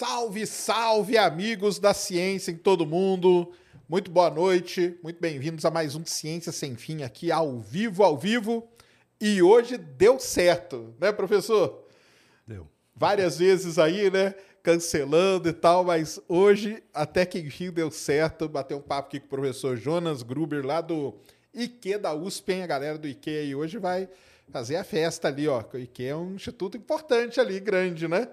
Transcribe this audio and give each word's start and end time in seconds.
Salve, 0.00 0.46
salve, 0.46 1.18
amigos 1.18 1.78
da 1.78 1.92
ciência 1.92 2.50
em 2.50 2.56
todo 2.56 2.86
mundo. 2.86 3.52
Muito 3.86 4.10
boa 4.10 4.30
noite, 4.30 4.98
muito 5.02 5.20
bem-vindos 5.20 5.62
a 5.66 5.70
mais 5.70 5.94
um 5.94 6.06
Ciência 6.06 6.50
Sem 6.52 6.74
Fim 6.74 7.02
aqui 7.02 7.30
ao 7.30 7.60
vivo, 7.60 8.02
ao 8.02 8.16
vivo. 8.16 8.66
E 9.20 9.42
hoje 9.42 9.76
deu 9.76 10.18
certo, 10.18 10.94
né, 10.98 11.12
professor? 11.12 11.86
Deu. 12.46 12.66
Várias 12.96 13.36
vezes 13.36 13.78
aí, 13.78 14.10
né, 14.10 14.34
cancelando 14.62 15.50
e 15.50 15.52
tal, 15.52 15.84
mas 15.84 16.18
hoje 16.26 16.82
até 16.94 17.26
que 17.26 17.38
enfim 17.38 17.70
deu 17.70 17.90
certo. 17.90 18.48
Bater 18.48 18.74
um 18.74 18.80
papo 18.80 19.08
aqui 19.08 19.20
com 19.20 19.26
o 19.26 19.28
professor 19.28 19.76
Jonas 19.76 20.22
Gruber 20.22 20.64
lá 20.64 20.80
do 20.80 21.14
IQ 21.52 21.98
da 21.98 22.14
USP, 22.14 22.54
hein? 22.54 22.62
A 22.62 22.66
galera 22.66 22.96
do 22.96 23.06
IQ 23.06 23.28
aí 23.28 23.54
hoje 23.54 23.76
vai 23.76 24.08
fazer 24.48 24.76
a 24.76 24.82
festa 24.82 25.28
ali, 25.28 25.46
ó. 25.46 25.62
O 25.74 25.76
IQ 25.76 26.04
é 26.04 26.16
um 26.16 26.36
instituto 26.36 26.78
importante 26.78 27.38
ali, 27.38 27.60
grande, 27.60 28.08
né? 28.08 28.26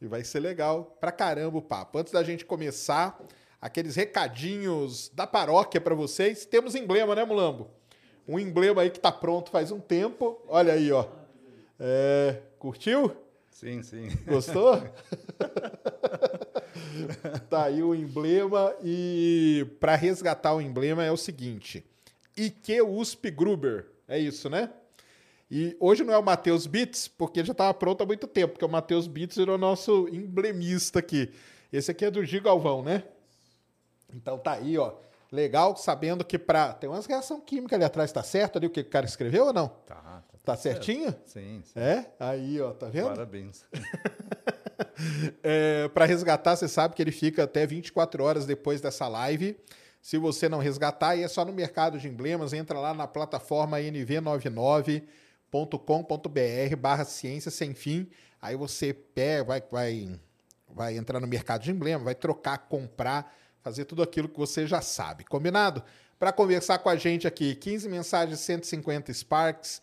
E 0.00 0.06
vai 0.06 0.24
ser 0.24 0.40
legal 0.40 0.96
pra 1.00 1.12
caramba 1.12 1.58
o 1.58 1.62
papo. 1.62 1.98
Antes 1.98 2.12
da 2.12 2.22
gente 2.22 2.44
começar, 2.44 3.20
aqueles 3.60 3.96
recadinhos 3.96 5.10
da 5.14 5.26
paróquia 5.26 5.80
pra 5.80 5.94
vocês. 5.94 6.44
Temos 6.44 6.74
emblema, 6.74 7.14
né, 7.14 7.24
Mulambo? 7.24 7.70
Um 8.26 8.38
emblema 8.38 8.82
aí 8.82 8.90
que 8.90 9.00
tá 9.00 9.12
pronto 9.12 9.50
faz 9.50 9.70
um 9.70 9.80
tempo. 9.80 10.40
Olha 10.48 10.72
aí, 10.72 10.90
ó. 10.92 11.06
É, 11.78 12.40
curtiu? 12.58 13.16
Sim, 13.50 13.82
sim. 13.82 14.08
Gostou? 14.26 14.82
tá 17.50 17.64
aí 17.64 17.82
o 17.82 17.94
emblema 17.94 18.74
e 18.82 19.66
para 19.80 19.96
resgatar 19.96 20.54
o 20.54 20.60
emblema 20.60 21.04
é 21.04 21.10
o 21.10 21.16
seguinte: 21.16 21.84
IQ 22.36 22.82
USP 22.82 23.30
Gruber. 23.30 23.86
É 24.08 24.18
isso, 24.18 24.48
né? 24.48 24.70
E 25.50 25.76
hoje 25.80 26.04
não 26.04 26.14
é 26.14 26.18
o 26.18 26.22
Matheus 26.22 26.66
Beats, 26.66 27.08
porque 27.08 27.44
já 27.44 27.50
estava 27.52 27.74
pronto 27.74 28.02
há 28.02 28.06
muito 28.06 28.26
tempo, 28.28 28.52
porque 28.52 28.64
o 28.64 28.68
Matheus 28.68 29.08
Beats 29.08 29.36
era 29.36 29.52
o 29.52 29.58
nosso 29.58 30.08
emblemista 30.12 31.00
aqui. 31.00 31.32
Esse 31.72 31.90
aqui 31.90 32.04
é 32.04 32.10
do 32.10 32.24
Gigo 32.24 32.44
Galvão, 32.44 32.82
né? 32.82 33.02
Então 34.14 34.38
tá 34.38 34.52
aí, 34.52 34.78
ó. 34.78 34.92
Legal, 35.32 35.76
sabendo 35.76 36.24
que 36.24 36.38
para 36.38 36.72
Tem 36.72 36.90
umas 36.90 37.06
reação 37.06 37.40
química 37.40 37.76
ali 37.76 37.84
atrás, 37.84 38.10
tá 38.10 38.22
certo 38.22 38.58
ali 38.58 38.66
o 38.66 38.70
que 38.70 38.80
o 38.80 38.84
cara 38.84 39.06
escreveu 39.06 39.46
ou 39.46 39.52
não? 39.52 39.68
Tá, 39.68 39.94
tá, 39.96 40.22
Tá 40.44 40.56
certinho? 40.56 41.14
Sim, 41.26 41.62
sim. 41.64 41.78
É? 41.78 42.06
Aí, 42.18 42.60
ó, 42.60 42.72
tá 42.72 42.86
vendo? 42.86 43.08
Parabéns. 43.08 43.64
É, 45.42 45.88
para 45.88 46.04
resgatar, 46.04 46.56
você 46.56 46.68
sabe 46.68 46.94
que 46.94 47.02
ele 47.02 47.12
fica 47.12 47.44
até 47.44 47.66
24 47.66 48.22
horas 48.22 48.46
depois 48.46 48.80
dessa 48.80 49.08
live. 49.08 49.56
Se 50.00 50.16
você 50.18 50.48
não 50.48 50.58
resgatar, 50.58 51.10
aí 51.10 51.22
é 51.22 51.28
só 51.28 51.44
no 51.44 51.52
mercado 51.52 51.98
de 51.98 52.08
emblemas, 52.08 52.52
entra 52.52 52.78
lá 52.78 52.92
na 52.94 53.06
plataforma 53.06 53.76
nv99.com.br 55.50 56.76
barra 56.76 57.04
ciência 57.04 57.50
sem 57.50 57.74
fim. 57.74 58.08
Aí 58.40 58.56
você 58.56 58.94
pega, 58.94 59.44
vai, 59.44 59.62
vai, 59.70 60.20
vai 60.68 60.96
entrar 60.96 61.20
no 61.20 61.26
mercado 61.26 61.62
de 61.62 61.70
emblema, 61.70 62.04
vai 62.04 62.14
trocar, 62.14 62.58
comprar, 62.58 63.34
fazer 63.60 63.84
tudo 63.84 64.02
aquilo 64.02 64.28
que 64.28 64.38
você 64.38 64.66
já 64.66 64.80
sabe. 64.80 65.24
Combinado? 65.24 65.82
Para 66.18 66.32
conversar 66.32 66.78
com 66.78 66.88
a 66.88 66.96
gente 66.96 67.26
aqui, 67.26 67.54
15 67.54 67.88
mensagens, 67.88 68.40
150 68.40 69.12
Sparks. 69.12 69.82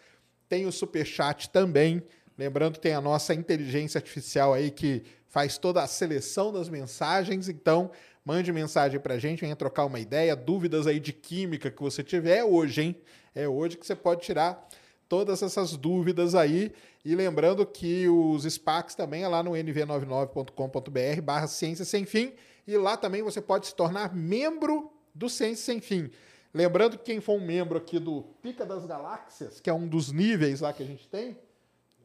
Tem 0.49 0.65
o 0.65 0.71
Superchat 0.71 1.49
também. 1.49 2.01
Lembrando 2.37 2.77
tem 2.79 2.93
a 2.93 3.01
nossa 3.01 3.33
inteligência 3.33 3.97
artificial 3.97 4.53
aí 4.53 4.69
que 4.71 5.03
faz 5.27 5.57
toda 5.57 5.83
a 5.83 5.87
seleção 5.87 6.53
das 6.53 6.69
mensagens. 6.69 7.49
Então, 7.49 7.91
mande 8.23 8.51
mensagem 8.51 8.99
pra 8.99 9.17
gente, 9.17 9.41
venha 9.41 9.55
trocar 9.55 9.85
uma 9.85 9.99
ideia, 9.99 10.35
dúvidas 10.35 10.85
aí 10.87 10.99
de 10.99 11.11
química 11.13 11.71
que 11.71 11.81
você 11.81 12.03
tiver. 12.03 12.37
É 12.37 12.43
hoje, 12.43 12.81
hein? 12.81 12.95
É 13.33 13.47
hoje 13.47 13.77
que 13.77 13.85
você 13.85 13.95
pode 13.95 14.21
tirar 14.21 14.67
todas 15.07 15.41
essas 15.41 15.75
dúvidas 15.75 16.35
aí. 16.35 16.71
E 17.03 17.15
lembrando 17.15 17.65
que 17.65 18.07
os 18.07 18.43
SPACs 18.43 18.95
também 18.95 19.23
é 19.23 19.27
lá 19.27 19.41
no 19.41 19.51
nv99.com.br 19.51 21.21
barra 21.21 21.47
Ciência 21.47 21.85
Sem 21.85 22.05
Fim. 22.05 22.33
E 22.67 22.77
lá 22.77 22.97
também 22.97 23.23
você 23.23 23.41
pode 23.41 23.67
se 23.67 23.75
tornar 23.75 24.13
membro 24.13 24.91
do 25.13 25.29
Ciência 25.29 25.65
Sem 25.65 25.79
Fim. 25.79 26.11
Lembrando 26.53 26.97
que 26.97 27.05
quem 27.05 27.21
for 27.21 27.33
um 27.33 27.45
membro 27.45 27.77
aqui 27.77 27.99
do 27.99 28.23
Pica 28.41 28.65
das 28.65 28.85
Galáxias, 28.85 29.59
que 29.59 29.69
é 29.69 29.73
um 29.73 29.87
dos 29.87 30.11
níveis 30.11 30.61
lá 30.61 30.73
que 30.73 30.83
a 30.83 30.85
gente 30.85 31.07
tem, 31.07 31.37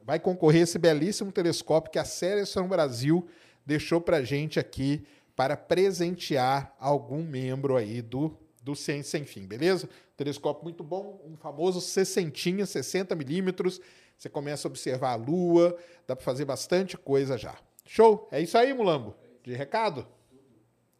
vai 0.03 0.19
concorrer 0.19 0.61
a 0.61 0.63
esse 0.63 0.77
belíssimo 0.77 1.31
telescópio 1.31 1.91
que 1.91 1.99
a 1.99 2.05
Seleção 2.05 2.67
Brasil 2.67 3.27
deixou 3.65 4.01
para 4.01 4.23
gente 4.23 4.59
aqui 4.59 5.05
para 5.35 5.57
presentear 5.57 6.75
algum 6.79 7.23
membro 7.23 7.75
aí 7.75 8.01
do, 8.01 8.37
do 8.61 8.75
Ciência 8.75 9.19
Sem 9.19 9.25
Fim, 9.25 9.47
beleza? 9.47 9.89
Telescópio 10.15 10.63
muito 10.63 10.83
bom, 10.83 11.21
um 11.25 11.35
famoso 11.35 11.81
60, 11.81 12.65
60 12.65 13.15
milímetros. 13.15 13.81
Você 14.17 14.29
começa 14.29 14.67
a 14.67 14.69
observar 14.69 15.11
a 15.11 15.15
Lua, 15.15 15.75
dá 16.07 16.15
para 16.15 16.23
fazer 16.23 16.45
bastante 16.45 16.97
coisa 16.97 17.37
já. 17.37 17.55
Show? 17.85 18.27
É 18.31 18.39
isso 18.39 18.57
aí, 18.57 18.73
Mulambo? 18.73 19.15
De 19.43 19.53
recado? 19.53 20.07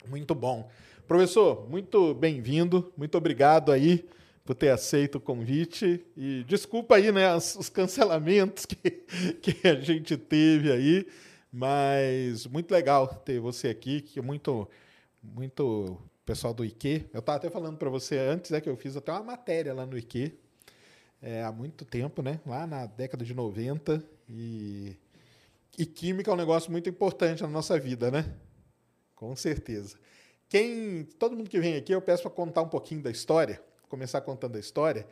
Muito 0.07 0.33
bom. 0.33 0.69
Professor, 1.07 1.69
muito 1.69 2.13
bem-vindo, 2.13 2.91
muito 2.97 3.17
obrigado 3.17 3.71
aí 3.71 4.07
por 4.43 4.55
ter 4.55 4.69
aceito 4.69 5.15
o 5.15 5.21
convite 5.21 6.05
e 6.17 6.43
desculpa 6.45 6.95
aí, 6.95 7.11
né, 7.11 7.33
os, 7.35 7.55
os 7.55 7.69
cancelamentos 7.69 8.65
que, 8.67 8.75
que 9.41 9.67
a 9.67 9.75
gente 9.79 10.17
teve 10.17 10.71
aí, 10.71 11.07
mas 11.51 12.45
muito 12.47 12.71
legal 12.71 13.07
ter 13.07 13.39
você 13.39 13.69
aqui, 13.69 14.01
que 14.01 14.19
é 14.19 14.21
muito, 14.21 14.67
muito 15.21 15.97
pessoal 16.25 16.53
do 16.53 16.63
IQ. 16.63 17.05
Eu 17.13 17.19
estava 17.19 17.37
até 17.37 17.49
falando 17.49 17.77
para 17.77 17.89
você 17.89 18.17
antes, 18.17 18.51
é 18.51 18.61
que 18.61 18.69
eu 18.69 18.77
fiz 18.77 18.95
até 18.95 19.11
uma 19.11 19.23
matéria 19.23 19.73
lá 19.73 19.85
no 19.85 19.97
IQ 19.97 20.37
é, 21.23 21.41
há 21.41 21.51
muito 21.53 21.85
tempo, 21.85 22.21
né, 22.21 22.41
lá 22.45 22.67
na 22.67 22.85
década 22.85 23.23
de 23.23 23.33
90 23.33 24.03
e, 24.27 24.97
e 25.77 25.85
química 25.85 26.29
é 26.29 26.33
um 26.33 26.37
negócio 26.37 26.69
muito 26.69 26.89
importante 26.89 27.41
na 27.41 27.47
nossa 27.47 27.79
vida, 27.79 28.11
né? 28.11 28.35
Com 29.15 29.33
certeza. 29.33 29.97
Quem, 30.49 31.05
todo 31.17 31.35
mundo 31.35 31.49
que 31.49 31.59
vem 31.61 31.77
aqui, 31.77 31.93
eu 31.93 32.01
peço 32.01 32.23
para 32.23 32.31
contar 32.31 32.61
um 32.61 32.67
pouquinho 32.67 33.01
da 33.01 33.09
história, 33.09 33.63
começar 33.87 34.19
contando 34.19 34.57
a 34.57 34.59
história. 34.59 35.07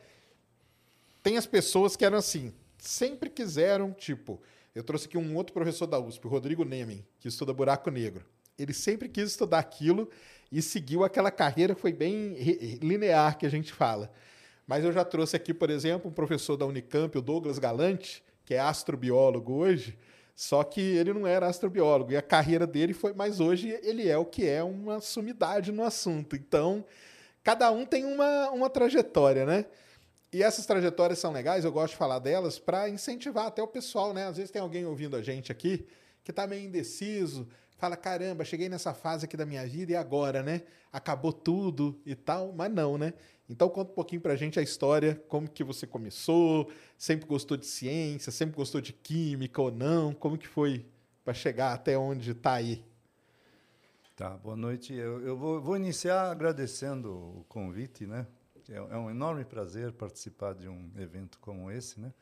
Tem 1.22 1.38
as 1.38 1.46
pessoas 1.46 1.96
que 1.96 2.04
eram 2.04 2.18
assim, 2.18 2.52
sempre 2.78 3.30
quiseram, 3.30 3.90
tipo, 3.92 4.40
eu 4.74 4.84
trouxe 4.84 5.06
aqui 5.06 5.16
um 5.16 5.34
outro 5.34 5.54
professor 5.54 5.86
da 5.86 5.98
USP, 5.98 6.26
o 6.26 6.30
Rodrigo 6.30 6.62
Nemen, 6.62 7.06
que 7.18 7.28
estuda 7.28 7.54
buraco 7.54 7.90
negro. 7.90 8.26
Ele 8.58 8.74
sempre 8.74 9.08
quis 9.08 9.30
estudar 9.30 9.60
aquilo 9.60 10.10
e 10.52 10.60
seguiu 10.60 11.02
aquela 11.02 11.30
carreira 11.30 11.74
que 11.74 11.80
foi 11.80 11.94
bem 11.94 12.34
linear 12.82 13.38
que 13.38 13.46
a 13.46 13.48
gente 13.48 13.72
fala. 13.72 14.12
Mas 14.66 14.84
eu 14.84 14.92
já 14.92 15.02
trouxe 15.02 15.34
aqui, 15.34 15.54
por 15.54 15.70
exemplo, 15.70 16.10
um 16.10 16.14
professor 16.14 16.58
da 16.58 16.66
Unicamp, 16.66 17.16
o 17.16 17.22
Douglas 17.22 17.58
Galante, 17.58 18.22
que 18.44 18.52
é 18.52 18.60
astrobiólogo 18.60 19.54
hoje, 19.54 19.98
só 20.34 20.62
que 20.62 20.80
ele 20.80 21.12
não 21.12 21.26
era 21.26 21.46
astrobiólogo 21.46 22.12
e 22.12 22.16
a 22.16 22.22
carreira 22.22 22.66
dele 22.66 22.92
foi, 22.92 23.14
mas 23.14 23.40
hoje 23.40 23.78
ele 23.82 24.08
é 24.08 24.16
o 24.16 24.26
que 24.26 24.46
é 24.46 24.62
uma 24.62 25.00
sumidade 25.00 25.72
no 25.72 25.82
assunto. 25.82 26.36
Então, 26.36 26.84
cada 27.42 27.70
um 27.70 27.86
tem 27.86 28.04
uma, 28.04 28.50
uma 28.50 28.68
trajetória, 28.68 29.46
né? 29.46 29.64
E 30.32 30.42
essas 30.42 30.64
trajetórias 30.64 31.18
são 31.18 31.32
legais, 31.32 31.64
eu 31.64 31.72
gosto 31.72 31.92
de 31.92 31.98
falar 31.98 32.18
delas 32.18 32.58
para 32.58 32.88
incentivar 32.88 33.46
até 33.46 33.62
o 33.62 33.68
pessoal, 33.68 34.12
né? 34.12 34.26
Às 34.26 34.36
vezes 34.36 34.50
tem 34.50 34.60
alguém 34.62 34.84
ouvindo 34.84 35.16
a 35.16 35.22
gente 35.22 35.50
aqui 35.50 35.86
que 36.24 36.30
está 36.30 36.46
meio 36.46 36.64
indeciso, 36.64 37.48
fala: 37.82 37.96
caramba, 37.96 38.44
cheguei 38.44 38.68
nessa 38.68 38.94
fase 38.94 39.24
aqui 39.24 39.36
da 39.36 39.44
minha 39.44 39.66
vida 39.66 39.90
e 39.90 39.96
agora, 39.96 40.40
né? 40.40 40.62
Acabou 40.92 41.32
tudo 41.32 42.00
e 42.06 42.14
tal, 42.14 42.52
mas 42.52 42.72
não, 42.72 42.96
né? 42.96 43.12
Então 43.50 43.68
conta 43.68 43.90
um 43.90 43.94
pouquinho 43.94 44.20
pra 44.20 44.36
gente 44.36 44.56
a 44.60 44.62
história, 44.62 45.20
como 45.28 45.50
que 45.50 45.64
você 45.64 45.84
começou, 45.84 46.70
sempre 46.96 47.26
gostou 47.26 47.56
de 47.56 47.66
ciência, 47.66 48.30
sempre 48.30 48.54
gostou 48.54 48.80
de 48.80 48.92
química 48.92 49.60
ou 49.60 49.72
não, 49.72 50.14
como 50.14 50.38
que 50.38 50.46
foi 50.46 50.86
para 51.24 51.34
chegar 51.34 51.72
até 51.72 51.98
onde 51.98 52.30
está 52.30 52.52
aí? 52.52 52.84
Tá, 54.14 54.30
boa 54.30 54.54
noite. 54.54 54.94
Eu, 54.94 55.20
eu 55.20 55.36
vou, 55.36 55.60
vou, 55.60 55.76
iniciar 55.76 56.30
agradecendo 56.30 57.10
o 57.10 57.44
convite, 57.48 58.06
né? 58.06 58.28
É, 58.68 58.76
é 58.76 58.96
um 58.96 59.10
enorme 59.10 59.44
prazer 59.44 59.90
participar 59.90 60.54
de 60.54 60.68
um 60.68 60.88
evento 60.96 61.36
como 61.40 61.68
esse, 61.68 61.98
né? 61.98 62.12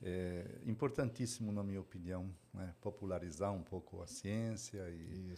É 0.00 0.60
importantíssimo, 0.64 1.50
na 1.50 1.62
minha 1.62 1.80
opinião, 1.80 2.32
né? 2.54 2.72
popularizar 2.80 3.52
um 3.52 3.62
pouco 3.62 4.00
a 4.00 4.06
ciência 4.06 4.88
e, 4.90 5.34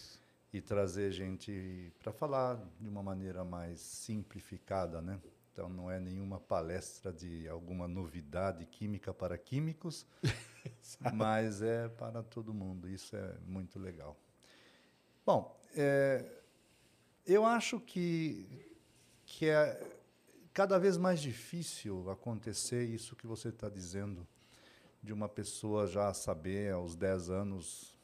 e 0.52 0.60
trazer 0.60 1.10
gente 1.12 1.92
para 1.98 2.12
falar 2.12 2.62
de 2.78 2.88
uma 2.88 3.02
maneira 3.02 3.42
mais 3.42 3.80
simplificada, 3.80 5.00
né? 5.00 5.18
Então 5.52 5.68
não 5.68 5.90
é 5.90 5.98
nenhuma 5.98 6.38
palestra 6.38 7.12
de 7.12 7.48
alguma 7.48 7.88
novidade 7.88 8.64
química 8.66 9.12
para 9.12 9.36
químicos, 9.36 10.06
mas 11.12 11.62
é 11.62 11.88
para 11.88 12.22
todo 12.22 12.54
mundo. 12.54 12.88
Isso 12.88 13.16
é 13.16 13.34
muito 13.46 13.78
legal. 13.78 14.16
Bom, 15.24 15.58
é, 15.74 16.24
eu 17.26 17.44
acho 17.44 17.80
que 17.80 18.46
que 19.24 19.48
é 19.48 19.80
cada 20.52 20.78
vez 20.78 20.96
mais 20.96 21.20
difícil 21.20 22.10
acontecer 22.10 22.84
isso 22.84 23.14
que 23.14 23.26
você 23.26 23.48
está 23.48 23.68
dizendo 23.68 24.26
de 25.02 25.12
uma 25.12 25.28
pessoa 25.28 25.86
já 25.86 26.12
saber 26.12 26.72
aos 26.72 26.94
10 26.94 27.30
anos, 27.30 27.96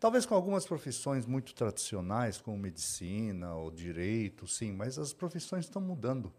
talvez 0.00 0.26
com 0.26 0.34
algumas 0.34 0.66
profissões 0.66 1.26
muito 1.26 1.54
tradicionais, 1.54 2.40
como 2.40 2.58
medicina 2.58 3.54
ou 3.54 3.70
direito, 3.70 4.46
sim, 4.46 4.72
mas 4.72 4.98
as 4.98 5.12
profissões 5.12 5.64
estão 5.64 5.80
mudando. 5.80 6.32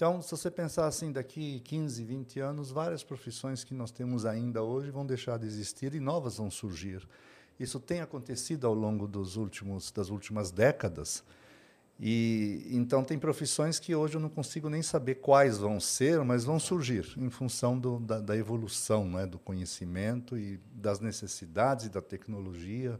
Então, 0.00 0.22
se 0.22 0.30
você 0.30 0.50
pensar 0.50 0.86
assim, 0.86 1.12
daqui 1.12 1.60
15, 1.60 2.02
20 2.02 2.40
anos, 2.40 2.70
várias 2.70 3.04
profissões 3.04 3.62
que 3.62 3.74
nós 3.74 3.90
temos 3.90 4.24
ainda 4.24 4.62
hoje 4.62 4.90
vão 4.90 5.04
deixar 5.04 5.38
de 5.38 5.46
existir 5.46 5.94
e 5.94 6.00
novas 6.00 6.38
vão 6.38 6.50
surgir. 6.50 7.06
Isso 7.58 7.78
tem 7.78 8.00
acontecido 8.00 8.66
ao 8.66 8.72
longo 8.72 9.06
dos 9.06 9.36
últimos, 9.36 9.90
das 9.90 10.08
últimas 10.08 10.50
décadas. 10.50 11.22
E 12.02 12.66
então 12.70 13.04
tem 13.04 13.18
profissões 13.18 13.78
que 13.78 13.94
hoje 13.94 14.14
eu 14.14 14.20
não 14.20 14.30
consigo 14.30 14.70
nem 14.70 14.80
saber 14.80 15.16
quais 15.16 15.58
vão 15.58 15.78
ser, 15.78 16.24
mas 16.24 16.44
vão 16.44 16.58
surgir 16.58 17.12
em 17.18 17.28
função 17.28 17.78
do, 17.78 18.00
da, 18.00 18.18
da, 18.18 18.34
evolução, 18.34 19.04
né, 19.04 19.26
do 19.26 19.38
conhecimento 19.38 20.38
e 20.38 20.58
das 20.72 20.98
necessidades 20.98 21.90
da 21.90 22.00
tecnologia 22.00 22.98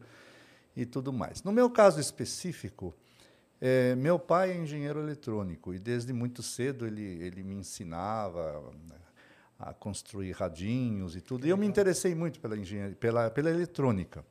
e 0.76 0.84
tudo 0.84 1.14
mais. 1.14 1.42
No 1.42 1.50
meu 1.50 1.70
caso 1.70 1.98
específico, 1.98 2.94
é, 3.58 3.94
meu 3.94 4.18
pai 4.18 4.50
é 4.50 4.58
engenheiro 4.58 5.00
eletrônico 5.00 5.72
e 5.72 5.78
desde 5.78 6.12
muito 6.12 6.42
cedo 6.42 6.86
ele 6.86 7.24
ele 7.24 7.42
me 7.42 7.54
ensinava 7.54 8.70
né, 8.86 8.96
a 9.58 9.72
construir 9.72 10.32
radinhos 10.32 11.16
e 11.16 11.22
tudo. 11.22 11.46
E 11.46 11.48
eu 11.48 11.56
me 11.56 11.66
interessei 11.66 12.14
muito 12.14 12.38
pela 12.38 12.54
engenharia, 12.54 12.96
pela 12.96 13.30
pela 13.30 13.48
eletrônica. 13.48 14.22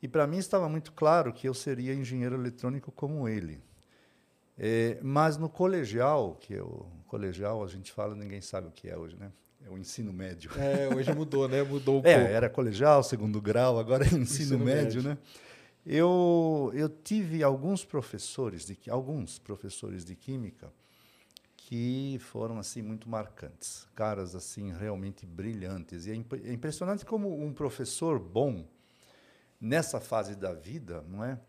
E 0.00 0.08
para 0.08 0.26
mim 0.26 0.38
estava 0.38 0.70
muito 0.70 0.90
claro 0.92 1.34
que 1.34 1.46
eu 1.46 1.52
seria 1.52 1.92
engenheiro 1.92 2.34
eletrônico 2.34 2.90
como 2.90 3.28
ele. 3.28 3.65
É, 4.58 4.98
mas 5.02 5.36
no 5.36 5.48
colegial, 5.48 6.36
que 6.36 6.54
é 6.54 6.62
o 6.62 6.86
colegial 7.06 7.62
a 7.62 7.66
gente 7.66 7.92
fala, 7.92 8.14
ninguém 8.14 8.40
sabe 8.40 8.68
o 8.68 8.70
que 8.70 8.88
é 8.88 8.96
hoje, 8.96 9.16
né? 9.16 9.30
É 9.64 9.70
o 9.70 9.76
ensino 9.76 10.12
médio. 10.12 10.50
É, 10.56 10.94
hoje 10.94 11.12
mudou, 11.12 11.48
né? 11.48 11.62
Mudou 11.62 11.96
um 11.96 12.06
é, 12.06 12.18
pouco. 12.18 12.32
era 12.32 12.48
colegial, 12.48 13.02
segundo 13.02 13.40
grau, 13.40 13.78
agora 13.78 14.04
é 14.04 14.06
ensino, 14.06 14.22
ensino 14.22 14.58
médio, 14.58 15.02
médio, 15.02 15.02
né? 15.02 15.18
Eu, 15.84 16.72
eu 16.74 16.88
tive 16.88 17.42
alguns 17.42 17.84
professores 17.84 18.66
de 18.66 18.76
alguns 18.90 19.38
professores 19.38 20.04
de 20.04 20.16
química 20.16 20.72
que 21.56 22.18
foram 22.20 22.58
assim 22.58 22.80
muito 22.80 23.08
marcantes, 23.08 23.86
caras 23.94 24.34
assim 24.34 24.72
realmente 24.72 25.26
brilhantes. 25.26 26.06
E 26.06 26.12
é, 26.12 26.14
imp 26.14 26.32
é 26.32 26.52
impressionante 26.52 27.04
como 27.04 27.42
um 27.42 27.52
professor 27.52 28.18
bom 28.18 28.64
nessa 29.60 30.00
fase 30.00 30.36
da 30.36 30.52
vida, 30.52 31.04
não 31.08 31.24
é? 31.24 31.40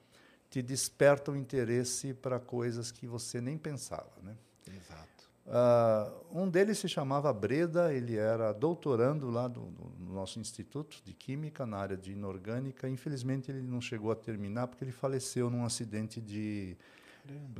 Te 0.49 0.61
desperta 0.61 1.31
o 1.31 1.35
interesse 1.35 2.13
para 2.13 2.39
coisas 2.39 2.91
que 2.91 3.05
você 3.05 3.41
nem 3.41 3.57
pensava, 3.57 4.11
né? 4.23 4.35
Exato. 4.67 5.07
Uh, 5.47 6.41
um 6.41 6.49
deles 6.49 6.77
se 6.77 6.89
chamava 6.89 7.31
Breda, 7.31 7.93
ele 7.93 8.17
era 8.17 8.51
doutorando 8.51 9.29
lá 9.29 9.47
do, 9.47 9.61
do, 9.61 10.13
nosso 10.13 10.39
instituto 10.39 11.01
de 11.05 11.13
química 11.13 11.65
na 11.65 11.77
área 11.77 11.95
de 11.95 12.11
inorgânica. 12.11 12.89
Infelizmente 12.89 13.49
ele 13.49 13.61
não 13.61 13.79
chegou 13.79 14.11
a 14.11 14.15
terminar 14.15 14.67
porque 14.67 14.83
ele 14.83 14.91
faleceu 14.91 15.49
num 15.49 15.63
acidente 15.63 16.19
de 16.19 16.77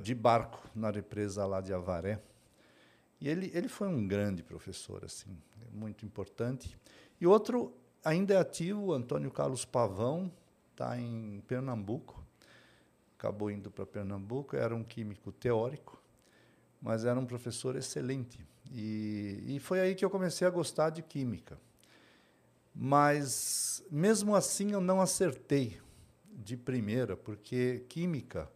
de 0.02 0.16
barco 0.16 0.62
na 0.74 0.90
represa 0.90 1.46
lá 1.46 1.60
de 1.60 1.74
Avaré. 1.74 2.22
E 3.20 3.28
ele 3.28 3.52
ele 3.54 3.68
foi 3.68 3.88
um 3.88 4.08
grande 4.08 4.44
professor 4.44 5.04
assim, 5.04 5.38
muito 5.72 6.06
importante. 6.06 6.78
E 7.20 7.28
outro 7.28 7.74
ainda 8.04 8.34
é 8.34 8.38
ativo, 8.38 8.94
Antônio 8.94 9.32
Carlos 9.32 9.66
Pavão, 9.66 10.32
está 10.72 10.98
em 11.00 11.42
Pernambuco 11.48 12.27
acabou 13.18 13.50
indo 13.50 13.72
para 13.72 13.86
Pernambuco, 13.86 14.56
era 14.56 14.76
um 14.76 14.84
químico 14.84 15.32
teórico, 15.32 16.00
mas 16.80 17.04
era 17.04 17.20
um 17.20 17.26
professor 17.26 17.76
excelente. 17.76 18.40
E, 18.72 19.44
e 19.48 19.60
foi 19.60 19.80
aí 19.80 19.96
que 19.96 20.06
eu 20.06 20.10
comecei 20.10 20.48
a 20.48 20.52
gostar 20.52 20.92
de 20.92 21.02
química. 21.02 21.58
Mas, 22.76 23.84
mesmo 23.90 24.36
assim, 24.36 24.72
eu 24.72 24.80
não 24.80 25.02
acertei 25.02 25.80
de 26.32 26.56
primeira, 26.56 27.18
porque 27.18 27.84
química, 27.90 28.48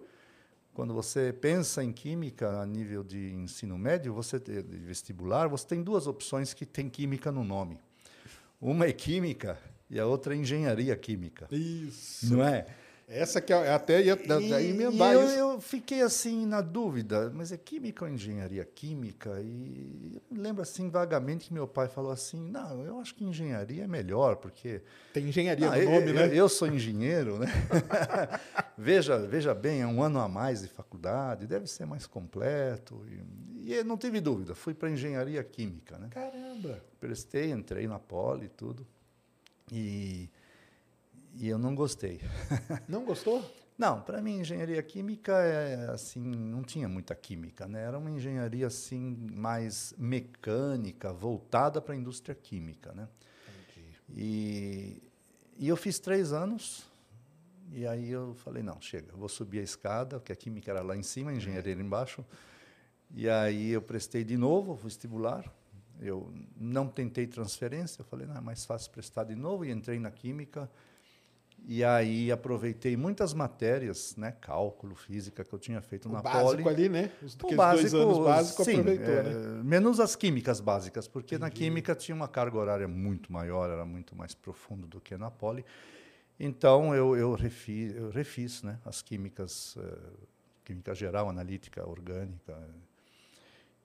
quando 0.76 0.94
você 0.94 1.34
pensa 1.34 1.84
em 1.84 1.92
química 1.92 2.62
a 2.62 2.66
nível 2.66 3.04
de 3.04 3.34
ensino 3.34 3.80
médio, 3.80 4.14
você 4.14 4.40
de 4.40 4.62
vestibular, 4.62 5.48
você 5.48 5.66
tem 5.66 5.82
duas 5.82 6.06
opções 6.06 6.54
que 6.54 6.68
tem 6.68 6.88
química 6.88 7.32
no 7.32 7.44
nome. 7.44 7.80
Uma 8.62 8.86
é 8.86 8.94
química 8.94 9.58
e 9.90 10.00
a 10.00 10.06
outra 10.06 10.36
é 10.36 10.38
engenharia 10.38 10.96
química. 10.96 11.48
Isso. 11.52 12.32
Não 12.32 12.46
é? 12.46 12.68
Essa 13.14 13.42
que 13.42 13.52
é, 13.52 13.74
até 13.74 14.02
ia, 14.02 14.18
e, 14.18 14.70
emendar 14.70 15.12
e 15.12 15.16
eu, 15.16 15.26
isso. 15.26 15.36
eu 15.36 15.60
fiquei 15.60 16.02
assim 16.02 16.46
na 16.46 16.62
dúvida, 16.62 17.30
mas 17.36 17.52
é 17.52 17.58
química 17.58 18.06
ou 18.06 18.12
engenharia 18.12 18.64
química? 18.64 19.38
E 19.42 20.22
eu 20.32 20.42
lembro 20.42 20.62
assim 20.62 20.90
vagamente 20.90 21.48
que 21.48 21.54
meu 21.54 21.68
pai 21.68 21.90
falou 21.90 22.10
assim, 22.10 22.40
não, 22.50 22.86
eu 22.86 23.02
acho 23.02 23.14
que 23.14 23.26
engenharia 23.26 23.84
é 23.84 23.88
melhor, 23.88 24.38
porque... 24.38 24.82
Tem 25.14 25.28
engenharia 25.28 25.68
ah, 25.70 25.76
no 25.76 25.84
nome, 25.84 26.08
eu, 26.08 26.14
né? 26.14 26.28
Eu, 26.28 26.34
eu 26.34 26.50
sou 26.50 26.70
engenheiro, 26.70 27.38
né? 27.38 27.48
veja, 28.78 29.18
veja 29.18 29.54
bem, 29.54 29.82
é 29.82 29.88
um 29.88 30.02
ano 30.02 30.18
a 30.18 30.30
mais 30.30 30.62
de 30.62 30.70
faculdade, 30.70 31.46
deve 31.46 31.68
ser 31.68 31.86
mais 31.86 32.08
completo. 32.08 33.06
E, 33.60 33.74
e 33.74 33.84
não 33.84 33.98
tive 33.98 34.22
dúvida, 34.22 34.56
fui 34.56 34.74
para 34.74 34.90
engenharia 34.90 35.44
química, 35.44 35.98
né? 35.98 36.08
Caramba! 36.12 36.82
Prestei, 36.98 37.52
entrei 37.52 37.90
na 37.90 38.00
Poli 38.00 38.46
e 38.46 38.50
tudo. 38.50 38.88
E 39.70 40.30
e 41.36 41.48
eu 41.48 41.58
não 41.58 41.74
gostei. 41.74 42.22
Não 42.88 43.06
gostou? 43.06 43.44
Não, 43.78 44.00
para 44.00 44.22
mim 44.22 44.42
engenharia 44.42 44.84
química 44.84 45.32
é 45.42 45.90
assim, 45.90 46.22
não 46.22 46.62
tinha 46.62 46.88
muita 46.88 47.16
química, 47.16 47.68
né? 47.68 47.82
Era 47.82 47.98
uma 47.98 48.12
engenharia 48.12 48.68
assim 48.68 49.18
mais 49.34 49.92
mecânica, 49.98 51.12
voltada 51.12 51.82
para 51.82 51.96
a 51.96 51.98
indústria 51.98 52.36
química, 52.36 52.94
né? 52.94 53.08
Entendi. 53.72 54.22
E, 54.22 55.02
e 55.58 55.68
eu 55.68 55.76
fiz 55.76 55.98
três 55.98 56.32
anos 56.32 56.86
e 57.72 57.88
aí 57.88 58.12
eu 58.12 58.36
falei 58.36 58.62
não, 58.62 58.80
chega, 58.82 59.16
vou 59.16 59.30
subir 59.30 59.60
a 59.60 59.64
escada, 59.64 60.20
porque 60.20 60.34
a 60.34 60.36
química 60.36 60.70
era 60.70 60.82
lá 60.82 60.96
em 60.96 61.04
cima, 61.04 61.32
a 61.32 61.34
engenharia 61.34 61.72
era 61.72 61.82
embaixo. 61.82 62.24
E 63.16 63.30
aí 63.30 63.72
eu 63.72 63.82
prestei 63.82 64.24
de 64.24 64.38
novo 64.38 64.74
o 64.74 64.76
vestibular. 64.76 65.52
Eu 66.00 66.34
não 66.58 66.88
tentei 66.88 67.26
transferência, 67.28 68.02
eu 68.02 68.06
falei 68.06 68.28
não, 68.28 68.36
é 68.36 68.42
mais 68.42 68.66
fácil 68.66 68.92
prestar 68.92 69.24
de 69.24 69.36
novo 69.36 69.64
e 69.64 69.72
entrei 69.72 70.00
na 70.00 70.12
química. 70.12 70.70
E 71.68 71.84
aí 71.84 72.32
aproveitei 72.32 72.98
muitas 72.98 73.34
matérias, 73.34 74.16
né, 74.16 74.32
cálculo, 74.42 74.96
física 74.96 75.44
que 75.44 75.54
eu 75.54 75.60
tinha 75.60 75.80
feito 75.82 76.10
o 76.10 76.12
na 76.12 76.22
básico 76.22 76.68
ali, 76.68 76.90
né? 76.90 77.12
Os, 77.22 77.36
o 77.36 77.56
básico, 77.56 77.92
dois 77.92 77.94
anos 77.94 78.18
básico 78.20 78.64
sim, 78.64 78.72
aproveitou, 78.72 79.14
é, 79.14 79.24
né? 79.24 79.64
Menos 79.64 80.00
as 80.00 80.16
químicas 80.16 80.60
básicas, 80.60 81.08
porque 81.08 81.36
Entendi. 81.36 81.50
na 81.50 81.56
química 81.56 81.96
tinha 81.96 82.16
uma 82.16 82.28
carga 82.28 82.58
horária 82.58 82.88
muito 82.88 83.32
maior, 83.32 83.70
era 83.70 83.86
muito 83.86 84.16
mais 84.16 84.34
profundo 84.34 84.88
do 84.88 85.00
que 85.00 85.16
na 85.16 85.30
poli. 85.30 85.64
Então 86.40 86.96
eu, 86.96 87.16
eu, 87.16 87.34
refiz, 87.36 87.96
eu 87.96 88.10
refiz, 88.10 88.64
né, 88.64 88.80
as 88.84 89.04
químicas, 89.04 89.76
uh, 89.76 90.28
química 90.66 90.96
geral, 90.96 91.30
analítica, 91.30 91.88
orgânica. 91.88 92.58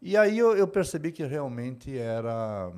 E 0.01 0.17
aí 0.17 0.39
eu, 0.39 0.57
eu 0.57 0.67
percebi 0.67 1.13
que 1.13 1.25
realmente 1.25 1.97
era 1.97 2.73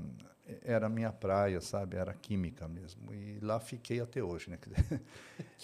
era 0.63 0.87
a 0.87 0.89
minha 0.89 1.13
praia, 1.13 1.61
sabe? 1.61 1.97
Era 1.97 2.13
química 2.15 2.67
mesmo. 2.69 3.13
E 3.13 3.39
lá 3.41 3.61
fiquei 3.61 4.01
até 4.01 4.23
hoje, 4.23 4.51
né? 4.51 4.59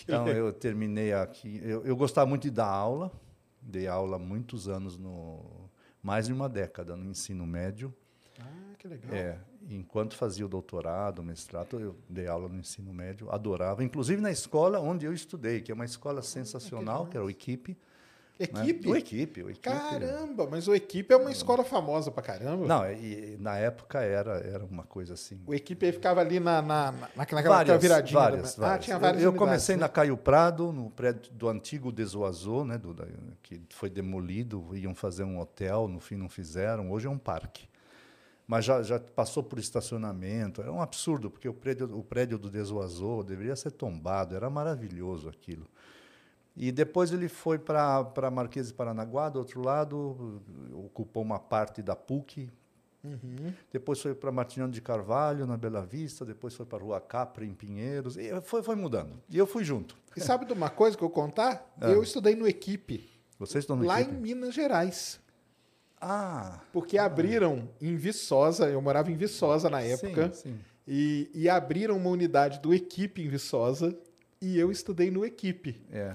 então 0.03 0.29
eu 0.29 0.53
terminei 0.53 1.13
aqui. 1.13 1.61
Eu, 1.63 1.85
eu 1.85 1.97
gostava 1.97 2.29
muito 2.29 2.43
de 2.43 2.51
dar 2.51 2.69
aula. 2.69 3.13
Dei 3.61 3.87
aula 3.87 4.19
muitos 4.19 4.69
anos 4.69 4.99
no 4.99 5.71
mais 6.03 6.27
de 6.27 6.35
uma 6.35 6.51
década 6.51 6.95
no 6.95 7.11
ensino 7.11 7.47
médio. 7.47 7.93
Ah, 8.39 8.75
que 8.79 8.87
legal. 8.87 9.15
É, 9.15 9.39
enquanto 9.71 10.15
fazia 10.15 10.45
o 10.45 10.49
doutorado, 10.49 11.21
o 11.21 11.25
mestrado, 11.25 11.81
eu 11.81 11.97
dei 12.09 12.27
aula 12.27 12.47
no 12.47 12.59
ensino 12.59 12.93
médio, 12.93 13.31
adorava, 13.31 13.83
inclusive 13.83 14.21
na 14.21 14.31
escola 14.31 14.79
onde 14.79 15.07
eu 15.07 15.15
estudei, 15.15 15.63
que 15.63 15.73
é 15.73 15.75
uma 15.75 15.87
escola 15.87 16.21
ah, 16.21 16.23
sensacional, 16.23 17.05
que, 17.05 17.13
que 17.13 17.17
era 17.17 17.25
o 17.25 17.31
Equipe, 17.31 17.79
Equipe? 18.39 18.89
Né? 18.89 18.93
O 18.93 18.97
equipe, 18.97 19.43
o 19.45 19.51
equipe. 19.51 19.61
Caramba, 19.61 20.49
mas 20.51 20.67
o 20.67 20.75
equipe 20.75 21.15
é 21.15 21.17
uma 21.17 21.31
escola 21.31 21.63
famosa 21.63 22.11
pra 22.11 22.21
caramba. 22.21 22.67
Não, 22.67 22.91
e, 22.91 23.37
na 23.39 23.57
época 23.57 24.01
era, 24.01 24.39
era 24.39 24.65
uma 24.65 24.83
coisa 24.83 25.15
assim. 25.15 25.41
O 25.47 25.55
equipe 25.55 25.87
aí 25.87 25.93
ficava 25.93 26.21
ali 26.21 26.41
na, 26.41 26.61
na, 26.61 26.91
na, 26.93 27.09
naquela 27.15 27.43
várias, 27.43 27.81
viradinha. 27.81 28.21
Várias, 28.21 28.57
várias. 28.57 28.77
Ah, 28.77 28.79
tinha 28.79 28.99
várias 28.99 29.23
Eu, 29.23 29.31
eu 29.31 29.39
comecei 29.39 29.77
né? 29.77 29.83
na 29.83 29.89
Caio 29.89 30.17
Prado, 30.17 30.73
no 30.73 30.91
prédio 30.91 31.33
do 31.33 31.49
antigo 31.49 31.93
Desoazô, 31.93 32.65
né, 32.65 32.77
do, 32.77 32.93
da, 32.93 33.07
que 33.41 33.63
foi 33.71 33.89
demolido, 33.89 34.69
iam 34.75 34.97
fazer 34.97 35.23
um 35.23 35.39
hotel, 35.39 35.87
no 35.87 36.01
fim 36.01 36.17
não 36.17 36.29
fizeram, 36.29 36.91
hoje 36.91 37.07
é 37.07 37.11
um 37.11 37.19
parque. 37.19 37.69
Mas 38.49 38.65
já, 38.65 38.83
já 38.83 38.99
passou 38.99 39.45
por 39.45 39.61
estacionamento, 39.61 40.61
era 40.61 40.73
um 40.73 40.83
absurdo, 40.83 41.31
porque 41.31 41.49
o 41.49 41.55
prédio, 41.55 41.97
o 41.97 42.03
prédio 42.03 42.37
do 42.37 42.51
Desoazô 42.51 43.23
deveria 43.23 43.55
ser 43.55 43.71
tombado, 43.71 44.35
era 44.35 44.51
maravilhoso 44.51 45.29
aquilo. 45.29 45.67
E 46.57 46.71
depois 46.71 47.13
ele 47.13 47.29
foi 47.29 47.59
para 47.59 48.31
Marquês 48.31 48.69
de 48.69 48.75
Paranaguá, 48.75 49.29
do 49.29 49.41
outro 49.41 49.61
lado, 49.63 50.41
ocupou 50.73 51.23
uma 51.23 51.39
parte 51.39 51.83
da 51.83 51.97
PUC. 51.97 52.49
Uhum. 53.03 53.53
Depois 53.71 54.01
foi 54.01 54.15
para 54.15 54.33
Martiniano 54.33 54.73
de 54.73 54.81
Carvalho, 54.81 55.47
na 55.47 55.57
Bela 55.57 55.85
Vista. 55.85 56.25
Depois 56.25 56.55
foi 56.55 56.65
para 56.65 56.83
Rua 56.83 57.01
Capra, 57.01 57.45
em 57.45 57.53
Pinheiros. 57.53 58.17
E 58.17 58.41
foi, 58.41 58.63
foi 58.63 58.77
mudando. 58.77 59.21
E 59.29 59.37
eu 59.37 59.47
fui 59.47 59.63
junto. 59.63 59.97
E 60.17 60.21
sabe 60.21 60.47
de 60.47 60.53
uma 60.53 60.71
coisa 60.71 60.97
que 60.97 61.03
eu 61.03 61.11
contar? 61.11 61.75
É. 61.81 61.93
Eu 61.93 62.03
estudei 62.03 62.35
no 62.35 62.47
Equipe. 62.47 63.11
Vocês 63.39 63.65
estão 63.65 63.77
no 63.77 63.85
Lá 63.85 64.01
Equipe? 64.01 64.17
em 64.17 64.21
Minas 64.21 64.55
Gerais. 64.55 65.21
Ah. 66.01 66.61
Porque 66.73 66.97
abriram 66.97 67.69
em 67.81 67.97
Viçosa, 67.97 68.69
eu 68.69 68.81
morava 68.81 69.11
em 69.11 69.17
Viçosa 69.17 69.69
na 69.69 69.83
época. 69.83 70.33
Sim, 70.33 70.51
sim. 70.51 70.61
E, 70.87 71.31
e 71.35 71.49
abriram 71.49 71.97
uma 71.97 72.11
unidade 72.11 72.61
do 72.61 72.73
Equipe 72.73 73.23
em 73.23 73.29
Viçosa. 73.29 73.97
E 74.41 74.59
eu 74.59 74.71
estudei 74.71 75.11
no 75.11 75.25
Equipe. 75.25 75.81
É. 75.91 76.13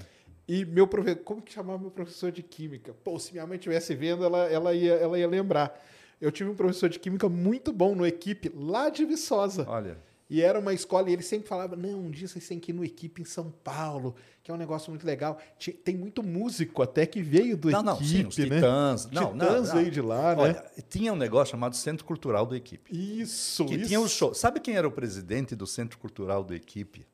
E 0.49 0.65
meu 0.65 0.87
professor, 0.87 1.21
como 1.23 1.43
que 1.43 1.53
chamava 1.53 1.77
meu 1.77 1.91
professor 1.91 2.31
de 2.31 2.41
química? 2.41 2.91
Pô, 3.03 3.19
se 3.19 3.31
minha 3.31 3.45
mãe 3.45 3.57
estivesse 3.57 3.93
vendo, 3.93 4.23
ela, 4.23 4.49
ela, 4.49 4.73
ia, 4.73 4.93
ela 4.93 5.19
ia 5.19 5.27
lembrar. 5.27 5.79
Eu 6.19 6.31
tive 6.31 6.49
um 6.49 6.55
professor 6.55 6.89
de 6.89 6.97
química 6.97 7.29
muito 7.29 7.71
bom 7.71 7.93
no 7.93 8.03
equipe 8.03 8.51
lá 8.55 8.89
de 8.89 9.05
Viçosa. 9.05 9.63
Olha. 9.69 9.95
E 10.27 10.41
era 10.41 10.59
uma 10.59 10.73
escola, 10.73 11.07
e 11.07 11.13
ele 11.13 11.21
sempre 11.21 11.47
falava: 11.47 11.75
não, 11.75 11.99
um 11.99 12.09
dia 12.09 12.27
vocês 12.27 12.47
têm 12.47 12.59
que 12.59 12.71
ir 12.71 12.73
no 12.73 12.83
equipe 12.83 13.21
em 13.21 13.25
São 13.25 13.53
Paulo, 13.63 14.15
que 14.43 14.49
é 14.49 14.53
um 14.53 14.57
negócio 14.57 14.89
muito 14.89 15.05
legal. 15.05 15.37
Tem 15.83 15.95
muito 15.95 16.23
músico 16.23 16.81
até 16.81 17.05
que 17.05 17.21
veio 17.21 17.55
do 17.55 17.69
não, 17.69 17.93
equipe. 17.93 18.23
Não, 18.23 18.31
sim, 18.31 18.43
os 18.43 18.49
né? 18.49 18.55
Titãs. 18.55 19.11
Não, 19.11 19.33
Titãs 19.33 19.67
não, 19.67 19.75
veio 19.75 19.91
de 19.91 20.01
lá, 20.01 20.35
Olha, 20.35 20.53
né? 20.53 20.63
Tinha 20.89 21.13
um 21.13 21.15
negócio 21.15 21.51
chamado 21.51 21.75
Centro 21.75 22.03
Cultural 22.05 22.47
do 22.47 22.55
Equipe. 22.55 22.91
Isso, 22.91 23.65
que 23.65 23.75
isso. 23.75 23.87
tinha 23.87 23.99
o 23.99 24.05
um 24.05 24.07
show. 24.07 24.33
Sabe 24.33 24.59
quem 24.59 24.75
era 24.75 24.87
o 24.87 24.91
presidente 24.91 25.55
do 25.55 25.67
Centro 25.67 25.99
Cultural 25.99 26.43
do 26.43 26.55
Equipe? 26.55 27.05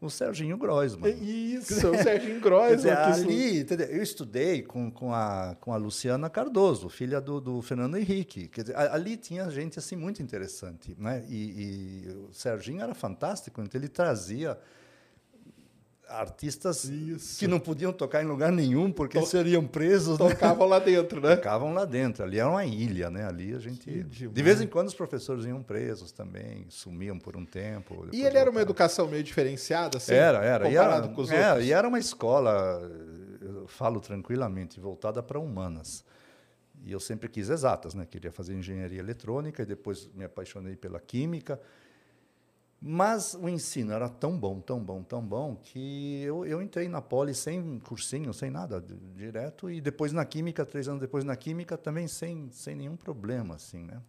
O 0.00 0.10
Serginho 0.10 0.58
Groisman. 0.58 1.10
Isso, 1.10 1.90
o 1.90 1.96
Serginho 1.96 2.40
Groisman. 2.40 2.76
Dizer, 2.76 2.96
ali, 2.96 3.60
entendeu? 3.60 3.86
eu 3.86 4.02
estudei 4.02 4.62
com, 4.62 4.90
com, 4.90 5.12
a, 5.12 5.56
com 5.60 5.72
a 5.72 5.76
Luciana 5.76 6.28
Cardoso, 6.28 6.88
filha 6.88 7.20
do, 7.20 7.40
do 7.40 7.62
Fernando 7.62 7.96
Henrique. 7.96 8.48
Quer 8.48 8.62
dizer, 8.62 8.76
ali 8.76 9.16
tinha 9.16 9.50
gente 9.50 9.78
assim 9.78 9.96
muito 9.96 10.22
interessante. 10.22 10.94
Né? 10.98 11.24
E, 11.28 12.06
e 12.06 12.08
o 12.28 12.32
Serginho 12.32 12.82
era 12.82 12.94
fantástico, 12.94 13.62
então 13.62 13.80
ele 13.80 13.88
trazia 13.88 14.58
artistas 16.08 16.84
Isso. 16.84 17.38
que 17.38 17.46
não 17.46 17.58
podiam 17.58 17.92
tocar 17.92 18.22
em 18.22 18.26
lugar 18.26 18.52
nenhum 18.52 18.92
porque 18.92 19.18
to 19.18 19.26
seriam 19.26 19.66
presos. 19.66 20.18
Né? 20.18 20.28
Tocavam 20.28 20.66
né? 20.66 20.70
lá 20.70 20.78
dentro, 20.78 21.20
né? 21.20 21.36
Tocavam 21.36 21.74
lá 21.74 21.84
dentro. 21.84 22.24
Ali 22.24 22.38
era 22.38 22.48
uma 22.48 22.64
ilha, 22.64 23.10
né? 23.10 23.26
Ali 23.26 23.54
a 23.54 23.58
gente. 23.58 24.04
De 24.04 24.42
vez 24.42 24.60
em 24.60 24.66
quando 24.66 24.88
os 24.88 24.94
professores 24.94 25.44
iam 25.44 25.62
presos 25.62 26.12
também, 26.12 26.66
sumiam 26.68 27.18
por 27.18 27.36
um 27.36 27.44
tempo. 27.44 27.94
E 28.12 28.16
ele 28.16 28.22
voltavam. 28.22 28.40
era 28.40 28.50
uma 28.50 28.60
educação 28.60 29.08
meio 29.08 29.22
diferenciada, 29.22 29.98
assim? 29.98 30.12
Era, 30.12 30.44
era. 30.44 30.64
Comparado 30.64 31.06
e 31.06 31.06
era, 31.06 31.14
com 31.14 31.20
os 31.22 31.30
é, 31.30 31.48
outros. 31.48 31.66
E 31.66 31.72
era 31.72 31.88
uma 31.88 31.98
escola, 31.98 32.90
eu 33.40 33.66
falo 33.66 34.00
tranquilamente, 34.00 34.78
voltada 34.80 35.22
para 35.22 35.38
humanas. 35.38 36.04
E 36.84 36.92
eu 36.92 37.00
sempre 37.00 37.28
quis 37.28 37.50
exatas, 37.50 37.94
né? 37.94 38.06
Queria 38.06 38.30
fazer 38.30 38.54
engenharia 38.54 39.00
eletrônica 39.00 39.62
e 39.62 39.66
depois 39.66 40.08
me 40.14 40.24
apaixonei 40.24 40.76
pela 40.76 41.00
química. 41.00 41.60
Mas 42.80 43.34
o 43.34 43.48
ensino 43.48 43.92
era 43.92 44.08
tão 44.08 44.38
bom, 44.38 44.60
tão 44.60 44.78
bom, 44.78 45.02
tão 45.02 45.22
bom, 45.22 45.56
que 45.56 46.22
eu, 46.22 46.44
eu 46.44 46.60
entrei 46.60 46.88
na 46.88 47.00
Poli 47.00 47.34
sem 47.34 47.78
cursinho, 47.80 48.32
sem 48.34 48.50
nada, 48.50 48.84
direto, 49.14 49.70
e 49.70 49.80
depois 49.80 50.12
na 50.12 50.24
Química, 50.24 50.64
três 50.64 50.86
anos 50.86 51.00
depois 51.00 51.24
na 51.24 51.34
Química, 51.34 51.76
também 51.76 52.06
sem, 52.06 52.48
sem 52.52 52.74
nenhum 52.74 52.96
problema, 52.96 53.54
assim, 53.54 53.82
né? 53.82 54.00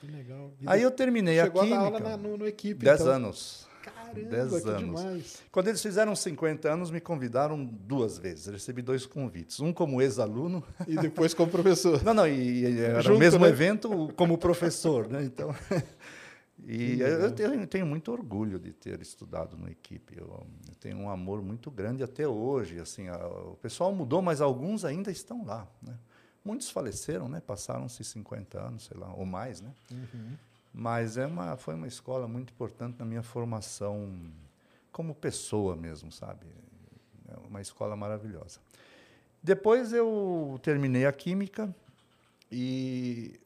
Que 0.00 0.06
legal. 0.06 0.52
E 0.60 0.68
Aí 0.68 0.82
eu 0.82 0.90
terminei 0.90 1.40
a 1.40 1.48
Química. 1.48 1.66
Chegou 1.66 1.78
a 1.78 1.84
aula 1.84 2.00
na, 2.00 2.16
no, 2.16 2.36
no 2.36 2.46
equipe, 2.46 2.84
Dez 2.84 3.00
então. 3.00 3.12
anos. 3.12 3.68
Caramba, 3.82 4.28
Dez 4.28 4.66
anos. 4.66 4.78
demais. 4.78 5.42
Quando 5.50 5.68
eles 5.68 5.82
fizeram 5.82 6.14
50 6.14 6.70
anos, 6.70 6.90
me 6.90 7.00
convidaram 7.00 7.64
duas 7.64 8.18
vezes. 8.18 8.46
Eu 8.46 8.52
recebi 8.52 8.82
dois 8.82 9.06
convites. 9.06 9.60
Um 9.60 9.72
como 9.72 10.00
ex-aluno. 10.00 10.62
E 10.86 10.96
depois 10.96 11.32
como 11.32 11.50
professor. 11.50 12.02
Não, 12.04 12.12
não, 12.12 12.26
e, 12.26 12.64
e 12.64 12.80
era 12.80 13.00
Junto, 13.00 13.16
o 13.16 13.18
mesmo 13.18 13.44
né? 13.44 13.48
evento 13.48 14.12
como 14.16 14.36
professor, 14.36 15.08
né? 15.08 15.24
Então... 15.24 15.54
E 16.66 17.00
eu 17.00 17.32
tenho, 17.32 17.66
tenho, 17.66 17.86
muito 17.86 18.12
orgulho 18.12 18.58
de 18.58 18.72
ter 18.72 19.00
estudado 19.00 19.56
no 19.56 19.68
equipe. 19.68 20.16
Eu, 20.16 20.46
eu, 20.68 20.74
tenho 20.78 20.98
um 20.98 21.10
amor 21.10 21.42
muito 21.42 21.70
grande 21.70 22.02
até 22.02 22.26
hoje. 22.28 22.78
Assim, 22.78 23.08
a, 23.08 23.16
o 23.26 23.56
pessoal 23.56 23.92
mudou, 23.94 24.20
mas 24.20 24.40
alguns 24.40 24.84
ainda 24.84 25.10
estão 25.10 25.44
lá. 25.44 25.66
Né? 25.82 25.96
Muitos 26.44 26.70
faleceram, 26.70 27.28
né? 27.28 27.40
passaram-se 27.40 28.04
50 28.04 28.60
anos, 28.60 28.84
sei 28.84 28.96
lá, 28.98 29.12
ou 29.14 29.24
mais. 29.24 29.60
Né? 29.60 29.72
Uhum. 29.90 30.36
Mas 30.72 31.16
é 31.16 31.26
uma, 31.26 31.56
foi 31.56 31.74
uma 31.74 31.88
escola 31.88 32.28
muito 32.28 32.52
importante 32.52 32.98
na 32.98 33.04
minha 33.04 33.22
formação 33.22 34.12
como 34.92 35.14
pessoa 35.14 35.74
mesmo, 35.74 36.12
sabe? 36.12 36.46
É 37.28 37.36
uma 37.48 37.60
escola 37.60 37.96
maravilhosa. 37.96 38.60
Depois 39.42 39.92
eu 39.92 40.60
terminei 40.62 41.06
a 41.06 41.12
química 41.12 41.74
e 42.50 43.40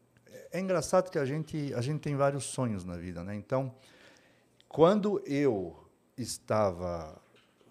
é 0.55 0.61
engraçado 0.61 1.11
que 1.11 1.19
a 1.19 1.25
gente, 1.25 1.75
a 1.75 1.81
gente 1.81 2.01
tem 2.01 2.15
vários 2.15 2.45
sonhos 2.45 2.85
na 2.85 2.97
vida, 2.97 3.25
né? 3.25 3.35
Então, 3.35 3.75
quando 4.69 5.21
eu 5.27 5.77
estava 6.17 7.21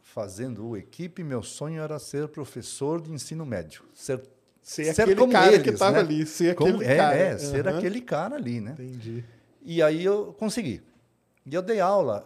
fazendo 0.01 0.67
o 0.67 0.77
equipe, 0.77 1.23
meu 1.23 1.41
sonho 1.41 1.81
era 1.81 1.97
ser 1.97 2.27
professor 2.27 3.01
de 3.01 3.11
ensino 3.11 3.45
médio, 3.45 3.83
ser 3.93 4.21
ser, 4.61 4.93
ser 4.93 5.01
aquele 5.03 5.27
cara 5.27 5.53
eles, 5.53 5.63
que 5.63 5.69
estava 5.69 5.91
né? 5.93 5.99
ali, 5.99 6.25
ser 6.25 6.55
como, 6.55 6.75
aquele 6.75 6.91
é, 6.91 6.95
cara. 6.95 7.15
É, 7.15 7.37
ser 7.37 7.65
uhum. 7.67 7.77
aquele 7.77 8.01
cara 8.01 8.35
ali, 8.35 8.61
né? 8.61 8.71
Entendi. 8.71 9.23
E 9.61 9.81
aí 9.81 10.03
eu 10.03 10.33
consegui. 10.37 10.81
E 11.45 11.53
eu 11.53 11.61
dei 11.61 11.79
aula 11.79 12.25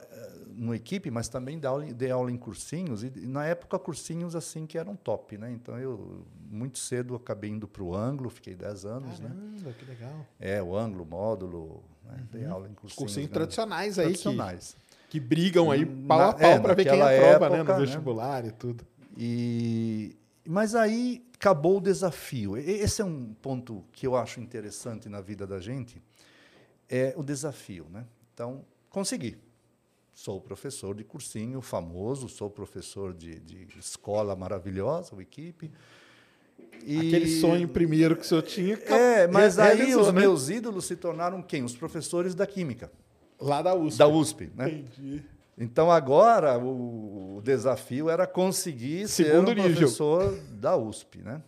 no 0.57 0.73
equipe, 0.73 1.11
mas 1.11 1.29
também 1.29 1.59
dei 1.59 1.69
aula, 1.69 1.85
dei 1.85 2.11
aula 2.11 2.31
em 2.31 2.37
cursinhos, 2.37 3.03
e 3.03 3.11
na 3.27 3.45
época 3.45 3.77
cursinhos 3.77 4.35
assim 4.35 4.65
que 4.65 4.77
eram 4.77 4.95
top, 4.95 5.37
né? 5.37 5.51
Então 5.51 5.77
eu 5.77 6.25
muito 6.49 6.79
cedo 6.79 7.15
acabei 7.15 7.51
indo 7.51 7.67
para 7.67 7.83
o 7.83 7.95
Anglo, 7.95 8.29
fiquei 8.29 8.55
10 8.55 8.85
anos, 8.85 9.19
Caramba, 9.19 9.35
né? 9.35 9.75
que 9.77 9.85
legal. 9.85 10.25
É, 10.39 10.61
o 10.61 10.75
Anglo, 10.75 11.05
módulo, 11.05 11.83
né? 12.03 12.17
Uhum. 12.17 12.27
dei 12.31 12.45
aula 12.45 12.67
em 12.67 12.73
cursinhos. 12.73 12.95
Cursinhos 12.95 13.29
né? 13.29 13.33
tradicionais 13.33 13.99
aí 13.99 14.05
tradicionais. 14.05 14.75
Que, 15.09 15.19
que 15.19 15.25
brigam 15.25 15.69
aí 15.69 15.85
Na- 15.85 16.07
pau 16.07 16.21
a 16.21 16.33
pau 16.33 16.49
é, 16.49 16.59
para 16.59 16.73
ver 16.73 16.83
quem 16.85 17.01
aprova, 17.01 17.49
né? 17.49 17.63
No 17.63 17.69
né? 17.73 17.79
vestibular 17.79 18.45
e 18.45 18.51
tudo. 18.51 18.85
E 19.15 20.15
mas 20.45 20.73
aí 20.75 21.25
acabou 21.33 21.77
o 21.77 21.81
desafio. 21.81 22.57
Esse 22.57 23.01
é 23.01 23.05
um 23.05 23.33
ponto 23.41 23.83
que 23.91 24.07
eu 24.07 24.15
acho 24.15 24.39
interessante 24.39 25.09
na 25.09 25.21
vida 25.21 25.45
da 25.45 25.59
gente, 25.59 26.01
é 26.89 27.13
o 27.17 27.23
desafio, 27.23 27.85
né? 27.89 28.05
Então, 28.33 28.63
consegui. 28.89 29.37
Sou 30.19 30.41
professor 30.41 30.95
de 30.95 31.03
cursinho 31.03 31.61
famoso, 31.61 32.27
sou 32.27 32.49
professor 32.49 33.13
de, 33.13 33.39
de 33.39 33.67
escola 33.77 34.35
maravilhosa, 34.35 35.15
o 35.15 35.21
equipe. 35.21 35.71
E- 36.83 36.97
Aquele 36.97 37.27
sonho 37.39 37.67
primeiro 37.67 38.15
que 38.15 38.23
o 38.23 38.25
senhor 38.25 38.41
tinha. 38.41 38.73
É, 38.87 39.27
mas 39.27 39.59
aí 39.59 39.95
os 39.95 40.07
né? 40.11 40.21
meus 40.21 40.49
ídolos 40.49 40.85
se 40.85 40.95
tornaram 40.95 41.39
quem? 41.43 41.63
Os 41.63 41.75
professores 41.77 42.33
da 42.33 42.47
química, 42.47 42.91
Lá 43.39 43.61
da 43.61 43.75
USP. 43.75 43.99
da 43.99 44.07
USP, 44.07 44.51
né? 44.55 44.69
Entendi. 44.71 45.23
Então 45.55 45.91
agora 45.91 46.57
o, 46.57 47.37
o 47.37 47.41
desafio 47.43 48.09
era 48.09 48.25
conseguir 48.25 49.07
Segundo 49.07 49.49
ser 49.49 49.59
um 49.59 49.63
nível. 49.65 49.71
professor 49.81 50.35
da 50.53 50.75
USP, 50.75 51.19
né? 51.19 51.43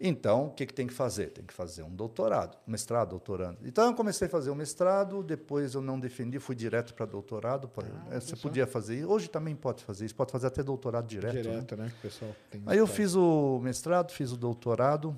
Então, 0.00 0.46
o 0.46 0.50
que, 0.50 0.66
que 0.66 0.74
tem 0.74 0.86
que 0.88 0.92
fazer? 0.92 1.30
Tem 1.30 1.44
que 1.44 1.54
fazer 1.54 1.82
um 1.84 1.88
doutorado, 1.90 2.58
mestrado, 2.66 3.10
doutorando. 3.10 3.58
Então, 3.64 3.86
eu 3.86 3.94
comecei 3.94 4.26
a 4.26 4.30
fazer 4.30 4.50
o 4.50 4.54
mestrado, 4.54 5.22
depois 5.22 5.72
eu 5.74 5.80
não 5.80 5.98
defendi, 6.00 6.38
fui 6.40 6.54
direto 6.56 6.92
para 6.94 7.06
doutorado. 7.06 7.68
pra- 7.68 7.84
Ah, 8.10 8.20
você 8.20 8.32
olha 8.32 8.36
só. 8.36 8.42
podia 8.42 8.66
fazer 8.66 8.96
isso. 8.98 9.08
Hoje 9.08 9.30
também 9.30 9.54
pode 9.54 9.84
fazer 9.84 10.04
isso, 10.04 10.14
pode 10.14 10.32
fazer 10.32 10.48
até 10.48 10.62
doutorado 10.64 11.06
direto. 11.06 11.34
né? 11.36 11.42
Direto, 11.42 11.76
né? 11.76 11.92
o 11.98 12.02
pessoal 12.02 12.30
Aí 12.66 12.76
eu 12.76 12.86
fiz 12.88 13.14
o 13.14 13.60
mestrado, 13.62 14.10
fiz 14.10 14.32
o 14.32 14.36
doutorado, 14.36 15.16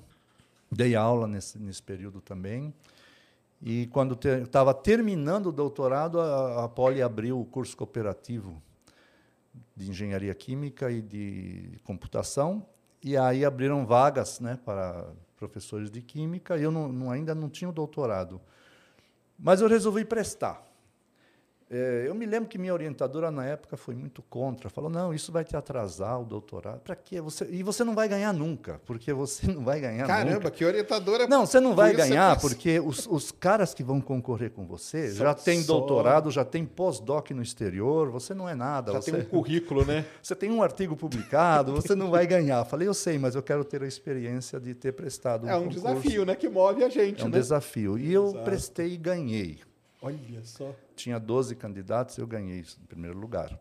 dei 0.71 0.95
aula 0.95 1.27
nesse, 1.27 1.57
nesse 1.57 1.81
período 1.81 2.21
também. 2.21 2.71
E 3.59 3.87
quando 3.87 4.15
estava 4.43 4.71
terminando 4.75 5.47
o 5.47 5.51
doutorado, 5.51 6.21
a, 6.21 6.65
a 6.65 6.69
Poli 6.69 7.01
abriu 7.01 7.41
o 7.41 7.45
curso 7.45 7.75
cooperativo 7.75 8.61
de 9.75 9.89
engenharia 9.89 10.33
química 10.35 10.91
e 10.91 11.01
de 11.01 11.79
computação. 11.83 12.63
E 13.03 13.15
aí 13.15 13.45
abriram 13.45 13.85
vagas 13.85 14.39
né, 14.39 14.59
para 14.65 15.05
professores 15.37 15.89
de 15.91 16.01
química. 16.01 16.57
Eu 16.57 16.71
não, 16.71 16.87
não- 16.91 17.11
ainda 17.11 17.33
não 17.35 17.49
tinha 17.49 17.69
o 17.69 17.73
doutorado. 17.73 18.41
Mas 19.37 19.61
eu 19.61 19.67
resolvi 19.67 20.03
prestar. 20.03 20.65
É, 21.69 22.05
eu 22.07 22.15
me 22.15 22.25
lembro 22.25 22.47
que 22.47 22.57
minha 22.57 22.73
orientadora 22.73 23.29
na 23.29 23.45
época 23.45 23.75
foi 23.75 23.93
muito 23.93 24.21
contra, 24.21 24.69
falou: 24.69 24.89
não, 24.89 25.13
isso 25.13 25.33
vai 25.33 25.43
te 25.43 25.55
atrasar 25.55 26.21
o 26.21 26.23
doutorado. 26.23 26.79
Para 26.79 26.95
quê? 26.95 27.19
Você, 27.19 27.45
e 27.51 27.61
você 27.61 27.83
não 27.83 27.93
vai 27.93 28.07
ganhar 28.07 28.31
nunca, 28.33 28.79
porque 28.85 29.11
você 29.11 29.47
não 29.51 29.65
vai 29.65 29.81
ganhar 29.81 30.07
Caramba, 30.07 30.35
nunca. 30.35 30.51
que 30.51 30.63
orientadora. 30.63 31.27
Não, 31.27 31.45
você 31.45 31.59
não 31.59 31.75
vai 31.75 31.93
ganhar, 31.93 32.39
porque 32.39 32.79
os, 32.79 33.05
os 33.05 33.31
caras 33.33 33.73
que 33.73 33.83
vão 33.83 33.99
concorrer 33.99 34.49
com 34.51 34.65
você 34.65 35.11
já 35.13 35.33
têm 35.33 35.61
doutorado, 35.61 36.31
já 36.31 36.45
tem 36.45 36.63
pós-doc 36.65 37.31
no 37.31 37.41
exterior, 37.41 38.09
você 38.09 38.33
não 38.33 38.47
é 38.47 38.55
nada. 38.55 38.93
Já 38.93 39.01
você, 39.01 39.11
tem 39.11 39.21
um 39.21 39.25
currículo, 39.25 39.83
né? 39.85 40.05
Você 40.23 40.35
tem 40.35 40.51
um 40.51 40.61
artigo 40.63 40.95
publicado, 40.95 41.73
você 41.73 41.95
não 41.95 42.09
vai 42.09 42.25
ganhar. 42.27 42.63
Falei, 42.65 42.87
eu 42.87 42.93
sei, 42.93 43.17
mas 43.17 43.35
eu 43.35 43.41
quero 43.41 43.63
ter 43.63 43.81
a 43.83 43.87
experiência 43.87 44.59
de 44.59 44.73
ter 44.73 44.91
prestado 44.93 45.45
um 45.45 45.49
É 45.49 45.55
um 45.55 45.65
concurso. 45.65 45.79
desafio, 45.81 46.25
né? 46.25 46.35
Que 46.35 46.47
move 46.49 46.83
a 46.83 46.89
gente, 46.89 47.21
É 47.21 47.25
um 47.25 47.29
né? 47.29 47.37
desafio. 47.39 47.97
E 47.97 48.11
eu 48.13 48.27
Exato. 48.27 48.43
prestei 48.43 48.93
e 48.93 48.97
ganhei. 48.97 49.59
Olha 50.01 50.43
só. 50.43 50.73
Tinha 50.95 51.19
12 51.19 51.55
candidatos, 51.55 52.17
eu 52.17 52.27
ganhei 52.27 52.59
em 52.59 52.85
primeiro 52.85 53.17
lugar. 53.17 53.59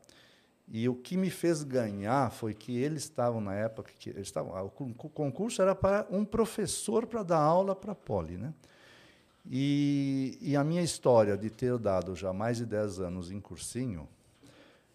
E 0.68 0.88
o 0.88 0.94
que 0.94 1.16
me 1.16 1.30
fez 1.30 1.62
ganhar 1.62 2.30
foi 2.32 2.52
que 2.52 2.76
eles 2.76 3.04
estavam 3.04 3.40
na 3.40 3.54
época 3.54 3.92
que 3.96 4.10
eles 4.10 4.26
estavam, 4.26 4.54
ah, 4.56 4.62
o 4.62 4.70
concurso 4.70 5.62
era 5.62 5.74
para 5.74 6.06
um 6.10 6.24
professor 6.24 7.06
para 7.06 7.22
dar 7.22 7.38
aula 7.38 7.74
para 7.74 7.92
a 7.92 7.94
Poli, 7.94 8.36
né? 8.36 8.52
E, 9.48 10.36
e 10.40 10.56
a 10.56 10.64
minha 10.64 10.82
história 10.82 11.36
de 11.38 11.48
ter 11.48 11.78
dado 11.78 12.16
já 12.16 12.32
mais 12.32 12.56
de 12.56 12.66
10 12.66 12.98
anos 12.98 13.30
em 13.30 13.40
cursinho 13.40 14.08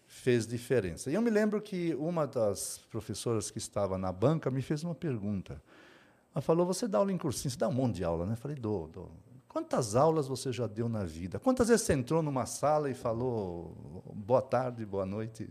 fez 0.06 0.46
diferença. 0.46 1.10
E 1.10 1.14
eu 1.14 1.22
me 1.22 1.30
lembro 1.30 1.60
que 1.60 1.94
uma 1.94 2.26
das 2.26 2.78
professoras 2.90 3.50
que 3.50 3.56
estava 3.56 3.96
na 3.96 4.12
banca 4.12 4.50
me 4.50 4.60
fez 4.60 4.84
uma 4.84 4.94
pergunta. 4.94 5.60
Ela 6.34 6.42
falou: 6.42 6.66
Você 6.66 6.86
dá 6.86 6.98
aula 6.98 7.10
em 7.10 7.16
cursinho? 7.16 7.50
Você 7.50 7.58
dá 7.58 7.66
um 7.66 7.72
monte 7.72 7.96
de 7.96 8.04
aula, 8.04 8.26
né? 8.26 8.34
Eu 8.34 8.36
falei: 8.36 8.58
Dou, 8.58 8.88
dou. 8.88 9.10
Quantas 9.52 9.94
aulas 9.94 10.26
você 10.26 10.50
já 10.50 10.66
deu 10.66 10.88
na 10.88 11.04
vida? 11.04 11.38
Quantas 11.38 11.68
vezes 11.68 11.84
você 11.84 11.92
entrou 11.92 12.22
numa 12.22 12.46
sala 12.46 12.90
e 12.90 12.94
falou 12.94 13.76
boa 14.14 14.40
tarde, 14.40 14.86
boa 14.86 15.04
noite? 15.04 15.46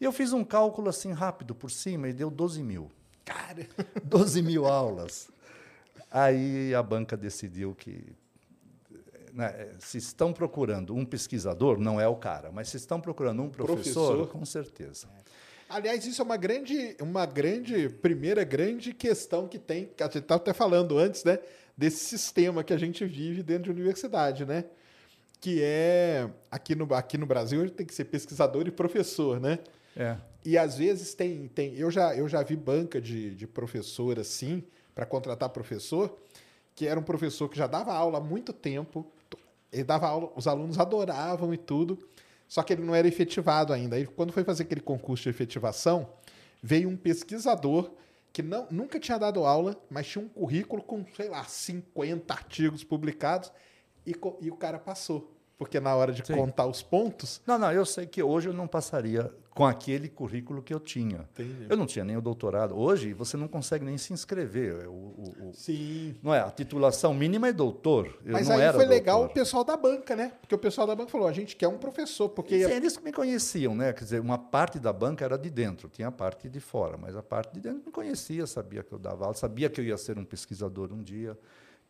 E 0.00 0.04
eu 0.04 0.10
fiz 0.10 0.32
um 0.32 0.42
cálculo 0.42 0.88
assim 0.88 1.12
rápido 1.12 1.54
por 1.54 1.70
cima 1.70 2.08
e 2.08 2.12
deu 2.12 2.28
12 2.28 2.60
mil. 2.60 2.90
Cara. 3.24 3.68
12 4.02 4.42
mil 4.42 4.66
aulas. 4.66 5.28
Aí 6.10 6.74
a 6.74 6.82
banca 6.82 7.16
decidiu 7.16 7.72
que 7.72 8.04
né, 9.32 9.70
se 9.78 9.98
estão 9.98 10.32
procurando 10.32 10.92
um 10.92 11.04
pesquisador, 11.04 11.78
não 11.78 12.00
é 12.00 12.08
o 12.08 12.16
cara, 12.16 12.50
mas 12.50 12.68
se 12.68 12.76
estão 12.76 13.00
procurando 13.00 13.42
um 13.42 13.48
professor, 13.48 14.16
Professor. 14.16 14.28
com 14.28 14.44
certeza. 14.44 15.08
Aliás, 15.68 16.04
isso 16.04 16.20
é 16.20 16.24
uma 16.24 16.36
grande, 16.36 16.96
uma 17.00 17.26
grande, 17.26 17.88
primeira 17.88 18.44
grande 18.44 18.92
questão 18.92 19.46
que 19.48 19.58
tem, 19.58 19.86
que 19.96 20.02
a 20.02 20.06
gente 20.06 20.18
estava 20.18 20.40
até 20.40 20.52
falando 20.52 20.98
antes, 20.98 21.24
né? 21.24 21.38
Desse 21.76 22.04
sistema 22.04 22.62
que 22.62 22.72
a 22.72 22.78
gente 22.78 23.04
vive 23.04 23.42
dentro 23.42 23.64
de 23.64 23.70
universidade, 23.70 24.44
né? 24.44 24.64
Que 25.40 25.60
é, 25.62 26.30
aqui 26.50 26.74
no, 26.74 26.92
aqui 26.94 27.18
no 27.18 27.26
Brasil, 27.26 27.60
a 27.60 27.66
gente 27.66 27.74
tem 27.74 27.86
que 27.86 27.94
ser 27.94 28.04
pesquisador 28.04 28.66
e 28.66 28.70
professor, 28.70 29.40
né? 29.40 29.58
É. 29.96 30.16
E 30.44 30.58
às 30.58 30.76
vezes 30.76 31.14
tem. 31.14 31.48
tem 31.48 31.74
eu, 31.76 31.90
já, 31.90 32.14
eu 32.14 32.28
já 32.28 32.42
vi 32.42 32.56
banca 32.56 33.00
de, 33.00 33.34
de 33.34 33.46
professor 33.46 34.18
assim, 34.18 34.62
para 34.94 35.06
contratar 35.06 35.48
professor, 35.48 36.16
que 36.74 36.86
era 36.86 36.98
um 36.98 37.02
professor 37.02 37.48
que 37.48 37.56
já 37.56 37.66
dava 37.66 37.92
aula 37.92 38.18
há 38.18 38.20
muito 38.20 38.52
tempo, 38.52 39.10
ele 39.72 39.84
dava 39.84 40.06
aula, 40.06 40.32
os 40.36 40.46
alunos 40.46 40.78
adoravam 40.78 41.52
e 41.52 41.56
tudo, 41.56 41.98
só 42.46 42.62
que 42.62 42.72
ele 42.72 42.82
não 42.82 42.94
era 42.94 43.08
efetivado 43.08 43.72
ainda. 43.72 43.96
Aí, 43.96 44.06
quando 44.06 44.32
foi 44.32 44.44
fazer 44.44 44.64
aquele 44.64 44.80
concurso 44.80 45.24
de 45.24 45.30
efetivação, 45.30 46.08
veio 46.62 46.88
um 46.88 46.96
pesquisador 46.96 47.90
que 48.34 48.42
não, 48.42 48.66
nunca 48.68 48.98
tinha 48.98 49.16
dado 49.16 49.46
aula, 49.46 49.80
mas 49.88 50.08
tinha 50.08 50.24
um 50.24 50.28
currículo 50.28 50.82
com, 50.82 51.06
sei 51.14 51.28
lá, 51.28 51.44
50 51.44 52.34
artigos 52.34 52.82
publicados, 52.82 53.52
e, 54.04 54.12
e 54.40 54.50
o 54.50 54.56
cara 54.56 54.76
passou. 54.76 55.33
Porque 55.64 55.80
na 55.80 55.94
hora 55.96 56.12
de 56.12 56.24
Sim. 56.26 56.34
contar 56.34 56.66
os 56.66 56.82
pontos, 56.82 57.40
Não, 57.46 57.58
não, 57.58 57.72
eu 57.72 57.86
sei 57.86 58.06
que 58.06 58.22
hoje 58.22 58.48
eu 58.50 58.52
não 58.52 58.66
passaria 58.66 59.32
com 59.54 59.64
aquele 59.64 60.08
currículo 60.08 60.60
que 60.62 60.74
eu 60.74 60.80
tinha. 60.80 61.26
Entendi. 61.32 61.66
Eu 61.70 61.76
não 61.76 61.86
tinha 61.86 62.04
nem 62.04 62.16
o 62.16 62.20
doutorado. 62.20 62.76
Hoje 62.76 63.12
você 63.14 63.36
não 63.36 63.48
consegue 63.48 63.82
nem 63.84 63.96
se 63.96 64.12
inscrever. 64.12 64.86
O, 64.88 64.92
o- 64.92 65.34
o- 65.48 65.52
sim, 65.54 66.14
não 66.22 66.34
é? 66.34 66.40
A 66.40 66.50
titulação 66.50 67.14
mínima 67.14 67.48
é 67.48 67.52
doutor. 67.52 68.18
Eu 68.24 68.32
Mas 68.34 68.48
não 68.48 68.56
aí 68.56 68.62
era 68.62 68.74
foi 68.76 68.84
legal 68.84 69.16
o 69.16 69.18
doutor. 69.20 69.34
pessoal 69.34 69.64
da 69.64 69.76
banca, 69.76 70.14
né? 70.14 70.32
Porque 70.40 70.54
o 70.54 70.58
pessoal 70.58 70.86
da 70.86 70.94
banca 70.94 71.10
falou: 71.10 71.26
a 71.28 71.32
gente 71.32 71.54
quer 71.56 71.68
um 71.68 71.78
professor, 71.78 72.28
porque 72.28 72.62
Sim, 72.66 72.72
eles 72.72 72.98
me 72.98 73.12
conheciam, 73.12 73.74
né? 73.74 73.92
Quer 73.92 74.04
dizer, 74.04 74.20
uma 74.20 74.36
parte 74.36 74.78
da 74.78 74.92
banca 74.92 75.24
era 75.24 75.38
de 75.38 75.48
dentro, 75.48 75.88
tinha 75.88 76.08
a 76.08 76.12
parte 76.12 76.48
de 76.48 76.60
fora, 76.60 76.96
mas 76.98 77.16
a 77.16 77.22
parte 77.22 77.54
de 77.54 77.60
dentro 77.60 77.80
me 77.86 77.92
conhecia, 77.92 78.46
sabia 78.46 78.82
que 78.82 78.92
eu 78.92 78.98
dava 78.98 79.24
aula, 79.24 79.34
sabia 79.34 79.70
que 79.70 79.80
eu 79.80 79.84
ia 79.84 79.96
ser 79.96 80.18
um 80.18 80.24
pesquisador 80.24 80.92
um 80.92 81.00
dia, 81.02 81.38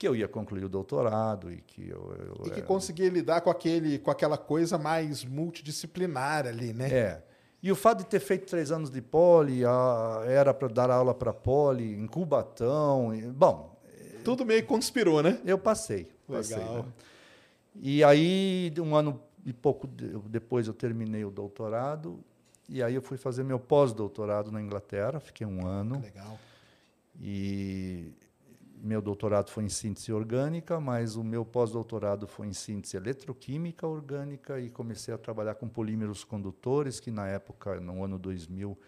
que 0.04 0.08
eu 0.08 0.14
ia 0.14 0.28
concluir 0.28 0.62
o 0.64 0.68
doutorado 0.68 1.50
e 1.50 1.62
que 1.62 1.88
eu, 1.88 2.14
eu 2.18 2.46
e 2.46 2.50
que 2.50 2.58
era- 2.58 2.62
conseguia 2.66 3.08
lidar 3.08 3.40
com, 3.40 3.49
aquele, 3.49 3.99
com 3.99 4.11
aquela 4.11 4.37
coisa 4.37 4.76
mais 4.76 5.25
multidisciplinar 5.25 6.46
ali, 6.46 6.74
né? 6.74 6.90
É. 6.92 7.22
E 7.62 7.72
o 7.72 7.74
fato 7.74 8.00
de 8.00 8.05
ter 8.07 8.20
feito 8.20 8.44
três 8.46 8.70
anos 8.70 8.90
de 8.90 9.00
poli, 9.00 9.64
a- 9.64 10.22
era 10.26 10.52
para 10.52 10.68
dar 10.68 10.90
aula 10.90 11.14
para 11.14 11.33
poli, 11.33 11.94
em 11.98 12.07
Cubatão. 12.07 13.14
e- 13.14 13.22
bom, 13.22 13.74
Tudo 14.22 14.44
meio 14.44 14.61
que 14.61 14.68
conspirou, 14.68 15.22
né? 15.22 15.40
eu 15.44 15.57
passei. 15.59 16.07
passei 16.29 16.59
Legal. 16.59 16.83
né? 16.83 16.85
E 17.81 18.05
aí, 18.05 18.72
um 18.79 18.94
ano 18.94 19.18
e 19.46 19.52
pouco 19.55 19.87
de- 19.87 20.18
depois, 20.29 20.66
eu 20.66 20.74
terminei 20.74 21.24
o 21.24 21.31
doutorado. 21.31 22.20
E 22.68 22.83
aí 22.83 22.94
eu 22.94 23.00
fui 23.02 23.16
fazer 23.16 23.42
meu 23.42 23.59
pós-doutorado 23.59 24.50
na 24.52 24.61
Inglaterra, 24.61 25.18
fiquei 25.18 25.46
um 25.46 25.66
ano. 25.66 26.00
Legal. 26.02 26.38
E 27.20 28.12
meu 28.85 29.01
doutorado 29.01 29.51
foi 29.51 29.64
em 29.64 29.68
síntese 29.70 30.12
orgânica, 30.12 30.79
mas 30.79 31.16
o 31.16 31.25
meu 31.25 31.42
pós-doutorado 31.42 32.27
foi 32.27 32.49
em 32.49 32.53
síntese 32.53 32.99
eletroquímica 32.99 33.87
orgânica 33.87 34.61
e 34.61 34.68
comecei 34.68 35.14
a 35.14 35.16
trabalhar 35.16 35.55
com 35.55 35.66
polímeros 35.66 36.23
condutores, 36.23 37.01
que 37.01 37.11
na 37.11 37.27
época, 37.27 37.81
no 37.81 38.05
ano 38.05 38.18
2000, 38.18 38.79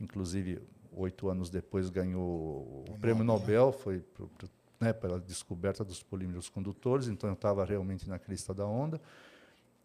inclusive 0.00 0.62
oito 0.92 1.28
anos 1.28 1.50
depois, 1.50 1.90
ganhou 1.90 2.84
o, 2.88 2.98
prêmio 2.98 3.22
Nobel, 3.22 3.70
foi 3.70 4.00
pro, 4.00 4.28
pro, 4.28 4.48
né, 4.80 4.94
pela 4.94 5.20
descoberta 5.20 5.84
dos 5.84 6.02
polímeros 6.02 6.48
condutores, 6.48 7.06
então 7.06 7.28
eu 7.28 7.34
estava 7.34 7.66
realmente 7.66 8.08
na 8.08 8.18
crista 8.18 8.54
da 8.54 8.66
onda. 8.66 8.98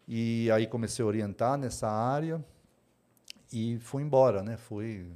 E 0.08 0.50
aí 0.52 0.66
comecei 0.66 1.04
a 1.04 1.06
orientar 1.06 1.58
nessa 1.58 1.86
área 1.86 2.42
e 3.52 3.78
fui 3.80 4.02
embora, 4.02 4.42
né? 4.42 4.56
Fui 4.56 5.06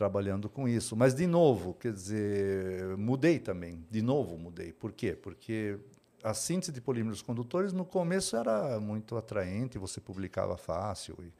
trabalhando 0.00 0.48
com 0.48 0.66
isso. 0.66 0.96
Mas, 0.96 1.14
de 1.14 1.26
novo, 1.26 1.74
quer 1.74 1.92
dizer, 1.92 2.96
mudei 2.96 3.38
também. 3.38 3.84
De 3.90 4.00
novo, 4.00 4.38
mudei. 4.38 4.72
Por 4.72 4.92
quê? 4.92 5.12
Porque 5.14 5.78
a 6.24 6.32
síntese 6.32 6.72
de 6.72 6.80
polímeros 6.80 7.20
condutores, 7.20 7.74
no 7.74 7.84
começo, 7.84 8.34
era 8.34 8.80
muito 8.80 9.14
atraente, 9.14 9.76
você 9.76 10.00
publicava 10.00 10.56
fácil. 10.56 11.18
E... 11.20 11.30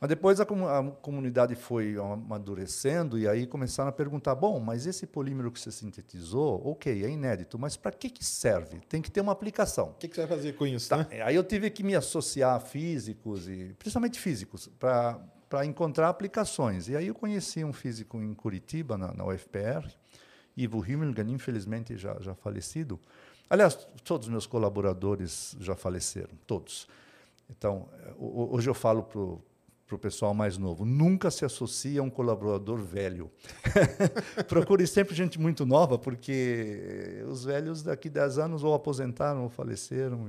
Mas 0.00 0.08
depois 0.08 0.40
a, 0.40 0.44
comu- 0.44 0.66
a 0.68 0.82
comunidade 1.00 1.54
foi 1.54 1.96
amadurecendo 1.96 3.16
e 3.20 3.28
aí 3.28 3.46
começaram 3.46 3.88
a 3.88 3.92
perguntar: 3.92 4.34
bom, 4.34 4.58
mas 4.58 4.84
esse 4.84 5.06
polímero 5.06 5.52
que 5.52 5.60
você 5.60 5.70
sintetizou, 5.70 6.60
ok, 6.68 7.04
é 7.04 7.08
inédito, 7.08 7.56
mas 7.56 7.76
para 7.76 7.92
que, 7.92 8.10
que 8.10 8.24
serve? 8.24 8.80
Tem 8.88 9.00
que 9.00 9.12
ter 9.12 9.20
uma 9.20 9.30
aplicação. 9.32 9.90
O 9.90 9.94
que, 9.94 10.08
que 10.08 10.16
você 10.16 10.26
vai 10.26 10.36
fazer 10.36 10.54
com 10.54 10.66
isso, 10.66 10.88
Tá, 10.88 10.96
né? 10.98 11.22
Aí 11.22 11.36
eu 11.36 11.44
tive 11.44 11.70
que 11.70 11.84
me 11.84 11.94
associar 11.94 12.56
a 12.56 12.60
físicos, 12.60 13.48
e 13.48 13.76
principalmente 13.78 14.18
físicos, 14.18 14.68
para 14.76 15.20
encontrar 15.64 16.08
aplicações. 16.08 16.88
E 16.88 16.96
aí 16.96 17.06
eu 17.06 17.14
conheci 17.14 17.62
um 17.64 17.72
físico 17.72 18.20
em 18.20 18.34
Curitiba, 18.34 18.96
na, 18.98 19.12
na 19.12 19.24
UFPR, 19.24 19.86
Ivo 20.56 20.84
Himmelgen, 20.84 21.30
infelizmente 21.32 21.96
já, 21.96 22.16
já 22.20 22.34
falecido. 22.34 22.98
Aliás, 23.48 23.74
todos 24.04 24.26
os 24.26 24.32
meus 24.32 24.46
colaboradores 24.46 25.56
já 25.60 25.76
faleceram, 25.76 26.30
todos. 26.46 26.88
Então, 27.48 27.88
ho- 28.18 28.42
ho- 28.42 28.54
hoje 28.56 28.68
eu 28.68 28.74
falo 28.74 29.02
para 29.04 29.94
o 29.94 29.98
pessoal 30.00 30.34
mais 30.34 30.58
novo, 30.58 30.84
nunca 30.84 31.30
se 31.30 31.44
associe 31.44 31.96
a 31.98 32.02
um 32.02 32.10
colaborador 32.10 32.78
velho. 32.78 33.30
Procure 34.48 34.84
sempre 34.86 35.14
gente 35.14 35.38
muito 35.38 35.64
nova, 35.64 35.96
porque 35.96 37.22
os 37.28 37.44
velhos 37.44 37.82
daqui 37.84 38.08
10 38.10 38.38
anos 38.38 38.64
ou 38.64 38.74
aposentaram 38.74 39.44
ou 39.44 39.48
faleceram. 39.48 40.28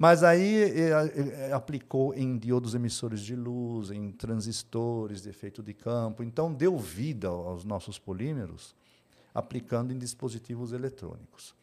Mas 0.00 0.24
aí 0.24 0.62
eh, 0.62 0.92
eh, 1.14 1.52
aplicou 1.52 2.14
em 2.14 2.38
diodos 2.38 2.74
emissores 2.74 3.20
de 3.20 3.36
luz, 3.36 3.90
em 3.90 4.10
transistores 4.10 5.20
de 5.20 5.28
efeito 5.28 5.62
de 5.62 5.74
campo. 5.74 6.22
Então, 6.22 6.50
deu 6.50 6.78
vida 6.78 7.28
aos 7.28 7.66
nossos 7.66 7.98
polímeros, 7.98 8.74
aplicando 9.34 9.92
em 9.92 9.98
dispositivos 9.98 10.72
eletrônicos. 10.72 11.54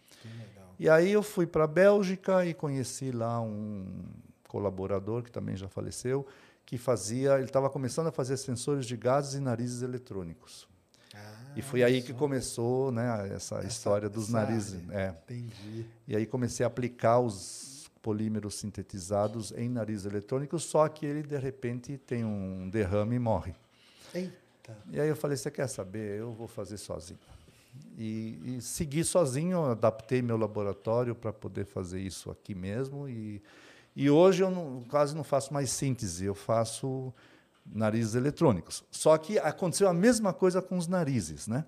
E 0.78 0.88
aí 0.88 1.12
eu 1.12 1.24
fui 1.24 1.48
para 1.48 1.64
a 1.64 1.68
Bélgica 1.68 2.46
e 2.46 2.54
conheci 2.54 3.12
lá 3.12 3.42
um 3.42 4.04
colaborador 4.48 5.24
que 5.24 5.32
também 5.32 5.58
já 5.58 5.68
faleceu, 5.68 6.24
que 6.64 6.78
fazia, 6.78 7.38
ele 7.38 7.46
estava 7.46 7.72
começando 7.72 8.06
a 8.06 8.12
fazer 8.12 8.38
sensores 8.38 8.86
de 8.86 8.96
gases 8.96 9.34
e 9.34 9.40
narizes 9.40 9.82
eletrônicos. 9.82 10.68
e 11.56 11.64
foi 11.64 11.82
aí 11.82 12.04
que 12.04 12.14
começou, 12.14 12.92
né, 12.92 13.34
essa, 13.34 13.66
história 13.66 14.08
dos 14.08 14.26
essa 14.26 14.34
narizes. 14.34 14.80
É. 14.92 15.16
Entendi. 15.24 15.88
E 16.08 16.16
aí 16.16 16.28
comecei 16.28 16.64
a 16.64 16.68
aplicar 16.68 17.20
os 17.20 17.77
polímeros 18.08 18.56
sintetizados 18.56 19.52
em 19.52 19.68
narizes 19.68 20.06
eletrônicos, 20.06 20.64
só 20.64 20.88
que 20.88 21.06
ele 21.06 21.24
de 21.24 21.38
repente 21.38 21.98
tem 21.98 22.24
um 22.24 22.70
derrame 22.70 23.18
e 23.18 23.20
morre. 23.20 23.54
Eita. 24.16 24.78
E 24.90 24.98
aí 24.98 25.10
eu 25.10 25.16
falei, 25.18 25.36
você 25.36 25.52
quer 25.52 25.68
saber? 25.68 26.18
Eu 26.18 26.32
vou 26.32 26.48
fazer 26.48 26.78
sozinho. 26.78 27.20
E, 27.98 28.40
e 28.46 28.62
segui 28.62 29.04
sozinho, 29.04 29.66
adaptei 29.66 30.22
meu 30.22 30.38
laboratório 30.38 31.14
para 31.14 31.34
poder 31.34 31.66
fazer 31.66 32.00
isso 32.00 32.32
aqui 32.32 32.56
mesmo. 32.56 33.10
E, 33.10 33.42
E 33.94 34.10
hoje 34.10 34.44
eu 34.44 34.52
não, 34.52 34.84
quase 34.88 35.14
não 35.14 35.24
faço 35.24 35.52
mais 35.52 35.72
síntese, 35.72 36.24
eu 36.24 36.36
faço 36.36 37.12
narizes 37.66 38.16
eletrônicos. 38.16 38.84
Só 38.90 39.18
que 39.18 39.40
aconteceu 39.40 39.90
a 39.90 39.94
mesma 39.94 40.32
coisa 40.32 40.62
com 40.62 40.78
os 40.78 40.88
narizes, 40.88 41.48
né? 41.48 41.66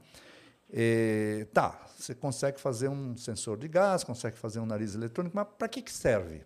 É, 0.71 1.47
tá, 1.53 1.79
você 1.97 2.13
consegue 2.13 2.59
fazer 2.59 2.87
um 2.87 3.17
sensor 3.17 3.57
de 3.57 3.67
gás, 3.67 4.03
consegue 4.03 4.37
fazer 4.37 4.59
um 4.59 4.65
nariz 4.65 4.95
eletrônico, 4.95 5.35
mas 5.35 5.47
para 5.57 5.67
que, 5.67 5.81
que 5.81 5.91
serve? 5.91 6.41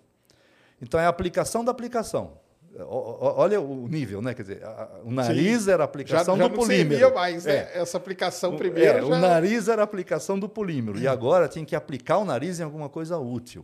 Então 0.82 1.00
é 1.00 1.06
a 1.06 1.10
aplicação 1.10 1.64
da 1.64 1.72
aplicação. 1.72 2.42
Olha 2.88 3.62
o 3.62 3.88
nível, 3.88 4.20
né? 4.22 4.34
Quer 4.34 4.42
dizer, 4.42 4.62
o 5.04 5.12
nariz 5.12 5.64
Sim. 5.64 5.72
era 5.72 5.84
a 5.84 5.86
aplicação 5.86 6.36
já, 6.36 6.44
já 6.44 6.48
do 6.48 6.56
polímero. 6.56 7.02
Não 7.02 7.14
mais, 7.14 7.46
né? 7.46 7.54
É. 7.56 7.72
Essa 7.76 7.98
aplicação 7.98 8.58
primeiro. 8.58 8.98
É, 8.98 9.02
já... 9.02 9.06
O 9.06 9.20
nariz 9.20 9.68
era 9.68 9.84
a 9.84 9.86
aplicação 9.86 10.40
do 10.40 10.50
polímero. 10.50 10.98
E 10.98 11.08
agora 11.08 11.48
tem 11.48 11.64
que 11.64 11.76
aplicar 11.76 12.18
o 12.18 12.26
nariz 12.26 12.60
em 12.60 12.64
alguma 12.64 12.90
coisa 12.90 13.18
útil. 13.20 13.64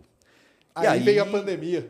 Aí, 0.76 0.86
aí 0.86 1.00
veio 1.00 1.24
a 1.24 1.26
pandemia. 1.26 1.90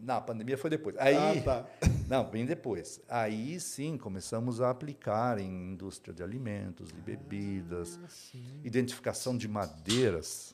Não, 0.00 0.16
a 0.16 0.20
pandemia 0.20 0.58
foi 0.58 0.70
depois. 0.70 0.96
Aí, 0.98 1.16
ah, 1.16 1.42
tá. 1.44 1.64
Não, 2.10 2.24
bem 2.24 2.44
depois. 2.44 3.00
Aí 3.08 3.60
sim 3.60 3.96
começamos 3.96 4.60
a 4.60 4.68
aplicar 4.68 5.38
em 5.38 5.70
indústria 5.70 6.12
de 6.12 6.24
alimentos, 6.24 6.88
de 6.88 7.00
bebidas, 7.00 8.00
ah, 8.02 8.38
identificação 8.64 9.38
de 9.38 9.46
madeiras. 9.46 10.52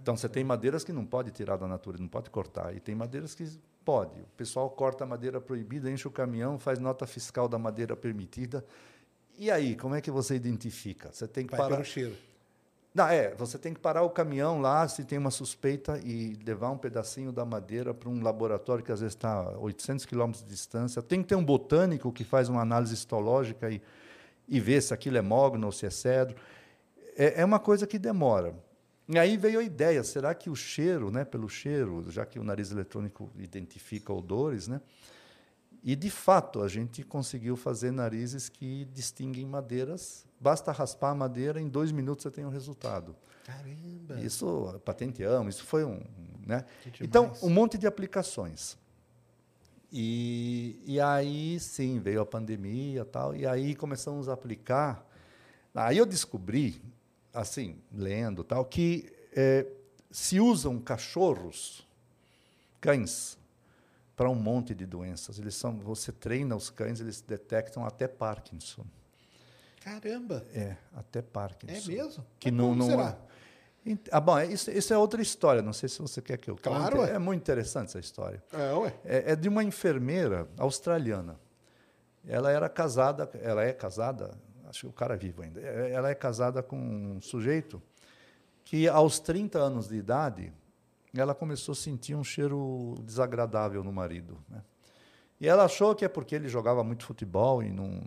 Então 0.00 0.16
você 0.16 0.28
tem 0.28 0.44
madeiras 0.44 0.84
que 0.84 0.92
não 0.92 1.04
pode 1.04 1.32
tirar 1.32 1.56
da 1.56 1.66
natureza, 1.66 2.00
não 2.00 2.08
pode 2.08 2.30
cortar, 2.30 2.76
e 2.76 2.78
tem 2.78 2.94
madeiras 2.94 3.34
que 3.34 3.44
pode. 3.84 4.20
O 4.20 4.26
pessoal 4.36 4.70
corta 4.70 5.02
a 5.02 5.06
madeira 5.06 5.40
proibida, 5.40 5.90
enche 5.90 6.06
o 6.06 6.12
caminhão, 6.12 6.60
faz 6.60 6.78
nota 6.78 7.08
fiscal 7.08 7.48
da 7.48 7.58
madeira 7.58 7.96
permitida. 7.96 8.64
E 9.36 9.50
aí, 9.50 9.74
como 9.74 9.96
é 9.96 10.00
que 10.00 10.12
você 10.12 10.36
identifica? 10.36 11.12
Você 11.12 11.26
tem 11.26 11.44
que 11.44 11.50
Vai 11.50 11.58
parar. 11.58 11.74
Pelo 11.74 11.84
cheiro. 11.84 12.14
Não, 12.94 13.08
é, 13.08 13.34
você 13.34 13.58
tem 13.58 13.72
que 13.72 13.80
parar 13.80 14.02
o 14.02 14.10
caminhão 14.10 14.60
lá, 14.60 14.86
se 14.86 15.02
tem 15.02 15.16
uma 15.16 15.30
suspeita, 15.30 15.98
e 16.04 16.38
levar 16.44 16.70
um 16.70 16.76
pedacinho 16.76 17.32
da 17.32 17.44
madeira 17.44 17.94
para 17.94 18.08
um 18.08 18.22
laboratório 18.22 18.84
que 18.84 18.92
às 18.92 19.00
vezes 19.00 19.14
está 19.14 19.32
a 19.32 19.58
800 19.58 20.04
quilômetros 20.04 20.44
de 20.44 20.50
distância. 20.50 21.00
Tem 21.00 21.22
que 21.22 21.28
ter 21.28 21.34
um 21.34 21.44
botânico 21.44 22.12
que 22.12 22.22
faz 22.22 22.50
uma 22.50 22.60
análise 22.60 22.92
histológica 22.92 23.70
e, 23.70 23.80
e 24.46 24.60
vê 24.60 24.78
se 24.78 24.92
aquilo 24.92 25.16
é 25.16 25.22
mogno 25.22 25.66
ou 25.66 25.72
se 25.72 25.86
é 25.86 25.90
cedro. 25.90 26.36
É, 27.16 27.40
é 27.40 27.44
uma 27.44 27.58
coisa 27.58 27.86
que 27.86 27.98
demora. 27.98 28.54
E 29.08 29.18
aí 29.18 29.38
veio 29.38 29.60
a 29.60 29.62
ideia, 29.62 30.04
será 30.04 30.34
que 30.34 30.48
o 30.48 30.54
cheiro, 30.54 31.10
né, 31.10 31.24
pelo 31.24 31.48
cheiro, 31.48 32.04
já 32.10 32.24
que 32.24 32.38
o 32.38 32.44
nariz 32.44 32.70
eletrônico 32.70 33.30
identifica 33.38 34.12
odores, 34.12 34.68
né, 34.68 34.80
e 35.82 35.96
de 35.96 36.10
fato 36.10 36.62
a 36.62 36.68
gente 36.68 37.02
conseguiu 37.02 37.56
fazer 37.56 37.90
narizes 37.90 38.48
que 38.48 38.84
distinguem 38.86 39.44
madeiras. 39.44 40.24
Basta 40.40 40.70
raspar 40.70 41.10
a 41.10 41.14
madeira, 41.14 41.60
em 41.60 41.68
dois 41.68 41.90
minutos 41.90 42.22
você 42.22 42.30
tem 42.30 42.44
um 42.44 42.50
resultado. 42.50 43.16
Caramba! 43.44 44.20
Isso 44.20 44.80
patenteamos, 44.84 45.56
isso 45.56 45.64
foi 45.64 45.84
um. 45.84 46.00
Né? 46.46 46.64
Então, 47.00 47.32
um 47.42 47.50
monte 47.50 47.76
de 47.76 47.86
aplicações. 47.86 48.76
E, 49.90 50.80
e 50.86 51.00
aí 51.00 51.60
sim 51.60 52.00
veio 52.00 52.20
a 52.20 52.26
pandemia 52.26 53.04
tal, 53.04 53.34
e 53.34 53.46
aí 53.46 53.74
começamos 53.74 54.28
a 54.28 54.32
aplicar. 54.32 55.06
Aí 55.74 55.98
eu 55.98 56.06
descobri 56.06 56.80
assim, 57.32 57.76
lendo 57.92 58.44
tal, 58.44 58.64
que 58.64 59.12
é, 59.34 59.66
se 60.10 60.38
usam 60.38 60.78
cachorros, 60.78 61.86
cães, 62.80 63.38
para 64.16 64.28
um 64.28 64.34
monte 64.34 64.74
de 64.74 64.86
doenças. 64.86 65.38
Eles 65.38 65.54
são, 65.54 65.78
você 65.78 66.12
treina 66.12 66.54
os 66.54 66.70
cães, 66.70 67.00
eles 67.00 67.20
detectam 67.20 67.84
até 67.84 68.06
Parkinson. 68.06 68.84
Caramba! 69.80 70.44
É, 70.54 70.76
até 70.94 71.22
Parkinson. 71.22 71.92
É 71.92 71.96
mesmo? 71.96 72.26
Que 72.38 72.50
não, 72.50 72.74
não 72.74 72.86
será? 72.86 73.18
Ah, 74.12 74.20
bom, 74.20 74.38
é, 74.38 74.46
isso, 74.46 74.70
isso, 74.70 74.94
é 74.94 74.98
outra 74.98 75.20
história. 75.20 75.60
Não 75.60 75.72
sei 75.72 75.88
se 75.88 76.00
você 76.00 76.22
quer 76.22 76.36
que 76.36 76.48
eu 76.48 76.56
claro, 76.56 76.98
conte. 76.98 77.10
É 77.10 77.18
muito 77.18 77.40
interessante 77.40 77.88
essa 77.88 77.98
história. 77.98 78.42
É, 78.52 78.72
ué. 78.74 78.94
É, 79.04 79.32
é 79.32 79.36
de 79.36 79.48
uma 79.48 79.64
enfermeira 79.64 80.48
australiana. 80.56 81.38
Ela 82.24 82.52
era 82.52 82.68
casada, 82.68 83.28
ela 83.42 83.64
é 83.64 83.72
casada, 83.72 84.38
acho 84.66 84.82
que 84.82 84.86
o 84.86 84.92
cara 84.92 85.14
é 85.14 85.16
vivo 85.16 85.42
ainda. 85.42 85.60
É, 85.60 85.90
ela 85.90 86.08
é 86.08 86.14
casada 86.14 86.62
com 86.62 86.76
um 86.76 87.20
sujeito 87.20 87.82
que, 88.64 88.86
aos 88.86 89.18
30 89.18 89.58
anos 89.58 89.88
de 89.88 89.96
idade, 89.96 90.52
ela 91.20 91.34
começou 91.34 91.72
a 91.72 91.76
sentir 91.76 92.14
um 92.14 92.24
cheiro 92.24 92.94
desagradável 93.04 93.84
no 93.84 93.92
marido. 93.92 94.38
Né? 94.48 94.62
E 95.40 95.48
ela 95.48 95.64
achou 95.64 95.94
que 95.94 96.04
é 96.04 96.08
porque 96.08 96.34
ele 96.34 96.48
jogava 96.48 96.82
muito 96.82 97.04
futebol 97.04 97.62
e 97.62 97.70
não, 97.70 98.02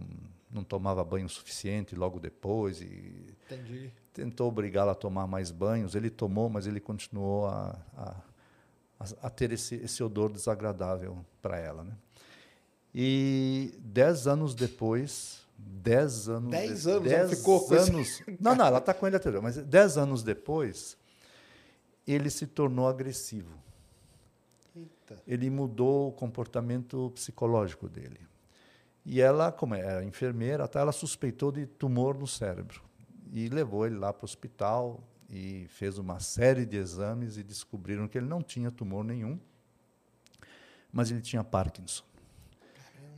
não 0.50 0.64
tomava 0.64 1.04
banho 1.04 1.30
suficiente 1.30 1.96
logo 1.96 2.20
depois. 2.20 2.82
E 2.82 3.36
Entendi. 3.46 3.92
Tentou 4.14 4.48
obrigá-la 4.48 4.94
a 4.94 4.96
tomar 4.96 5.28
mais 5.28 5.52
banhos. 5.52 5.94
Ele 5.94 6.10
tomou, 6.10 6.50
mas 6.50 6.66
ele 6.66 6.80
continuou 6.80 7.48
a, 7.48 7.78
a, 7.96 8.16
a 9.22 9.30
ter 9.30 9.52
esse, 9.52 9.76
esse 9.76 10.02
odor 10.02 10.32
desagradável 10.32 11.24
para 11.42 11.60
ela. 11.60 11.84
Né? 11.84 11.94
E 12.94 13.78
dez 13.84 14.26
anos 14.26 14.56
depois, 14.56 15.46
Dez 15.58 16.28
anos. 16.28 16.52
Dez 16.52 16.88
anos, 16.88 17.04
dez 17.04 17.20
ela 17.20 17.30
ficou 17.30 17.74
anos. 17.74 18.22
Não, 18.40 18.56
não, 18.56 18.66
ela 18.66 18.80
está 18.80 18.94
com 18.94 19.08
ele 19.08 19.16
até 19.16 19.32
mas 19.40 19.56
dez 19.58 19.98
anos 19.98 20.22
depois, 20.22 20.98
ele 22.14 22.30
se 22.30 22.46
tornou 22.46 22.88
agressivo. 22.88 23.58
Eita. 24.76 25.22
Ele 25.28 25.50
mudou 25.50 26.10
o 26.10 26.12
comportamento 26.12 27.12
psicológico 27.16 27.88
dele. 27.88 28.20
E 29.06 29.22
ela, 29.22 29.52
como 29.52 29.76
é 29.76 30.04
enfermeira, 30.04 30.68
tá, 30.68 30.80
ela 30.80 30.92
suspeitou 30.92 31.52
de 31.52 31.66
tumor 31.66 32.18
no 32.18 32.26
cérebro. 32.26 32.82
E 33.32 33.50
levou 33.50 33.86
ele 33.86 33.98
lá 33.98 34.12
para 34.12 34.24
o 34.24 34.26
hospital 34.26 35.04
e 35.30 35.68
fez 35.70 35.98
uma 35.98 36.20
série 36.20 36.66
de 36.66 36.78
exames 36.78 37.38
e 37.38 37.44
descobriram 37.44 38.08
que 38.08 38.18
ele 38.18 38.28
não 38.28 38.42
tinha 38.42 38.72
tumor 38.72 39.04
nenhum, 39.04 39.40
mas 40.92 41.12
ele 41.12 41.22
tinha 41.22 41.44
Parkinson. 41.44 42.04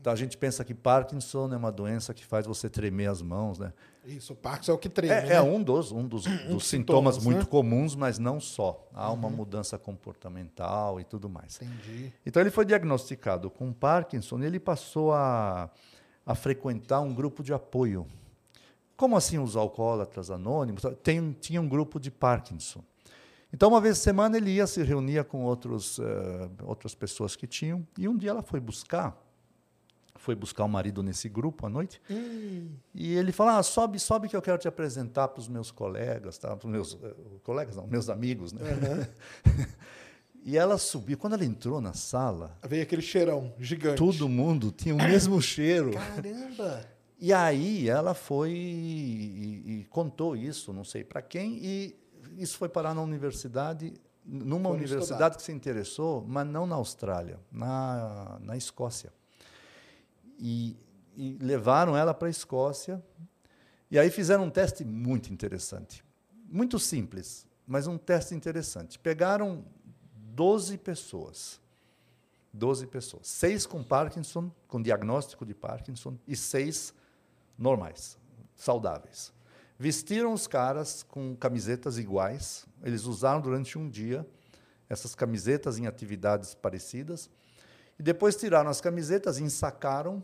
Então 0.07 0.13
a 0.13 0.15
gente 0.15 0.37
pensa 0.37 0.63
que 0.63 0.73
Parkinson 0.73 1.53
é 1.53 1.57
uma 1.57 1.69
doença 1.69 2.13
que 2.13 2.25
faz 2.25 2.45
você 2.45 2.69
tremer 2.69 3.07
as 3.07 3.21
mãos, 3.21 3.59
né? 3.59 3.73
Isso, 4.05 4.31
o 4.31 4.35
Parkinson 4.37 4.71
é 4.71 4.75
o 4.75 4.77
que 4.77 4.87
treme. 4.87 5.13
É, 5.13 5.21
né? 5.21 5.33
é 5.33 5.41
um 5.41 5.61
dos, 5.61 5.91
um 5.91 6.07
dos, 6.07 6.25
um 6.47 6.53
dos 6.53 6.65
sintomas, 6.65 7.15
sintomas, 7.15 7.17
muito 7.17 7.39
né? 7.39 7.45
comuns, 7.45 7.93
mas 7.93 8.17
não 8.17 8.39
só. 8.39 8.87
Há 8.93 9.11
uma 9.11 9.27
uhum. 9.27 9.35
mudança 9.35 9.77
comportamental 9.77 10.97
e 11.01 11.03
tudo 11.03 11.27
mais. 11.27 11.61
Entendi. 11.61 12.13
Então 12.25 12.41
ele 12.41 12.49
foi 12.49 12.63
diagnosticado 12.63 13.49
com 13.49 13.73
Parkinson 13.73 14.39
e 14.39 14.45
ele 14.45 14.61
passou 14.61 15.11
a, 15.11 15.69
a 16.25 16.33
frequentar 16.33 17.01
um 17.01 17.13
grupo 17.13 17.43
de 17.43 17.53
apoio. 17.53 18.07
Como 18.95 19.17
assim 19.17 19.37
os 19.37 19.57
alcoólatras 19.57 20.31
anônimos? 20.31 20.83
Tem, 21.03 21.33
tinha 21.33 21.59
um 21.59 21.67
grupo 21.67 21.99
de 21.99 22.09
Parkinson. 22.09 22.81
Então, 23.51 23.67
uma 23.67 23.81
vez 23.81 23.97
por 23.97 24.03
semana, 24.05 24.37
ele 24.37 24.51
ia 24.51 24.67
se 24.67 24.81
reunia 24.83 25.25
com 25.25 25.43
outros, 25.43 25.97
uh, 25.97 26.03
outras 26.63 26.95
pessoas 26.95 27.35
que 27.35 27.45
tinham, 27.45 27.85
e 27.97 28.07
um 28.07 28.15
dia 28.15 28.29
ela 28.29 28.41
foi 28.41 28.61
buscar 28.61 29.26
foi 30.17 30.35
buscar 30.35 30.63
o 30.65 30.69
marido 30.69 31.01
nesse 31.03 31.29
grupo 31.29 31.65
à 31.65 31.69
noite. 31.69 32.01
Hum. 32.09 32.69
E 32.93 33.15
ele 33.15 33.31
falou: 33.31 33.53
ah, 33.53 33.63
sobe, 33.63 33.99
sobe 33.99 34.27
que 34.27 34.35
eu 34.35 34.41
quero 34.41 34.57
te 34.57 34.67
apresentar 34.67 35.27
para 35.27 35.39
os 35.39 35.47
meus 35.47 35.71
colegas, 35.71 36.37
tá? 36.37 36.55
Para 36.55 36.65
os 36.65 36.71
meus 36.71 36.93
uh, 36.93 37.39
colegas, 37.43 37.75
não, 37.75 37.87
meus 37.87 38.09
amigos, 38.09 38.53
né? 38.53 38.61
Uhum. 38.63 39.65
e 40.43 40.57
ela 40.57 40.77
subiu. 40.77 41.17
Quando 41.17 41.33
ela 41.33 41.45
entrou 41.45 41.79
na 41.79 41.93
sala, 41.93 42.57
veio 42.67 42.83
aquele 42.83 43.01
cheirão 43.01 43.53
gigante. 43.59 43.97
Todo 43.97 44.27
mundo 44.27 44.71
tinha 44.71 44.93
o 44.93 44.97
mesmo 44.97 45.39
cheiro. 45.41 45.91
Caramba! 45.91 46.85
E 47.19 47.33
aí 47.33 47.89
ela 47.89 48.13
foi 48.13 48.51
e, 48.51 49.79
e 49.81 49.87
contou 49.89 50.35
isso, 50.35 50.71
não 50.71 50.83
sei 50.83 51.03
para 51.03 51.19
quem, 51.19 51.57
e 51.57 51.95
isso 52.37 52.57
foi 52.59 52.69
parar 52.69 52.93
na 52.93 53.01
universidade, 53.01 53.93
numa 54.23 54.69
foi 54.69 54.77
universidade 54.77 55.13
estudar. 55.13 55.35
que 55.35 55.41
se 55.41 55.51
interessou, 55.51 56.23
mas 56.27 56.45
não 56.45 56.67
na 56.67 56.75
Austrália, 56.75 57.39
na, 57.51 58.37
na 58.39 58.55
Escócia 58.55 59.11
e, 60.37 60.77
e 61.15 61.37
levaram 61.41 61.95
ela 61.95 62.13
para 62.13 62.27
a 62.27 62.31
Escócia. 62.31 63.03
E 63.89 63.97
aí 63.97 64.09
fizeram 64.09 64.45
um 64.45 64.49
teste 64.49 64.83
muito 64.83 65.31
interessante. 65.31 66.03
Muito 66.49 66.79
simples, 66.79 67.47
mas 67.65 67.87
um 67.87 67.97
teste 67.97 68.35
interessante. 68.35 68.99
Pegaram 68.99 69.65
12 70.33 70.77
pessoas. 70.77 71.59
12 72.53 72.87
pessoas. 72.87 73.27
Seis 73.27 73.65
com 73.65 73.83
Parkinson, 73.83 74.51
com 74.67 74.81
diagnóstico 74.81 75.45
de 75.45 75.53
Parkinson, 75.53 76.17
e 76.27 76.35
seis 76.35 76.93
normais, 77.57 78.17
saudáveis. 78.55 79.33
Vestiram 79.79 80.33
os 80.33 80.47
caras 80.47 81.03
com 81.03 81.35
camisetas 81.35 81.97
iguais. 81.97 82.65
Eles 82.83 83.05
usaram 83.05 83.41
durante 83.41 83.77
um 83.77 83.89
dia 83.89 84.27
essas 84.89 85.13
camisetas 85.13 85.77
em 85.77 85.85
atividades 85.85 86.55
parecidas 86.55 87.29
e 87.99 88.03
depois 88.03 88.35
tiraram 88.35 88.69
as 88.69 88.79
camisetas, 88.79 89.39
ensacaram, 89.39 90.23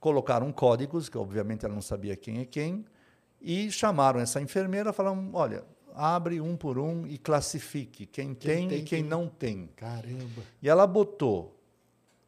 colocaram 0.00 0.50
códigos, 0.52 1.08
que 1.08 1.18
obviamente 1.18 1.64
ela 1.64 1.74
não 1.74 1.82
sabia 1.82 2.16
quem 2.16 2.40
é 2.40 2.44
quem, 2.44 2.84
e 3.40 3.70
chamaram 3.70 4.20
essa 4.20 4.40
enfermeira, 4.40 4.92
falaram: 4.92 5.30
olha, 5.34 5.64
abre 5.94 6.40
um 6.40 6.56
por 6.56 6.78
um 6.78 7.06
e 7.06 7.18
classifique 7.18 8.06
quem, 8.06 8.34
quem 8.34 8.34
tem, 8.34 8.68
tem, 8.68 8.78
e 8.78 8.82
quem, 8.82 9.02
quem 9.02 9.02
não 9.02 9.28
tem. 9.28 9.68
Caramba! 9.76 10.42
E 10.62 10.68
ela 10.68 10.86
botou 10.86 11.58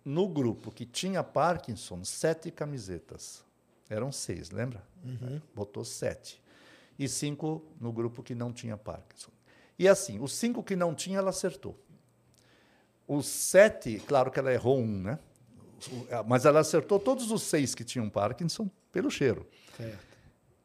no 0.04 0.28
grupo 0.28 0.70
que 0.70 0.84
tinha 0.84 1.22
Parkinson 1.22 2.04
sete 2.04 2.50
camisetas. 2.50 3.44
Eram 3.88 4.12
seis, 4.12 4.50
lembra? 4.50 4.82
Uhum. 5.04 5.40
Botou 5.54 5.84
sete. 5.84 6.40
E 6.98 7.08
cinco 7.08 7.64
no 7.80 7.92
grupo 7.92 8.22
que 8.22 8.34
não 8.34 8.52
tinha 8.52 8.76
Parkinson. 8.76 9.30
E 9.78 9.88
assim, 9.88 10.20
os 10.20 10.32
cinco 10.32 10.62
que 10.62 10.76
não 10.76 10.94
tinha, 10.94 11.18
ela 11.18 11.30
acertou. 11.30 11.78
Os 13.12 13.26
sete, 13.26 14.00
claro 14.06 14.30
que 14.30 14.38
ela 14.38 14.52
errou 14.52 14.78
um, 14.78 15.02
né? 15.02 15.18
Mas 16.28 16.44
ela 16.44 16.60
acertou 16.60 17.00
todos 17.00 17.32
os 17.32 17.42
seis 17.42 17.74
que 17.74 17.82
tinham 17.82 18.08
Parkinson 18.08 18.70
pelo 18.92 19.10
cheiro. 19.10 19.44
Certo. 19.76 19.98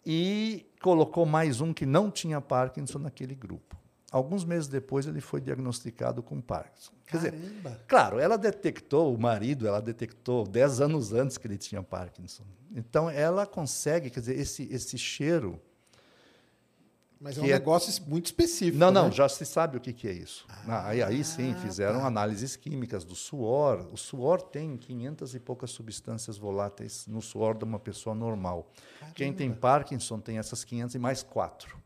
E 0.06 0.70
colocou 0.80 1.26
mais 1.26 1.60
um 1.60 1.74
que 1.74 1.88
não 1.88 2.12
tinha 2.12 2.40
Parkinson 2.40 3.00
naquele 3.00 3.34
grupo. 3.34 3.76
Alguns 4.12 4.46
meses 4.46 4.68
depois, 4.68 5.08
ele 5.08 5.22
foi 5.22 5.42
diagnosticado 5.42 6.22
com 6.22 6.40
Parkinson. 6.40 6.94
Quer 7.08 7.20
Caramba. 7.20 7.40
dizer, 7.40 7.80
claro, 7.88 8.20
ela 8.20 8.38
detectou, 8.38 9.12
o 9.12 9.20
marido, 9.20 9.68
ela 9.68 9.82
detectou 9.82 10.46
10 10.46 10.82
anos 10.82 11.14
antes 11.14 11.40
que 11.40 11.48
ele 11.48 11.58
tinha 11.58 11.82
Parkinson. 11.82 12.44
Então, 12.76 13.10
ela 13.10 13.48
consegue, 13.48 14.12
quer 14.12 14.20
dizer, 14.20 14.38
esse, 14.38 14.68
esse 14.72 15.00
cheiro. 15.00 15.60
Mas 17.26 17.40
é 17.40 17.42
um 17.42 17.46
é- 17.46 17.54
negócio 17.54 18.04
muito 18.08 18.28
específico. 18.28 18.78
Não, 18.78 18.92
não, 18.92 19.06
né? 19.06 19.12
já 19.12 19.28
se 19.28 19.44
sabe 19.48 19.78
o 19.78 19.82
que, 19.82 19.92
que 19.92 20.08
é 20.08 20.12
isso. 20.12 20.46
Ah, 20.68 20.90
aí, 20.90 21.02
aí 21.02 21.24
sim, 21.24 21.56
fizeram 21.56 22.02
tá. 22.02 22.06
análises 22.06 22.56
químicas 22.56 23.04
do 23.04 23.16
suor. 23.16 23.88
O 23.92 23.98
suor 23.98 24.44
tem 24.44 24.78
500 24.78 25.34
e 25.34 25.40
poucas 25.40 25.72
substâncias 25.72 26.38
voláteis 26.38 27.08
no 27.08 27.24
suor 27.24 27.58
de 27.58 27.64
uma 27.64 27.80
pessoa 27.80 28.16
normal. 28.16 28.72
Quem 29.16 29.34
tem 29.34 29.52
Parkinson 29.52 30.20
tem 30.20 30.38
essas 30.38 30.64
500 30.64 30.94
e 30.94 31.00
mais 31.00 31.24
quatro. 31.24 31.82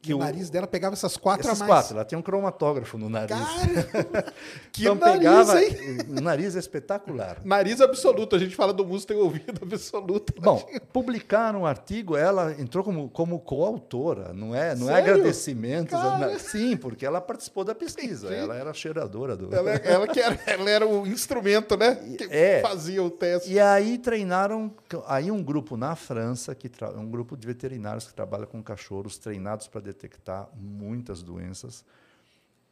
Que 0.00 0.14
o 0.14 0.18
nariz 0.18 0.48
dela 0.48 0.66
pegava 0.68 0.94
essas 0.94 1.16
quatro 1.16 1.44
Essas 1.46 1.60
a 1.60 1.66
mais. 1.66 1.80
quatro, 1.80 1.96
ela 1.96 2.04
tem 2.04 2.16
um 2.16 2.22
cromatógrafo 2.22 2.96
no 2.96 3.08
nariz. 3.10 3.36
Cara, 3.36 4.32
que 4.72 4.82
então 4.82 4.94
nariz, 4.94 5.18
pegava, 5.18 5.62
hein? 5.62 5.76
o 6.16 6.20
nariz 6.20 6.54
é 6.54 6.58
espetacular. 6.60 7.38
Nariz 7.44 7.80
absoluto. 7.80 8.36
A 8.36 8.38
gente 8.38 8.54
fala 8.54 8.72
do 8.72 8.84
músico 8.86 9.12
tem 9.12 9.20
ouvido 9.20 9.58
absoluto. 9.60 10.32
Bom, 10.40 10.64
publicaram 10.92 11.62
um 11.62 11.66
artigo, 11.66 12.16
ela 12.16 12.52
entrou 12.60 12.84
como, 12.84 13.08
como 13.08 13.40
coautora, 13.40 14.32
não 14.32 14.54
é, 14.54 14.74
não 14.76 14.88
é 14.88 15.00
agradecimentos. 15.00 15.90
Cara. 15.90 16.18
na- 16.32 16.38
sim, 16.38 16.76
porque 16.76 17.04
ela 17.04 17.20
participou 17.20 17.64
da 17.64 17.74
pesquisa, 17.74 18.32
ela 18.32 18.54
era 18.54 18.72
cheiradora 18.72 19.36
do. 19.36 19.52
Ela, 19.54 19.70
ela 19.72 20.06
que 20.06 20.20
era, 20.20 20.38
ela 20.46 20.70
era 20.70 20.86
o 20.86 21.06
instrumento, 21.08 21.76
né? 21.76 21.96
Que 22.16 22.24
É. 22.30 22.60
fazia 22.60 23.02
o 23.02 23.10
teste. 23.10 23.52
E 23.52 23.58
aí 23.58 23.98
treinaram, 23.98 24.72
aí 25.08 25.28
um 25.30 25.42
grupo 25.42 25.76
na 25.76 25.96
França, 25.96 26.54
que 26.54 26.68
tra- 26.68 26.90
um 26.90 27.10
grupo 27.10 27.36
de 27.36 27.46
veterinários 27.48 28.06
que 28.06 28.14
trabalha 28.14 28.46
com 28.46 28.62
cachorros, 28.62 29.18
treinados 29.18 29.66
para 29.66 29.87
detectar 29.92 30.48
muitas 30.54 31.22
doenças, 31.22 31.84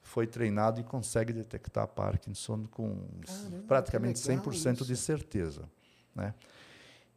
foi 0.03 0.27
treinado 0.27 0.81
e 0.81 0.85
consegue 0.85 1.33
detectar 1.33 1.89
Parkinson 1.89 2.67
com 2.71 3.01
praticamente 3.67 4.23
que 4.23 4.29
legal 4.29 4.45
100% 4.45 4.75
isso. 4.75 4.85
de 4.85 4.97
certeza. 4.97 5.69
Né? 6.15 6.35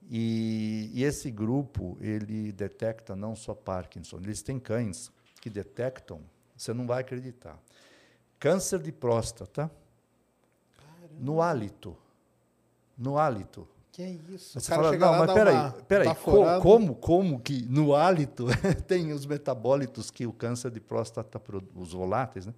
E, 0.10 0.90
e 0.94 1.04
esse 1.04 1.30
grupo, 1.30 1.98
ele 2.02 2.52
detecta 2.52 3.16
não 3.16 3.36
só 3.36 3.54
Parkinson, 3.54 4.18
eles 4.18 4.42
têm 4.42 4.60
cães 4.60 5.12
que 5.40 5.50
detectam, 5.50 6.22
você 6.58 6.74
não 6.74 6.88
vai 6.88 7.02
acreditar, 7.02 7.58
câncer 8.40 8.80
de 8.80 8.92
próstata 8.92 9.70
no 11.20 11.42
hálito. 11.42 11.96
No 12.98 13.18
hálito. 13.18 13.68
Que 14.00 14.04
é 14.04 14.12
isso? 14.34 14.58
Você 14.58 14.72
fala, 14.78 14.92
não, 14.98 15.20
mas 15.20 15.34
peraí, 15.34 15.56
uma 15.56 15.72
peraí, 15.72 16.08
co- 16.16 16.62
como, 16.62 16.96
como 16.96 17.38
que 17.42 17.64
no 17.70 17.94
hálito 17.94 18.46
tem 18.88 19.12
os 19.12 19.26
metabólitos 19.26 20.10
que 20.10 20.26
o 20.26 20.32
câncer 20.32 20.72
de 20.72 20.80
próstata, 20.80 21.38
produ- 21.38 21.68
os 21.76 21.92
voláteis, 21.92 22.46
né? 22.46 22.54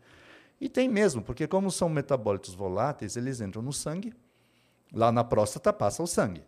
E 0.60 0.70
tem 0.70 0.88
mesmo, 0.88 1.24
porque 1.24 1.48
como 1.48 1.72
são 1.72 1.90
metabólitos 1.90 2.54
voláteis, 2.54 3.18
eles 3.18 3.42
entram 3.42 3.64
no 3.64 3.74
sangue, 3.74 4.14
lá 4.94 5.12
na 5.12 5.24
próstata 5.24 5.74
passa 5.74 6.04
o 6.04 6.06
sangue, 6.06 6.44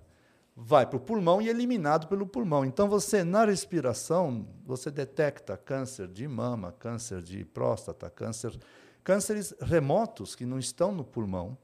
vai 0.55 0.85
para 0.85 0.97
o 0.97 0.99
pulmão 0.99 1.41
e 1.41 1.47
é 1.47 1.49
eliminado 1.49 2.05
pelo 2.05 2.27
pulmão. 2.27 2.63
Então 2.63 2.87
você, 2.87 3.23
na 3.23 3.45
respiração, 3.45 4.45
você 4.63 4.91
detecta 4.91 5.57
câncer 5.57 6.07
de 6.07 6.27
mama, 6.27 6.71
câncer 6.71 7.23
de 7.23 7.43
próstata, 7.43 8.11
câncer, 8.11 8.55
cânceres 9.03 9.55
remotos 9.59 10.35
que 10.35 10.45
não 10.45 10.59
estão 10.59 10.91
no 10.91 11.03
pulmão, 11.03 11.57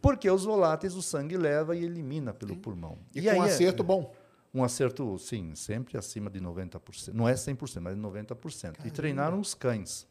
porque 0.00 0.30
os 0.30 0.44
voláteis 0.44 0.94
o 0.94 1.02
sangue 1.02 1.36
leva 1.36 1.76
e 1.76 1.84
elimina 1.84 2.32
pelo 2.32 2.56
pulmão. 2.56 2.98
E, 3.14 3.22
com 3.22 3.28
aí 3.30 3.38
é- 3.38 3.42
acerto 3.42 3.82
bom. 3.82 4.14
um 4.54 4.62
acerto, 4.64 5.18
sim, 5.18 5.54
sempre 5.54 5.98
acima 5.98 6.30
de 6.30 6.40
90%. 6.40 7.12
Não 7.14 7.28
é 7.28 7.34
100%, 7.34 7.80
mas 7.80 7.96
90%. 7.96 8.84
E 8.86 8.90
treinaram 8.90 9.40
os 9.40 9.54
cães. 9.54 10.06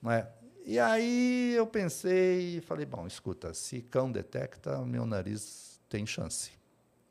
Não 0.00 0.10
é? 0.10 0.28
E 0.64 0.78
aí 0.78 1.54
eu 1.56 1.66
pensei 1.66 2.58
e 2.58 2.60
falei, 2.60 2.86
bom, 2.86 3.06
escuta, 3.06 3.52
se 3.52 3.82
cão 3.82 4.10
detecta, 4.10 4.78
meu 4.84 5.04
nariz 5.04 5.80
tem 5.88 6.06
chance. 6.06 6.52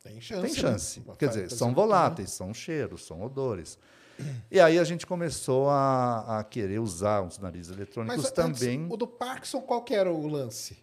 Tem 0.02 0.20
chance. 0.20 0.42
Tem 0.42 0.50
né? 0.54 0.58
chance. 0.70 1.00
Vai 1.00 1.16
Quer 1.16 1.28
dizer, 1.28 1.50
são 1.50 1.68
um- 1.70 1.74
voláteis, 1.74 2.30
são 2.32 2.52
cheiros, 2.52 3.04
são 3.06 3.22
odores. 3.22 3.78
E 4.50 4.58
aí 4.60 4.78
a 4.78 4.84
gente 4.84 5.06
começou 5.06 5.68
a, 5.70 6.38
a 6.40 6.44
querer 6.44 6.78
usar 6.80 7.22
os 7.22 7.38
narizes 7.38 7.72
eletrônicos 7.74 8.22
Mas 8.22 8.30
também. 8.32 8.80
antes, 8.82 8.92
o 8.92 8.96
do 8.96 9.06
Parkinson, 9.06 9.60
qual 9.60 9.82
que 9.82 9.94
era 9.94 10.12
o 10.12 10.26
lance? 10.26 10.76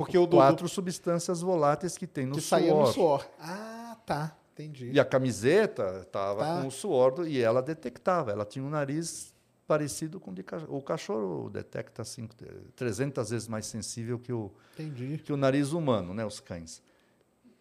Porque 0.00 0.16
o 0.16 0.26
do, 0.26 0.36
quatro 0.38 0.66
substâncias 0.68 1.42
voláteis 1.42 1.98
que 1.98 2.06
tem 2.06 2.24
no 2.26 2.34
que 2.36 2.40
suor. 2.40 2.58
saía 2.60 2.74
no 2.74 2.86
suor. 2.86 3.28
Ah, 3.38 3.96
tá. 4.06 4.36
Entendi. 4.54 4.90
E 4.92 4.98
a 4.98 5.04
camiseta 5.04 6.00
estava 6.06 6.42
Tá. 6.44 6.60
com 6.62 6.68
o 6.68 6.70
suor 6.70 7.12
do, 7.12 7.26
e 7.26 7.38
ela 7.40 7.60
detectava. 7.62 8.30
Ela 8.32 8.44
tinha 8.46 8.64
um 8.64 8.70
nariz 8.70 9.34
parecido 9.66 10.18
com 10.18 10.30
o 10.30 10.34
de 10.34 10.42
cachorro. 10.42 10.76
O 10.76 10.82
cachorro 10.82 11.50
detecta 11.50 12.02
assim, 12.02 12.28
300 12.76 13.28
vezes 13.30 13.46
mais 13.46 13.66
sensível 13.66 14.18
que 14.18 14.32
o, 14.32 14.50
Entendi. 14.72 15.18
que 15.18 15.32
o 15.32 15.36
nariz 15.36 15.72
humano, 15.72 16.12
né, 16.14 16.24
os 16.24 16.40
cães. 16.40 16.82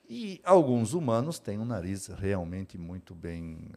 E 0.10 0.42
alguns 0.44 0.94
humanos 0.94 1.40
têm 1.40 1.60
um 1.60 1.66
nariz 1.66 2.08
realmente 2.08 2.78
muito 2.78 3.14
bem. 3.14 3.70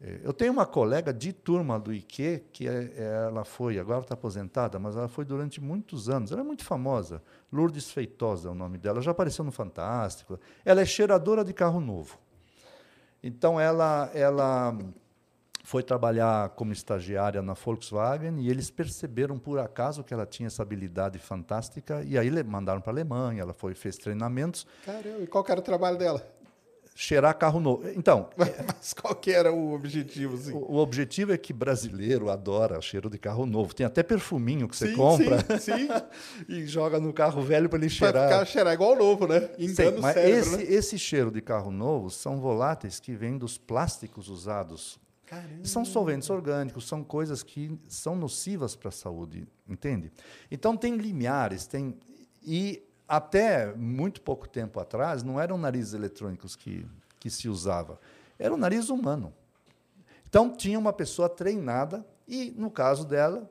Eh, 0.00 0.20
Eu 0.22 0.32
tenho 0.32 0.52
uma 0.52 0.66
colega 0.66 1.12
de 1.12 1.32
turma 1.32 1.78
do 1.78 1.92
IQ 1.92 2.44
que 2.52 2.66
é- 2.68 2.92
ela 3.26 3.44
foi, 3.44 3.78
agora 3.78 4.00
está 4.00 4.14
aposentada, 4.14 4.78
mas 4.78 4.96
ela 4.96 5.08
foi 5.08 5.24
durante 5.24 5.60
muitos 5.60 6.08
anos. 6.08 6.32
Ela 6.32 6.40
é 6.40 6.44
muito 6.44 6.64
famosa. 6.64 7.22
Lourdes 7.52 7.90
Feitosa 7.90 8.48
é 8.48 8.50
o 8.50 8.54
nome 8.54 8.78
dela. 8.78 9.00
Já 9.00 9.10
apareceu 9.10 9.44
no 9.44 9.52
Fantástico. 9.52 10.38
Ela 10.64 10.80
é 10.82 10.84
cheiradora 10.86 11.44
de 11.44 11.52
carro 11.52 11.80
novo. 11.80 12.18
Então 13.22 13.60
ela, 13.60 14.10
ela 14.14 14.76
foi 15.62 15.82
trabalhar 15.82 16.48
como 16.50 16.72
estagiária 16.72 17.42
na 17.42 17.52
Volkswagen 17.52 18.40
e 18.40 18.48
eles 18.48 18.70
perceberam 18.70 19.38
por 19.38 19.58
acaso 19.58 20.02
que 20.02 20.14
ela 20.14 20.24
tinha 20.26 20.46
essa 20.46 20.62
habilidade 20.62 21.18
fantástica 21.18 22.02
e 22.02 22.16
aí 22.18 22.30
mandaram 22.42 22.80
para 22.80 22.90
a 22.90 22.94
Alemanha. 22.94 23.42
Ela 23.42 23.52
foi 23.52 23.74
fez 23.74 23.96
treinamentos, 23.98 24.66
Caramba, 24.84 25.20
e 25.22 25.26
qual 25.26 25.44
era 25.48 25.60
o 25.60 25.62
trabalho 25.62 25.98
dela? 25.98 26.26
Cheirar 27.00 27.34
carro 27.38 27.58
novo. 27.58 27.88
Então, 27.96 28.28
Mas 28.36 28.92
qual 28.92 29.14
que 29.14 29.30
era 29.30 29.50
o 29.50 29.72
objetivo, 29.72 30.34
assim? 30.34 30.52
o, 30.52 30.72
o 30.72 30.76
objetivo 30.76 31.32
é 31.32 31.38
que 31.38 31.50
brasileiro 31.50 32.28
adora 32.28 32.78
cheiro 32.82 33.08
de 33.08 33.18
carro 33.18 33.46
novo. 33.46 33.74
Tem 33.74 33.86
até 33.86 34.02
perfuminho 34.02 34.68
que 34.68 34.76
você 34.76 34.88
Sim, 34.88 34.96
compra 34.96 35.38
Sim, 35.58 35.88
sim. 35.88 35.88
e 36.46 36.66
joga 36.66 37.00
no 37.00 37.10
carro 37.12 37.40
velho 37.40 37.70
para 37.70 37.78
ele 37.78 37.88
cheirar. 37.88 38.28
ficar 38.28 38.44
cheirar 38.44 38.74
igual 38.74 38.94
novo, 38.94 39.26
né? 39.26 39.40
Sim, 39.40 39.64
Engana 39.64 39.98
o 39.98 40.02
mas 40.02 40.14
cérebro, 40.14 40.38
esse, 40.40 40.56
né? 40.56 40.62
esse 40.64 40.98
cheiro 40.98 41.30
de 41.30 41.40
carro 41.40 41.70
novo 41.70 42.10
são 42.10 42.38
voláteis 42.38 43.00
que 43.00 43.14
vêm 43.14 43.38
dos 43.38 43.56
plásticos 43.56 44.28
usados 44.28 45.00
Caramba. 45.24 45.64
São 45.64 45.84
solventes 45.84 46.28
orgânicos, 46.28 46.88
são 46.88 47.04
coisas 47.04 47.44
que 47.44 47.78
são 47.86 48.16
nocivas 48.16 48.74
para 48.74 48.88
a 48.88 48.92
saúde, 48.92 49.46
entende? 49.68 50.10
Então 50.50 50.76
tem 50.76 50.96
limiares, 50.96 51.68
tem 51.68 51.96
e 52.42 52.82
até 53.10 53.74
muito 53.74 54.20
pouco 54.22 54.48
tempo 54.48 54.78
atrás 54.78 55.22
não 55.22 55.40
eram 55.40 55.58
narizes 55.58 55.92
eletrônicos 55.94 56.54
que 56.56 56.86
que 57.18 57.28
se 57.28 57.48
usava, 57.50 58.00
era 58.38 58.54
o 58.54 58.56
nariz 58.56 58.88
humano. 58.88 59.30
Então 60.26 60.56
tinha 60.56 60.78
uma 60.78 60.92
pessoa 60.92 61.28
treinada 61.28 62.02
e 62.26 62.50
no 62.56 62.70
caso 62.70 63.04
dela, 63.06 63.50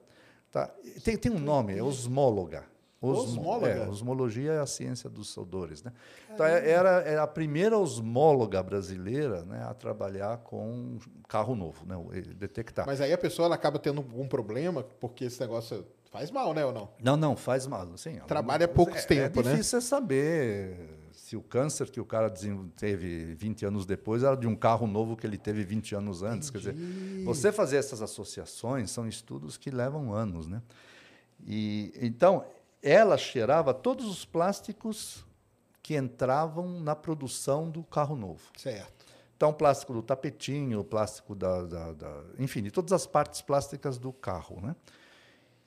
tá, 0.51 0.71
tem, 1.03 1.15
tem 1.17 1.31
um 1.31 1.37
nome, 1.39 1.77
é 1.77 1.83
osmóloga. 1.83 2.63
Osmo- 3.01 3.39
Osmóloga? 3.41 3.67
É, 3.69 3.87
osmologia 3.87 4.53
é 4.53 4.59
a 4.59 4.65
ciência 4.65 5.09
dos 5.09 5.37
odores, 5.37 5.83
né? 5.83 5.93
Então 6.33 6.45
é- 6.45 6.67
era, 6.69 6.89
era 7.03 7.23
a 7.23 7.27
primeira 7.27 7.77
osmóloga 7.77 8.61
brasileira, 8.63 9.43
né, 9.45 9.63
a 9.69 9.73
trabalhar 9.75 10.37
com 10.39 10.97
carro 11.27 11.55
novo, 11.55 11.85
né, 11.85 11.95
detectar. 12.35 12.85
Mas 12.87 12.99
aí 12.99 13.13
a 13.13 13.17
pessoa 13.17 13.45
ela 13.45 13.55
acaba 13.55 13.77
tendo 13.79 13.99
algum 13.99 14.27
problema, 14.27 14.83
porque 14.99 15.25
esse 15.25 15.39
negócio 15.39 15.85
faz 16.09 16.31
mal, 16.31 16.53
né, 16.53 16.65
ou 16.65 16.71
não? 16.73 16.89
Não, 17.01 17.15
não, 17.17 17.35
faz 17.35 17.65
mal. 17.67 17.87
Sim, 17.97 18.19
Trabalha 18.27 18.67
poucos 18.67 19.03
é, 19.03 19.07
tempo, 19.07 19.39
é 19.39 19.43
né? 19.43 19.51
difícil 19.51 19.77
é 19.77 19.81
saber 19.81 20.97
se 21.11 21.35
o 21.35 21.41
câncer 21.41 21.89
que 21.89 21.99
o 21.99 22.05
cara 22.05 22.31
teve 22.75 23.35
20 23.35 23.65
anos 23.65 23.85
depois 23.85 24.23
era 24.23 24.35
de 24.35 24.47
um 24.47 24.55
carro 24.55 24.87
novo 24.87 25.15
que 25.15 25.25
ele 25.27 25.37
teve 25.37 25.63
20 25.63 25.95
anos 25.95 26.23
antes. 26.23 26.49
Quer 26.49 26.57
dizer, 26.57 26.75
você 27.23 27.51
fazer 27.51 27.77
essas 27.77 28.01
associações 28.01 28.89
são 28.89 29.07
estudos 29.07 29.55
que 29.57 29.69
levam 29.69 30.13
anos, 30.13 30.47
né? 30.47 30.61
E 31.45 31.93
então 32.01 32.45
ela 32.81 33.17
cheirava 33.17 33.73
todos 33.73 34.05
os 34.05 34.25
plásticos 34.25 35.25
que 35.83 35.95
entravam 35.95 36.79
na 36.79 36.95
produção 36.95 37.69
do 37.69 37.83
carro 37.83 38.15
novo. 38.15 38.41
Certo. 38.57 39.05
Então, 39.35 39.53
plástico 39.53 39.93
do 39.93 40.01
tapetinho, 40.03 40.83
plástico 40.83 41.33
da, 41.33 41.63
da, 41.63 41.93
da- 41.93 42.23
enfim, 42.37 42.61
de 42.61 42.71
todas 42.71 42.91
as 42.91 43.05
partes 43.07 43.41
plásticas 43.41 43.97
do 43.97 44.11
carro, 44.11 44.59
né? 44.61 44.75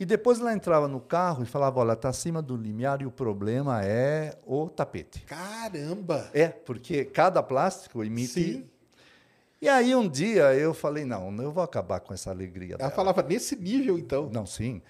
E 0.03 0.05
depois 0.05 0.41
ela 0.41 0.53
entrava 0.53 0.89
no 0.89 0.99
carro 0.99 1.45
e 1.45 1.47
falava, 1.47 1.79
olha, 1.79 1.93
está 1.93 2.09
acima 2.09 2.43
do 2.43 2.57
limiar 2.57 3.01
e 3.03 3.07
o 3.07 3.11
problema 3.13 3.85
é 3.85 4.37
o 4.45 4.69
tapete. 4.69 5.21
Caramba! 5.21 6.29
É, 6.35 6.49
porque 6.49 7.05
cada 7.05 7.41
plástico 7.41 8.03
emite... 8.03 8.33
Sim. 8.33 8.67
E 9.61 9.69
aí 9.69 9.95
um 9.95 10.09
dia 10.09 10.53
eu 10.55 10.75
falei, 10.75 11.05
não, 11.05 11.33
eu 11.41 11.53
vou 11.53 11.63
acabar 11.63 12.01
com 12.01 12.13
essa 12.13 12.31
alegria 12.31 12.71
Ela 12.71 12.79
dela. 12.79 12.91
falava 12.91 13.23
nesse 13.23 13.55
nível, 13.55 13.97
então. 13.97 14.29
Não, 14.33 14.45
sim. 14.45 14.83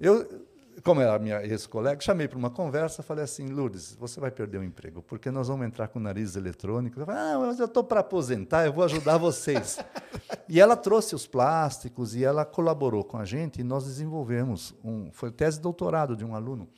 Eu, 0.00 0.46
como 0.82 1.00
era 1.00 1.18
minha 1.18 1.44
ex-colega, 1.44 2.00
chamei 2.00 2.26
para 2.26 2.38
uma 2.38 2.50
conversa, 2.50 3.02
falei 3.02 3.24
assim, 3.24 3.46
Lourdes, 3.46 3.94
você 3.94 4.18
vai 4.18 4.30
perder 4.30 4.58
o 4.58 4.64
emprego, 4.64 5.02
porque 5.02 5.30
nós 5.30 5.48
vamos 5.48 5.66
entrar 5.66 5.88
com 5.88 6.00
nariz 6.00 6.36
eletrônico. 6.36 6.98
Eu 6.98 7.06
falei, 7.06 7.20
ah, 7.20 7.38
mas 7.38 7.58
eu 7.58 7.66
estou 7.66 7.84
para 7.84 8.00
aposentar, 8.00 8.64
eu 8.64 8.72
vou 8.72 8.84
ajudar 8.84 9.18
vocês. 9.18 9.78
e 10.48 10.60
ela 10.60 10.76
trouxe 10.76 11.14
os 11.14 11.26
plásticos 11.26 12.14
e 12.14 12.24
ela 12.24 12.44
colaborou 12.44 13.04
com 13.04 13.18
a 13.18 13.24
gente 13.24 13.60
e 13.60 13.64
nós 13.64 13.84
desenvolvemos, 13.84 14.74
um, 14.82 15.10
foi 15.12 15.30
tese 15.30 15.58
de 15.58 15.62
doutorado 15.62 16.16
de 16.16 16.24
um 16.24 16.34
aluno, 16.34 16.68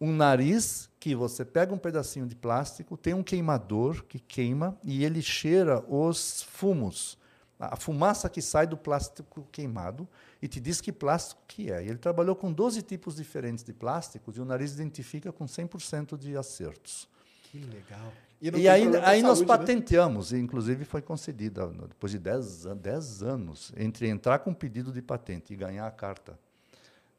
um 0.00 0.12
nariz 0.12 0.90
que 1.00 1.14
você 1.14 1.44
pega 1.44 1.72
um 1.72 1.78
pedacinho 1.78 2.26
de 2.26 2.34
plástico, 2.34 2.96
tem 2.96 3.14
um 3.14 3.22
queimador 3.22 4.04
que 4.04 4.18
queima 4.18 4.76
e 4.82 5.04
ele 5.04 5.22
cheira 5.22 5.84
os 5.88 6.42
fumos, 6.42 7.18
a 7.58 7.76
fumaça 7.76 8.28
que 8.28 8.42
sai 8.42 8.66
do 8.66 8.76
plástico 8.76 9.46
queimado 9.50 10.08
e 10.44 10.46
te 10.46 10.60
diz 10.60 10.78
que 10.78 10.92
plástico 10.92 11.40
que 11.48 11.72
é. 11.72 11.82
E 11.82 11.88
ele 11.88 11.96
trabalhou 11.96 12.36
com 12.36 12.52
12 12.52 12.82
tipos 12.82 13.16
diferentes 13.16 13.64
de 13.64 13.72
plásticos 13.72 14.36
e 14.36 14.42
o 14.42 14.44
nariz 14.44 14.74
identifica 14.74 15.32
com 15.32 15.46
100% 15.46 16.18
de 16.18 16.36
acertos. 16.36 17.08
Que 17.44 17.60
legal. 17.60 18.12
E, 18.42 18.50
e 18.50 18.68
aí, 18.68 18.84
aí 18.98 19.22
nós 19.22 19.40
né? 19.40 19.46
patenteamos, 19.46 20.32
né? 20.32 20.38
e 20.38 20.42
inclusive 20.42 20.84
foi 20.84 21.00
concedida, 21.00 21.66
depois 21.88 22.12
de 22.12 22.18
10, 22.18 22.66
10 22.76 23.22
anos, 23.22 23.72
entre 23.74 24.06
entrar 24.06 24.40
com 24.40 24.52
pedido 24.52 24.92
de 24.92 25.00
patente 25.00 25.54
e 25.54 25.56
ganhar 25.56 25.86
a 25.86 25.90
carta, 25.90 26.38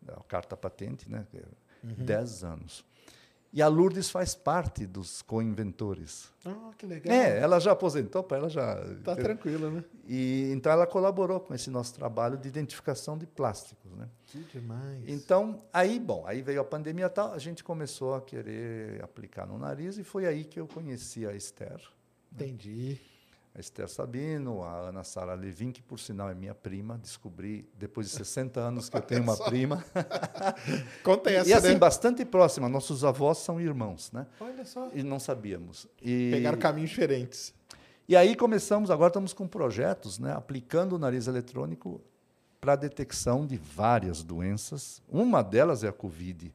a 0.08 0.24
carta 0.26 0.56
patente, 0.56 1.10
né? 1.10 1.26
Uhum. 1.84 2.06
10 2.06 2.44
anos. 2.44 2.86
E 3.56 3.62
a 3.62 3.70
Lourdes 3.70 4.10
faz 4.10 4.36
parte 4.36 4.86
dos 4.86 5.22
co-inventores. 5.22 6.30
Ah, 6.46 6.72
que 6.78 6.86
legal. 6.86 7.16
É, 7.16 7.40
ela 7.40 7.58
já 7.58 7.72
aposentou, 7.72 8.22
para 8.22 8.36
ela 8.36 8.50
já. 8.50 8.82
Está 9.00 9.16
tranquila, 9.16 9.72
né? 9.72 9.82
E 10.06 10.52
então 10.52 10.70
ela 10.74 10.86
colaborou 10.86 11.40
com 11.40 11.54
esse 11.54 11.70
nosso 11.70 11.94
trabalho 11.94 12.38
de 12.38 12.50
identificação 12.50 13.18
de 13.18 13.26
plásticos, 13.26 13.90
né? 13.94 14.10
Que 14.26 14.40
demais. 14.40 15.04
Então, 15.08 15.64
aí, 15.72 15.98
bom, 16.02 16.26
aí 16.28 16.42
veio 16.42 16.60
a 16.60 16.66
pandemia 16.66 17.08
tal, 17.08 17.32
a 17.32 17.40
gente 17.40 17.64
começou 17.64 18.16
a 18.16 18.22
querer 18.22 19.02
aplicar 19.02 19.48
no 19.48 19.58
nariz 19.58 19.98
e 19.98 20.04
foi 20.04 20.26
aí 20.26 20.44
que 20.44 20.60
eu 20.60 20.68
conheci 20.68 21.26
a 21.26 21.34
Esther. 21.34 21.80
Entendi. 22.34 23.00
Né? 23.02 23.15
A 23.56 23.60
Esther 23.62 23.88
Sabino, 23.88 24.64
a 24.64 24.90
Ana 24.90 25.04
Sara 25.06 25.34
Levin, 25.34 25.72
que 25.72 25.82
por 25.82 25.98
sinal 25.98 26.30
é 26.30 26.36
minha 26.36 26.54
prima, 26.54 26.98
descobri 26.98 27.70
depois 27.74 28.10
de 28.10 28.14
60 28.18 28.60
anos 28.60 28.90
que 28.90 28.98
eu 28.98 29.02
tenho 29.02 29.24
uma 29.24 29.38
prima. 29.38 29.84
Conta 31.02 31.32
essa, 31.32 31.50
E 31.50 31.54
assim, 31.54 31.70
né? 31.70 31.76
bastante 31.76 32.26
próxima, 32.26 32.68
nossos 32.68 33.06
avós 33.06 33.38
são 33.38 33.60
irmãos, 33.62 34.12
né? 34.12 34.28
Olha 34.42 34.66
só. 34.66 34.90
E 34.94 35.02
não 35.02 35.22
sabíamos. 35.22 35.88
E... 36.02 36.32
Pegaram 36.32 36.58
caminhos 36.58 36.90
diferentes. 36.90 37.54
E 38.10 38.16
aí 38.16 38.36
começamos, 38.36 38.92
agora 38.92 39.08
estamos 39.08 39.32
com 39.32 39.48
projetos, 39.48 40.20
né, 40.20 40.34
aplicando 40.34 40.94
o 40.94 41.00
nariz 41.00 41.26
eletrônico 41.26 42.02
para 42.60 42.74
a 42.74 42.76
detecção 42.76 43.48
de 43.48 43.56
várias 43.58 44.22
doenças. 44.22 45.02
Uma 45.08 45.42
delas 45.42 45.84
é 45.84 45.88
a 45.88 45.94
Covid. 45.94 46.54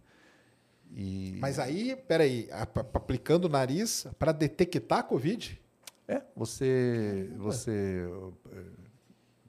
E... 0.94 1.38
Mas 1.40 1.58
aí, 1.58 1.96
peraí, 1.96 2.48
aplicando 2.92 3.46
o 3.46 3.48
nariz 3.48 4.06
para 4.18 4.32
detectar 4.32 4.98
a 4.98 5.02
Covid? 5.02 5.59
É, 6.10 6.22
você, 6.34 7.32
você 7.36 8.04
eh, 8.50 8.64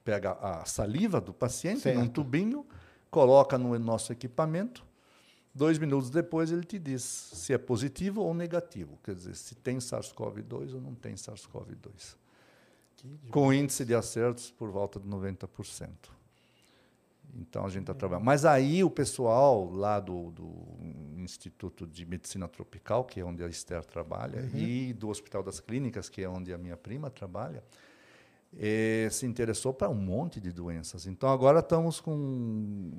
pega 0.04 0.30
a 0.34 0.64
saliva 0.64 1.20
do 1.20 1.34
paciente 1.34 1.80
certo. 1.80 1.98
num 1.98 2.06
tubinho, 2.06 2.64
coloca 3.10 3.58
no 3.58 3.76
nosso 3.80 4.12
equipamento, 4.12 4.84
dois 5.52 5.76
minutos 5.76 6.08
depois 6.08 6.52
ele 6.52 6.62
te 6.62 6.78
diz 6.78 7.02
se 7.02 7.52
é 7.52 7.58
positivo 7.58 8.22
ou 8.22 8.32
negativo, 8.32 8.96
quer 9.02 9.16
dizer, 9.16 9.34
se 9.34 9.56
tem 9.56 9.78
SARS-CoV-2 9.78 10.74
ou 10.74 10.80
não 10.80 10.94
tem 10.94 11.14
SARS-CoV-2. 11.14 12.14
Com 13.28 13.52
índice 13.52 13.84
de 13.84 13.96
acertos 13.96 14.52
por 14.52 14.70
volta 14.70 15.00
de 15.00 15.08
90%. 15.08 15.88
Então 17.34 17.64
a 17.64 17.68
gente 17.68 17.82
está 17.82 17.94
trabalhando. 17.94 18.24
Mas 18.24 18.44
aí 18.44 18.84
o 18.84 18.90
pessoal 18.90 19.70
lá 19.70 19.98
do, 19.98 20.30
do, 20.30 20.52
Instituto 21.16 21.86
de 21.86 22.04
Medicina 22.04 22.48
Tropical, 22.48 23.04
que 23.04 23.20
é 23.20 23.24
onde 23.24 23.42
a 23.42 23.48
Esther 23.48 23.84
trabalha, 23.84 24.40
uhum. 24.40 24.58
e 24.58 24.92
do 24.92 25.08
Hospital 25.08 25.42
das 25.42 25.60
Clínicas, 25.60 26.08
que 26.08 26.22
é 26.22 26.28
onde 26.28 26.52
a 26.52 26.58
minha 26.58 26.76
prima 26.76 27.10
trabalha, 27.10 27.62
eh, 28.58 29.08
se 29.10 29.24
interessou 29.24 29.72
para 29.72 29.88
um 29.88 29.94
monte 29.94 30.40
de 30.40 30.52
doenças. 30.52 31.06
Então 31.06 31.30
agora 31.30 31.60
estamos 31.60 32.00
com 32.00 32.90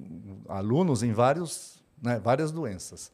alunos 0.47 1.03
em 1.03 1.11
vários, 1.11 1.83
né, 2.01 2.19
várias 2.19 2.51
doenças, 2.51 3.11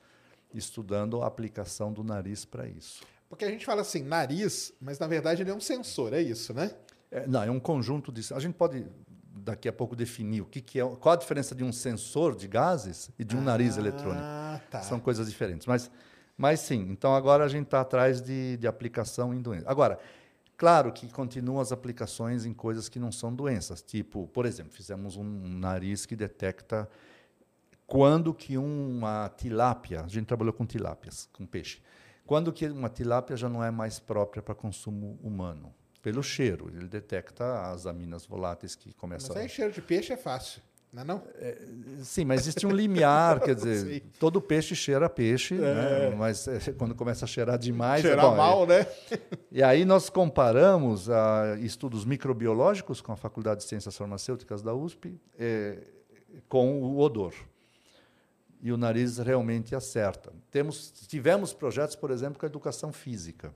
estudando 0.53 1.21
a 1.21 1.27
aplicação 1.27 1.91
do 1.91 2.03
nariz 2.03 2.45
para 2.45 2.67
isso. 2.67 3.03
Porque 3.27 3.45
a 3.45 3.49
gente 3.49 3.65
fala 3.65 3.81
assim, 3.81 4.03
nariz, 4.03 4.73
mas 4.79 4.97
na 4.99 5.07
verdade 5.07 5.41
ele 5.41 5.51
é 5.51 5.53
um 5.53 5.59
sensor, 5.59 6.13
é 6.13 6.21
isso, 6.21 6.53
né? 6.53 6.71
É, 7.11 7.27
não, 7.27 7.43
é 7.43 7.51
um 7.51 7.59
conjunto 7.59 8.11
de. 8.11 8.33
A 8.33 8.39
gente 8.39 8.53
pode 8.53 8.85
daqui 9.43 9.67
a 9.67 9.73
pouco 9.73 9.95
definir 9.95 10.41
o 10.41 10.45
que, 10.45 10.61
que 10.61 10.79
é, 10.79 10.85
qual 10.85 11.13
a 11.13 11.17
diferença 11.17 11.55
de 11.55 11.63
um 11.63 11.71
sensor 11.71 12.35
de 12.35 12.47
gases 12.47 13.09
e 13.17 13.23
de 13.23 13.35
um 13.35 13.39
ah, 13.39 13.43
nariz 13.43 13.77
eletrônico. 13.77 14.23
Tá. 14.69 14.81
São 14.81 14.99
coisas 14.99 15.29
diferentes. 15.29 15.65
Mas, 15.65 15.89
mas 16.37 16.59
sim, 16.59 16.87
então 16.89 17.15
agora 17.15 17.43
a 17.43 17.47
gente 17.47 17.65
está 17.65 17.81
atrás 17.81 18.21
de, 18.21 18.57
de 18.57 18.67
aplicação 18.67 19.33
em 19.33 19.41
doenças. 19.41 19.67
Agora, 19.67 19.99
claro 20.57 20.91
que 20.91 21.11
continuam 21.11 21.59
as 21.59 21.71
aplicações 21.71 22.45
em 22.45 22.53
coisas 22.53 22.89
que 22.89 22.99
não 22.99 23.11
são 23.11 23.33
doenças. 23.33 23.81
Tipo, 23.81 24.27
por 24.27 24.45
exemplo, 24.45 24.71
fizemos 24.71 25.15
um 25.15 25.23
nariz 25.23 26.05
que 26.05 26.15
detecta 26.15 26.89
quando 27.89 28.33
que 28.35 28.55
uma 28.55 29.29
tilápia, 29.35 30.01
a 30.01 30.07
gente 30.07 30.27
trabalhou 30.27 30.53
com 30.53 30.63
tilápias, 30.63 31.27
com 31.33 31.43
peixe, 31.43 31.81
quando 32.23 32.53
que 32.53 32.67
uma 32.67 32.87
tilápia 32.87 33.35
já 33.35 33.49
não 33.49 33.63
é 33.63 33.71
mais 33.71 33.99
própria 33.99 34.43
para 34.43 34.53
consumo 34.53 35.19
humano. 35.23 35.73
Pelo 36.01 36.23
cheiro, 36.23 36.71
ele 36.73 36.87
detecta 36.87 37.71
as 37.71 37.85
aminas 37.85 38.25
voláteis 38.25 38.73
que 38.73 38.93
começam. 38.93 39.35
Mas 39.35 39.43
aí 39.43 39.49
cheiro 39.49 39.71
de 39.71 39.81
peixe 39.81 40.13
é 40.13 40.17
fácil, 40.17 40.61
não 40.93 41.01
é 41.01 41.05
não? 41.05 41.23
É, 41.35 41.57
sim, 42.03 42.23
mas 42.23 42.41
existe 42.41 42.65
um 42.65 42.71
limiar, 42.71 43.41
quer 43.41 43.53
dizer, 43.53 44.01
todo 44.17 44.41
peixe 44.41 44.73
cheira 44.75 45.09
peixe, 45.09 45.55
é. 45.55 45.57
né? 45.57 46.15
mas 46.17 46.47
é, 46.47 46.59
quando 46.73 46.95
começa 46.95 47.25
a 47.25 47.27
cheirar 47.27 47.57
demais, 47.57 48.01
cheirar 48.01 48.25
é 48.25 48.29
bom, 48.29 48.35
mal, 48.35 48.65
né? 48.65 48.87
E 49.51 49.61
aí 49.61 49.83
nós 49.83 50.09
comparamos 50.09 51.09
a 51.09 51.57
estudos 51.59 52.05
microbiológicos 52.05 53.01
com 53.01 53.11
a 53.11 53.17
Faculdade 53.17 53.61
de 53.61 53.67
Ciências 53.67 53.97
Farmacêuticas 53.97 54.61
da 54.61 54.73
USP 54.73 55.19
é, 55.37 55.79
com 56.47 56.81
o 56.81 56.99
odor. 56.99 57.33
E 58.61 58.71
o 58.71 58.77
nariz 58.77 59.17
realmente 59.17 59.73
acerta. 59.75 60.31
Temos, 60.51 60.91
tivemos 61.07 61.53
projetos, 61.53 61.95
por 61.95 62.11
exemplo, 62.11 62.39
com 62.39 62.45
a 62.45 62.49
educação 62.49 62.91
física. 62.91 63.53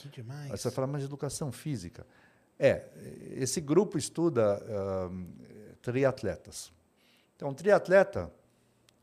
Que 0.00 0.08
demais. 0.08 0.50
Aí 0.50 0.56
você 0.56 0.70
fala, 0.70 0.86
mas 0.86 1.04
educação 1.04 1.52
física. 1.52 2.06
É, 2.58 2.84
esse 3.32 3.60
grupo 3.60 3.98
estuda 3.98 4.62
uh, 4.62 5.26
triatletas. 5.80 6.72
Então, 7.36 7.54
triatleta, 7.54 8.30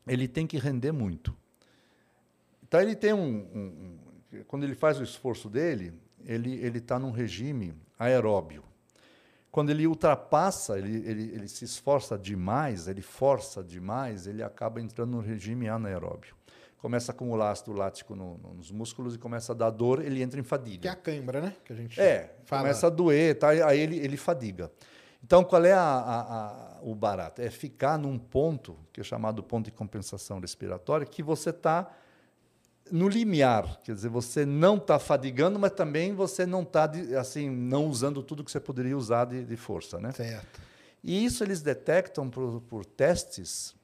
ele 0.06 0.28
tem 0.28 0.46
que 0.46 0.58
render 0.58 0.92
muito. 0.92 1.34
Então, 2.62 2.80
ele 2.80 2.94
tem 2.94 3.12
um, 3.12 3.18
um, 3.18 3.98
um 4.34 4.44
quando 4.46 4.64
ele 4.64 4.74
faz 4.74 5.00
o 5.00 5.02
esforço 5.02 5.48
dele, 5.48 5.92
ele 6.24 6.54
ele 6.56 6.78
está 6.78 6.98
num 6.98 7.10
regime 7.10 7.74
aeróbio. 7.98 8.62
Quando 9.50 9.70
ele 9.70 9.86
ultrapassa, 9.86 10.78
ele, 10.78 10.96
ele, 11.08 11.22
ele 11.34 11.48
se 11.48 11.64
esforça 11.64 12.18
demais, 12.18 12.86
ele 12.86 13.00
força 13.00 13.64
demais, 13.64 14.26
ele 14.26 14.42
acaba 14.42 14.80
entrando 14.80 15.12
no 15.12 15.20
regime 15.20 15.68
anaeróbio 15.68 16.37
começa 16.78 17.12
a 17.12 17.14
acumular 17.14 17.50
ácido 17.50 17.72
lático 17.72 18.14
no, 18.14 18.38
no, 18.38 18.54
nos 18.54 18.70
músculos 18.70 19.14
e 19.14 19.18
começa 19.18 19.52
a 19.52 19.54
dar 19.54 19.70
dor, 19.70 20.02
ele 20.04 20.22
entra 20.22 20.38
em 20.40 20.44
fadiga. 20.44 20.82
Que 20.82 20.88
é 20.88 20.90
a 20.90 20.96
cãibra, 20.96 21.40
né? 21.40 21.56
Que 21.64 21.72
a 21.72 21.76
gente 21.76 22.00
é, 22.00 22.34
fala. 22.44 22.62
começa 22.62 22.86
a 22.86 22.90
doer, 22.90 23.38
tá? 23.38 23.48
aí 23.48 23.80
ele, 23.80 23.98
ele 23.98 24.16
fadiga. 24.16 24.70
Então, 25.22 25.42
qual 25.42 25.64
é 25.64 25.72
a, 25.72 25.80
a, 25.80 26.20
a, 26.20 26.78
o 26.82 26.94
barato? 26.94 27.42
É 27.42 27.50
ficar 27.50 27.98
num 27.98 28.16
ponto, 28.18 28.76
que 28.92 29.00
é 29.00 29.04
chamado 29.04 29.42
ponto 29.42 29.64
de 29.64 29.72
compensação 29.72 30.38
respiratória, 30.38 31.04
que 31.04 31.22
você 31.22 31.50
está 31.50 31.90
no 32.90 33.08
limiar, 33.08 33.80
quer 33.82 33.94
dizer, 33.94 34.08
você 34.08 34.46
não 34.46 34.76
está 34.76 34.98
fadigando, 34.98 35.58
mas 35.58 35.72
também 35.72 36.14
você 36.14 36.46
não 36.46 36.62
está 36.62 36.90
assim, 37.20 37.50
não 37.50 37.86
usando 37.86 38.22
tudo 38.22 38.42
que 38.42 38.50
você 38.50 38.60
poderia 38.60 38.96
usar 38.96 39.26
de, 39.26 39.44
de 39.44 39.56
força, 39.56 39.98
né? 40.00 40.12
Certo. 40.12 40.60
E 41.02 41.24
isso 41.24 41.44
eles 41.44 41.60
detectam 41.60 42.30
por, 42.30 42.62
por 42.62 42.84
testes 42.84 43.74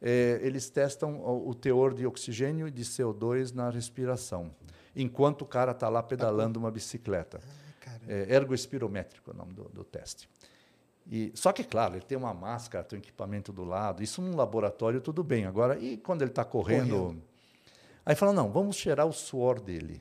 é, 0.00 0.40
eles 0.42 0.70
testam 0.70 1.20
o, 1.20 1.50
o, 1.50 1.54
teor 1.54 1.94
de 1.94 2.06
oxigênio 2.06 2.66
e 2.66 2.70
de 2.70 2.82
CO2 2.82 3.52
na 3.52 3.70
respiração, 3.70 4.50
enquanto 4.94 5.42
o 5.42 5.46
cara 5.46 5.72
está 5.72 5.88
lá 5.88 6.02
pedalando 6.02 6.58
uma 6.58 6.70
bicicleta. 6.70 7.40
Ah, 7.42 7.60
é, 8.08 8.34
ergoespirométrico 8.34 9.30
é 9.30 9.34
o 9.34 9.36
nome 9.36 9.52
do, 9.52 9.64
do 9.68 9.84
teste. 9.84 10.28
E, 11.10 11.32
só 11.34 11.52
que, 11.52 11.64
claro, 11.64 11.94
ele 11.94 12.04
tem 12.04 12.16
uma 12.16 12.32
máscara, 12.32 12.84
tem 12.84 12.98
um 12.98 13.02
equipamento 13.02 13.52
do 13.52 13.64
lado. 13.64 14.02
Isso 14.02 14.22
num 14.22 14.36
laboratório, 14.36 15.00
tudo 15.00 15.24
bem. 15.24 15.44
Agora, 15.44 15.78
e 15.78 15.96
quando 15.96 16.22
ele 16.22 16.30
está 16.30 16.44
correndo, 16.44 16.96
correndo? 16.96 17.22
Aí 18.06 18.14
fala, 18.14 18.32
não, 18.32 18.50
vamos 18.50 18.76
cheirar 18.76 19.06
o 19.06 19.12
suor 19.12 19.60
dele. 19.60 20.00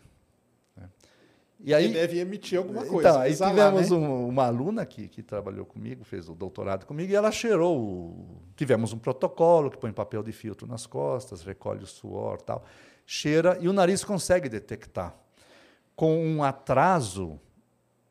E 1.62 1.74
aí, 1.74 1.86
Ele 1.86 1.94
deve 1.94 2.20
emitir 2.20 2.58
alguma 2.58 2.86
coisa. 2.86 3.10
Então, 3.10 3.22
aí 3.22 3.36
tivemos 3.36 3.90
né? 3.90 3.98
um, 3.98 4.28
uma 4.30 4.46
aluna 4.46 4.86
que, 4.86 5.10
que 5.10 5.22
trabalhou 5.22 5.66
comigo, 5.66 6.06
fez 6.06 6.30
o 6.30 6.34
doutorado 6.34 6.86
comigo, 6.86 7.12
e 7.12 7.16
ela 7.16 7.32
cheirou. 7.32 7.78
O, 7.78 8.42
tivemos 8.56 8.94
um 8.94 8.98
protocolo 8.98 9.70
que 9.70 9.78
põe 9.78 9.92
papel 9.92 10.24
de 10.24 10.32
filtro 10.32 10.66
nas 10.66 10.86
costas, 10.86 11.42
recolhe 11.42 11.84
o 11.84 11.88
suor 11.88 12.42
tal. 12.42 12.64
Cheira 13.06 13.58
e 13.60 13.68
o 13.68 13.74
nariz 13.74 14.04
consegue 14.04 14.48
detectar. 14.48 15.16
Com 15.96 16.24
um 16.24 16.44
atraso 16.44 17.38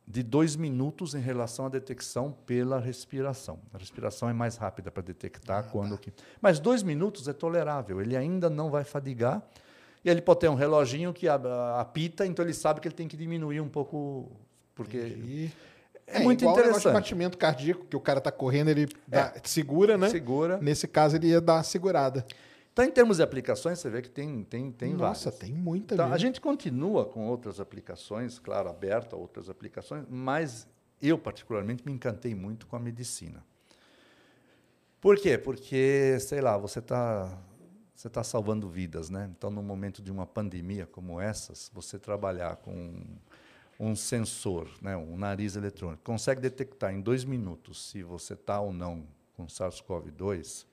de 0.07 0.23
dois 0.23 0.57
minutos 0.57 1.15
em 1.15 1.21
relação 1.21 1.67
à 1.67 1.69
detecção 1.69 2.33
pela 2.47 2.81
respiração. 2.81 3.59
A 3.75 3.79
respiração 3.79 4.29
é 4.29 4.33
mais 4.33 4.57
rápida 4.57 4.91
para 4.91 5.03
detectar 5.03 5.61
ah, 5.61 5.63
quando 5.71 5.93
tá. 5.93 5.99
que. 5.99 6.13
Mas 6.41 6.59
dois 6.59 6.83
minutos 6.83 7.29
é 7.29 7.33
tolerável. 7.33 8.01
Ele 8.01 8.17
ainda 8.17 8.49
não 8.49 8.71
vai 8.71 8.85
fadigar. 8.85 9.43
E 10.05 10.11
ele 10.11 10.21
pode 10.23 10.41
ter 10.41 10.49
um 10.49 10.55
reloginho 10.55 11.13
que 11.13 11.27
apita, 11.29 12.27
então 12.27 12.45
ele 12.45 12.55
sabe 12.55 12.81
que 12.81 12.89
ele 12.89 12.95
tem 12.95 13.09
que 13.09 13.17
diminuir 13.17 13.61
um 13.61 13.69
pouco, 13.69 14.31
porque 14.75 14.97
Entendi. 14.99 15.53
é, 16.07 16.21
é, 16.21 16.25
muito 16.25 16.43
igual 16.43 16.59
interessante. 16.59 16.89
O 16.89 16.93
batimento 16.93 17.39
cardíaco 17.39 17.85
que 17.85 17.97
o 17.97 18.01
cara 18.01 18.19
está 18.19 18.31
correndo, 18.31 18.69
ele 18.69 18.89
dá, 19.07 19.33
é. 19.35 19.41
segura, 19.45 19.99
né? 19.99 20.09
Segura. 20.09 20.59
Nesse 20.59 20.87
caso 20.87 21.17
ele 21.17 21.29
ia 21.29 21.41
dar 21.41 21.63
segurada. 21.63 22.25
Então, 22.73 22.87
em 22.87 22.93
termos 22.93 23.17
de 23.17 23.25
aplicações, 23.25 23.81
você 23.81 23.91
vê 23.91 24.01
que 24.01 24.09
tem, 24.09 24.45
tem, 24.45 24.71
tem 24.71 24.95
Nossa, 24.95 25.31
várias. 25.31 25.41
tem 25.41 25.53
muita 25.53 25.95
então, 25.95 26.13
A 26.13 26.17
gente 26.17 26.41
continua 26.41 27.05
com 27.07 27.27
outras 27.27 27.59
aplicações, 27.59 28.39
claro, 28.39 28.69
aberto 28.69 29.17
a 29.17 29.19
outras 29.19 29.51
aplicações, 29.51 30.05
mas 30.09 30.65
eu, 31.03 31.19
particularmente, 31.19 31.85
me 31.85 31.93
encantei 31.93 32.37
muito 32.37 32.69
com 32.69 32.77
a 32.77 32.79
medicina. 32.79 33.45
Por 35.01 35.17
quê? 35.17 35.37
Porque, 35.37 36.19
sei 36.21 36.41
lá, 36.41 36.57
você 36.57 36.79
está 36.79 37.37
você 37.99 38.09
tá 38.09 38.23
salvando 38.23 38.69
vidas, 38.69 39.11
né? 39.11 39.29
Então, 39.37 39.51
no 39.51 39.61
momento 39.61 40.01
de 40.01 40.13
uma 40.13 40.25
pandemia 40.25 40.87
como 40.87 41.21
essas, 41.21 41.69
você 41.75 41.99
trabalhar 41.99 42.55
com 42.59 43.03
um 43.79 43.97
sensor, 43.97 44.71
né, 44.81 44.97
um 44.97 45.17
nariz 45.17 45.57
eletrônico, 45.57 46.05
consegue 46.05 46.41
detectar 46.41 46.95
em 46.95 47.01
dois 47.01 47.25
minutos 47.25 47.91
se 47.91 48.05
você 48.05 48.35
está 48.35 48.61
ou 48.61 48.73
não 48.73 49.05
com 49.37 49.47
SARS-CoV-2, 49.47 50.65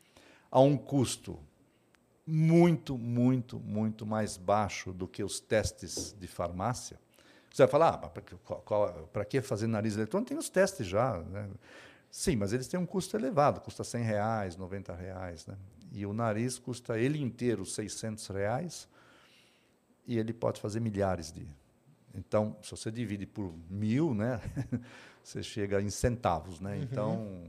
a 0.52 0.60
um 0.60 0.78
custo 0.78 1.40
muito, 2.28 2.96
muito, 2.96 3.60
muito 3.60 4.06
mais 4.06 4.38
baixo 4.38 4.94
do 4.94 5.08
que 5.08 5.24
os 5.24 5.40
testes 5.40 6.16
de 6.20 6.28
farmácia. 6.28 7.00
Você 7.52 7.64
vai 7.64 7.68
falar, 7.68 8.02
ah, 8.04 9.04
para 9.12 9.26
que 9.26 9.42
fazer 9.42 9.66
nariz 9.66 9.96
eletrônico? 9.96 10.30
Tem 10.30 10.38
os 10.38 10.50
testes 10.50 10.86
já. 10.86 11.18
Né? 11.18 11.50
Sim, 12.12 12.36
mas 12.36 12.54
eles 12.54 12.68
têm 12.68 12.80
um 12.80 12.86
custo 12.86 13.18
elevado, 13.18 13.62
custa 13.62 13.84
100 13.84 14.04
reais, 14.04 14.56
90 14.58 14.94
reais. 14.94 15.48
Né? 15.48 15.58
E 15.92 16.06
o 16.06 16.14
nariz 16.14 16.58
custa 16.58 17.00
ele 17.00 17.22
inteiro 17.22 17.66
600 17.66 18.28
reais 18.28 18.88
e 20.06 20.18
ele 20.18 20.34
pode 20.34 20.60
fazer 20.60 20.80
milhares 20.80 21.32
de. 21.32 21.48
Então, 22.14 22.56
se 22.62 22.72
você 22.72 22.92
divide 22.92 23.26
por 23.26 23.54
mil, 23.70 24.14
né, 24.14 24.40
você 25.24 25.44
chega 25.44 25.82
em 25.82 25.90
centavos. 25.90 26.60
Né? 26.60 26.76
Uhum. 26.76 26.82
Então, 26.82 27.44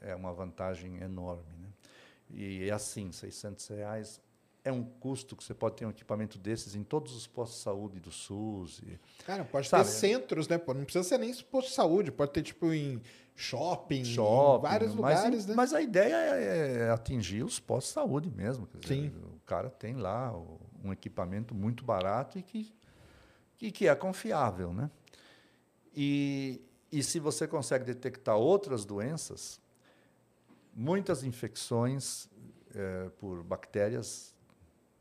é 0.00 0.14
uma 0.14 0.32
vantagem 0.32 0.98
enorme. 1.02 1.44
E 2.30 2.68
é 2.68 2.72
assim, 2.72 3.12
600 3.12 3.68
reais 3.68 4.20
é 4.64 4.72
um 4.72 4.82
custo 4.82 5.36
que 5.36 5.44
você 5.44 5.52
pode 5.52 5.76
ter 5.76 5.86
um 5.86 5.90
equipamento 5.90 6.38
desses 6.38 6.74
em 6.74 6.82
todos 6.82 7.14
os 7.14 7.26
postos 7.26 7.58
de 7.58 7.64
saúde 7.64 8.00
do 8.00 8.10
SUS. 8.10 8.80
E, 8.80 8.98
Cara, 9.24 9.44
pode 9.44 9.68
sabe? 9.68 9.84
ter 9.84 9.90
centros, 9.90 10.48
né? 10.48 10.58
Não 10.66 10.84
precisa 10.84 11.04
ser 11.04 11.18
nem 11.18 11.34
posto 11.34 11.68
de 11.68 11.74
saúde, 11.74 12.10
pode 12.10 12.32
ter 12.32 12.42
tipo 12.42 12.72
em 12.72 13.00
shopping, 13.36 14.04
shopping 14.04 14.58
em 14.58 14.62
vários 14.62 14.94
lugares, 14.94 15.34
mas, 15.34 15.46
né? 15.46 15.54
Mas 15.54 15.74
a 15.74 15.82
ideia 15.82 16.14
é, 16.14 16.76
é, 16.78 16.90
atingir 16.90 17.44
os 17.44 17.60
postos 17.60 17.90
de 17.90 17.94
saúde 17.94 18.30
mesmo. 18.30 18.66
Dizer, 18.80 18.94
Sim. 18.94 19.08
O 19.36 19.40
cara 19.44 19.68
tem 19.68 19.94
lá 19.94 20.34
um 20.82 20.92
equipamento 20.92 21.54
muito 21.54 21.84
barato 21.84 22.38
e 22.38 22.42
que, 22.42 22.74
que, 23.58 23.70
que 23.70 23.88
é 23.88 23.94
confiável, 23.94 24.72
né? 24.72 24.90
E, 25.94 26.60
e 26.90 27.02
se 27.02 27.20
você 27.20 27.46
consegue 27.46 27.84
detectar 27.84 28.36
outras 28.36 28.84
doenças, 28.84 29.60
Muitas 30.76 31.22
infecções 31.22 32.28
é, 32.74 33.08
por 33.20 33.44
bactérias 33.44 34.33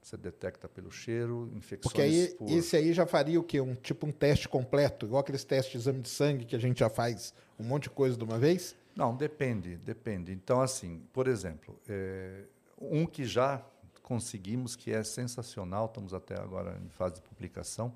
você 0.08 0.18
detecta 0.18 0.68
pelo 0.68 0.92
cheiro, 0.92 1.50
infecções 1.56 1.82
Porque 1.82 2.02
aí, 2.02 2.36
por... 2.38 2.50
esse 2.50 2.76
aí 2.76 2.94
já 2.94 3.06
faria 3.06 3.40
o 3.40 3.44
quê? 3.44 3.62
Um, 3.62 3.76
tipo 3.76 4.06
um 4.06 4.12
teste 4.12 4.50
completo, 4.50 5.06
igual 5.06 5.22
aqueles 5.22 5.44
testes 5.44 5.72
de 5.72 5.78
exame 5.78 6.02
de 6.02 6.10
sangue 6.10 6.46
que 6.46 6.56
a 6.56 6.60
gente 6.60 6.80
já 6.80 6.90
faz 6.90 7.34
um 7.60 7.64
monte 7.64 7.84
de 7.84 7.90
coisa 7.92 8.18
de 8.18 8.24
uma 8.24 8.38
vez? 8.38 8.76
Não, 8.96 9.16
depende, 9.16 9.78
depende. 9.78 10.32
Então, 10.32 10.62
assim, 10.62 11.02
por 11.12 11.28
exemplo, 11.28 11.80
é, 11.88 12.44
um 12.80 13.06
que 13.06 13.26
já 13.26 13.66
conseguimos, 14.02 14.76
que 14.76 14.92
é 14.92 15.04
sensacional, 15.04 15.86
estamos 15.86 16.14
até 16.14 16.40
agora 16.40 16.80
em 16.86 16.90
fase 16.90 17.16
de 17.16 17.22
publicação, 17.22 17.94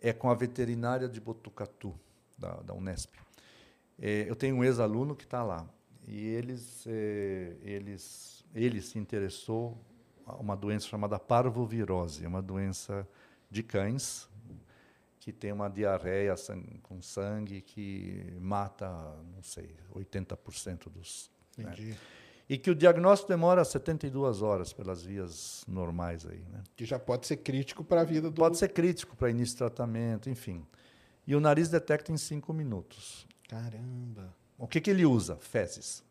é 0.00 0.12
com 0.12 0.30
a 0.30 0.34
veterinária 0.34 1.08
de 1.08 1.20
Botucatu, 1.20 1.94
da, 2.38 2.54
da 2.60 2.72
Unesp. 2.72 3.10
É, 4.00 4.26
eu 4.28 4.36
tenho 4.36 4.56
um 4.56 4.64
ex-aluno 4.64 5.16
que 5.16 5.24
está 5.24 5.42
lá. 5.42 5.68
E 6.06 6.26
eles, 6.26 6.86
eh, 6.86 7.56
eles, 7.62 8.42
ele 8.54 8.80
se 8.80 8.98
interessou 8.98 9.76
uma 10.38 10.56
doença 10.56 10.86
chamada 10.86 11.18
parvovirose, 11.18 12.26
uma 12.26 12.42
doença 12.42 13.06
de 13.50 13.62
cães 13.62 14.28
que 15.28 15.32
tem 15.32 15.52
uma 15.52 15.68
diarreia 15.68 16.34
com 16.82 17.02
sangue 17.02 17.60
que 17.60 18.34
mata, 18.40 18.88
não 19.34 19.42
sei, 19.42 19.76
80% 19.94 20.88
dos. 20.88 21.30
Né? 21.56 21.64
Entendi. 21.64 21.90
Né? 21.90 21.96
E 22.48 22.56
que 22.56 22.70
o 22.70 22.74
diagnóstico 22.74 23.28
demora 23.28 23.62
72 23.62 24.40
horas 24.40 24.72
pelas 24.72 25.02
vias 25.02 25.62
normais 25.68 26.24
aí, 26.24 26.42
né? 26.50 26.64
Que 26.74 26.86
já 26.86 26.98
pode 26.98 27.26
ser 27.26 27.36
crítico 27.36 27.84
para 27.84 28.00
a 28.00 28.04
vida 28.04 28.30
do. 28.30 28.40
Pode 28.40 28.56
ser 28.56 28.68
crítico 28.68 29.14
para 29.14 29.28
início 29.28 29.52
de 29.52 29.58
tratamento, 29.58 30.30
enfim. 30.30 30.66
E 31.26 31.36
o 31.36 31.40
nariz 31.40 31.68
detecta 31.68 32.10
em 32.10 32.16
cinco 32.16 32.54
minutos. 32.54 33.26
Caramba! 33.46 34.34
O 34.56 34.66
que, 34.66 34.80
que 34.80 34.88
ele 34.88 35.04
usa? 35.04 35.36
Fezes. 35.36 36.02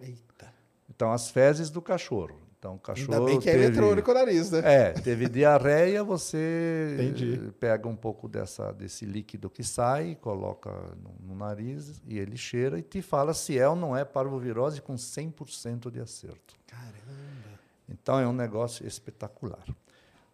Eita. 0.00 0.50
Então, 0.88 1.12
as 1.12 1.30
fezes 1.30 1.68
do 1.68 1.82
cachorro. 1.82 2.40
Então, 2.62 2.76
o 2.76 2.78
cachorro. 2.78 3.12
Ainda 3.12 3.26
bem 3.26 3.40
que 3.40 3.48
é 3.50 3.54
teve, 3.54 3.64
eletrônico 3.64 4.08
o 4.08 4.14
nariz, 4.14 4.52
né? 4.52 4.60
É, 4.64 4.90
teve 4.92 5.28
diarreia, 5.28 6.04
você 6.04 6.94
Entendi. 6.94 7.52
pega 7.58 7.88
um 7.88 7.96
pouco 7.96 8.28
dessa, 8.28 8.70
desse 8.70 9.04
líquido 9.04 9.50
que 9.50 9.64
sai, 9.64 10.14
coloca 10.20 10.70
no, 10.70 11.12
no, 11.26 11.34
nariz 11.34 12.00
e 12.06 12.20
ele 12.20 12.36
cheira 12.36 12.78
e 12.78 12.82
te 12.82 13.02
fala 13.02 13.34
se 13.34 13.58
é 13.58 13.68
ou 13.68 13.74
não 13.74 13.96
é 13.96 14.04
parvovirose 14.04 14.80
com 14.80 14.94
100% 14.94 15.90
de 15.90 15.98
acerto. 15.98 16.54
Caramba! 16.68 17.58
Então, 17.88 18.20
é 18.20 18.28
um 18.28 18.32
negócio 18.32 18.86
espetacular. 18.86 19.64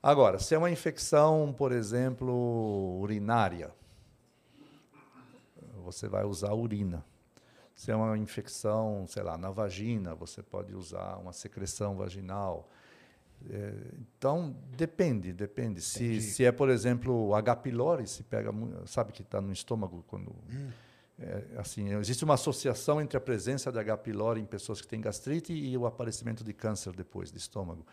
Agora, 0.02 0.38
se 0.38 0.54
é 0.54 0.58
uma 0.58 0.70
infecção, 0.70 1.54
por 1.56 1.72
exemplo, 1.72 3.00
urinária, 3.00 3.70
você 5.82 6.06
vai 6.06 6.26
usar 6.26 6.52
urina. 6.52 7.02
Se 7.78 7.92
é 7.92 7.94
uma 7.94 8.18
infecção, 8.18 9.06
sei 9.06 9.22
lá, 9.22 9.38
na 9.38 9.50
vagina, 9.50 10.12
você 10.12 10.42
pode 10.42 10.74
usar 10.74 11.16
uma 11.18 11.32
secreção 11.32 11.94
vaginal. 11.94 12.68
É, 13.48 13.72
então, 14.00 14.56
depende, 14.76 15.32
depende. 15.32 15.80
Se, 15.80 16.20
se 16.20 16.44
é, 16.44 16.50
por 16.50 16.70
exemplo, 16.70 17.32
H. 17.36 17.54
pylori, 17.54 18.08
se 18.08 18.24
pega, 18.24 18.52
sabe 18.84 19.12
que 19.12 19.22
está 19.22 19.40
no 19.40 19.52
estômago 19.52 20.04
quando. 20.08 20.34
Hum. 20.52 20.70
É, 21.20 21.44
assim, 21.56 21.94
existe 21.94 22.24
uma 22.24 22.34
associação 22.34 23.00
entre 23.00 23.16
a 23.16 23.20
presença 23.20 23.70
de 23.70 23.78
H. 23.78 23.96
pylori 23.98 24.40
em 24.40 24.44
pessoas 24.44 24.80
que 24.80 24.88
têm 24.88 25.00
gastrite 25.00 25.52
e 25.52 25.78
o 25.78 25.86
aparecimento 25.86 26.42
de 26.42 26.52
câncer 26.52 26.92
depois 26.92 27.30
de 27.30 27.38
estômago. 27.38 27.86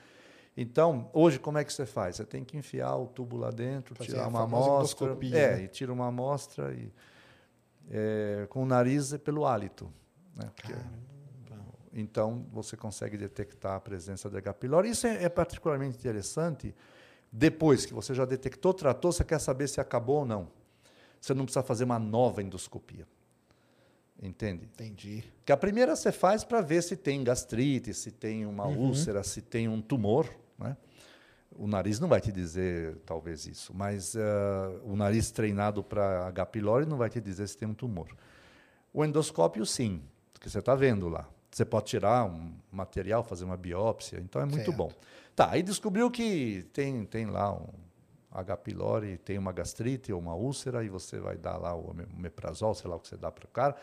Então, 0.57 1.11
hoje, 1.13 1.38
como 1.38 1.59
é 1.59 1.63
que 1.63 1.71
você 1.71 1.86
faz? 1.86 2.15
Você 2.15 2.25
tem 2.25 2.43
que 2.43 2.57
enfiar 2.57 2.95
o 2.95 3.05
tubo 3.05 3.38
lá 3.38 3.51
dentro, 3.51 3.93
Fazer 3.93 4.13
tirar 4.13 4.27
uma 4.27 4.41
amostra. 4.41 5.15
É, 5.31 5.57
né? 5.57 5.63
e 5.65 5.67
tira 5.67 5.93
uma 5.93 6.07
amostra 6.07 6.73
e 6.73 6.91
é, 7.89 8.47
com 8.49 8.63
o 8.63 8.65
nariz 8.65 9.13
é 9.13 9.17
pelo 9.17 9.45
hálito. 9.45 9.91
Né? 10.36 10.49
Porque, 10.55 10.73
então, 11.93 12.45
você 12.51 12.75
consegue 12.75 13.17
detectar 13.17 13.75
a 13.75 13.79
presença 13.79 14.29
de 14.29 14.38
H. 14.38 14.53
pylori. 14.55 14.89
Isso 14.89 15.07
é, 15.07 15.23
é, 15.23 15.29
particularmente 15.29 15.97
interessante. 15.97 16.75
Depois 17.31 17.86
que 17.86 17.93
você 17.93 18.13
já 18.13 18.25
detectou, 18.25 18.73
tratou, 18.73 19.11
você 19.11 19.23
quer 19.23 19.39
saber 19.39 19.67
se 19.67 19.79
acabou 19.79 20.19
ou 20.19 20.25
não. 20.25 20.47
Você 21.21 21.33
não 21.33 21.45
precisa 21.45 21.63
fazer 21.63 21.86
uma 21.86 21.97
nova 21.97 22.41
endoscopia. 22.41 23.07
Entende? 24.21 24.65
Entendi. 24.65 25.23
Que 25.43 25.51
a 25.51 25.57
primeira 25.57 25.95
você 25.95 26.11
faz 26.11 26.43
para 26.43 26.61
ver 26.61 26.81
se 26.83 26.95
tem 26.95 27.23
gastrite, 27.23 27.93
se 27.93 28.11
tem 28.11 28.45
uma 28.45 28.65
uhum. 28.65 28.88
úlcera, 28.88 29.23
se 29.23 29.41
tem 29.41 29.67
um 29.67 29.81
tumor. 29.81 30.29
Né? 30.57 30.75
O 31.58 31.68
nariz 31.68 31.99
não 31.99 32.08
vai 32.08 32.20
te 32.20 32.32
dizer 32.32 32.97
talvez 33.06 33.45
isso, 33.45 33.74
mas 33.74 34.14
uh, 34.14 34.20
o 34.84 34.95
nariz 34.95 35.32
treinado 35.32 35.82
para 35.82 36.28
H. 36.28 36.45
pylori 36.47 36.86
não 36.86 36.97
vai 36.97 37.10
te 37.10 37.22
dizer 37.22 37.47
se 37.47 37.58
tem 37.58 37.68
um 37.68 37.74
tumor. 37.74 38.10
O 38.93 39.03
endoscópio, 39.06 39.66
sim, 39.66 40.01
porque 40.34 40.49
você 40.49 40.60
está 40.60 40.76
vendo 40.76 41.08
lá. 41.08 41.28
Você 41.49 41.64
pode 41.64 41.86
tirar 41.86 42.26
um 42.26 42.53
material, 42.70 43.24
fazer 43.24 43.45
uma 43.45 43.56
biópsia, 43.56 44.20
então 44.20 44.41
é 44.41 44.45
muito 44.45 44.66
certo. 44.66 44.74
bom. 44.74 44.91
Tá, 45.34 45.51
aí 45.51 45.64
descobriu 45.64 46.12
que 46.12 46.68
tem, 46.74 47.06
tem 47.06 47.26
lá 47.26 47.53
um 47.53 47.70
H. 48.32 48.58
pylori, 48.58 49.18
tem 49.18 49.38
uma 49.38 49.53
gastrite 49.53 50.12
ou 50.12 50.20
uma 50.20 50.36
úlcera, 50.36 50.84
e 50.84 50.89
você 50.89 51.20
vai 51.20 51.38
dar 51.38 51.56
lá 51.56 51.74
o 51.74 51.95
meprazol, 52.18 52.76
sei 52.76 52.89
lá 52.89 52.97
o 52.97 52.99
que 52.99 53.08
você 53.08 53.16
dá 53.16 53.32
para 53.32 53.45
o 53.45 53.47
cara, 53.47 53.76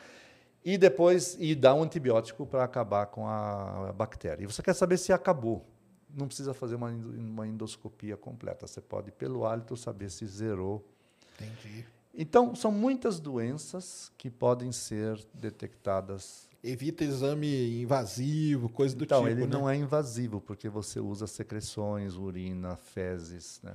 e 0.63 0.77
depois 0.77 1.39
e 1.41 1.55
dá 1.55 1.75
um 1.75 1.83
antibiótico 1.83 2.47
para 2.47 2.63
acabar 2.63 3.07
com 3.07 3.27
a 3.27 3.95
bactéria. 3.97 4.45
E 4.45 4.47
você 4.47 4.63
quer 4.63 4.75
saber 4.75 4.99
se 4.99 5.11
acabou 5.11 5.72
não 6.17 6.27
precisa 6.27 6.53
fazer 6.55 6.75
uma, 6.75 6.89
uma 6.89 7.47
endoscopia 7.47 8.17
completa. 8.17 8.67
Você 8.67 8.81
pode, 8.81 9.11
pelo 9.13 9.45
hálito, 9.47 9.77
saber 9.77 10.11
se 10.11 10.27
zerou. 10.27 10.87
Entendi. 11.35 11.85
Então, 12.15 12.55
são 12.55 12.71
muitas 12.71 13.19
doenças 13.19 14.13
que 14.19 14.31
podem 14.31 14.71
ser 14.71 15.19
detectadas. 15.33 16.49
Evita 16.63 17.03
exame 17.03 17.81
invasivo, 17.81 18.69
coisa 18.69 18.95
do 18.95 19.05
então, 19.05 19.21
tipo. 19.23 19.31
Então, 19.31 19.43
ele 19.45 19.51
né? 19.51 19.59
não 19.59 19.69
é 19.69 19.75
invasivo, 19.77 20.41
porque 20.41 20.69
você 20.69 21.01
usa 21.01 21.27
secreções, 21.27 22.15
urina, 22.15 22.77
fezes. 22.77 23.61
Né? 23.63 23.75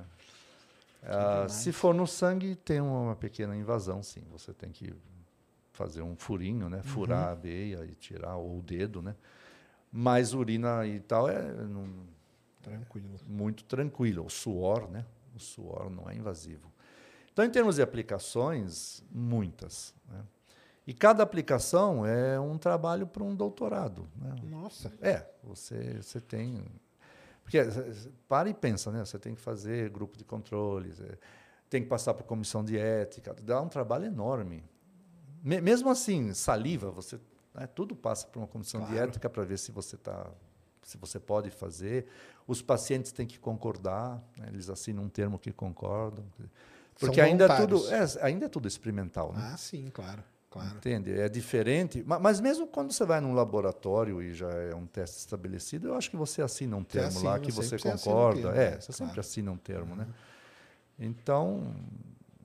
Ah, 1.02 1.46
se 1.48 1.72
for 1.72 1.94
no 1.94 2.06
sangue, 2.06 2.54
tem 2.54 2.80
uma 2.80 3.14
pequena 3.16 3.56
invasão, 3.56 4.02
sim. 4.02 4.22
Você 4.30 4.52
tem 4.52 4.70
que 4.70 4.94
fazer 5.72 6.02
um 6.02 6.16
furinho, 6.16 6.68
né? 6.68 6.82
Furar 6.82 7.26
Uhum. 7.26 7.32
a 7.32 7.34
veia 7.34 7.84
e 7.84 7.94
tirar 7.94 8.36
ou 8.36 8.58
o 8.58 8.62
dedo, 8.62 9.00
né? 9.02 9.14
Mas 9.92 10.34
urina 10.34 10.86
e 10.86 11.00
tal 11.00 11.28
é 11.28 11.52
não- 11.64 12.06
Tranquilo. 12.68 13.18
muito 13.26 13.64
tranquilo. 13.64 14.24
O 14.24 14.30
suor, 14.30 14.88
né? 14.90 15.04
O 15.34 15.38
suor 15.38 15.90
não 15.90 16.08
é 16.08 16.14
invasivo. 16.14 16.72
Então, 17.32 17.44
em 17.44 17.50
termos 17.50 17.76
de 17.76 17.82
aplicações, 17.82 19.02
muitas. 19.10 19.94
Né? 20.08 20.24
E 20.86 20.94
cada 20.94 21.22
aplicação 21.22 22.04
é 22.06 22.38
um 22.40 22.56
trabalho 22.58 23.06
para 23.06 23.22
um 23.22 23.34
doutorado. 23.34 24.08
Né? 24.16 24.34
Nossa. 24.44 24.92
É, 25.00 25.26
você, 25.44 26.00
você 26.02 26.20
tem. 26.20 26.64
Porque 27.44 27.58
eh, 27.58 27.66
para 28.28 28.48
e 28.48 28.54
pensa, 28.54 28.90
né? 28.90 29.04
Você 29.04 29.18
tem 29.18 29.34
que 29.34 29.40
fazer 29.40 29.88
grupo 29.90 30.16
de 30.18 30.24
controles, 30.24 31.00
eh, 31.00 31.16
tem 31.70 31.82
que 31.82 31.88
passar 31.88 32.14
por 32.14 32.24
comissão 32.24 32.64
de 32.64 32.76
ética, 32.78 33.34
dá 33.42 33.60
um 33.60 33.68
trabalho 33.68 34.06
enorme. 34.06 34.64
Me- 35.42 35.60
mesmo 35.60 35.88
assim, 35.90 36.34
saliva, 36.34 36.90
você 36.90 37.18
né, 37.54 37.66
tudo 37.66 37.94
passa 37.94 38.26
por 38.26 38.40
uma 38.40 38.48
comissão 38.48 38.80
de 38.80 38.88
Claro. 38.92 39.08
ética 39.08 39.30
para 39.30 39.44
ver 39.44 39.58
se 39.58 39.70
você 39.72 39.96
tá, 39.96 40.30
se 40.88 40.96
você 40.96 41.20
pode 41.20 41.50
fazer. 41.50 42.06
Os 42.46 42.62
pacientes 42.62 43.12
têm 43.12 43.26
que 43.26 43.38
concordar, 43.38 44.22
né? 44.38 44.46
eles 44.48 44.70
assinam 44.70 45.02
um 45.04 45.08
termo 45.08 45.38
que 45.38 45.52
concordam, 45.52 46.24
porque 46.98 47.20
ainda 47.20 47.44
é 47.44 47.56
tudo, 47.56 47.88
é, 47.90 48.00
ainda 48.22 48.46
é 48.46 48.48
tudo 48.48 48.66
experimental, 48.66 49.32
né? 49.32 49.50
Ah, 49.52 49.56
sim, 49.56 49.90
claro. 49.92 50.24
Claro. 50.50 50.76
Entende? 50.78 51.12
É 51.12 51.28
diferente. 51.28 52.02
Ma- 52.02 52.18
Mas 52.18 52.40
mesmo 52.40 52.66
quando 52.66 52.90
você 52.90 53.04
vai 53.04 53.20
num 53.20 53.34
laboratório 53.34 54.22
e 54.22 54.32
já 54.32 54.48
é 54.50 54.74
um 54.74 54.86
teste 54.86 55.18
estabelecido, 55.18 55.88
eu 55.88 55.94
acho 55.94 56.08
que 56.10 56.16
você 56.16 56.40
assina 56.40 56.74
um 56.74 56.82
termo 56.82 57.08
assina, 57.08 57.30
lá 57.32 57.38
que 57.38 57.52
você 57.52 57.74
assina 57.74 57.94
um 57.94 57.98
concorda. 57.98 58.40
termo, 58.40 58.56
é, 58.56 58.70
né? 58.70 58.80
você 58.80 58.92
Claro. 58.92 58.94
sempre 58.96 59.20
assina 59.20 59.52
um 59.52 59.56
termo, 59.58 59.94
né? 59.94 60.06
Então, 60.98 61.74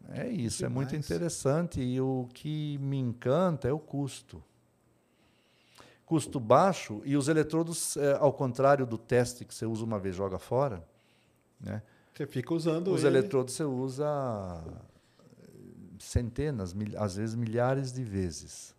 é 0.10 0.28
isso, 0.28 0.66
é 0.66 0.70
muito 0.70 0.94
interessante. 0.98 1.82
E 1.82 2.00
o 2.02 2.28
que 2.34 2.78
me 2.80 2.98
encanta 2.98 3.70
é 3.70 3.72
o 3.72 3.80
custo. 3.80 4.44
Custo 6.06 6.40
baixo 6.40 7.02
e 7.06 7.16
os 7.16 7.28
eletrodos, 7.28 7.96
é, 7.98 8.14
ao 8.18 8.32
contrário 8.34 8.86
do 8.86 8.98
teste 8.98 9.46
que 9.46 9.54
você 9.54 9.66
usa 9.66 9.84
uma 9.84 9.98
vez 10.00 10.16
joga 10.16 10.38
fora, 10.38 10.84
né? 11.60 11.82
Você 12.14 12.28
fica 12.28 12.54
usando 12.54 12.90
Os 12.94 13.04
ele. 13.04 13.18
eletrodos 13.18 13.54
você 13.56 13.64
usa 13.64 14.64
centenas, 16.00 16.74
mil- 16.74 16.98
às 17.00 17.16
vezes 17.16 17.36
milhares 17.36 17.92
de 17.92 18.04
vezes. 18.04 18.76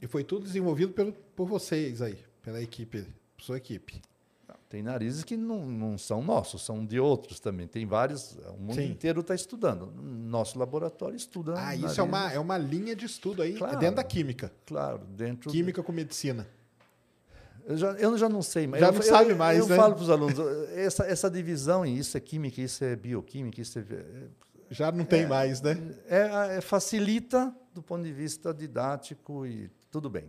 E 0.00 0.06
foi 0.06 0.22
tudo 0.24 0.44
desenvolvido 0.44 0.92
pelo, 0.92 1.12
por 1.12 1.46
vocês 1.46 2.00
aí, 2.00 2.18
pela 2.42 2.62
equipe, 2.62 3.06
sua 3.38 3.56
equipe. 3.58 4.00
Tem 4.68 4.82
narizes 4.82 5.22
que 5.22 5.36
não, 5.36 5.64
não 5.64 5.96
são 5.96 6.20
nossos, 6.22 6.64
são 6.64 6.84
de 6.84 6.98
outros 6.98 7.38
também. 7.38 7.68
Tem 7.68 7.86
vários, 7.86 8.36
o 8.48 8.58
mundo 8.60 8.74
Sim. 8.74 8.90
inteiro 8.90 9.20
está 9.20 9.34
estudando. 9.34 9.92
Nosso 10.02 10.58
laboratório 10.58 11.16
estuda. 11.16 11.54
Ah, 11.56 11.72
isso 11.74 11.82
narizes, 11.82 11.98
é 11.98 12.02
uma, 12.02 12.32
é 12.32 12.38
uma 12.40 12.58
linha 12.58 12.96
de 12.96 13.06
estudo 13.06 13.42
aí, 13.42 13.54
Claro. 13.56 13.78
dentro 13.78 13.96
da 13.96 14.04
química. 14.04 14.52
Claro, 14.66 14.98
dentro. 15.10 15.50
Química 15.52 15.82
com 15.84 15.92
medicina. 15.92 16.46
Eu 17.64 17.76
já, 17.76 17.92
eu 17.92 18.18
já 18.18 18.28
não 18.28 18.42
sei, 18.42 18.66
mas 18.66 18.80
Já 18.80 18.86
eu, 18.88 18.92
não 18.92 18.98
eu- 19.00 19.02
sabe 19.06 19.30
eu, 19.30 19.36
mais, 19.36 19.58
Eu 19.58 19.66
né? 19.68 19.76
falo 19.76 19.94
para 19.94 20.02
os 20.02 20.10
alunos, 20.10 20.38
essa, 20.74 21.04
essa 21.04 21.30
divisão, 21.30 21.84
e 21.86 21.98
isso 21.98 22.16
é 22.16 22.20
química, 22.20 22.60
isso 22.60 22.84
é 22.84 22.94
bioquímica, 22.94 23.60
isso 23.60 23.78
é, 23.78 23.84
Já 24.70 24.90
não 24.92 25.04
tem 25.04 25.26
mais, 25.26 25.60
né? 25.60 25.76
é, 26.08 26.56
é- 26.56 26.60
facilita 26.60 27.52
do 27.74 27.82
ponto 27.82 28.02
de 28.04 28.12
vista 28.12 28.52
didático 28.54 29.44
e 29.46 29.68
tudo 29.90 30.08
bem. 30.10 30.24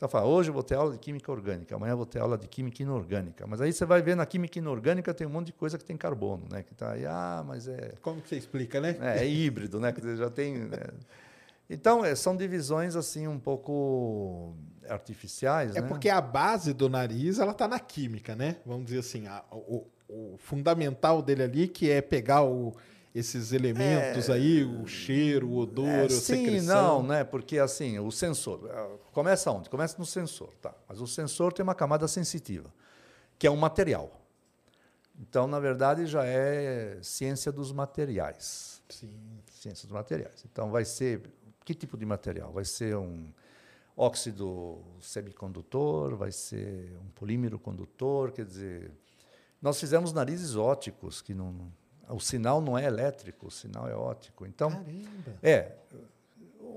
Então, 0.00 0.08
fala, 0.08 0.24
hoje 0.24 0.48
eu 0.48 0.54
vou 0.54 0.62
ter 0.62 0.76
aula 0.76 0.92
de 0.92 0.98
química 0.98 1.30
orgânica, 1.30 1.76
amanhã 1.76 1.92
eu 1.92 1.96
vou 1.98 2.06
ter 2.06 2.20
aula 2.20 2.38
de 2.38 2.48
química 2.48 2.82
inorgânica. 2.82 3.46
Mas 3.46 3.60
aí 3.60 3.70
você 3.70 3.84
vai 3.84 4.00
ver 4.00 4.16
na 4.16 4.24
química 4.24 4.58
inorgânica 4.58 5.12
tem 5.12 5.26
um 5.26 5.30
monte 5.30 5.48
de 5.48 5.52
coisa 5.52 5.76
que 5.76 5.84
tem 5.84 5.94
carbono, 5.94 6.46
né? 6.50 6.62
Que 6.62 6.74
tá 6.74 6.92
aí, 6.92 7.04
ah, 7.04 7.44
mas 7.46 7.68
é, 7.68 7.92
Como 8.00 8.18
que 8.22 8.30
você 8.30 8.36
explica, 8.36 8.80
né? 8.80 8.96
é, 8.98 9.18
é 9.18 9.28
híbrido, 9.28 9.78
né? 9.78 9.92
Quer 9.92 10.00
dizer, 10.00 10.16
já 10.16 10.30
tem. 10.30 10.56
né? 10.56 10.78
Então, 11.68 12.02
é, 12.02 12.14
são 12.14 12.34
divisões 12.34 12.96
assim 12.96 13.28
um 13.28 13.38
pouco 13.38 14.54
artificiais, 14.88 15.76
É 15.76 15.82
né? 15.82 15.86
porque 15.88 16.08
a 16.08 16.22
base 16.22 16.72
do 16.72 16.88
nariz, 16.88 17.38
ela 17.38 17.52
tá 17.52 17.68
na 17.68 17.78
química, 17.78 18.34
né? 18.34 18.56
Vamos 18.64 18.86
dizer 18.86 19.00
assim, 19.00 19.26
a- 19.26 19.44
o, 19.52 19.86
o 20.08 20.36
fundamental 20.38 21.20
dele 21.20 21.42
ali, 21.42 21.68
que 21.68 21.90
é 21.90 22.00
pegar 22.00 22.42
o- 22.42 22.74
esses 23.14 23.52
elementos 23.52 24.30
aí, 24.30 24.64
o 24.64 24.86
cheiro, 24.86 25.48
o 25.48 25.58
odor, 25.58 25.86
É, 25.86 26.04
a 26.04 26.10
sim, 26.10 26.20
secreção. 26.20 27.02
não, 27.02 27.08
né? 27.08 27.24
Porque 27.24 27.58
assim, 27.58 27.98
o 27.98 28.10
sensor 28.10 28.70
ah, 28.70 28.88
começa 29.12 29.50
onde? 29.50 29.68
Começa 29.68 29.96
no 29.98 30.06
sensor, 30.06 30.50
tá? 30.62 30.72
Mas 30.88 31.00
o 31.00 31.06
sensor 31.06 31.52
tem 31.52 31.62
uma 31.62 31.74
camada 31.74 32.06
sensitiva, 32.06 32.72
que 33.38 33.46
é 33.46 33.50
um 33.50 33.56
material. 33.56 34.20
Então, 35.18 35.46
na 35.46 35.58
verdade, 35.58 36.06
já 36.06 36.24
é 36.24 36.98
ciência 37.02 37.50
dos 37.52 37.72
materiais. 37.72 38.80
Sim. 38.88 39.10
Ciência 39.50 39.86
dos 39.86 39.92
materiais. 39.94 40.44
Então, 40.50 40.70
vai 40.70 40.84
ser 40.84 41.20
que 41.64 41.74
tipo 41.74 41.96
de 41.98 42.06
material? 42.06 42.52
Vai 42.52 42.64
ser 42.64 42.96
um 42.96 43.28
óxido 43.96 44.78
semicondutor, 45.00 46.16
vai 46.16 46.32
ser 46.32 46.96
um 47.04 47.08
polímero 47.10 47.58
condutor, 47.58 48.32
quer 48.32 48.46
dizer, 48.46 48.90
nós 49.60 49.78
fizemos 49.78 50.12
narizes 50.12 50.56
óticos 50.56 51.20
que 51.20 51.34
não 51.34 51.70
o 52.12 52.20
sinal 52.20 52.60
não 52.60 52.76
é 52.76 52.84
elétrico, 52.84 53.46
o 53.48 53.50
sinal 53.50 53.88
é 53.88 53.94
óptico. 53.94 54.46
Então, 54.46 54.70
Caramba. 54.70 55.38
é. 55.42 55.72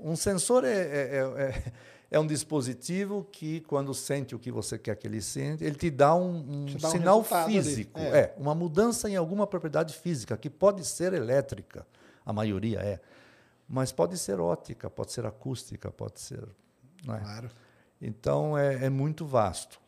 Um 0.02 0.16
sensor 0.16 0.64
é, 0.64 0.70
é, 0.72 1.16
é, 1.16 1.72
é 2.10 2.20
um 2.20 2.26
dispositivo 2.26 3.26
que, 3.32 3.60
quando 3.62 3.94
sente 3.94 4.34
o 4.34 4.38
que 4.38 4.50
você 4.50 4.78
quer 4.78 4.96
que 4.96 5.06
ele 5.06 5.20
sente, 5.22 5.64
ele 5.64 5.76
te 5.76 5.90
dá 5.90 6.14
um, 6.14 6.36
um 6.62 6.66
Te 6.66 6.76
dá 6.78 6.88
um 6.88 6.90
sinal 6.90 7.26
ali. 7.30 7.52
físico. 7.54 7.98
É. 7.98 8.18
É. 8.18 8.34
uma 8.36 8.54
mudança 8.54 9.08
em 9.08 9.16
alguma 9.16 9.46
propriedade 9.46 9.94
física, 9.94 10.36
que 10.36 10.50
pode 10.50 10.84
ser 10.84 11.12
elétrica, 11.12 11.86
a 12.24 12.32
maioria 12.32 12.80
é. 12.80 13.00
Mas 13.68 13.90
pode 13.92 14.18
ser 14.18 14.38
ótica, 14.40 14.90
pode 14.90 15.12
ser 15.12 15.24
acústica, 15.24 15.90
pode 15.90 16.20
ser. 16.20 16.42
é? 16.42 17.18
Claro. 17.18 17.50
Então, 18.00 18.58
é, 18.58 18.84
é 18.84 18.90
muito 18.90 19.24
vasto. 19.24 19.80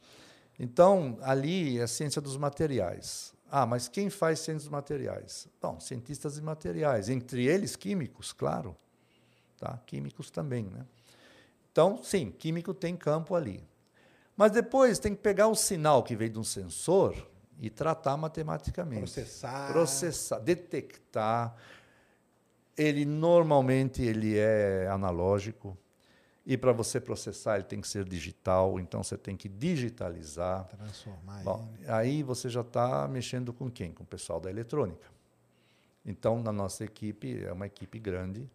Então, 0.59 1.19
ali 1.21 1.79
é 1.79 1.83
a 1.83 1.87
ciência 1.87 2.23
dos 2.23 2.37
materiais. 2.39 3.35
Ah, 3.51 3.65
mas 3.65 3.89
quem 3.89 4.11
faz 4.11 4.41
ciência 4.41 4.65
dos 4.65 4.69
materiais? 4.69 5.49
Bom, 5.61 5.79
cientistas 5.79 6.35
de 6.35 6.43
materiais, 6.43 7.09
entre 7.09 7.47
eles 7.47 7.77
químicos, 7.77 8.33
claro. 8.33 8.77
Tá? 9.59 9.79
Químicos 9.87 10.31
também, 10.31 10.65
né? 10.65 10.85
Então, 11.71 12.03
sim, 12.03 12.31
químico 12.31 12.75
tem 12.75 12.97
campo 12.97 13.35
ali. 13.35 13.63
Mas 14.37 14.51
depois 14.51 14.99
tem 14.99 15.15
que 15.15 15.23
pegar 15.23 15.49
o 15.49 15.55
sinal 15.55 16.03
que 16.03 16.17
veio 16.17 16.31
de 16.31 16.39
um 16.39 16.45
sensor 16.45 17.15
e 17.61 17.71
tratar 17.71 18.17
matematicamente. 18.17 19.01
Processar. 19.01 19.73
Processar, 19.73 20.39
detectar. 20.41 21.57
Ele 22.77 23.07
normalmente 23.07 24.03
ele 24.03 24.37
é 24.37 24.89
analógico. 24.91 25.77
E 26.47 26.57
para 26.57 26.73
você 26.73 27.01
processar, 27.01 27.57
ele 27.57 27.65
tem 27.65 27.81
que 27.81 27.89
ser 27.89 28.05
digital, 28.05 28.79
então 28.79 29.03
você 29.03 29.19
tem 29.19 29.37
que 29.37 29.49
digitalizar. 29.49 30.65
Transformar 30.69 31.43
Bom, 31.43 31.69
ele. 31.81 31.91
aí 31.91 32.23
você 32.23 32.49
já 32.49 32.61
está 32.61 33.09
mexendo 33.09 33.53
com 33.53 33.69
quem? 33.69 33.91
Com 33.91 34.05
o 34.05 34.07
pessoal 34.07 34.41
da 34.41 34.49
eletrônica. 34.49 35.11
Então, 36.05 36.41
na 36.41 36.53
nossa 36.53 36.85
equipe, 36.85 37.43
é 37.43 37.53
uma 37.53 37.67
equipe 37.67 37.99
grande, 37.99 38.49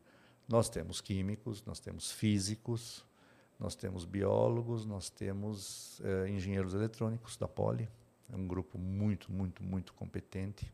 nós 0.47 0.69
temos 0.69 1.01
químicos, 1.01 1.65
nós 1.65 1.81
temos 1.81 2.11
físicos, 2.11 3.05
nós 3.59 3.75
temos 3.75 4.05
biólogos, 4.05 4.85
nós 4.85 5.09
temos 5.09 6.01
eh, 6.03 6.29
engenheiros 6.29 6.73
eletrônicos 6.73 7.35
da 7.35 7.47
Poli. 7.47 7.89
É 8.31 8.35
um 8.37 8.47
grupo 8.47 8.77
muito, 8.77 9.31
muito, 9.31 9.61
muito 9.61 9.93
competente. 9.93 10.73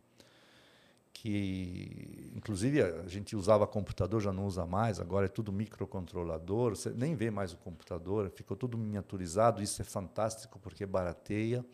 Que, 1.19 2.31
inclusive, 2.35 2.79
a 2.81 3.07
gente 3.07 3.35
usava 3.35 3.65
computador, 3.65 4.21
já 4.21 4.31
não 4.31 4.45
usa 4.45 4.67
mais, 4.67 4.99
agora 4.99 5.25
é 5.25 5.27
tudo 5.27 5.51
microcontrolador, 5.51 6.75
você 6.75 6.91
nem 6.91 7.15
vê 7.15 7.31
mais 7.31 7.53
o 7.53 7.57
computador, 7.57 8.29
ficou 8.29 8.55
tudo 8.55 8.77
miniaturizado. 8.77 9.63
Isso 9.63 9.81
é 9.81 9.85
fantástico 9.85 10.59
porque 10.59 10.85
barateia 10.85 11.65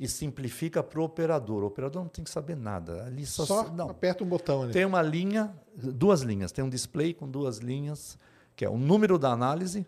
e 0.00 0.08
simplifica 0.08 0.82
para 0.82 0.98
o 0.98 1.04
operador. 1.04 1.62
O 1.62 1.66
operador 1.66 2.02
não 2.02 2.08
tem 2.08 2.24
que 2.24 2.30
saber 2.30 2.56
nada. 2.56 3.04
Ali 3.04 3.26
só, 3.26 3.44
Só 3.44 3.68
não. 3.70 3.90
aperta 3.90 4.24
um 4.24 4.26
botão 4.26 4.62
ali. 4.62 4.72
Tem 4.72 4.86
uma 4.86 5.02
linha, 5.02 5.54
duas 5.76 6.22
linhas. 6.22 6.50
Tem 6.50 6.64
um 6.64 6.70
display 6.70 7.12
com 7.12 7.28
duas 7.28 7.58
linhas, 7.58 8.18
que 8.56 8.64
é 8.64 8.70
o 8.70 8.78
número 8.78 9.18
da 9.18 9.30
análise. 9.30 9.86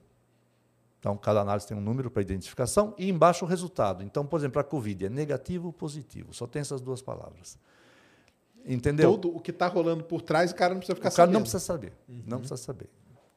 Então, 1.01 1.17
cada 1.17 1.41
análise 1.41 1.67
tem 1.67 1.77
um 1.77 1.81
número 1.81 2.11
para 2.11 2.21
identificação 2.21 2.95
e 2.99 3.09
embaixo 3.09 3.47
o 3.47 3.49
resultado. 3.49 4.05
Então, 4.05 4.27
por 4.27 4.39
exemplo, 4.39 4.61
a 4.61 4.65
COVID 4.65 5.07
é 5.07 5.09
negativo 5.09 5.69
ou 5.69 5.73
positivo. 5.73 6.35
Só 6.35 6.47
tem 6.47 6.61
essas 6.61 6.83
duas 6.83 7.01
palavras. 7.01 7.59
Entendeu? 8.65 9.11
Todo 9.13 9.37
o 9.37 9.41
que 9.41 9.51
está 9.51 9.67
rolando 9.67 10.05
por 10.05 10.23
trás, 10.23 10.51
o 10.51 10.55
cara 10.55 10.73
não 10.73 10.81
precisa 10.81 10.97
ficar 10.97 11.09
o 11.09 11.13
cara 11.13 11.27
sabendo. 11.27 11.35
não 11.35 11.41
precisa 11.43 11.61
saber. 11.61 11.93
Não 12.09 12.39
precisa 12.39 12.57
saber. 12.57 12.91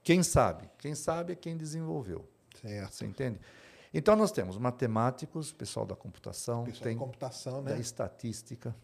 Quem 0.03 0.23
sabe? 0.23 0.69
Quem 0.77 0.95
sabe 0.95 1.33
é 1.33 1.35
quem 1.35 1.57
desenvolveu. 1.57 2.25
Certo. 2.61 2.93
Você 2.93 3.05
entende? 3.05 3.39
Então, 3.93 4.15
nós 4.15 4.31
temos 4.31 4.57
matemáticos, 4.57 5.51
pessoal 5.51 5.85
da 5.85 5.95
computação, 5.95 6.63
Pessoal 6.65 6.83
tem 6.83 6.93
de 6.93 6.99
computação, 6.99 7.63
da 7.63 7.71
né? 7.73 7.79
estatística. 7.79 8.75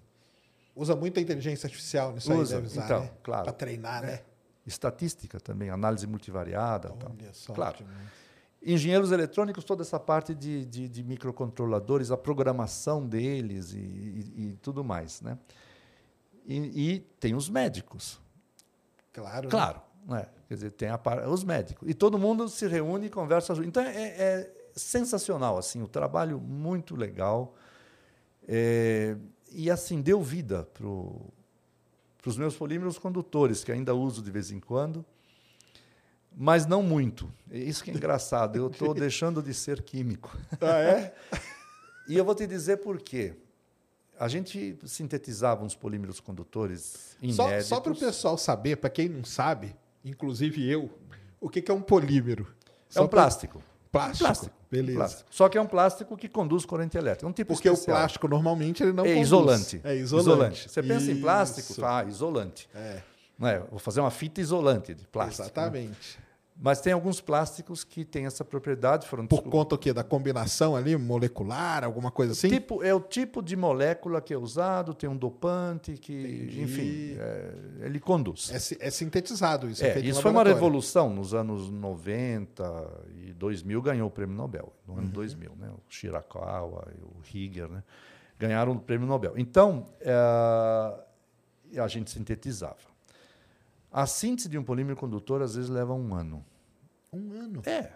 Usa 0.76 0.96
muita 0.96 1.22
inteligência 1.22 1.68
artificial 1.68 2.12
nisso 2.14 2.34
Usa, 2.34 2.56
aí, 2.56 2.62
deve 2.62 2.74
usar, 2.74 2.86
então, 2.86 3.00
né? 3.02 3.12
claro. 3.22 3.44
Para 3.44 3.54
treinar, 3.54 4.02
né? 4.02 4.22
Estatística 4.66 5.40
também, 5.40 5.70
análise 5.70 6.08
multivariada. 6.08 6.90
tal. 6.90 7.12
Olha 7.20 7.34
só. 7.34 7.54
Claro. 7.54 7.78
Engenheiros 8.66 9.12
eletrônicos, 9.12 9.64
toda 9.66 9.82
essa 9.84 10.00
parte 10.00 10.34
de, 10.34 10.66
de, 10.66 10.88
de 10.88 11.04
microcontroladores, 11.04 12.12
a 12.12 12.18
programação 12.18 13.06
deles 13.06 13.74
e, 13.74 13.78
e- 13.78 14.34
e 14.52 14.58
tudo 14.62 14.84
mais. 14.84 15.22
Né? 15.22 15.38
E, 16.46 16.94
e 16.94 17.00
tem 17.20 17.36
os 17.36 17.50
médicos. 17.50 18.20
Claro. 19.14 19.46
né? 19.46 19.50
Claro. 19.52 19.82
Né? 20.08 20.28
Quer 20.48 20.54
dizer, 20.56 20.72
tem 20.72 20.90
a, 20.90 20.98
par- 20.98 21.28
os 21.30 21.44
médicos. 21.44 21.88
E 21.90 21.94
todo 21.94 22.18
mundo 22.20 22.50
se 22.50 22.68
reúne 22.68 23.08
e 23.08 23.10
conversa. 23.10 23.54
Então, 23.66 23.82
é, 23.84 24.04
é 24.18 24.54
sensacional, 24.76 25.58
assim, 25.58 25.82
o 25.82 25.88
trabalho 25.88 26.40
muito 26.40 26.96
legal. 26.96 27.56
É, 28.48 29.16
e, 29.52 29.70
assim, 29.72 30.02
deu 30.02 30.22
vida 30.22 30.68
para 30.74 30.86
os 32.30 32.38
meus 32.38 32.56
polímeros 32.56 32.98
condutores, 32.98 33.64
que 33.64 33.72
ainda 33.72 33.94
uso 33.96 34.22
de 34.22 34.32
vez 34.32 34.52
em 34.52 34.60
quando, 34.60 35.06
mas 36.36 36.66
não 36.66 36.82
muito. 36.84 37.32
É 37.50 37.58
Isso 37.60 37.84
que 37.84 37.92
é 37.92 37.94
engraçado. 37.94 38.56
Eu 38.58 38.68
estou 38.68 38.94
deixando 38.96 39.42
de 39.42 39.54
ser 39.54 39.82
químico. 39.84 40.36
Ah, 40.60 40.80
é? 40.80 41.16
E 42.06 42.18
eu 42.18 42.26
vou 42.26 42.36
te 42.36 42.46
dizer 42.46 42.78
por 42.78 43.02
quê. 43.02 43.34
A 44.20 44.28
gente 44.28 44.78
sintetizava 44.86 45.64
uns 45.64 45.76
polímeros 45.76 46.20
condutores 46.20 47.16
Só, 47.32 47.48
inéditos. 47.48 47.68
só 47.68 47.80
para 47.82 47.92
o 47.94 47.96
pessoal 47.96 48.38
saber, 48.38 48.78
para 48.78 48.90
quem 48.90 49.10
não 49.10 49.24
sabe, 49.24 49.76
inclusive 50.06 50.68
eu, 50.70 50.90
o 51.42 51.50
que, 51.50 51.62
que 51.62 51.72
é 51.72 51.74
um 51.74 51.82
polímero? 51.82 52.48
É 52.90 52.94
Só 52.94 53.04
um 53.04 53.08
pra- 53.08 53.24
plástico. 53.24 53.62
Plástico. 53.92 54.24
Plástico. 54.26 54.56
Beleza. 54.72 54.98
Plástico. 54.98 55.30
Só 55.30 55.50
que 55.50 55.58
é 55.58 55.62
um 55.62 55.68
plástico 55.68 56.18
que 56.18 56.28
conduz 56.28 56.66
corrente 56.66 56.98
elétrica. 56.98 57.28
É 57.28 57.30
um 57.30 57.34
tipo 57.34 57.54
Porque 57.54 57.70
o 57.70 57.74
especial. 57.74 57.98
plástico 57.98 58.28
normalmente 58.28 58.82
ele 58.82 58.92
não 58.92 59.04
é 59.06 59.10
conduz. 59.10 59.28
isolante. 59.28 59.82
É 59.84 59.96
isolante. 59.96 60.70
Você 60.70 60.82
pensa 60.82 61.12
em 61.12 61.22
plástico, 61.22 61.72
Isso. 61.74 61.86
ah, 61.86 62.04
isolante. 62.08 62.68
É, 62.74 63.02
Não 63.38 63.48
é? 63.48 63.60
Vou 63.60 63.78
fazer 63.80 64.00
uma 64.00 64.10
fita 64.10 64.42
isolante 64.42 64.94
de 64.96 65.06
plástico. 65.08 65.44
né? 65.60 65.92
Mas 66.56 66.80
tem 66.80 66.94
alguns 66.94 67.20
plásticos 67.20 67.84
que 67.84 68.06
têm 68.06 68.26
essa 68.26 68.46
propriedade. 68.46 69.08
Foram 69.08 69.26
Por 69.26 69.42
conta 69.42 69.74
o 69.76 69.78
quê? 69.78 69.92
Da 69.92 70.04
combinação 70.04 70.76
ali, 70.76 70.96
molecular, 70.96 71.84
alguma 71.84 72.12
coisa 72.12 72.34
assim? 72.34 72.48
Tipo, 72.48 72.84
é 72.84 72.94
o 72.94 73.00
tipo 73.00 73.42
de 73.42 73.56
molécula 73.56 74.22
que 74.22 74.34
é 74.34 74.38
usado, 74.38 74.94
tem 74.94 75.10
um 75.10 75.18
dopante 75.18 75.94
que, 75.98 76.14
Entendi. 76.14 76.62
enfim, 76.62 77.16
é, 77.20 77.54
ele 77.86 78.00
conduz. 78.00 78.52
É, 78.52 78.88
é 78.88 78.90
sintetizado 78.92 79.68
isso. 79.70 79.84
É, 79.84 80.00
em 80.00 80.06
isso 80.06 80.22
foi 80.22 80.32
uma 80.32 80.44
revolução 80.44 81.10
nos 81.14 81.34
anos 81.34 81.70
90 81.70 82.64
e 83.26 83.34
2000 83.34 83.82
ganhou 83.82 84.08
o 84.08 84.12
prêmio 84.12 84.36
Nobel, 84.36 84.72
no 84.88 84.94
Uhum. 84.94 85.00
ano 85.00 85.10
2000, 85.10 85.52
né? 85.60 85.70
O 85.70 85.80
Shirakawa 85.92 86.88
e 86.98 87.02
o 87.02 87.14
Higger, 87.34 87.68
né? 87.68 87.84
Ganharam 88.38 88.74
o 88.74 88.80
prêmio 88.80 89.08
Nobel. 89.08 89.34
Então, 89.38 89.88
eh, 90.02 91.80
a 91.80 91.88
gente 91.88 92.12
sintetizava. 92.12 92.93
A 93.94 94.08
síntese 94.08 94.50
de 94.50 94.58
um 94.58 94.64
polímero 94.64 94.98
condutor 94.98 95.44
às 95.44 95.54
vezes 95.56 95.70
leva 95.70 95.94
um 95.94 96.16
ano. 96.16 96.44
Um 97.14 97.32
ano. 97.32 97.62
É, 97.64 97.92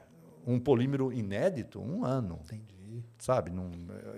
um 0.45 0.59
polímero 0.59 1.11
inédito, 1.11 1.81
um 1.81 2.05
ano, 2.05 2.39
Entendi. 2.45 3.03
sabe? 3.17 3.49
Não, 3.49 3.69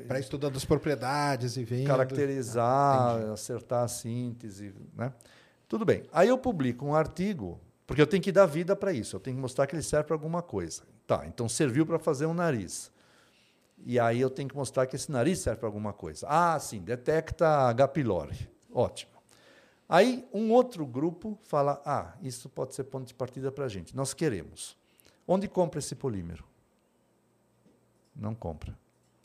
Para 0.07 0.19
estudando 0.19 0.57
as 0.57 0.65
propriedades 0.65 1.55
e 1.55 1.63
vendo. 1.63 1.87
caracterizar, 1.87 3.31
acertar 3.31 3.83
a 3.83 3.87
síntese, 3.87 4.75
né? 4.93 5.13
Tudo 5.69 5.85
bem. 5.85 6.03
Aí 6.11 6.27
eu 6.27 6.37
publico 6.37 6.85
um 6.85 6.93
artigo, 6.93 7.59
porque 7.87 8.01
eu 8.01 8.07
tenho 8.07 8.21
que 8.21 8.31
dar 8.31 8.45
vida 8.45 8.75
para 8.75 8.91
isso, 8.91 9.15
eu 9.15 9.19
tenho 9.19 9.37
que 9.37 9.41
mostrar 9.41 9.65
que 9.65 9.73
ele 9.73 9.81
serve 9.81 10.07
para 10.07 10.15
alguma 10.15 10.41
coisa. 10.41 10.83
Tá, 11.07 11.23
então 11.25 11.47
serviu 11.47 11.85
para 11.85 11.97
fazer 11.97 12.25
um 12.25 12.33
nariz. 12.33 12.91
E 13.85 13.97
aí 13.97 14.19
eu 14.19 14.29
tenho 14.29 14.49
que 14.49 14.55
mostrar 14.55 14.85
que 14.85 14.95
esse 14.97 15.09
nariz 15.09 15.39
serve 15.39 15.59
para 15.61 15.69
alguma 15.69 15.93
coisa. 15.93 16.27
Ah, 16.29 16.59
sim, 16.59 16.81
detecta 16.81 17.47
H. 17.47 17.87
pylori. 17.87 18.49
Ótimo. 18.71 19.18
Aí 19.89 20.23
um 20.31 20.51
outro 20.51 20.85
grupo 20.85 21.37
fala: 21.41 21.81
ah, 21.83 22.13
isso 22.21 22.47
pode 22.47 22.75
ser 22.75 22.83
ponto 22.85 23.07
de 23.07 23.13
partida 23.15 23.51
para 23.51 23.65
a 23.65 23.67
gente. 23.67 23.95
Nós 23.95 24.13
queremos. 24.13 24.77
Onde 25.27 25.47
compra 25.47 25.79
esse 25.79 25.95
polímero? 25.95 26.43
Não 28.15 28.35
compra. 28.35 28.77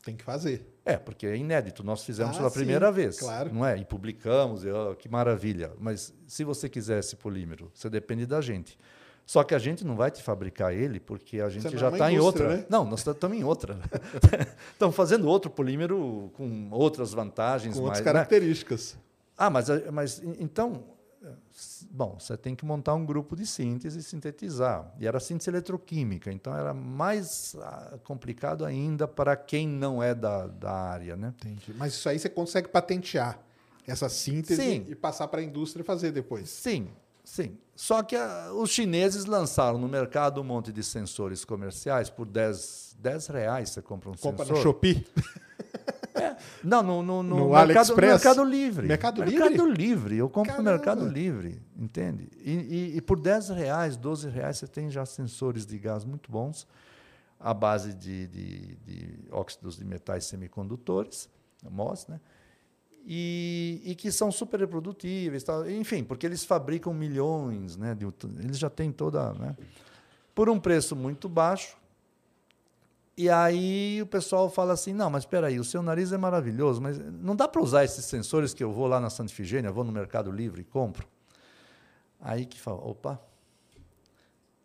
Tem 0.03 0.15
que 0.15 0.23
fazer. 0.23 0.71
É, 0.85 0.97
porque 0.97 1.25
é 1.25 1.35
inédito. 1.35 1.83
Nós 1.83 2.03
fizemos 2.03 2.35
Ah, 2.35 2.39
pela 2.39 2.49
sim, 2.49 2.55
primeira 2.59 2.91
vez. 2.91 3.19
claro. 3.19 3.51
Não 3.53 3.65
é? 3.65 3.77
E 3.77 3.83
publicamos, 3.85 4.63
e, 4.63 4.69
ó, 4.69 4.93
que 4.93 5.09
maravilha. 5.09 5.71
Mas 5.79 6.13
se 6.27 6.43
você 6.43 6.69
quiser 6.69 6.99
esse 6.99 7.15
polímero, 7.15 7.71
você 7.73 7.89
depende 7.89 8.25
da 8.25 8.39
gente. 8.39 8.77
Só 9.25 9.43
que 9.43 9.55
a 9.55 9.59
gente 9.59 9.83
não 9.83 9.95
vai 9.95 10.11
te 10.11 10.21
fabricar 10.21 10.71
ele 10.71 10.99
porque 10.99 11.41
a 11.41 11.49
gente 11.49 11.63
Você 11.63 11.75
já 11.77 11.87
é 11.87 11.91
está 11.93 12.11
em 12.11 12.15
indústria, 12.15 12.45
outra. 12.47 12.61
né? 12.61 12.67
Não, 12.69 12.85
nós 12.85 12.99
estamos 13.05 13.35
em 13.35 13.43
outra. 13.43 13.79
Estamos 14.71 14.95
fazendo 14.95 15.27
outro 15.27 15.49
polímero 15.49 16.29
com 16.35 16.69
outras 16.69 17.11
vantagens. 17.11 17.73
Com 17.75 17.81
outras 17.85 18.01
mais, 18.05 18.13
né? 18.13 18.21
Ah, 19.37 19.49
mas, 19.49 19.69
a- 19.69 19.91
mas 19.91 20.21
en- 20.23 20.35
então, 20.39 20.83
eh, 21.23 21.27
bom, 21.91 22.17
você 22.19 22.37
tem 22.37 22.55
que 22.55 22.65
montar 22.65 22.93
um 22.95 23.05
grupo 23.05 23.35
de 23.35 23.45
síntese 23.45 23.99
e 23.99 24.03
sintetizar. 24.03 24.93
E 24.99 25.05
era 25.07 25.19
síntese 25.19 25.49
eletroquímica, 25.49 26.31
então 26.31 26.55
era 26.55 26.73
mais 26.73 27.55
ah, 27.59 27.97
complicado 28.03 28.63
ainda 28.65 29.07
para 29.07 29.35
quem 29.35 29.67
não 29.67 30.01
é 30.01 30.13
da, 30.15 30.47
da 30.47 30.71
área, 30.71 31.15
né? 31.15 31.33
Entendi. 31.37 31.73
Mas 31.77 31.93
isso 31.93 32.07
aí 32.07 32.17
você 32.19 32.29
consegue 32.29 32.67
patentear 32.69 33.39
essa 33.87 34.09
síntese 34.09 34.61
Sim. 34.61 34.85
e 34.87 34.95
passar 34.95 35.27
para 35.27 35.41
a 35.41 35.43
indústria 35.43 35.83
fazer 35.85 36.11
depois. 36.11 36.49
Sim, 36.49 36.87
sim. 37.23 37.57
Só 37.75 38.01
que 38.01 38.15
ah, 38.15 38.51
os 38.53 38.69
chineses 38.69 39.25
lançaram 39.25 39.77
no 39.77 39.87
mercado 39.87 40.39
um 40.39 40.43
monte 40.45 40.71
de 40.71 40.81
sensores 40.81 41.43
comerciais 41.43 42.09
por 42.09 42.25
10, 42.25 42.95
10 42.99 43.27
reais 43.27 43.69
você 43.71 43.81
compra 43.81 44.09
um 44.09 44.13
Compra 44.15 44.45
sensor. 44.45 44.57
no 44.57 44.63
Shopee. 44.63 45.05
Não, 46.63 46.81
no, 46.81 47.03
no, 47.03 47.23
no, 47.23 47.35
No 47.35 47.49
mercado, 47.49 47.71
AliExpress? 47.71 48.23
Mercado 48.23 48.43
Livre. 48.43 48.87
Mercado 48.87 49.25
Mercado 49.25 49.65
Livre. 49.65 50.17
Eu 50.17 50.29
compro 50.29 50.51
Caramba. 50.51 50.71
no 50.71 50.77
Mercado 50.77 51.07
Livre, 51.07 51.61
entende? 51.77 52.29
E, 52.37 52.51
e, 52.51 52.97
e 52.97 53.01
por 53.01 53.19
10 53.19 53.49
reais, 53.49 53.97
12 53.97 54.29
reais, 54.29 54.57
você 54.57 54.67
tem 54.67 54.89
já 54.89 55.05
sensores 55.05 55.65
de 55.65 55.77
gás 55.77 56.03
muito 56.05 56.31
bons, 56.31 56.67
à 57.39 57.53
base 57.53 57.93
de, 57.93 58.27
de, 58.27 58.75
de 58.77 59.19
óxidos 59.31 59.77
de 59.77 59.85
metais 59.85 60.25
semicondutores, 60.25 61.29
MOS, 61.69 62.07
né? 62.07 62.19
E, 63.07 63.81
e 63.85 63.93
que 63.93 64.11
são 64.11 64.31
super 64.31 64.59
reprodutíveis, 64.59 65.43
tal. 65.43 65.69
enfim, 65.69 66.03
porque 66.03 66.25
eles 66.25 66.43
fabricam 66.43 66.91
milhões, 66.91 67.77
né? 67.77 67.93
de 67.93 68.03
eles 68.43 68.57
já 68.57 68.67
têm 68.67 68.91
toda. 68.91 69.31
Né? 69.33 69.55
Por 70.33 70.49
um 70.49 70.59
preço 70.59 70.95
muito 70.95 71.29
baixo, 71.29 71.77
e 73.17 73.29
aí 73.29 74.01
o 74.01 74.05
pessoal 74.05 74.49
fala 74.49 74.73
assim: 74.73 74.93
não, 74.93 75.09
mas 75.09 75.23
espera 75.23 75.47
aí, 75.47 75.59
o 75.59 75.63
seu 75.63 75.81
nariz 75.81 76.11
é 76.11 76.17
maravilhoso, 76.17 76.81
mas 76.81 76.97
não 76.97 77.35
dá 77.35 77.47
para 77.47 77.61
usar 77.61 77.83
esses 77.85 78.05
sensores 78.05 78.53
que 78.53 78.63
eu 78.63 78.71
vou 78.71 78.87
lá 78.87 78.99
na 78.99 79.09
Santa 79.09 79.31
Ifigênia, 79.31 79.71
vou 79.71 79.83
no 79.83 79.91
Mercado 79.91 80.31
Livre 80.31 80.61
e 80.61 80.65
compro. 80.65 81.07
Aí 82.19 82.45
que 82.45 82.59
fala: 82.59 82.77
opa, 82.85 83.19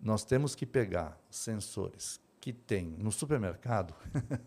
nós 0.00 0.24
temos 0.24 0.54
que 0.54 0.66
pegar 0.66 1.18
sensores 1.30 2.20
que 2.40 2.52
tem 2.52 2.96
no 2.98 3.12
supermercado, 3.12 3.94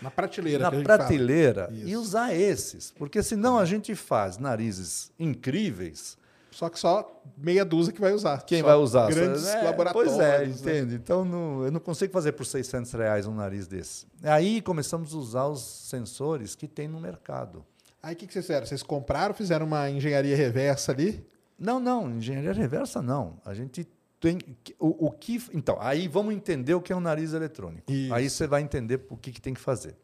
Na 0.00 0.10
prateleira. 0.10 0.70
na 0.70 0.82
prateleira, 0.82 1.68
e 1.72 1.94
usar 1.96 2.32
esses, 2.34 2.90
porque 2.92 3.22
senão 3.22 3.58
a 3.58 3.64
gente 3.66 3.94
faz 3.94 4.38
narizes 4.38 5.12
incríveis. 5.18 6.16
Só 6.50 6.68
que 6.68 6.78
só 6.78 7.22
meia 7.36 7.64
dúzia 7.64 7.92
que 7.92 8.00
vai 8.00 8.12
usar. 8.12 8.42
Quem 8.44 8.60
Só 8.60 8.66
vai 8.66 8.76
usar? 8.76 9.08
Grandes 9.08 9.46
É, 9.46 9.62
laboratórios. 9.62 10.14
Pois 10.14 10.24
é, 10.26 10.38
né? 10.40 10.46
entende? 10.52 10.94
Então 10.96 11.24
não- 11.24 11.64
eu 11.64 11.70
não 11.70 11.80
consigo 11.80 12.12
fazer 12.12 12.32
por 12.32 12.44
600 12.44 12.90
reais 12.92 13.26
um 13.26 13.34
nariz 13.34 13.66
desse. 13.66 14.06
Aí 14.22 14.60
começamos 14.60 15.14
a 15.14 15.16
usar 15.16 15.46
os 15.46 15.60
sensores 15.62 16.54
que 16.54 16.66
tem 16.66 16.88
no 16.88 17.00
mercado. 17.00 17.64
Aí 18.02 18.14
o 18.14 18.16
que, 18.16 18.26
que 18.26 18.32
vocês 18.32 18.44
fizeram? 18.46 18.66
Vocês 18.66 18.82
compraram, 18.82 19.34
fizeram 19.34 19.66
uma 19.66 19.88
engenharia 19.90 20.34
reversa 20.36 20.90
ali? 20.92 21.24
Não, 21.58 21.78
não, 21.78 22.10
engenharia 22.10 22.52
reversa 22.52 23.00
não. 23.02 23.36
A 23.44 23.54
gente 23.54 23.86
tem 24.18 24.38
o, 24.78 25.06
o 25.06 25.10
que 25.10 25.42
então 25.52 25.76
aí 25.80 26.08
vamos 26.08 26.34
entender 26.34 26.74
o 26.74 26.80
que 26.80 26.92
é 26.92 26.96
um 26.96 27.00
nariz 27.00 27.32
eletrônico. 27.32 27.90
Isso. 27.92 28.12
Aí 28.14 28.28
você 28.28 28.46
vai 28.46 28.62
entender 28.62 29.00
o 29.08 29.16
que, 29.16 29.30
que 29.30 29.40
tem 29.40 29.54
que 29.54 29.60
fazer. 29.60 29.94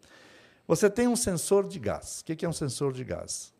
Você 0.69 0.91
tem 0.91 1.07
um 1.09 1.17
sensor 1.17 1.67
de 1.69 1.79
gás. 1.79 2.21
O 2.21 2.25
que, 2.25 2.37
que 2.37 2.45
é 2.45 2.49
um 2.49 2.53
sensor 2.53 2.93
de 2.93 3.05
gás? 3.05 3.53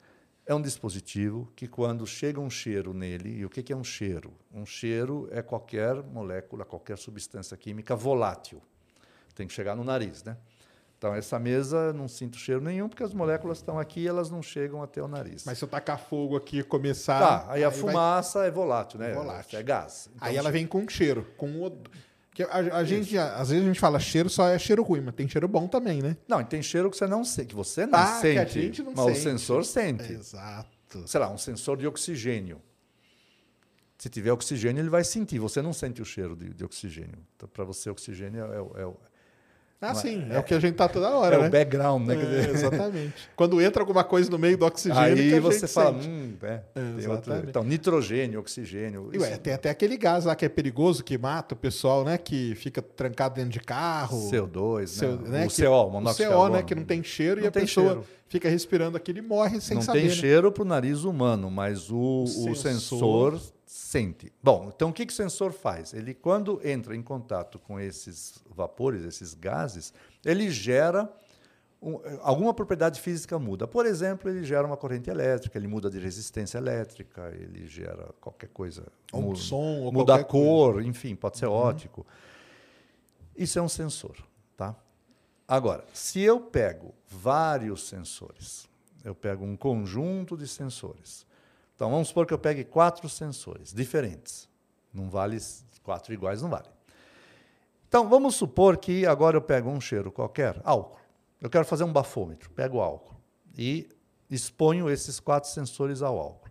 É 0.47 0.55
um 0.55 0.63
dispositivo 0.63 1.51
que 1.57 1.67
quando 1.67 2.07
chega 2.07 2.39
um 2.39 2.49
cheiro 2.49 2.95
nele, 2.95 3.39
e 3.41 3.45
o 3.45 3.51
que, 3.51 3.73
é 3.73 3.77
um 3.77 3.83
cheiro? 3.83 4.33
Um 4.55 4.65
cheiro 4.65 5.29
é 5.33 5.43
qualquer 5.43 6.01
molécula, 6.05 6.65
qualquer 6.65 6.97
substância 6.99 7.57
química 7.57 7.97
volátil. 7.97 8.63
Tem 9.35 9.49
que 9.49 9.53
chegar 9.53 9.75
no 9.75 9.83
nariz, 9.83 10.23
né? 10.23 10.37
Então 10.97 11.15
essa 11.15 11.39
mesa 11.39 11.93
não 11.93 12.07
sinto 12.09 12.39
cheiro 12.39 12.61
nenhum 12.61 12.89
porque 12.89 13.03
as 13.03 13.13
moléculas 13.13 13.59
estão 13.59 13.79
aqui 13.79 14.01
e 14.03 14.09
elas 14.09 14.31
não 14.31 14.41
chegam 14.41 14.83
até 14.83 15.03
o 15.03 15.09
nariz. 15.09 15.45
Mas 15.45 15.59
se 15.59 15.65
eu 15.65 15.69
tacar 15.69 15.99
fogo 15.99 16.37
aqui 16.37 16.61
e 16.61 16.63
começar. 16.63 17.19
Tá, 17.19 17.53
aí 17.53 17.65
a 17.65 17.69
vai- 17.69 17.79
fumaça 17.79 18.45
é 18.47 18.51
volátil, 18.51 19.01
né? 19.01 19.11
É 19.11 19.15
volátil. 19.15 19.59
É 19.59 19.63
gás. 19.65 20.09
Então, 20.15 20.29
Aí 20.29 20.37
ela 20.37 20.51
vem 20.51 20.67
com 20.67 20.89
cheiro, 20.89 21.27
com 21.37 21.51
o... 21.61 21.83
que 22.37 22.43
a, 22.43 22.77
a 22.77 22.85
gente, 22.85 23.17
às 23.17 23.49
vezes 23.49 23.65
a 23.65 23.67
gente 23.67 23.81
fala 23.81 23.99
cheiro 23.99 24.29
só 24.29 24.47
é 24.49 24.59
cheiro 24.59 24.83
ruim, 24.83 25.01
mas 25.01 25.15
tem 25.15 25.27
cheiro 25.27 25.49
bom 25.49 25.67
também, 25.67 26.03
né? 26.03 26.17
Não, 26.29 26.39
e 26.41 26.45
tem 26.45 26.63
cheiro 26.63 26.91
que 26.91 26.97
você 26.97 27.07
não 27.07 27.25
sente, 27.25 27.49
que 27.49 27.55
você 27.55 27.87
não 27.87 27.99
Ah, 27.99 28.13
que 28.17 28.21
sente, 28.21 28.39
a 28.39 28.45
gente 28.63 28.83
não 28.83 28.93
mas 28.95 29.07
sente. 29.07 29.19
o 29.19 29.23
sensor 29.23 29.65
sente. 29.65 30.13
Exato. 30.13 31.07
Sei 31.07 31.19
lá, 31.19 31.31
um 31.31 31.39
sensor 31.39 31.77
de 31.79 31.87
oxigênio. 31.87 32.61
Se 33.99 34.11
tiver 34.11 34.33
oxigênio, 34.33 34.83
ele 34.83 34.91
vai 34.91 35.03
sentir. 35.03 35.39
Você 35.39 35.63
não 35.63 35.73
sente 35.73 36.03
o 36.03 36.05
cheiro 36.05 36.37
de, 36.37 36.53
de 36.53 36.65
oxigênio. 36.65 37.19
Então, 37.35 37.49
para 37.49 37.65
você, 37.65 37.89
oxigênio 37.89 38.45
é, 38.45 38.83
é 38.83 38.87
o- 38.87 38.97
Ah, 39.79 39.95
sim, 39.95 40.27
é, 40.31 40.37
é, 40.37 40.39
o 40.39 40.43
que 40.43 40.55
a 40.55 40.59
gente 40.59 40.75
tá 40.75 40.89
toda 40.89 41.11
hora. 41.11 41.37
É 41.37 41.39
né? 41.39 41.49
o 41.49 41.51
background, 41.51 42.07
né? 42.07 42.15
É, 42.15 42.51
exatamente. 42.51 43.29
Quando 43.37 43.61
entra 43.61 43.83
alguma 43.83 44.03
coisa 44.03 44.31
no 44.31 44.39
meio 44.39 44.57
do 44.57 44.65
oxigênio. 44.65 45.03
Aí 45.03 45.39
você 45.39 45.69
fala, 45.69 45.97
hum, 45.97 46.35
é, 46.43 46.61
é 47.05 47.09
outro, 47.09 47.35
então, 47.47 47.63
nitrogênio, 47.63 48.41
oxigênio. 48.41 49.11
E, 49.13 49.19
ué, 49.19 49.37
tem 49.37 49.53
até 49.53 49.69
aquele 49.69 49.99
gás 49.99 50.25
lá 50.25 50.35
que 50.35 50.47
é 50.47 50.49
perigoso, 50.49 51.05
que 51.05 51.19
mata 51.19 51.55
o 51.55 51.59
pessoal, 51.59 52.05
né? 52.05 52.17
Que 52.17 52.55
fica 52.55 52.81
trancado 52.81 53.35
dentro 53.35 53.51
de 53.51 53.61
carro. 53.61 54.31
CO2, 54.31 54.99
CO, 54.99 55.23
né? 55.23 55.41
né? 55.41 55.47
O 55.47 55.49
que, 55.51 55.63
CO, 55.63 55.91
monóxido 55.91 56.31
o 56.31 56.33
CO, 56.33 56.49
né? 56.49 56.63
Que 56.63 56.75
não 56.75 56.85
tem 56.85 57.03
cheiro 57.03 57.37
não 57.37 57.45
e 57.45 57.49
a 57.49 57.53
pessoa 57.53 57.87
cheiro. 57.87 58.05
fica 58.29 58.49
respirando 58.49 58.97
aquilo 58.97 59.19
e 59.19 59.23
morre 59.23 59.61
sem 59.61 59.75
não 59.75 59.83
saber. 59.83 59.99
Não 59.99 60.07
tem 60.07 60.17
né? 60.17 60.21
cheiro 60.23 60.51
para 60.51 60.63
o 60.63 60.67
nariz 60.67 61.05
humano, 61.05 61.51
mas 61.51 61.91
o, 61.91 61.97
o, 61.97 62.23
o 62.23 62.57
sensor, 62.57 63.39
sensor 63.39 63.56
sente. 63.97 64.33
Bom, 64.43 64.71
então 64.75 64.91
o 64.91 64.93
que, 64.93 65.07
que 65.07 65.13
o 65.13 65.17
sensor 65.17 65.53
faz? 65.53 65.95
Ele, 65.95 66.13
quando 66.13 66.61
entra 66.63 66.95
em 66.95 67.03
contato 67.03 67.59
com 67.59 67.81
esses 67.81 68.43
vapores, 68.55 69.03
esses 69.05 69.33
gases, 69.33 69.93
ele 70.25 70.51
gera 70.51 71.11
um, 71.81 71.99
alguma 72.21 72.53
propriedade 72.53 73.01
física 73.01 73.39
muda. 73.39 73.67
Por 73.67 73.87
exemplo, 73.87 74.31
ele 74.31 74.45
gera 74.45 74.67
uma 74.67 74.77
corrente 74.77 75.09
elétrica, 75.09 75.57
ele 75.59 75.67
muda 75.67 75.89
de 75.89 75.99
resistência 75.99 76.59
elétrica, 76.59 77.33
ele 77.35 77.67
gera 77.67 78.15
qualquer 78.21 78.49
coisa. 78.49 78.87
Um 79.13 79.23
muda, 79.23 79.39
som, 79.39 79.81
ou 79.81 79.93
muda 79.93 80.17
a 80.17 80.25
cor, 80.25 80.75
coisa. 80.75 80.89
enfim, 80.89 81.15
pode 81.15 81.39
ser 81.39 81.47
uhum. 81.47 81.55
ótico. 81.55 82.07
Isso 83.35 83.59
é 83.59 83.63
um 83.63 83.69
sensor, 83.69 84.17
tá? 84.57 84.75
Agora, 85.49 85.85
se 85.93 86.21
eu 86.21 86.41
pego 86.41 86.95
vários 87.09 87.89
sensores, 87.89 88.69
eu 89.05 89.15
pego 89.15 89.45
um 89.45 89.57
conjunto 89.57 90.37
de 90.37 90.49
sensores 90.49 91.26
então 91.77 91.91
vamos 91.91 92.09
supor 92.09 92.27
que 92.27 92.33
eu 92.33 92.39
pegue 92.39 92.65
quatro 92.65 93.07
sensores 93.07 93.73
diferentes. 93.73 94.49
Não 94.93 95.11
vale 95.11 95.37
quatro 95.83 96.13
iguais, 96.13 96.41
não 96.41 96.49
vale. 96.49 96.69
Então 97.87 98.09
vamos 98.09 98.35
supor 98.35 98.79
que 98.79 99.07
agora 99.07 99.37
eu 99.37 99.43
pego 99.43 99.69
um 99.71 99.81
cheiro 99.81 100.11
qualquer, 100.11 100.59
álcool. 100.65 100.99
Eu 101.41 101.51
quero 101.51 101.67
fazer 101.67 101.85
um 101.85 101.93
bafômetro, 101.93 102.51
pego 102.51 102.81
álcool 102.81 103.15
e 103.57 103.89
exponho 104.31 104.89
esses 104.89 105.21
quatro 105.21 105.51
sensores 105.51 106.01
ao 106.01 106.19
álcool. 106.19 106.51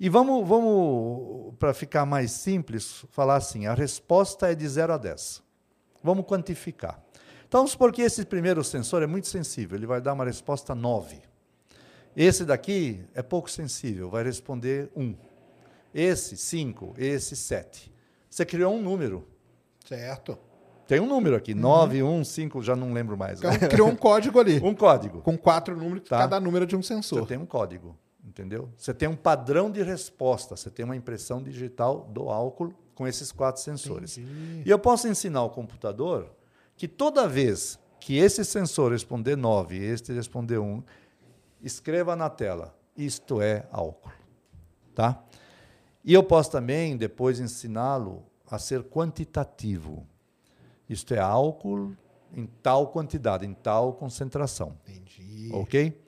E 0.00 0.08
vamos, 0.08 0.48
vamos 0.48 1.54
para 1.58 1.74
ficar 1.74 2.06
mais 2.06 2.30
simples, 2.30 3.04
falar 3.10 3.36
assim: 3.36 3.66
a 3.66 3.74
resposta 3.74 4.50
é 4.50 4.54
de 4.54 4.66
0 4.66 4.94
a 4.94 4.96
10. 4.96 5.42
Vamos 6.02 6.24
quantificar. 6.24 7.02
Então, 7.46 7.60
vamos 7.60 7.72
supor 7.72 7.92
que 7.92 8.02
esse 8.02 8.24
primeiro 8.24 8.64
sensor 8.64 9.02
é 9.02 9.06
muito 9.06 9.26
sensível, 9.26 9.76
ele 9.76 9.86
vai 9.86 10.00
dar 10.00 10.14
uma 10.14 10.24
resposta 10.24 10.74
9. 10.74 11.20
Esse 12.18 12.44
daqui 12.44 13.00
é 13.14 13.22
pouco 13.22 13.48
sensível, 13.48 14.10
vai 14.10 14.24
responder 14.24 14.90
1. 14.96 15.00
Um. 15.00 15.14
Esse, 15.94 16.36
5. 16.36 16.94
Esse, 16.98 17.36
7. 17.36 17.92
Você 18.28 18.44
criou 18.44 18.74
um 18.74 18.82
número. 18.82 19.24
Certo. 19.86 20.36
Tem 20.88 20.98
um 20.98 21.06
número 21.06 21.36
aqui, 21.36 21.54
9, 21.54 22.02
1, 22.02 22.24
5, 22.24 22.60
já 22.60 22.74
não 22.74 22.92
lembro 22.92 23.16
mais. 23.16 23.38
Então, 23.38 23.52
criou 23.70 23.86
um 23.86 23.94
código 23.94 24.40
ali. 24.40 24.58
um 24.58 24.74
código. 24.74 25.22
Com 25.22 25.38
quatro 25.38 25.76
números, 25.76 26.08
tá. 26.08 26.18
cada 26.18 26.40
número 26.40 26.66
de 26.66 26.74
um 26.74 26.82
sensor. 26.82 27.20
Você 27.20 27.26
tem 27.26 27.38
um 27.38 27.46
código, 27.46 27.96
entendeu? 28.24 28.68
Você 28.76 28.92
tem 28.92 29.08
um 29.08 29.14
padrão 29.14 29.70
de 29.70 29.84
resposta, 29.84 30.56
você 30.56 30.70
tem 30.70 30.84
uma 30.84 30.96
impressão 30.96 31.40
digital 31.40 32.10
do 32.12 32.30
álcool 32.30 32.74
com 32.96 33.06
esses 33.06 33.30
quatro 33.30 33.62
sensores. 33.62 34.18
Entendi. 34.18 34.62
E 34.66 34.68
eu 34.68 34.78
posso 34.80 35.06
ensinar 35.06 35.38
ao 35.38 35.50
computador 35.50 36.32
que 36.76 36.88
toda 36.88 37.28
vez 37.28 37.78
que 38.00 38.16
esse 38.16 38.44
sensor 38.44 38.90
responder 38.90 39.36
9 39.36 39.76
e 39.76 39.84
este 39.84 40.12
responder 40.12 40.58
1, 40.58 40.82
escreva 41.62 42.14
na 42.16 42.30
tela: 42.30 42.74
isto 42.96 43.40
é 43.40 43.66
álcool. 43.70 44.12
Tá? 44.94 45.22
E 46.04 46.12
eu 46.12 46.22
posso 46.22 46.50
também 46.50 46.96
depois 46.96 47.38
ensiná-lo 47.38 48.24
a 48.50 48.58
ser 48.58 48.84
quantitativo. 48.84 50.06
Isto 50.88 51.14
é 51.14 51.18
álcool 51.18 51.94
em 52.34 52.46
tal 52.62 52.88
quantidade, 52.88 53.46
em 53.46 53.54
tal 53.54 53.92
concentração. 53.92 54.76
Entendi. 54.86 55.50
Ok? 55.52 56.00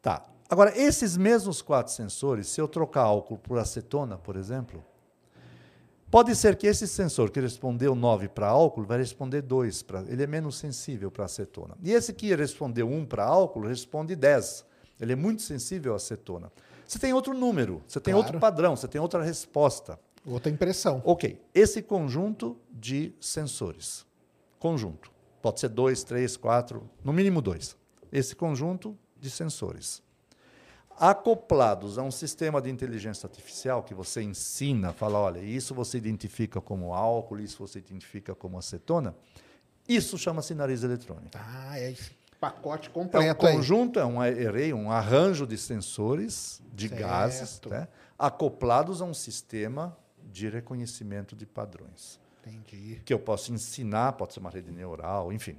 Tá. 0.00 0.24
Agora, 0.48 0.76
esses 0.78 1.16
mesmos 1.16 1.60
quatro 1.60 1.92
sensores, 1.92 2.48
se 2.48 2.60
eu 2.60 2.66
trocar 2.66 3.02
álcool 3.02 3.38
por 3.38 3.58
acetona, 3.58 4.16
por 4.16 4.36
exemplo, 4.36 4.82
pode 6.10 6.34
ser 6.34 6.56
que 6.56 6.66
esse 6.66 6.88
sensor 6.88 7.30
que 7.30 7.40
respondeu 7.40 7.94
9 7.94 8.28
para 8.28 8.48
álcool 8.48 8.84
vai 8.84 8.98
responder 8.98 9.42
2. 9.42 9.82
Pra, 9.82 10.00
ele 10.08 10.22
é 10.22 10.26
menos 10.26 10.56
sensível 10.56 11.10
para 11.10 11.26
acetona. 11.26 11.76
E 11.82 11.92
esse 11.92 12.12
que 12.14 12.34
respondeu 12.34 12.88
1 12.88 13.06
para 13.06 13.24
álcool 13.24 13.66
responde 13.66 14.16
10. 14.16 14.67
Ele 15.00 15.12
é 15.12 15.16
muito 15.16 15.42
sensível 15.42 15.92
à 15.92 15.96
acetona. 15.96 16.50
Você 16.86 16.98
tem 16.98 17.12
outro 17.12 17.34
número, 17.34 17.82
você 17.86 18.00
tem 18.00 18.12
claro. 18.12 18.26
outro 18.26 18.40
padrão, 18.40 18.74
você 18.74 18.88
tem 18.88 19.00
outra 19.00 19.22
resposta. 19.22 19.98
Outra 20.26 20.50
impressão. 20.50 21.02
Ok. 21.04 21.40
Esse 21.54 21.82
conjunto 21.82 22.58
de 22.70 23.14
sensores. 23.20 24.06
Conjunto. 24.58 25.10
Pode 25.40 25.60
ser 25.60 25.68
dois, 25.68 26.02
três, 26.02 26.36
quatro, 26.36 26.88
no 27.04 27.12
mínimo 27.12 27.40
dois. 27.40 27.76
Esse 28.10 28.34
conjunto 28.34 28.98
de 29.20 29.30
sensores. 29.30 30.02
Acoplados 30.98 31.96
a 31.96 32.02
um 32.02 32.10
sistema 32.10 32.60
de 32.60 32.70
inteligência 32.70 33.26
artificial 33.26 33.84
que 33.84 33.94
você 33.94 34.20
ensina, 34.20 34.92
fala, 34.92 35.18
olha, 35.18 35.38
isso 35.38 35.72
você 35.72 35.96
identifica 35.96 36.60
como 36.60 36.92
álcool, 36.92 37.38
isso 37.38 37.58
você 37.58 37.78
identifica 37.78 38.34
como 38.34 38.58
acetona, 38.58 39.14
isso 39.88 40.18
chama-se 40.18 40.54
nariz 40.54 40.82
eletrônico. 40.82 41.30
Ah, 41.34 41.78
é 41.78 41.92
isso 41.92 42.17
pacote 42.40 42.90
completo. 42.90 43.26
É 43.26 43.32
um 43.32 43.34
conjunto, 43.34 43.98
aí. 43.98 44.04
é 44.04 44.06
um 44.06 44.20
array, 44.20 44.72
um 44.72 44.90
arranjo 44.90 45.46
de 45.46 45.58
sensores 45.58 46.62
de 46.72 46.88
certo. 46.88 47.00
gases 47.00 47.60
né, 47.66 47.88
acoplados 48.18 49.02
a 49.02 49.04
um 49.04 49.14
sistema 49.14 49.96
de 50.30 50.48
reconhecimento 50.48 51.34
de 51.34 51.46
padrões. 51.46 52.20
Entendi. 52.46 53.02
Que 53.04 53.12
eu 53.12 53.18
posso 53.18 53.52
ensinar, 53.52 54.12
pode 54.12 54.34
ser 54.34 54.40
uma 54.40 54.50
rede 54.50 54.70
neural, 54.70 55.32
enfim. 55.32 55.58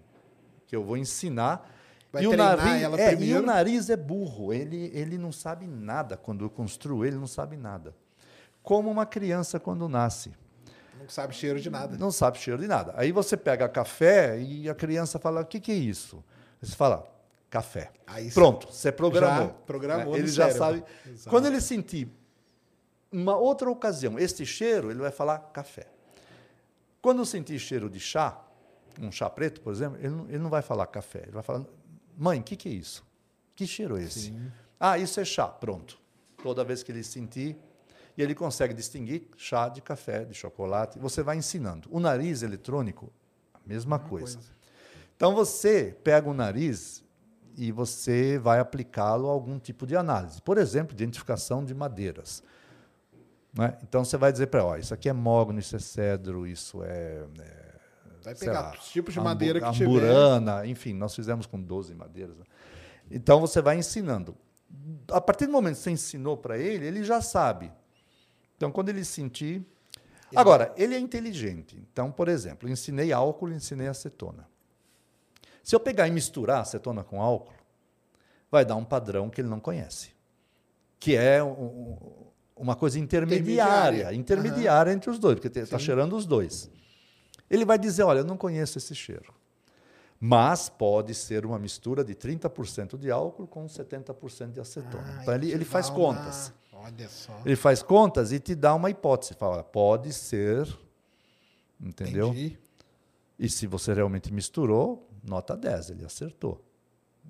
Que 0.66 0.76
eu 0.76 0.84
vou 0.84 0.98
ensinar. 0.98 1.70
Vai 2.12 2.24
e, 2.24 2.28
o 2.28 2.36
nariz, 2.36 3.00
é, 3.00 3.14
e 3.14 3.34
o 3.36 3.42
nariz 3.42 3.90
é 3.90 3.96
burro, 3.96 4.52
ele, 4.52 4.90
ele 4.96 5.18
não 5.18 5.32
sabe 5.32 5.68
nada. 5.68 6.18
Quando 6.18 6.44
eu 6.44 6.50
construo, 6.50 7.06
ele 7.06 7.18
não 7.18 7.28
sabe 7.28 7.56
nada. 7.56 7.94
Como 8.64 8.90
uma 8.90 9.06
criança 9.06 9.60
quando 9.60 9.88
nasce. 9.88 10.32
Não 11.00 11.08
sabe 11.08 11.36
cheiro 11.36 11.62
de 11.62 11.70
nada. 11.70 11.98
Não 11.98 12.12
sabe 12.12 12.40
cheiro 12.40 12.60
de 12.60 12.68
nada. 12.68 12.94
Aí 12.98 13.12
você 13.12 13.38
pega 13.38 13.70
café 13.70 14.40
e 14.42 14.68
a 14.68 14.74
criança 14.74 15.20
fala: 15.20 15.42
o 15.42 15.46
que, 15.46 15.60
que 15.60 15.72
é 15.72 15.76
isso? 15.76 16.24
Você 16.62 16.76
fala, 16.76 17.07
café. 17.49 17.91
Aí 18.05 18.32
Pronto, 18.32 18.72
você 18.72 18.91
programou. 18.91 19.47
Já 19.47 19.53
programou 19.66 20.14
né? 20.14 20.20
Ele 20.20 20.28
já 20.28 20.51
cérebro. 20.51 20.60
sabe. 20.60 20.84
Exato. 21.10 21.30
Quando 21.30 21.45
ele 21.47 21.62
sentir 21.62 22.10
uma 23.12 23.36
outra 23.36 23.70
ocasião 23.70 24.20
este 24.20 24.45
cheiro, 24.45 24.91
ele 24.91 24.99
vai 24.99 25.12
falar 25.12 25.39
café. 25.53 25.88
Quando 27.01 27.26
sentir 27.26 27.57
cheiro 27.60 27.89
de 27.89 27.99
chá, 27.99 28.39
um 28.99 29.12
chá 29.12 29.30
preto, 29.30 29.62
por 29.62 29.72
exemplo, 29.72 29.97
ele 29.99 30.10
não, 30.10 30.26
ele 30.28 30.39
não 30.39 30.49
vai 30.49 30.62
falar 30.62 30.86
café. 30.88 31.24
Ele 31.24 31.32
vai 31.32 31.43
falar, 31.43 31.66
mãe, 32.18 32.39
o 32.39 32.43
que, 32.43 32.55
que 32.55 32.70
é 32.70 32.74
isso? 32.74 33.05
Que 33.55 33.66
cheiro 33.66 33.97
é 33.97 34.03
esse? 34.03 34.20
Sim. 34.28 34.51
Ah, 34.80 34.97
isso 34.97 35.20
é 35.20 35.26
chá. 35.26 35.47
Pronto. 35.47 35.99
Toda 36.43 36.64
vez 36.64 36.84
que 36.84 36.91
ele 36.91 37.03
sentir, 37.03 37.57
e 38.18 38.22
ele 38.22 38.36
consegue 38.36 38.74
distinguir 38.74 39.30
chá 39.38 39.70
de 39.70 39.82
café, 39.82 40.26
de 40.26 40.34
chocolate. 40.34 40.99
Você 40.99 41.24
vai 41.24 41.38
ensinando. 41.38 41.88
O 41.91 42.01
nariz 42.01 42.41
eletrônico, 42.43 43.12
a 43.53 43.60
mesma, 43.66 43.97
mesma 43.97 43.99
coisa. 43.99 44.38
coisa. 44.38 44.51
Então 45.20 45.36
você 45.36 45.98
pega 46.02 46.30
o 46.30 46.34
nariz 46.34 47.04
e 47.58 47.74
você 47.74 48.40
vai 48.40 48.58
aplicá-lo 48.58 49.28
a 49.28 49.32
algum 49.34 49.60
tipo 49.60 49.86
de 49.86 49.98
análise. 49.98 50.42
Por 50.42 50.58
exemplo, 50.58 50.94
identificação 50.94 51.66
de 51.66 51.74
madeiras. 51.74 52.42
Né? 53.54 53.78
Então 53.84 54.06
você 54.06 54.16
vai 54.16 54.32
dizer 54.32 54.48
para 54.48 54.62
ela, 54.62 54.80
isso 54.80 54.94
aqui 54.94 55.10
é 55.10 55.14
mogno, 55.14 55.60
isso 55.60 55.76
é 55.76 55.80
cedro, 55.80 56.48
isso 56.48 56.82
é. 56.86 57.26
é 57.38 57.76
vai 58.24 58.34
pegar 58.34 58.62
lá, 58.62 58.72
os 58.72 58.88
tipos 58.88 59.14
de 59.14 59.20
madeira 59.20 59.60
que 59.60 59.66
amburana, 59.84 60.62
tiver. 60.62 60.68
enfim, 60.70 60.94
nós 60.94 61.14
fizemos 61.14 61.46
com 61.46 61.62
12 61.62 61.94
madeiras. 61.96 62.38
Né? 62.38 62.46
Então 63.12 63.42
você 63.42 63.62
vai 63.62 63.78
ensinando. 63.78 64.38
A 65.12 65.20
partir 65.20 65.48
do 65.48 65.52
momento 65.52 65.76
que 65.76 65.82
você 65.82 65.92
ensinou 65.92 66.38
para 66.38 66.58
ele, 66.58 66.86
ele 66.86 67.04
já 67.04 67.20
sabe. 67.20 67.70
Então 68.56 68.72
quando 68.72 68.88
ele 68.88 69.04
sentir. 69.04 69.68
Agora, 70.34 70.74
ele 70.78 70.96
é 70.96 71.00
inteligente. 71.00 71.76
Então, 71.92 72.10
por 72.10 72.30
exemplo, 72.30 72.70
ensinei 72.70 73.12
álcool, 73.12 73.50
ensinei 73.50 73.90
acetona. 73.90 74.48
Se 75.70 75.76
eu 75.76 75.80
pegar 75.80 76.08
e 76.08 76.12
misturar 76.12 76.62
acetona 76.62 77.04
com 77.04 77.22
álcool, 77.22 77.54
vai 78.50 78.66
dar 78.66 78.76
um 78.76 78.84
padrão 78.84 79.30
que 79.30 79.40
ele 79.40 79.48
não 79.48 79.60
conhece, 79.60 80.10
que 81.00 81.16
é 81.16 81.44
um, 81.44 81.96
uma 82.56 82.76
coisa 82.76 82.98
intermediária, 82.98 84.12
intermediária 84.12 84.90
uhum. 84.90 84.98
entre 84.98 85.12
os 85.12 85.20
dois, 85.20 85.40
porque 85.40 85.60
está 85.60 85.78
cheirando 85.78 86.16
os 86.16 86.26
dois. 86.26 86.72
Ele 87.48 87.66
vai 87.66 87.78
dizer, 87.78 88.02
olha, 88.02 88.22
eu 88.22 88.24
não 88.24 88.36
conheço 88.36 88.80
esse 88.80 88.96
cheiro. 88.96 89.32
Mas 90.20 90.70
pode 90.70 91.14
ser 91.14 91.46
uma 91.46 91.60
mistura 91.60 92.04
de 92.04 92.16
30% 92.16 92.98
de 92.98 93.12
álcool 93.12 93.46
com 93.46 93.68
70% 93.68 94.54
de 94.54 94.60
acetona. 94.60 95.04
Ah, 95.06 95.22
então 95.22 95.36
ele, 95.36 95.52
ele 95.52 95.66
faz 95.66 95.90
uma... 95.90 95.98
contas. 95.98 96.52
Olha 96.74 97.08
só. 97.08 97.44
Ele 97.46 97.56
faz 97.56 97.84
contas 97.84 98.32
e 98.32 98.40
te 98.40 98.56
dá 98.56 98.74
uma 98.74 98.90
hipótese. 98.90 99.36
Fala, 99.36 99.64
pode 99.64 100.14
ser, 100.14 100.68
entendeu? 101.80 102.30
Entendi. 102.30 102.58
E 103.38 103.48
se 103.48 103.68
você 103.68 103.94
realmente 103.94 104.34
misturou, 104.34 105.08
nota 105.30 105.56
10, 105.56 105.92
ele 105.92 106.06
acertou. 106.06 106.66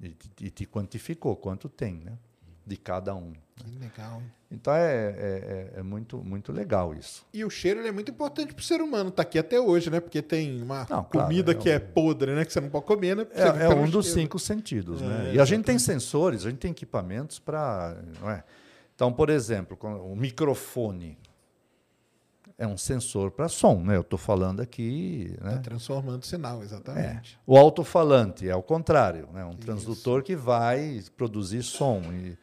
E, 0.02 0.16
e 0.42 0.50
te 0.50 0.66
quantificou 0.66 1.36
quanto 1.36 1.68
tem, 1.70 1.96
né? 1.96 2.18
de 2.66 2.78
cada 2.78 3.16
um. 3.16 3.34
Que 3.56 3.68
legal. 3.80 4.22
Então 4.52 4.72
é, 4.72 4.94
é, 4.94 5.72
é, 5.76 5.80
é 5.80 5.84
muito, 5.84 6.18
muito 6.24 6.52
legal 6.52 6.94
isso. 6.94 7.26
E 7.34 7.44
o 7.44 7.50
cheiro 7.50 7.86
é 7.86 7.92
muito 7.92 8.12
importante 8.12 8.54
para 8.54 8.62
o 8.62 8.64
ser 8.64 8.80
humano. 8.80 9.10
Está 9.10 9.24
aqui 9.24 9.40
até 9.40 9.60
hoje, 9.60 9.90
né? 9.90 10.00
Porque 10.00 10.22
tem 10.22 10.62
uma 10.62 10.86
Não, 10.88 11.04
comida 11.04 11.52
claro, 11.56 11.60
é 11.60 11.64
que 11.64 11.70
um- 11.70 11.74
é 11.74 11.80
podre, 11.80 12.36
né? 12.36 12.46
Que 12.46 12.54
você 12.54 12.62
não 12.62 12.70
pode 12.70 12.86
comer, 12.86 13.16
né? 13.16 13.26
É, 13.32 13.64
é 13.66 13.70
um 13.70 13.90
dos 13.90 14.06
cheiro. 14.06 14.22
cinco 14.22 14.38
sentidos, 14.38 15.02
né? 15.02 15.32
É, 15.32 15.34
E 15.34 15.40
a 15.40 15.46
gente 15.46 15.66
tem 15.66 15.80
sensores, 15.80 16.46
a 16.46 16.52
gente 16.52 16.60
tem 16.60 16.70
equipamentos 16.70 17.40
para. 17.40 17.98
Então, 18.94 19.12
por 19.12 19.32
exemplo, 19.32 19.76
o 20.04 20.16
microfone 20.16 21.18
é 22.60 22.68
um 22.68 22.78
sensor 22.78 23.32
para 23.32 23.48
som, 23.48 23.82
né? 23.82 23.96
Eu 23.96 24.02
estou 24.02 24.20
falando 24.20 24.60
aqui, 24.60 25.34
Tá 25.40 25.46
né? 25.46 25.58
transformando 25.64 26.22
o 26.22 26.26
sinal, 26.26 26.62
É. 26.62 26.66
exatamente. 26.66 27.40
O 27.48 27.58
alto-falante 27.58 28.48
é 28.50 28.56
o 28.56 28.62
contrário, 28.62 29.30
né? 29.34 29.46
Um 29.46 29.56
transdutor 29.56 30.22
que 30.22 30.36
vai 30.36 31.02
produzir 31.16 31.64
som. 31.64 32.02
E, 32.14 32.38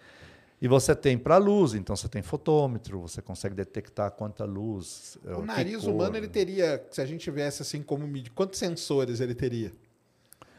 e 0.61 0.67
você 0.67 0.97
tem 0.97 1.19
para 1.19 1.37
luz, 1.37 1.75
então 1.75 1.95
você 1.95 2.09
tem 2.09 2.23
fotômetro, 2.23 2.99
você 3.03 3.21
consegue 3.21 3.55
detectar 3.55 4.11
quanta 4.11 4.45
luz. 4.47 5.19
O 5.23 5.41
que 5.41 5.43
nariz 5.43 5.83
cor. 5.85 5.93
humano, 5.93 6.17
ele 6.17 6.29
teria, 6.29 6.83
se 6.91 7.03
a 7.03 7.05
gente 7.07 7.21
tivesse 7.21 7.61
assim 7.61 7.83
como 7.83 8.07
mídia, 8.09 8.33
quantos 8.35 8.59
sensores 8.59 9.21
ele 9.21 9.35
teria? 9.35 9.71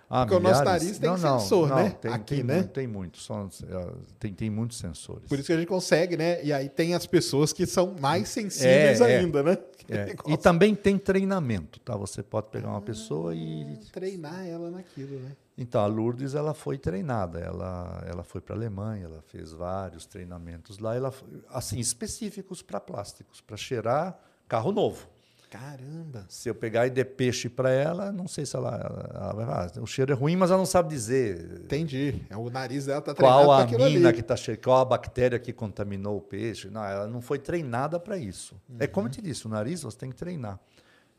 Ah, 0.10 0.26
Porque 0.26 0.36
o 0.36 0.40
nosso 0.40 0.62
milhares? 0.62 0.84
nariz 0.84 1.00
tem 1.00 1.10
não, 1.10 1.18
sensor, 1.18 1.68
não, 1.68 1.76
né? 1.76 1.90
Tem, 1.90 2.14
Aqui, 2.14 2.36
tem, 2.36 2.44
né? 2.44 2.64
Tem 2.64 2.88
muitos, 2.88 3.26
são, 3.26 3.50
eh, 3.70 3.94
tem, 4.18 4.34
tem 4.34 4.50
muitos 4.50 4.78
sensores. 4.78 5.28
Por 5.28 5.38
isso 5.38 5.48
que 5.48 5.54
a 5.54 5.58
gente 5.58 5.68
consegue, 5.68 6.16
né? 6.16 6.42
E 6.46 6.54
aí 6.54 6.70
tem 6.70 6.94
as 6.94 7.06
pessoas 7.06 7.52
que 7.52 7.66
são 7.66 7.94
mais 8.00 8.30
sensíveis 8.30 9.02
É, 9.02 9.12
é. 9.12 9.18
ainda, 9.20 9.44
né? 9.44 9.58
É. 9.90 10.16
E 10.28 10.38
também 10.38 10.74
tem 10.76 10.98
treinamento, 10.98 11.80
tá? 11.82 11.96
Você 11.98 12.24
pode 12.24 12.48
pegar 12.50 12.70
uma 12.70 12.82
pessoa 12.82 13.36
e 13.36 13.78
Treinar 13.92 14.46
ela 14.48 14.72
naquilo, 14.72 15.20
né? 15.20 15.32
então 15.58 15.82
a 15.82 15.88
Lourdes 15.88 16.36
ela 16.36 16.54
foi 16.54 16.78
treinada, 16.78 17.40
ela 17.40 18.04
ela 18.08 18.24
foi 18.24 18.40
para 18.40 18.54
a 18.56 18.58
Alemanha, 18.58 19.06
ela 19.06 19.22
fez 19.28 19.52
vários 19.52 20.06
treinamentos 20.06 20.78
lá, 20.78 20.96
ela 20.96 21.12
assim 21.50 21.80
específicos 21.80 22.62
para 22.62 22.80
plásticos, 22.80 23.42
para 23.42 23.58
cheirar 23.58 24.18
carro 24.48 24.72
novo. 24.72 25.08
Caramba. 25.50 26.26
Se 26.28 26.50
eu 26.50 26.54
pegar 26.56 26.88
e 26.88 26.90
der 26.90 27.06
peixe 27.06 27.48
para 27.48 27.72
ela, 27.72 28.12
não 28.12 28.28
sei 28.28 28.46
se 28.46 28.56
ela, 28.56 28.76
ela- 28.76 29.34
vai 29.34 29.46
falar, 29.46 29.72
"Ah, 29.78 29.82
o 29.82 29.88
cheiro 29.88 30.12
é 30.12 30.16
ruim, 30.16 30.36
mas 30.36 30.50
ela 30.52 30.58
não 30.58 30.66
sabe 30.66 30.90
dizer 30.90 31.62
Entendi. 31.64 32.22
É, 32.30 32.36
O 32.36 32.50
nariz 32.50 32.86
dela 32.86 33.02
tá 33.02 33.14
treinado 33.14 33.46
qual 33.46 33.52
a 33.62 33.66
mina 33.66 34.10
ali. 34.10 34.14
que 34.14 34.20
está 34.22 34.36
cheirando, 34.36 34.64
qual 34.64 34.82
a 34.82 34.86
bactéria 34.86 35.40
que 35.40 35.54
contaminou 35.54 36.18
o 36.18 36.22
peixe. 36.22 36.70
Não, 36.70 36.84
ela 36.84 37.08
não 37.08 37.22
foi 37.22 37.40
treinada 37.40 37.98
para 38.00 38.18
isso. 38.18 38.56
É 38.78 38.84
Uhum. 38.86 38.92
como 38.92 39.08
eu 39.08 39.12
te 39.12 39.22
disse, 39.22 39.46
o 39.46 39.50
nariz 39.50 39.84
você 39.84 39.98
tem 39.98 40.10
que 40.10 40.16
treinar. 40.18 40.60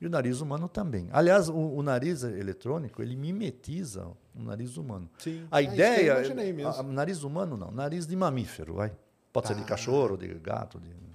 E 0.01 0.07
o 0.07 0.11
nariz 0.11 0.41
humano 0.41 0.69
também. 0.69 1.09
Aliás, 1.11 1.49
o, 1.49 1.57
o 1.57 1.83
nariz 1.83 2.23
eletrônico, 2.23 3.03
ele 3.03 3.17
mimetiza 3.17 4.07
o 4.37 4.43
nariz 4.43 4.77
humano. 4.77 5.09
Sim. 5.19 5.45
A 5.51 5.57
Ah, 5.57 5.63
isso 5.63 5.75
que 5.75 5.81
eu 5.81 5.87
ideia. 5.87 6.13
imaginei 6.13 6.53
mesmo. 6.53 6.71
a- 6.71 6.81
a- 6.81 6.83
nariz 6.85 7.23
humano 7.25 7.57
não, 7.57 7.71
nariz 7.73 8.07
de 8.07 8.15
mamífero, 8.15 8.75
vai. 8.75 8.93
Pode 9.33 9.49
ser 9.49 9.55
de 9.55 9.63
Tá. 9.63 9.69
cachorro, 9.69 10.17
de 10.17 10.29
gato. 10.35 10.79
de- 10.79 11.09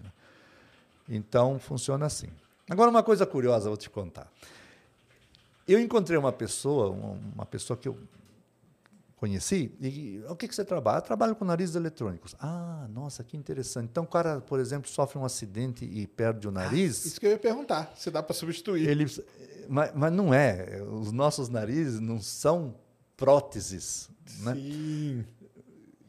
Então, 1.09 1.59
funciona 1.59 2.05
assim. 2.05 2.27
Agora, 2.69 2.89
uma 2.89 3.03
coisa 3.03 3.25
curiosa, 3.25 3.69
vou 3.69 3.77
te 3.77 3.89
contar. 3.89 4.31
Eu 5.67 5.79
encontrei 5.79 6.17
uma 6.17 6.31
pessoa, 6.31 6.89
uma, 6.89 7.45
pessoa 7.45 7.77
que 7.77 7.87
eu 7.87 7.97
conheci, 9.15 9.71
e 9.79 10.21
o 10.27 10.35
que, 10.35 10.47
que 10.47 10.55
você 10.55 10.65
trabalha? 10.65 10.97
Eu 10.97 11.01
trabalho 11.01 11.35
com 11.35 11.45
narizes 11.45 11.75
eletrônicos. 11.75 12.35
Ah, 12.39 12.85
nossa, 12.89 13.23
que 13.23 13.37
interessante. 13.37 13.87
Então, 13.89 14.03
o 14.03 14.07
cara, 14.07 14.41
por 14.41 14.59
exemplo, 14.59 14.89
sofre 14.89 15.17
um 15.17 15.23
acidente 15.23 15.85
e 15.85 16.05
perde 16.05 16.47
o 16.47 16.51
nariz. 16.51 17.05
Isso 17.05 17.19
que 17.19 17.25
eu 17.25 17.31
ia 17.31 17.39
perguntar. 17.39 17.93
Se 17.95 18.11
dá 18.11 18.21
para 18.21 18.33
substituir. 18.33 18.87
Ele, 18.87 19.05
mas, 19.69 19.93
mas 19.93 20.11
não 20.11 20.33
é. 20.33 20.81
Os 20.81 21.11
nossos 21.11 21.47
narizes 21.47 21.99
não 22.01 22.19
são 22.19 22.75
próteses. 23.15 24.09
Né? 24.39 24.55
Sim. 24.55 25.25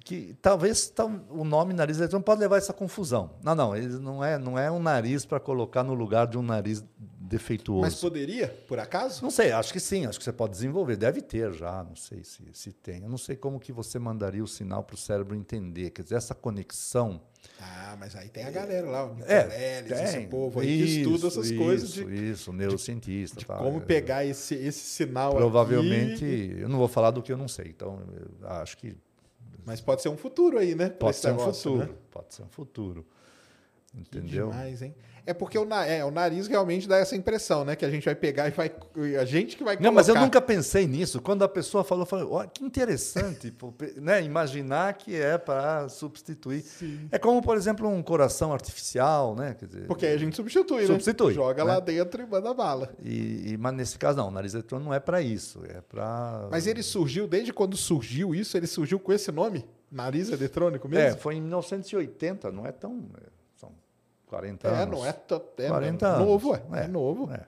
Que 0.05 0.37
talvez 0.43 0.89
tal- 0.91 1.11
o 1.31 1.45
nome 1.45 1.73
nariz 1.73 1.97
eletrônico 1.97 2.27
pode 2.27 2.39
levar 2.41 2.57
a 2.57 2.59
essa 2.59 2.75
confusão. 2.75 3.31
Não, 3.43 3.55
não, 3.55 3.75
ele 3.75 3.89
não 3.99 4.23
é, 4.23 4.37
não 4.37 4.59
é 4.59 4.71
um 4.71 4.79
nariz 4.79 5.25
para 5.25 5.41
colocar 5.41 5.83
no 5.83 5.95
lugar 5.95 6.27
de 6.27 6.37
um 6.37 6.43
nariz 6.43 6.85
defeituoso. 7.19 7.81
Mas 7.81 7.95
poderia, 7.95 8.49
por 8.69 8.79
acaso? 8.79 9.23
Não 9.23 9.31
sei, 9.31 9.51
acho 9.51 9.73
que 9.73 9.81
sim, 9.81 10.05
acho 10.05 10.19
que 10.19 10.25
você 10.25 10.33
pode 10.33 10.53
desenvolver, 10.53 10.97
deve 10.97 11.23
ter 11.23 11.55
já, 11.55 11.83
não 11.83 11.97
sei 11.97 12.23
se, 12.23 12.43
se 12.53 12.71
tem. 12.71 13.03
Eu 13.03 13.09
não 13.09 13.17
sei 13.17 13.35
como 13.35 13.59
que 13.59 13.73
você 13.73 13.99
mandaria 13.99 14.45
o 14.45 14.47
sinal 14.47 14.85
para 14.85 14.93
o 14.95 14.99
cérebro 14.99 15.35
entender, 15.35 15.89
quer 15.89 16.03
dizer, 16.03 16.17
essa 16.17 16.35
conexão. 16.35 17.19
Ah, 17.59 17.97
mas 17.99 18.15
aí 18.15 18.29
tem 18.29 18.45
a 18.45 18.51
galera 18.51 18.87
lá, 18.87 19.07
o 19.07 19.17
É, 19.27 19.81
Nicoleles, 19.83 19.91
esse 20.09 20.17
tem. 20.19 20.29
povo 20.29 20.61
aí 20.61 20.67
que 20.67 20.99
estuda 20.99 21.27
essas 21.29 21.47
Isso, 21.47 21.57
coisas 21.59 21.89
Isso, 21.91 22.05
de, 22.05 22.31
isso, 22.31 22.53
neurocientista. 22.53 23.41
de 23.41 23.47
tal. 23.47 23.63
como 23.65 23.79
É, 23.79 23.81
pegar 23.81 24.23
esse, 24.27 24.55
esse 24.55 24.81
sinal 24.81 25.35
Provavelmente, 25.35 26.25
aqui. 26.25 26.57
eu 26.61 26.69
não 26.69 26.77
vou 26.79 26.89
falar 26.89 27.11
do 27.11 27.23
que 27.23 27.33
eu 27.33 27.39
não 27.39 27.49
sei, 27.49 27.69
então 27.69 28.03
eu 28.43 28.49
acho 28.51 28.77
que 28.77 28.95
Mas 29.65 29.81
pode 29.81 30.03
ser 30.03 30.09
um 30.09 30.17
futuro 30.17 30.59
aí, 30.59 30.75
né? 30.75 30.91
pode 30.91 31.17
ser 31.17 31.29
um 31.29 31.37
negócio, 31.37 31.73
futuro. 31.73 31.93
né? 31.93 31.99
Pode 32.11 32.35
ser 32.35 32.43
um 32.43 32.49
futuro. 32.49 33.07
Que 33.93 34.01
Entendeu? 34.01 34.49
Demais, 34.49 34.83
hein? 34.83 34.95
É 35.27 35.33
porque 35.33 35.57
o, 35.59 35.65
na- 35.65 35.87
é, 35.87 36.05
o 36.05 36.11
nariz 36.11 36.47
realmente 36.47 36.87
dá 36.87 36.99
essa 36.99 37.17
impressão, 37.17 37.65
né? 37.65 37.75
Que 37.75 37.85
a 37.85 37.91
gente 37.91 38.05
vai 38.05 38.15
pegar 38.15 38.47
e 38.49 38.51
vai. 38.51 38.71
A 39.19 39.25
gente 39.25 39.57
que 39.57 39.65
vai 39.65 39.77
Não, 39.81 39.91
mas 39.91 40.07
eu 40.09 40.15
colocar. 40.15 40.27
nunca 40.27 40.41
pensei 40.43 40.87
nisso. 40.87 41.21
Quando 41.23 41.43
a 41.43 41.49
pessoa 41.49 41.83
falou, 41.83 42.03
eu 42.03 42.07
falei, 42.07 42.27
olha, 42.29 42.49
que 42.49 42.63
interessante, 42.63 43.51
pô, 43.51 43.73
né? 43.97 44.23
imaginar 44.23 44.93
que 44.95 45.17
é 45.17 45.39
para 45.39 45.89
substituir. 45.89 46.63
É 47.11 47.19
como, 47.19 47.41
por 47.41 47.57
exemplo, 47.57 47.89
um 47.89 48.03
coração 48.03 48.53
artificial, 48.53 49.35
né? 49.35 49.55
Quer 49.59 49.67
dizer, 49.67 49.87
Porque 49.87 50.05
aí 50.05 50.13
a 50.15 50.19
gente 50.19 50.37
substitui, 50.37 50.87
Substitui, 50.87 51.29
né? 51.29 51.35
Joga 51.35 51.65
né? 51.65 51.73
lá 51.73 51.81
dentro 51.81 52.23
e 52.23 52.27
manda 52.27 52.53
bala. 52.53 52.93
e, 53.03 53.53
e- 53.53 53.57
mas 53.57 53.73
nesse 53.75 53.99
caso, 53.99 54.19
não, 54.19 54.29
o 54.29 54.31
nariz 54.31 54.53
eletrônico 54.53 54.89
não 54.91 54.95
é 54.95 55.01
para 55.01 55.23
isso, 55.23 55.63
é 55.67 55.81
para... 55.81 56.49
Mas 56.51 56.67
ele 56.67 56.83
surgiu, 56.83 57.27
desde 57.27 57.51
quando 57.53 57.77
surgiu 57.79 58.35
isso, 58.35 58.57
ele 58.59 58.67
surgiu 58.67 58.99
com 59.01 59.11
esse 59.13 59.33
nome? 59.33 59.65
Nariz 59.91 60.31
eletrônico 60.31 60.87
mesmo? 60.89 61.05
É, 61.05 61.17
foi 61.17 61.37
em 61.37 61.41
1980, 61.41 62.51
não 62.53 62.67
é 62.67 62.73
tão... 62.73 63.09
é, 64.35 64.39
São 64.39 64.59
40 64.59 64.69
É, 64.69 64.83
anos. 64.83 64.99
não 64.99 65.07
é, 65.07 65.13
to- 65.13 65.43
é 65.59 65.69
40 65.69 66.07
é 66.07 66.11
anos. 66.11 66.27
novo. 66.27 66.55
É, 66.55 66.85
É, 66.85 66.89
novo. 66.89 67.33
É. 67.33 67.47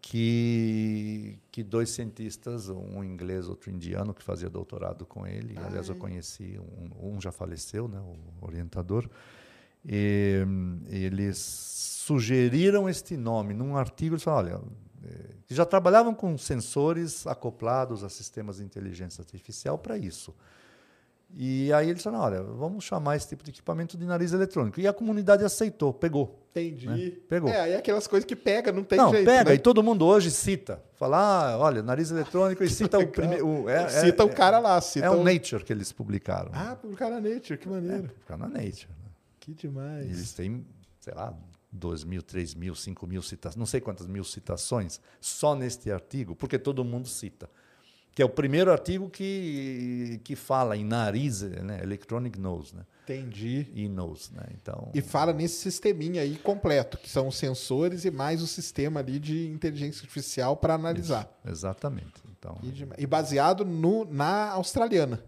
Que, 0.00 1.38
que 1.50 1.62
dois 1.62 1.90
cientistas, 1.90 2.68
um 2.68 3.02
inglês, 3.02 3.48
outro 3.48 3.70
indiano, 3.70 4.14
que 4.14 4.22
fazia 4.22 4.48
doutorado 4.48 5.04
com 5.04 5.26
ele, 5.26 5.58
aliás, 5.58 5.88
eu 5.88 5.96
conheci, 5.96 6.58
um, 7.00 7.14
um 7.16 7.20
já 7.20 7.32
faleceu, 7.32 7.88
né, 7.88 7.98
o 8.00 8.44
orientador, 8.46 9.08
e, 9.84 10.44
eles 10.88 11.38
sugeriram 11.38 12.88
este 12.88 13.16
nome 13.16 13.52
num 13.52 13.76
artigo, 13.76 14.14
eles 14.14 14.22
falaram, 14.22 14.56
olha, 14.58 14.62
eh, 15.12 15.30
já 15.48 15.64
trabalhavam 15.66 16.14
com 16.14 16.36
sensores 16.38 17.26
acoplados 17.26 18.04
a 18.04 18.08
sistemas 18.08 18.56
de 18.58 18.64
inteligência 18.64 19.22
artificial 19.22 19.76
para 19.78 19.96
isso. 19.98 20.34
E 21.36 21.72
aí 21.72 21.88
eles 21.88 22.02
falaram, 22.02 22.24
olha, 22.24 22.42
vamos 22.42 22.84
chamar 22.84 23.16
esse 23.16 23.28
tipo 23.28 23.44
de 23.44 23.50
equipamento 23.50 23.96
de 23.96 24.04
nariz 24.04 24.32
eletrônico. 24.32 24.80
E 24.80 24.86
a 24.86 24.92
comunidade 24.92 25.44
aceitou, 25.44 25.92
pegou. 25.92 26.40
Entendi. 26.50 26.86
Né? 26.88 27.12
Pegou. 27.28 27.48
É, 27.48 27.60
aí 27.60 27.74
aquelas 27.76 28.06
coisas 28.06 28.26
que 28.26 28.34
pega, 28.34 28.72
não 28.72 28.82
tem 28.82 28.98
não, 28.98 29.10
jeito. 29.10 29.24
pega, 29.24 29.50
né? 29.50 29.54
e 29.54 29.58
todo 29.58 29.82
mundo 29.82 30.04
hoje 30.04 30.30
cita. 30.30 30.82
Fala, 30.96 31.52
ah, 31.52 31.58
olha, 31.58 31.82
nariz 31.82 32.10
eletrônico, 32.10 32.64
e 32.64 32.68
cita 32.70 32.98
o 32.98 33.06
primeiro. 33.06 33.68
É, 33.68 33.88
Cita 33.88 34.22
é, 34.22 34.26
o 34.26 34.28
cara 34.28 34.58
lá, 34.58 34.80
cita 34.80 35.06
É 35.06 35.10
o... 35.10 35.20
um 35.20 35.22
Nature 35.22 35.64
que 35.64 35.72
eles 35.72 35.92
publicaram. 35.92 36.50
Ah, 36.52 36.74
por 36.74 36.94
cara 36.96 37.20
Nature, 37.20 37.56
que 37.56 37.68
é, 37.68 37.70
maneiro. 37.70 38.10
fica 38.18 38.36
na 38.36 38.48
Nature. 38.48 38.88
né? 38.88 39.10
Que 39.38 39.54
demais. 39.54 40.06
Eles 40.06 40.32
têm, 40.32 40.66
sei 40.98 41.14
lá, 41.14 41.32
2 41.72 42.04
mil, 42.04 42.22
3 42.22 42.54
mil, 42.54 42.74
5 42.74 43.06
mil 43.06 43.22
citações, 43.22 43.56
não 43.56 43.66
sei 43.66 43.80
quantas 43.80 44.06
mil 44.06 44.24
citações, 44.24 45.00
só 45.20 45.54
neste 45.54 45.90
artigo, 45.90 46.34
porque 46.34 46.58
todo 46.58 46.84
mundo 46.84 47.08
cita. 47.08 47.48
Que 48.14 48.22
é 48.22 48.24
o 48.24 48.28
primeiro 48.28 48.72
artigo 48.72 49.08
que, 49.08 50.20
que 50.24 50.34
fala 50.36 50.76
em 50.76 50.84
nariz, 50.84 51.42
né? 51.42 51.80
Electronic 51.82 52.38
Nose, 52.38 52.74
né? 52.74 52.82
Entendi. 53.04 53.66
E 53.74 53.88
nose, 53.88 54.32
né? 54.32 54.44
Então, 54.54 54.88
E 54.94 55.00
fala 55.00 55.32
nesse 55.32 55.56
sisteminha 55.60 56.22
aí 56.22 56.36
completo, 56.36 56.96
que 56.96 57.08
são 57.10 57.26
os 57.26 57.36
sensores 57.36 58.04
e 58.04 58.10
mais 58.10 58.40
o 58.40 58.46
sistema 58.46 59.00
ali 59.00 59.18
de 59.18 59.48
inteligência 59.48 60.02
artificial 60.02 60.56
para 60.56 60.74
analisar. 60.74 61.28
exatamente. 61.44 62.12
Então, 62.38 62.54
Que 62.60 62.70
demais. 62.70 63.02
E 63.02 63.06
baseado 63.06 63.64
no, 63.64 64.04
na 64.04 64.50
australiana. 64.50 65.20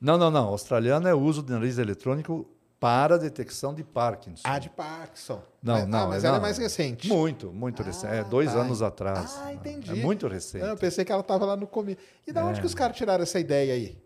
não, 0.00 0.16
não, 0.16 0.30
não. 0.30 0.44
Australiano 0.48 1.06
é 1.06 1.14
o 1.14 1.20
uso 1.20 1.42
de 1.42 1.52
nariz 1.52 1.76
eletrônico 1.76 2.46
para 2.80 3.18
detecção 3.18 3.74
de 3.74 3.84
Parkinson. 3.84 4.42
A 4.42 4.58
de 4.58 4.70
Parkinson. 4.70 5.42
Não, 5.62 5.74
mas, 5.74 5.86
não. 5.86 5.98
Ah, 5.98 6.06
mas 6.08 6.24
é- 6.24 6.26
ela 6.28 6.36
é 6.36 6.38
não. 6.38 6.42
mais 6.42 6.56
recente. 6.58 7.06
Muito, 7.08 7.52
muito 7.52 7.82
recente. 7.82 8.14
É 8.14 8.24
dois 8.24 8.50
tá. 8.52 8.58
anos 8.60 8.80
atrás. 8.80 9.38
Ah, 9.42 9.52
entendi. 9.52 9.90
É 9.90 9.94
muito 10.02 10.26
recente. 10.26 10.64
Ah, 10.64 10.68
eu 10.68 10.76
pensei 10.78 11.04
que 11.04 11.12
ela 11.12 11.20
estava 11.20 11.44
lá 11.44 11.56
no 11.56 11.66
começo. 11.66 11.98
E 12.26 12.32
da 12.32 12.42
onde 12.44 12.58
É. 12.58 12.60
que 12.62 12.66
os 12.66 12.74
caras 12.74 12.96
tiraram 12.96 13.22
essa 13.22 13.38
ideia 13.38 13.74
aí? 13.74 14.02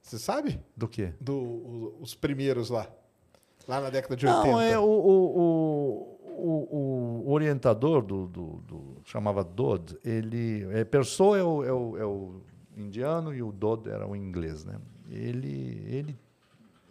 Você 0.00 0.18
sabe? 0.18 0.58
Do 0.74 0.88
quê? 0.88 1.12
Do, 1.20 1.34
o- 1.36 1.98
os 2.00 2.14
primeiros 2.14 2.70
lá. 2.70 2.86
Lá 3.68 3.80
na 3.80 3.90
década 3.90 4.16
de 4.16 4.26
80. 4.26 4.46
Não, 4.46 4.60
é 4.60 4.78
o, 4.78 4.82
o, 4.84 6.16
o, 6.38 7.24
o- 7.26 7.30
orientador 7.32 8.00
do, 8.02 8.26
do, 8.28 8.46
do- 8.66 8.96
chamava 9.04 9.42
Dodd, 9.44 9.96
ele 10.04 10.66
é, 10.72 10.84
Perso 10.84 11.34
é 11.34 11.42
o, 11.44 11.64
é, 11.64 11.72
o, 11.72 11.96
é 11.98 12.04
o 12.04 12.40
indiano 12.76 13.34
e 13.34 13.42
o 13.42 13.50
Dodd 13.52 13.88
era 13.88 14.06
o 14.06 14.14
inglês, 14.16 14.64
né? 14.64 14.76
Ele 15.10 15.82
ele 15.86 16.18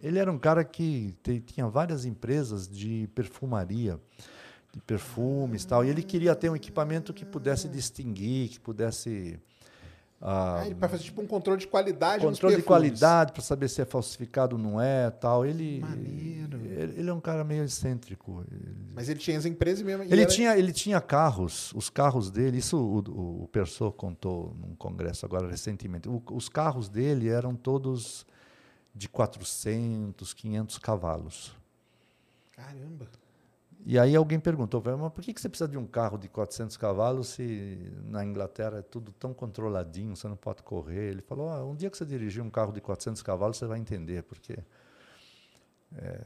ele 0.05 0.19
era 0.19 0.31
um 0.31 0.37
cara 0.37 0.63
que 0.63 1.15
te- 1.23 1.39
tinha 1.41 1.67
várias 1.67 2.05
empresas 2.05 2.67
de 2.67 3.09
perfumaria, 3.15 3.99
de 4.71 4.79
perfumes 4.81 5.63
e 5.63 5.67
tal, 5.67 5.83
e 5.83 5.89
ele 5.89 6.03
queria 6.03 6.35
ter 6.35 6.49
um 6.49 6.55
equipamento 6.55 7.13
que 7.13 7.25
pudesse 7.25 7.67
distinguir, 7.67 8.49
que 8.49 8.59
pudesse 8.59 9.39
Ah, 10.21 10.61
ah, 10.61 10.65
ele 10.65 10.75
vai 10.75 10.87
fazer 10.87 11.03
tipo 11.03 11.21
um 11.21 11.27
controle 11.27 11.59
de 11.59 11.67
qualidade 11.67 12.23
Controle 12.23 12.55
de 12.55 12.61
qualidade 12.61 13.33
para 13.33 13.41
saber 13.41 13.67
se 13.67 13.81
é 13.81 13.85
falsificado 13.85 14.55
ou 14.55 14.61
não 14.61 14.79
é, 14.79 15.09
tal. 15.11 15.45
Ele. 15.45 15.83
Ele, 15.83 16.99
ele 16.99 17.09
é 17.09 17.13
um 17.13 17.19
cara 17.19 17.43
meio 17.43 17.63
excêntrico. 17.63 18.43
Mas 18.93 19.09
ele 19.09 19.19
tinha 19.19 19.37
as 19.37 19.45
empresas 19.45 19.83
mesmo. 19.83 20.03
Ele 20.03 20.21
era... 20.21 20.25
tinha, 20.25 20.57
ele 20.57 20.71
tinha 20.71 21.01
carros, 21.01 21.73
os 21.73 21.89
carros 21.89 22.31
dele. 22.31 22.57
Isso 22.57 22.77
o, 22.77 22.99
o, 23.09 23.43
o 23.43 23.47
Persô 23.49 23.91
contou 23.91 24.55
num 24.59 24.73
congresso 24.75 25.25
agora 25.25 25.49
recentemente. 25.49 26.07
O, 26.07 26.23
os 26.31 26.47
carros 26.47 26.87
dele 26.87 27.27
eram 27.27 27.53
todos 27.53 28.25
de 28.95 29.09
400, 29.09 30.33
500 30.33 30.77
cavalos. 30.77 31.55
Caramba. 32.55 33.05
E 33.85 33.99
aí 33.99 34.15
alguém 34.15 34.39
perguntou, 34.39 34.81
mas 34.97 35.13
por 35.13 35.23
que 35.23 35.39
você 35.39 35.47
precisa 35.47 35.69
de 35.69 35.77
um 35.77 35.85
carro 35.85 36.17
de 36.17 36.27
400 36.27 36.75
cavalos 36.77 37.27
se 37.27 37.93
na 38.05 38.25
Inglaterra 38.25 38.79
é 38.79 38.81
tudo 38.81 39.11
tão 39.11 39.31
controladinho, 39.31 40.15
você 40.15 40.27
não 40.27 40.37
pode 40.37 40.63
correr? 40.63 41.11
Ele 41.11 41.21
falou, 41.21 41.49
ah, 41.49 41.63
um 41.63 41.75
dia 41.75 41.91
que 41.91 41.97
você 41.97 42.05
dirigir 42.05 42.41
um 42.41 42.49
carro 42.49 42.71
de 42.71 42.81
400 42.81 43.21
cavalos, 43.21 43.57
você 43.57 43.67
vai 43.67 43.77
entender, 43.77 44.23
porque 44.23 44.57
é, 45.97 46.21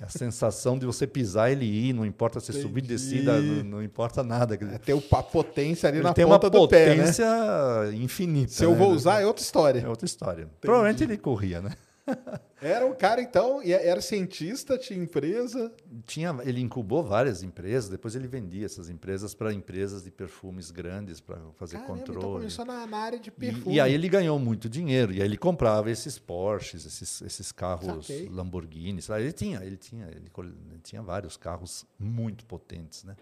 é 0.00 0.04
a 0.04 0.08
sensação 0.08 0.78
de 0.78 0.86
você 0.86 1.06
pisar 1.06 1.50
ele 1.50 1.64
ir, 1.64 1.92
não 1.92 2.04
importa 2.04 2.40
se 2.40 2.52
subir 2.52 2.82
descida, 2.82 3.40
não, 3.40 3.64
não, 3.64 3.82
importa 3.82 4.22
nada. 4.22 4.54
É 4.54 4.78
ter 4.78 4.92
a 4.92 5.22
potência 5.22 5.88
ali 5.88 5.98
ele 5.98 6.04
na 6.04 6.12
tem 6.12 6.26
ponta 6.26 6.50
do 6.50 6.68
pé, 6.68 6.78
né? 6.78 6.86
Tem 6.86 6.94
uma 6.94 7.06
potência 7.06 7.94
infinita. 7.94 8.52
Se 8.52 8.64
eu 8.64 8.72
né? 8.72 8.76
vou 8.76 8.92
usar, 8.92 9.22
é 9.22 9.26
outra 9.26 9.42
história. 9.42 9.80
É 9.80 9.88
outra 9.88 10.06
história. 10.06 10.42
Entendi. 10.42 10.56
Provavelmente 10.60 11.02
ele 11.02 11.16
corria, 11.16 11.60
né? 11.60 11.70
Era 12.60 12.86
um 12.86 12.94
cara, 12.94 13.20
então, 13.20 13.60
era 13.62 14.00
cientista, 14.00 14.78
tinha 14.78 14.98
empresa. 14.98 15.70
Tinha, 16.06 16.34
ele 16.44 16.60
incubou 16.62 17.02
várias 17.04 17.42
empresas, 17.42 17.90
depois 17.90 18.14
ele 18.14 18.26
vendia 18.26 18.64
essas 18.64 18.88
empresas 18.88 19.34
para 19.34 19.52
empresas 19.52 20.02
de 20.02 20.10
perfumes 20.10 20.70
grandes 20.70 21.20
para 21.20 21.36
fazer 21.56 21.76
Caramba, 21.76 21.94
então 21.94 22.06
controle. 22.06 22.18
Então 22.18 22.32
começou 22.38 22.64
na, 22.64 22.86
na, 22.86 22.96
área 22.96 23.18
de 23.18 23.30
perfume. 23.30 23.74
E, 23.74 23.76
e, 23.76 23.80
aí 23.80 23.92
ele 23.92 24.08
ganhou 24.08 24.38
muito 24.38 24.66
dinheiro, 24.68 25.12
e 25.12 25.20
aí 25.20 25.26
ele 25.28 25.36
comprava 25.36 25.90
esses 25.90 26.18
Porsches, 26.18 26.86
esses, 26.86 27.20
esses 27.20 27.52
carros 27.52 28.06
Saquei. 28.06 28.28
Lamborghinis. 28.30 29.10
Ele 29.10 29.32
tinha, 29.32 29.62
ele 29.62 29.76
tinha, 29.76 30.06
ele, 30.06 30.30
ele 30.70 30.80
tinha 30.82 31.02
vários 31.02 31.36
carros 31.36 31.84
muito 31.98 32.46
potentes, 32.46 33.04
né? 33.04 33.14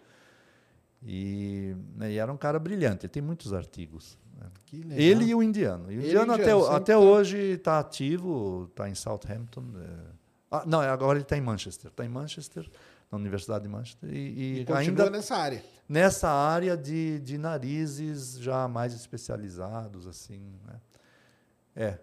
E, 1.04 1.74
né, 1.96 2.12
e, 2.12 2.18
era 2.18 2.32
um 2.32 2.36
cara 2.36 2.58
brilhante. 2.58 3.06
Ele 3.06 3.12
tem 3.12 3.22
muitos 3.22 3.52
artigos. 3.52 4.16
Ele 4.72 5.26
e 5.26 5.34
o 5.34 5.42
indiano. 5.42 5.90
E 5.90 5.98
o 5.98 6.00
indiano, 6.00 6.32
até, 6.32 6.52
até 6.52 6.92
tá... 6.92 6.98
hoje 6.98 7.36
está 7.38 7.78
ativo, 7.78 8.68
está 8.70 8.88
em 8.88 8.94
Southampton. 8.94 9.64
É... 9.76 10.12
Ah, 10.50 10.64
não, 10.66 10.80
agora 10.80 11.18
ele 11.18 11.24
está 11.24 11.36
em 11.36 11.40
Manchester. 11.40 11.90
Está 11.90 12.04
em 12.04 12.08
Manchester, 12.08 12.68
na 13.10 13.18
Universidade 13.18 13.64
de 13.64 13.70
Manchester. 13.70 14.10
E, 14.12 14.16
e, 14.16 14.66
e 14.68 14.72
ainda 14.72 15.10
nessa 15.10 15.36
área. 15.36 15.62
Nessa 15.88 16.28
área 16.28 16.76
de, 16.76 17.20
de 17.20 17.36
narizes 17.38 18.38
já 18.38 18.66
mais 18.68 18.94
especializados, 18.94 20.06
assim. 20.06 20.54
Né? 20.66 20.80
É. 21.74 21.98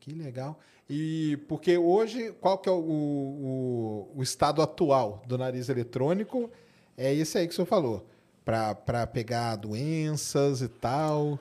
Que 0.00 0.12
legal. 0.12 0.58
E 0.88 1.36
porque 1.48 1.76
hoje, 1.76 2.32
qual 2.40 2.56
que 2.58 2.68
é 2.68 2.72
o, 2.72 2.78
o, 2.78 4.12
o 4.16 4.22
estado 4.22 4.62
atual 4.62 5.22
do 5.26 5.36
nariz 5.36 5.68
eletrônico? 5.68 6.50
É 6.96 7.12
esse 7.12 7.36
aí 7.36 7.46
que 7.46 7.52
o 7.52 7.56
senhor 7.56 7.66
falou 7.66 8.06
para 8.44 9.06
pegar 9.06 9.56
doenças 9.56 10.62
e 10.62 10.68
tal? 10.68 11.38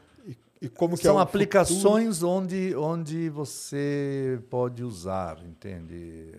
E, 0.62 0.68
como 0.68 0.97
São 0.97 1.20
é 1.20 1.22
aplicações 1.22 2.24
onde, 2.24 2.76
onde 2.76 3.30
você 3.30 4.41
pode 4.49 4.84
usar, 4.84 5.39
entende? 5.45 6.34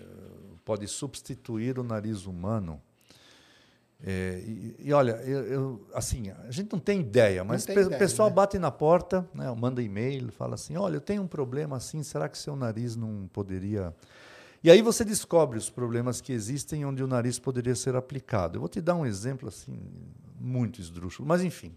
Pode 0.64 0.88
substituir 0.88 1.78
o 1.78 1.84
nariz 1.84 2.26
humano. 2.26 2.80
É, 4.04 4.40
e, 4.46 4.76
e, 4.78 4.92
olha, 4.92 5.12
eu, 5.24 5.44
eu, 5.46 5.86
assim, 5.92 6.30
a 6.30 6.50
gente 6.50 6.72
não 6.72 6.78
tem 6.78 7.00
ideia, 7.00 7.42
mas 7.42 7.64
o 7.64 7.98
pessoal 7.98 8.28
né? 8.28 8.34
bate 8.34 8.58
na 8.58 8.70
porta, 8.70 9.28
né, 9.34 9.52
manda 9.56 9.82
e-mail, 9.82 10.30
fala 10.30 10.54
assim: 10.54 10.76
olha, 10.76 10.96
eu 10.96 11.00
tenho 11.00 11.22
um 11.22 11.26
problema 11.26 11.76
assim, 11.76 12.02
será 12.02 12.28
que 12.28 12.38
seu 12.38 12.54
nariz 12.54 12.94
não 12.94 13.28
poderia. 13.32 13.94
E 14.62 14.70
aí 14.70 14.82
você 14.82 15.04
descobre 15.04 15.58
os 15.58 15.70
problemas 15.70 16.20
que 16.20 16.32
existem 16.32 16.84
onde 16.84 17.02
o 17.02 17.06
nariz 17.06 17.38
poderia 17.38 17.74
ser 17.74 17.94
aplicado. 17.94 18.56
Eu 18.56 18.60
vou 18.60 18.68
te 18.68 18.80
dar 18.80 18.96
um 18.96 19.06
exemplo 19.06 19.48
assim, 19.48 19.78
muito 20.40 20.80
esdrúxulo. 20.80 21.28
Mas, 21.28 21.42
enfim. 21.42 21.72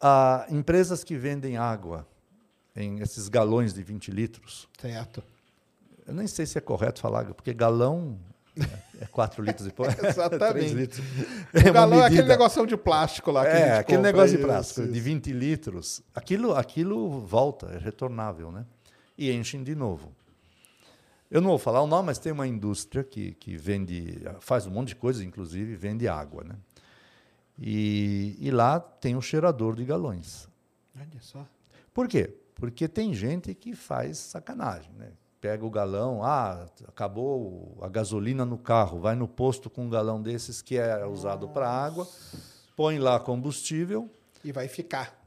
Há 0.00 0.46
empresas 0.48 1.04
que 1.04 1.16
vendem 1.16 1.56
água 1.56 2.06
em 2.74 3.00
esses 3.00 3.28
galões 3.28 3.74
de 3.74 3.82
20 3.82 4.10
litros. 4.10 4.68
Certo. 4.80 5.22
Eu 6.06 6.14
nem 6.14 6.26
sei 6.26 6.46
se 6.46 6.58
é 6.58 6.60
correto 6.60 7.00
falar, 7.00 7.24
porque 7.34 7.52
galão 7.52 8.18
é 9.00 9.06
4 9.06 9.42
litros 9.42 9.66
e 9.66 9.70
pouco. 9.70 9.92
Exatamente. 10.04 10.74
litros. 10.74 11.04
O 11.54 11.58
é 11.58 11.70
galão 11.70 12.02
é 12.02 12.06
aquele 12.06 12.28
negócio 12.28 12.66
de 12.66 12.76
plástico 12.76 13.30
lá. 13.30 13.46
é, 13.46 13.78
aquele 13.78 14.02
negócio 14.02 14.36
de 14.36 14.42
plástico, 14.42 14.82
isso, 14.82 14.92
de 14.92 15.00
20 15.00 15.32
litros. 15.32 16.02
Aquilo, 16.14 16.54
aquilo 16.54 17.20
volta, 17.20 17.66
é 17.66 17.78
retornável, 17.78 18.50
né? 18.50 18.64
E 19.16 19.30
enchem 19.30 19.62
de 19.62 19.74
novo. 19.74 20.12
Eu 21.30 21.40
não 21.40 21.50
vou 21.50 21.58
falar 21.58 21.80
o 21.80 21.86
nome, 21.86 22.06
mas 22.06 22.18
tem 22.18 22.32
uma 22.32 22.46
indústria 22.46 23.04
que, 23.04 23.32
que 23.34 23.56
vende, 23.56 24.20
faz 24.40 24.66
um 24.66 24.70
monte 24.70 24.88
de 24.88 24.96
coisa, 24.96 25.24
inclusive 25.24 25.76
vende 25.76 26.08
água, 26.08 26.42
né? 26.42 26.56
E, 27.60 28.36
e 28.40 28.50
lá 28.50 28.80
tem 28.80 29.14
um 29.14 29.20
cheirador 29.20 29.76
de 29.76 29.84
galões. 29.84 30.48
Olha 30.96 31.20
só. 31.20 31.46
Por 31.92 32.08
quê? 32.08 32.34
Porque 32.54 32.88
tem 32.88 33.12
gente 33.12 33.54
que 33.54 33.74
faz 33.74 34.18
sacanagem, 34.18 34.92
né? 34.96 35.12
Pega 35.40 35.64
o 35.64 35.70
galão, 35.70 36.22
ah, 36.22 36.66
acabou 36.86 37.78
a 37.80 37.88
gasolina 37.88 38.44
no 38.44 38.58
carro, 38.58 39.00
vai 39.00 39.14
no 39.14 39.26
posto 39.26 39.70
com 39.70 39.86
um 39.86 39.90
galão 39.90 40.20
desses 40.20 40.60
que 40.60 40.76
é 40.76 41.06
usado 41.06 41.48
para 41.48 41.68
água, 41.68 42.06
põe 42.76 42.98
lá 42.98 43.18
combustível. 43.18 44.10
E 44.44 44.52
vai 44.52 44.68
ficar. 44.68 45.18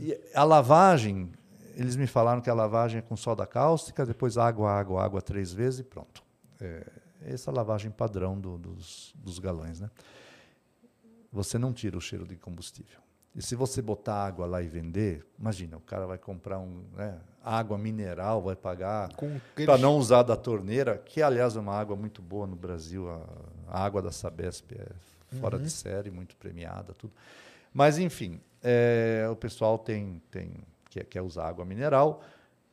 E 0.00 0.16
a 0.32 0.44
lavagem, 0.44 1.32
eles 1.74 1.96
me 1.96 2.06
falaram 2.06 2.40
que 2.40 2.50
a 2.50 2.54
lavagem 2.54 2.98
é 2.98 3.02
com 3.02 3.16
soda 3.16 3.44
cáustica, 3.44 4.06
depois 4.06 4.38
água, 4.38 4.70
água, 4.70 5.02
água 5.02 5.20
três 5.20 5.52
vezes 5.52 5.80
e 5.80 5.84
pronto. 5.84 6.22
É, 6.60 6.86
essa 7.22 7.50
é 7.50 7.52
a 7.52 7.56
lavagem 7.56 7.90
padrão 7.90 8.38
do, 8.38 8.58
dos, 8.58 9.12
dos 9.16 9.40
galões, 9.40 9.80
né? 9.80 9.90
Você 11.32 11.58
não 11.58 11.72
tira 11.72 11.96
o 11.96 12.00
cheiro 12.00 12.26
de 12.26 12.36
combustível. 12.36 13.00
E 13.34 13.40
se 13.40 13.56
você 13.56 13.80
botar 13.80 14.26
água 14.26 14.44
lá 14.44 14.60
e 14.60 14.66
vender, 14.66 15.24
imagina, 15.38 15.78
o 15.78 15.80
cara 15.80 16.06
vai 16.06 16.18
comprar 16.18 16.58
um, 16.58 16.84
né, 16.94 17.18
água 17.42 17.78
mineral, 17.78 18.42
vai 18.42 18.54
pagar 18.54 19.08
para 19.64 19.78
não 19.78 19.96
usar 19.96 20.22
da 20.22 20.36
torneira, 20.36 20.98
que 20.98 21.22
aliás 21.22 21.56
é 21.56 21.60
uma 21.60 21.74
água 21.74 21.96
muito 21.96 22.20
boa 22.20 22.46
no 22.46 22.54
Brasil, 22.54 23.08
a, 23.08 23.26
a 23.68 23.84
água 23.84 24.02
da 24.02 24.12
Sabesp 24.12 24.72
é 24.72 24.86
fora 25.40 25.56
uhum. 25.56 25.62
de 25.62 25.70
série, 25.70 26.10
muito 26.10 26.36
premiada, 26.36 26.92
tudo. 26.92 27.14
Mas 27.72 27.98
enfim, 27.98 28.38
é, 28.62 29.26
o 29.30 29.36
pessoal 29.36 29.78
tem, 29.78 30.20
tem 30.30 30.52
quer, 30.90 31.04
quer 31.04 31.22
usar 31.22 31.48
água 31.48 31.64
mineral 31.64 32.22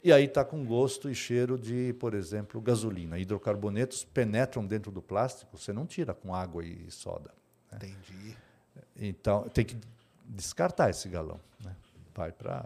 e 0.04 0.12
aí 0.12 0.26
está 0.26 0.44
com 0.44 0.66
gosto 0.66 1.10
e 1.10 1.16
cheiro 1.16 1.58
de, 1.58 1.94
por 2.00 2.14
exemplo, 2.14 2.60
gasolina. 2.62 3.18
Hidrocarbonetos 3.18 4.04
penetram 4.04 4.66
dentro 4.66 4.92
do 4.92 5.02
plástico, 5.02 5.58
você 5.58 5.72
não 5.72 5.86
tira 5.86 6.14
com 6.14 6.34
água 6.34 6.66
e 6.66 6.92
soda. 6.92 7.32
Né? 7.72 7.78
Entendi. 7.78 8.38
Então, 8.96 9.44
tem 9.54 9.66
que 9.66 9.78
descartar 10.26 10.90
esse 10.90 11.08
galão. 11.10 11.40
Né? 11.64 11.76
Vai 12.16 12.32
para. 12.32 12.66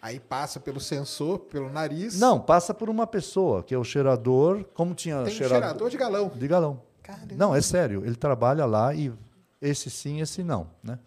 Aí 0.00 0.18
passa 0.18 0.58
pelo 0.58 0.80
sensor, 0.80 1.38
pelo 1.38 1.70
nariz. 1.70 2.18
Não, 2.18 2.40
passa 2.40 2.74
por 2.74 2.90
uma 2.90 3.06
pessoa, 3.06 3.62
que 3.62 3.74
é 3.74 3.78
o 3.78 3.84
cheirador. 3.84 4.64
Como 4.74 4.94
tinha 4.94 5.22
tem 5.22 5.32
cheirador, 5.32 5.60
cheirador 5.60 5.90
de 5.90 5.96
galão. 5.96 6.28
De 6.28 6.48
galão. 6.48 6.82
Caramba. 7.02 7.34
Não, 7.36 7.54
é 7.54 7.60
sério. 7.60 8.04
Ele 8.04 8.16
trabalha 8.16 8.64
lá 8.64 8.94
e 8.94 9.12
esse 9.60 9.90
sim, 9.90 10.20
esse 10.20 10.42
não. 10.42 10.68
Né? 10.82 10.98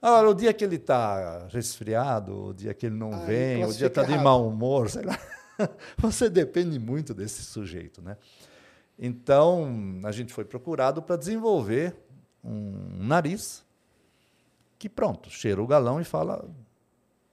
Agora, 0.00 0.30
o 0.30 0.34
dia 0.34 0.52
que 0.52 0.64
ele 0.64 0.76
está 0.76 1.46
resfriado, 1.48 2.48
o 2.48 2.54
dia 2.54 2.74
que 2.74 2.86
ele 2.86 2.96
não 2.96 3.12
Aí, 3.14 3.26
vem, 3.26 3.64
o 3.64 3.72
dia 3.72 3.86
está 3.86 4.02
de 4.02 4.16
mau 4.18 4.48
humor, 4.48 4.88
sei 4.90 5.02
lá. 5.02 5.18
Você 5.98 6.28
depende 6.28 6.78
muito 6.78 7.14
desse 7.14 7.42
sujeito. 7.42 8.02
Né? 8.02 8.16
Então, 8.98 10.00
a 10.02 10.10
gente 10.10 10.32
foi 10.32 10.44
procurado 10.44 11.00
para 11.02 11.16
desenvolver 11.16 11.94
um 12.42 13.04
nariz 13.04 13.64
que 14.78 14.88
pronto, 14.88 15.30
cheira 15.30 15.62
o 15.62 15.66
galão 15.66 16.00
e 16.00 16.04
fala 16.04 16.48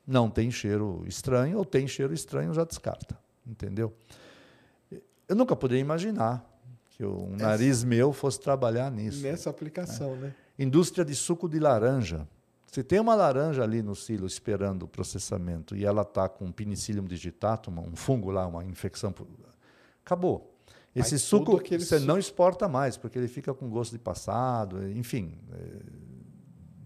não 0.05 0.29
tem 0.29 0.49
cheiro 0.49 1.03
estranho 1.07 1.57
ou 1.57 1.65
tem 1.65 1.87
cheiro 1.87 2.13
estranho 2.13 2.53
já 2.53 2.63
descarta, 2.63 3.17
entendeu? 3.45 3.93
Eu 5.27 5.35
nunca 5.35 5.55
poderia 5.55 5.81
imaginar 5.81 6.43
que 6.89 7.05
um 7.05 7.35
Essa, 7.35 7.43
nariz 7.43 7.83
meu 7.83 8.11
fosse 8.11 8.39
trabalhar 8.39 8.91
nisso. 8.91 9.21
Nessa 9.21 9.49
aplicação, 9.49 10.15
né? 10.15 10.27
né? 10.27 10.35
Indústria 10.57 11.05
de 11.05 11.15
suco 11.15 11.47
de 11.47 11.59
laranja. 11.59 12.27
Se 12.71 12.83
tem 12.83 12.99
uma 12.99 13.15
laranja 13.15 13.63
ali 13.63 13.81
no 13.81 13.95
silo 13.95 14.27
esperando 14.27 14.83
o 14.83 14.87
processamento 14.87 15.75
e 15.75 15.85
ela 15.85 16.01
está 16.01 16.27
com 16.27 16.51
penicillium 16.51 17.05
digitatum, 17.05 17.71
um 17.79 17.95
fungo 17.95 18.31
lá, 18.31 18.45
uma 18.45 18.63
infecção, 18.63 19.13
acabou. 20.03 20.48
Esse 20.95 21.15
Mas 21.15 21.21
suco 21.21 21.61
você 21.61 21.99
não 21.99 22.17
exporta 22.17 22.67
mais, 22.67 22.97
porque 22.97 23.17
ele 23.17 23.27
fica 23.27 23.53
com 23.53 23.69
gosto 23.69 23.91
de 23.91 23.99
passado, 23.99 24.89
enfim. 24.91 25.37
É, 25.53 26.09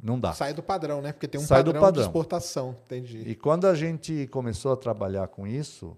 não 0.02 0.20
dá. 0.20 0.34
Sai 0.34 0.54
do 0.54 0.62
padrão, 0.62 1.02
né? 1.02 1.14
Porque 1.14 1.28
tem 1.28 1.40
um 1.40 1.48
padrão, 1.48 1.80
padrão, 1.80 2.04
de 2.04 2.10
exportação, 2.10 2.76
entendi. 2.86 3.20
E 3.20 3.36
quando 3.36 3.66
a 3.66 3.74
gente 3.74 4.28
começou 4.28 4.74
a 4.74 4.78
trabalhar 4.78 5.30
com 5.30 5.48
isso, 5.48 5.98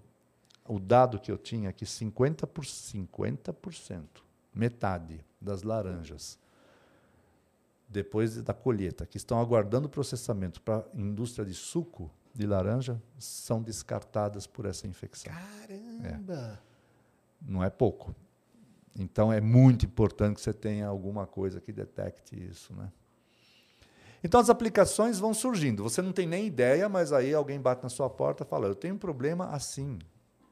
o 0.64 0.78
dado 0.78 1.18
que 1.18 1.30
eu 1.30 1.36
tinha 1.36 1.70
é 1.70 1.72
que 1.72 1.84
50%, 1.84 2.46
por 2.46 2.64
50% 2.64 4.02
metade 4.54 5.24
das 5.40 5.62
laranjas 5.62 6.38
depois 7.88 8.42
da 8.42 8.52
colheita, 8.52 9.06
que 9.06 9.16
estão 9.16 9.40
aguardando 9.40 9.88
processamento 9.88 10.60
para 10.60 10.78
a 10.78 11.00
indústria 11.00 11.44
de 11.44 11.54
suco 11.54 12.10
de 12.34 12.46
laranja, 12.46 13.00
são 13.18 13.62
descartadas 13.62 14.46
por 14.46 14.66
essa 14.66 14.86
infecção. 14.86 15.32
Caramba! 15.32 16.60
É. 16.62 16.65
Não 17.46 17.62
é 17.62 17.70
pouco. 17.70 18.14
Então 18.98 19.32
é 19.32 19.40
muito 19.40 19.86
importante 19.86 20.36
que 20.36 20.40
você 20.40 20.52
tenha 20.52 20.86
alguma 20.86 21.26
coisa 21.26 21.60
que 21.60 21.72
detecte 21.72 22.34
isso, 22.34 22.74
né? 22.74 22.90
Então 24.24 24.40
as 24.40 24.50
aplicações 24.50 25.18
vão 25.18 25.32
surgindo. 25.32 25.82
Você 25.82 26.02
não 26.02 26.12
tem 26.12 26.26
nem 26.26 26.46
ideia, 26.46 26.88
mas 26.88 27.12
aí 27.12 27.32
alguém 27.32 27.60
bate 27.60 27.82
na 27.82 27.88
sua 27.88 28.10
porta 28.10 28.42
e 28.42 28.46
fala: 28.46 28.66
"Eu 28.66 28.74
tenho 28.74 28.94
um 28.94 28.98
problema 28.98 29.50
assim. 29.50 29.98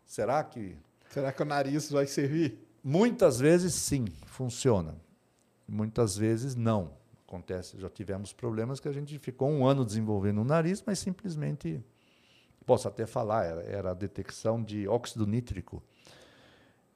Será 0.07 0.45
que 0.45 0.77
Será 1.11 1.33
que 1.33 1.43
o 1.43 1.47
nariz 1.47 1.91
vai 1.91 2.07
servir?" 2.07 2.59
Muitas 2.83 3.41
vezes 3.41 3.75
sim, 3.75 4.05
funciona. 4.27 4.95
Muitas 5.67 6.17
vezes 6.17 6.55
não. 6.55 6.93
Acontece, 7.27 7.81
já 7.81 7.89
tivemos 7.89 8.33
problemas 8.33 8.79
que 8.79 8.87
a 8.87 8.93
gente 8.93 9.19
ficou 9.19 9.49
um 9.49 9.67
ano 9.67 9.85
desenvolvendo 9.85 10.43
o 10.43 10.45
nariz, 10.45 10.83
mas 10.87 10.99
simplesmente 10.99 11.83
posso 12.67 12.87
até 12.87 13.07
falar, 13.07 13.45
era, 13.45 13.63
era 13.63 13.91
a 13.91 13.95
detecção 13.95 14.63
de 14.63 14.87
óxido 14.87 15.27
nítrico 15.27 15.83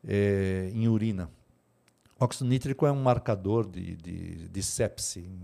é, 0.06 0.70
em 0.72 0.88
urina. 0.88 1.30
Óxido 2.18 2.48
nítrico 2.48 2.84
é 2.86 2.92
um 2.92 3.00
marcador 3.00 3.68
de, 3.68 3.94
de, 3.96 4.48
de 4.48 4.62
sepse 4.62 5.20
em 5.20 5.38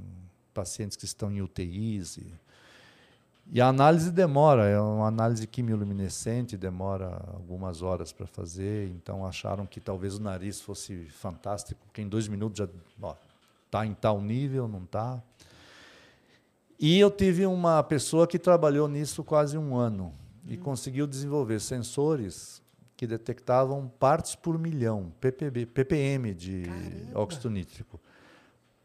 pacientes 0.52 0.96
que 0.96 1.04
estão 1.04 1.30
em 1.30 1.40
UTIs. 1.40 2.16
E, 2.16 2.26
e 3.52 3.60
a 3.60 3.68
análise 3.68 4.10
demora, 4.10 4.66
é 4.66 4.80
uma 4.80 5.06
análise 5.06 5.46
quimioluminescente, 5.46 6.56
demora 6.56 7.22
algumas 7.32 7.82
horas 7.82 8.12
para 8.12 8.26
fazer. 8.26 8.88
Então 8.88 9.24
acharam 9.24 9.66
que 9.66 9.80
talvez 9.80 10.16
o 10.16 10.22
nariz 10.22 10.60
fosse 10.60 11.04
fantástico, 11.06 11.80
porque 11.86 12.02
em 12.02 12.08
dois 12.08 12.26
minutos 12.26 12.58
já 12.58 12.68
está 13.66 13.86
em 13.86 13.94
tal 13.94 14.20
nível, 14.20 14.66
não 14.66 14.82
está. 14.82 15.22
E 16.78 16.98
eu 16.98 17.10
tive 17.10 17.46
uma 17.46 17.82
pessoa 17.82 18.26
que 18.26 18.38
trabalhou 18.38 18.88
nisso 18.88 19.22
quase 19.22 19.56
um 19.56 19.76
ano 19.76 20.12
e 20.46 20.56
hum. 20.56 20.60
conseguiu 20.60 21.06
desenvolver 21.06 21.60
sensores 21.60 22.63
que 22.96 23.06
detectavam 23.06 23.90
partes 23.98 24.34
por 24.34 24.58
milhão, 24.58 25.12
ppb, 25.20 25.66
ppm 25.66 26.34
de 26.34 26.62
Caramba. 26.62 27.20
óxido 27.20 27.50
nítrico. 27.50 28.00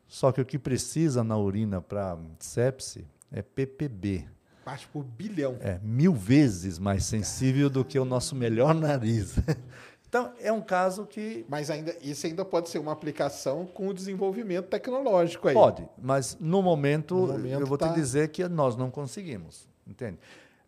Só 0.08 0.32
que 0.32 0.42
o 0.42 0.46
que 0.46 0.58
precisa 0.58 1.24
na 1.24 1.38
urina 1.38 1.80
para 1.82 2.18
sepse 2.40 3.06
é 3.32 3.42
ppb. 3.42 4.28
Parte 4.66 4.88
por 4.88 5.04
bilhão. 5.04 5.58
É 5.62 5.80
mil 5.84 6.14
vezes 6.14 6.80
mais 6.80 7.06
sensível 7.06 7.70
Caramba. 7.70 7.74
do 7.74 7.86
que 7.86 8.00
o 8.00 8.06
nosso 8.06 8.36
melhor 8.36 8.74
nariz. 8.74 9.36
Então, 10.10 10.34
é 10.42 10.52
um 10.52 10.60
caso 10.60 11.06
que. 11.06 11.46
Mas 11.48 11.70
ainda, 11.70 11.96
isso 12.02 12.26
ainda 12.26 12.44
pode 12.44 12.68
ser 12.70 12.80
uma 12.80 12.92
aplicação 12.92 13.68
com 13.68 13.88
o 13.88 13.94
desenvolvimento 13.94 14.66
tecnológico 14.66 15.48
aí. 15.48 15.54
Pode, 15.54 15.88
mas 16.02 16.36
no 16.40 16.64
momento, 16.64 17.14
no 17.14 17.28
momento 17.28 17.60
eu 17.60 17.68
vou 17.68 17.78
tá... 17.78 17.90
te 17.90 17.94
dizer 17.94 18.30
que 18.30 18.48
nós 18.48 18.76
não 18.76 18.90
conseguimos. 18.90 19.70
Entende? 19.86 20.18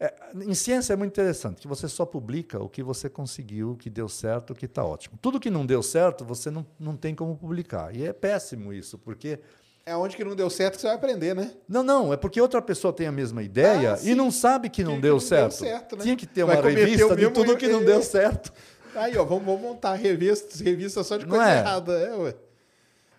É, 0.04 0.12
em 0.34 0.56
ciência 0.56 0.94
é 0.94 0.96
muito 0.96 1.12
interessante 1.12 1.62
que 1.62 1.68
você 1.68 1.88
só 1.88 2.08
publica 2.08 2.58
o 2.58 2.68
que 2.68 2.82
você 2.82 3.08
conseguiu, 3.08 3.74
o 3.74 3.78
que 3.78 3.88
deu 3.88 4.10
certo, 4.10 4.50
o 4.50 4.56
que 4.56 4.66
está 4.66 4.84
ótimo. 4.84 5.16
Tudo 5.22 5.40
que 5.40 5.52
não 5.52 5.64
deu 5.64 5.84
certo, 5.84 6.26
você 6.26 6.50
não, 6.50 6.66
não 6.80 6.98
tem 6.98 7.14
como 7.14 7.38
publicar. 7.38 7.96
E 7.96 8.08
é 8.08 8.12
péssimo 8.12 8.74
isso, 8.74 8.98
porque. 8.98 9.38
É 9.86 9.96
onde 9.96 10.18
que 10.18 10.24
não 10.24 10.36
deu 10.36 10.50
certo 10.50 10.76
que 10.76 10.82
você 10.82 10.88
vai 10.88 10.96
aprender, 10.96 11.36
né? 11.36 11.54
Não, 11.70 11.84
não, 11.84 12.12
é 12.12 12.18
porque 12.18 12.42
outra 12.42 12.64
pessoa 12.64 12.92
tem 12.92 13.06
a 13.06 13.12
mesma 13.12 13.44
ideia 13.44 13.94
ah, 13.94 14.00
e 14.04 14.16
não 14.16 14.32
sabe 14.32 14.70
que 14.72 14.84
não, 14.84 14.96
que 14.96 15.02
deu, 15.02 15.18
que 15.18 15.22
não 15.22 15.28
certo. 15.28 15.60
deu 15.60 15.70
certo. 15.70 15.96
Né? 15.96 16.04
Tinha 16.04 16.16
que 16.16 16.26
ter 16.26 16.46
vai 16.46 16.56
uma 16.56 16.70
revista 16.70 17.16
de 17.16 17.30
tudo 17.30 17.56
que 17.56 17.68
não 17.68 17.86
deu 17.86 18.02
certo. 18.02 18.52
Aí, 18.96 19.16
ó, 19.16 19.24
vamos, 19.24 19.46
vamos 19.46 19.62
montar 19.62 19.94
revistas, 19.94 20.60
revistas 20.62 21.06
só 21.06 21.18
de 21.18 21.28
coisa 21.28 21.48
é? 21.48 21.60
errada. 21.60 21.94
É, 21.94 22.16
ué. 22.16 22.36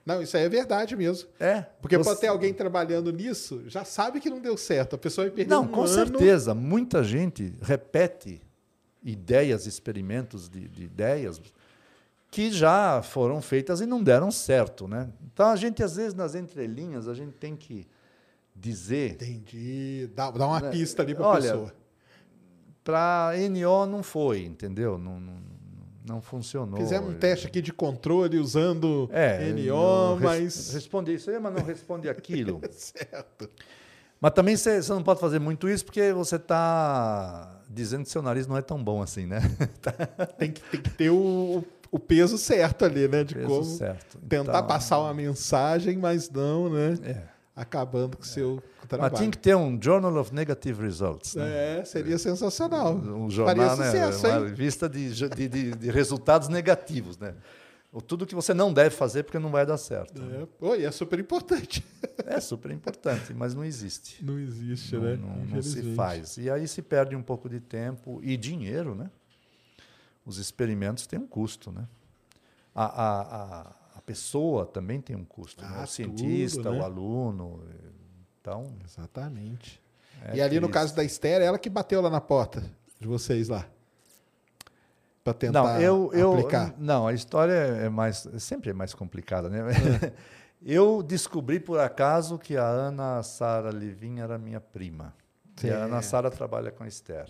Não, 0.04 0.20
isso 0.20 0.36
aí 0.36 0.44
é 0.44 0.48
verdade 0.48 0.96
mesmo. 0.96 1.28
É. 1.38 1.62
Porque 1.80 1.96
você... 1.96 2.10
pode 2.10 2.20
ter 2.20 2.26
alguém 2.26 2.52
trabalhando 2.52 3.12
nisso, 3.12 3.62
já 3.66 3.84
sabe 3.84 4.20
que 4.20 4.28
não 4.28 4.40
deu 4.40 4.56
certo. 4.56 4.96
A 4.96 4.98
pessoa 4.98 5.26
vai 5.26 5.36
perder 5.36 5.50
Não, 5.50 5.62
um 5.62 5.68
com 5.68 5.82
ano... 5.82 5.88
certeza. 5.88 6.54
Muita 6.54 7.04
gente 7.04 7.54
repete 7.62 8.42
ideias, 9.02 9.66
experimentos 9.66 10.48
de, 10.48 10.68
de, 10.68 10.84
ideias 10.84 11.40
que 12.30 12.50
já 12.50 13.02
foram 13.02 13.40
feitas 13.40 13.80
e 13.80 13.86
não 13.86 14.02
deram 14.02 14.30
certo, 14.30 14.88
né? 14.88 15.08
Então 15.32 15.48
a 15.48 15.56
gente 15.56 15.82
às 15.82 15.96
vezes 15.96 16.14
nas 16.14 16.34
entrelinhas 16.34 17.08
a 17.08 17.14
gente 17.14 17.32
tem 17.32 17.54
que 17.54 17.86
dizer. 18.54 19.12
Entendi. 19.12 20.10
Dá, 20.14 20.30
dá 20.30 20.46
uma 20.46 20.60
né? 20.60 20.70
pista 20.70 21.02
ali 21.02 21.14
para 21.14 21.32
a 21.32 21.36
pessoa. 21.36 21.74
Para 22.82 23.32
NO 23.50 23.86
não 23.86 24.02
foi, 24.02 24.44
entendeu? 24.44 24.98
Não, 24.98 25.20
não, 25.20 25.34
não 26.06 26.20
funcionou. 26.20 26.78
Fizemos 26.78 27.10
um 27.10 27.14
teste 27.14 27.46
aqui 27.46 27.62
de 27.62 27.72
controle 27.72 28.38
usando 28.38 29.08
é, 29.12 29.52
NO, 29.52 30.18
mas. 30.20 30.72
Responde 30.72 31.14
isso 31.14 31.30
aí, 31.30 31.38
mas 31.38 31.54
não 31.54 31.62
responde 31.62 32.08
aquilo. 32.08 32.60
certo. 32.70 33.48
Mas 34.20 34.32
também 34.32 34.56
você 34.56 34.80
não 34.88 35.02
pode 35.02 35.20
fazer 35.20 35.38
muito 35.38 35.68
isso 35.68 35.84
porque 35.84 36.12
você 36.12 36.36
está 36.36 37.60
dizendo 37.68 38.04
que 38.04 38.10
seu 38.10 38.22
nariz 38.22 38.46
não 38.46 38.56
é 38.56 38.62
tão 38.62 38.82
bom 38.82 39.02
assim, 39.02 39.26
né? 39.26 39.40
tem, 40.38 40.52
que, 40.52 40.60
tem 40.60 40.80
que 40.80 40.90
ter 40.90 41.10
o, 41.10 41.64
o 41.90 41.98
peso 41.98 42.38
certo 42.38 42.84
ali, 42.84 43.08
né? 43.08 43.24
De 43.24 43.34
como 43.34 43.64
certo. 43.64 44.18
tentar 44.28 44.52
então, 44.52 44.66
passar 44.66 45.00
uma 45.00 45.12
mensagem, 45.12 45.98
mas 45.98 46.30
não, 46.30 46.70
né? 46.70 46.98
É. 47.02 47.31
Acabando 47.54 48.16
com 48.16 48.22
o 48.22 48.26
é. 48.26 48.28
seu 48.28 48.62
trabalho. 48.88 49.12
Mas 49.12 49.20
tinha 49.20 49.30
que 49.30 49.38
ter 49.38 49.54
um 49.54 49.80
Journal 49.80 50.16
of 50.16 50.34
Negative 50.34 50.82
Results. 50.82 51.34
Né? 51.34 51.80
É, 51.80 51.84
seria 51.84 52.16
sensacional. 52.16 52.94
Um 52.94 53.28
jornal, 53.30 53.76
sucesso, 53.76 54.26
né? 54.26 54.38
Uma 54.38 54.48
revista 54.48 54.88
de, 54.88 55.28
de, 55.28 55.76
de, 55.76 55.90
resultados 55.90 56.48
negativos, 56.48 57.18
né? 57.18 57.34
Tudo 58.06 58.24
que 58.24 58.34
você 58.34 58.54
não 58.54 58.72
deve 58.72 58.88
fazer 58.88 59.22
porque 59.22 59.38
não 59.38 59.50
vai 59.50 59.66
dar 59.66 59.76
certo. 59.76 60.22
É, 60.22 60.24
né? 60.24 60.48
Pô, 60.58 60.74
e 60.74 60.84
é 60.84 60.90
super 60.90 61.18
importante. 61.18 61.84
É 62.24 62.40
super 62.40 62.70
importante, 62.70 63.34
mas 63.34 63.52
não 63.52 63.64
existe. 63.64 64.24
Não 64.24 64.38
existe, 64.38 64.94
não, 64.94 65.02
né? 65.02 65.16
Não, 65.16 65.56
não 65.56 65.62
se 65.62 65.94
faz. 65.94 66.38
E 66.38 66.48
aí 66.48 66.66
se 66.66 66.80
perde 66.80 67.16
um 67.16 67.22
pouco 67.22 67.48
de 67.48 67.60
tempo 67.60 68.20
e 68.22 68.36
dinheiro, 68.36 68.94
né? 68.94 69.10
Os 70.24 70.38
experimentos 70.38 71.06
têm 71.06 71.18
um 71.18 71.26
custo, 71.26 71.72
né? 71.72 71.86
A, 72.74 72.84
a, 72.84 73.60
a 73.60 73.81
pessoa 74.12 74.66
também 74.66 75.00
tem 75.00 75.16
um 75.16 75.24
custo. 75.24 75.62
Né? 75.62 75.68
Ah, 75.72 75.78
né? 75.78 75.84
O 75.84 75.86
cientista, 75.86 76.62
tudo, 76.62 76.72
né? 76.72 76.80
o 76.80 76.84
aluno, 76.84 77.64
então, 78.40 78.72
Exatamente. 78.84 79.80
É 80.24 80.36
e 80.36 80.40
ali 80.40 80.60
no 80.60 80.68
caso 80.68 80.94
da 80.94 81.02
Esther, 81.02 81.40
ela 81.40 81.58
que 81.58 81.68
bateu 81.68 82.00
lá 82.00 82.10
na 82.10 82.20
porta 82.20 82.62
de 83.00 83.08
vocês 83.08 83.48
lá. 83.48 83.66
Para 85.24 85.34
tentar 85.34 85.62
não, 85.62 85.80
eu, 85.80 86.10
eu, 86.12 86.32
aplicar. 86.32 86.74
Não, 86.78 87.06
a 87.06 87.12
história 87.12 87.52
é 87.52 87.88
mais. 87.88 88.28
Sempre 88.38 88.70
é 88.70 88.72
mais 88.72 88.92
complicada, 88.94 89.48
né? 89.48 89.60
É. 89.60 90.12
eu 90.64 91.02
descobri 91.02 91.60
por 91.60 91.78
acaso 91.78 92.38
que 92.38 92.56
a 92.56 92.66
Ana 92.66 93.22
Sara 93.22 93.70
Levin 93.70 94.20
era 94.20 94.38
minha 94.38 94.60
prima. 94.60 95.14
E 95.62 95.70
a 95.70 95.84
Ana 95.84 96.02
Sara 96.02 96.30
trabalha 96.30 96.70
com 96.70 96.82
a 96.82 96.88
Esther. 96.88 97.26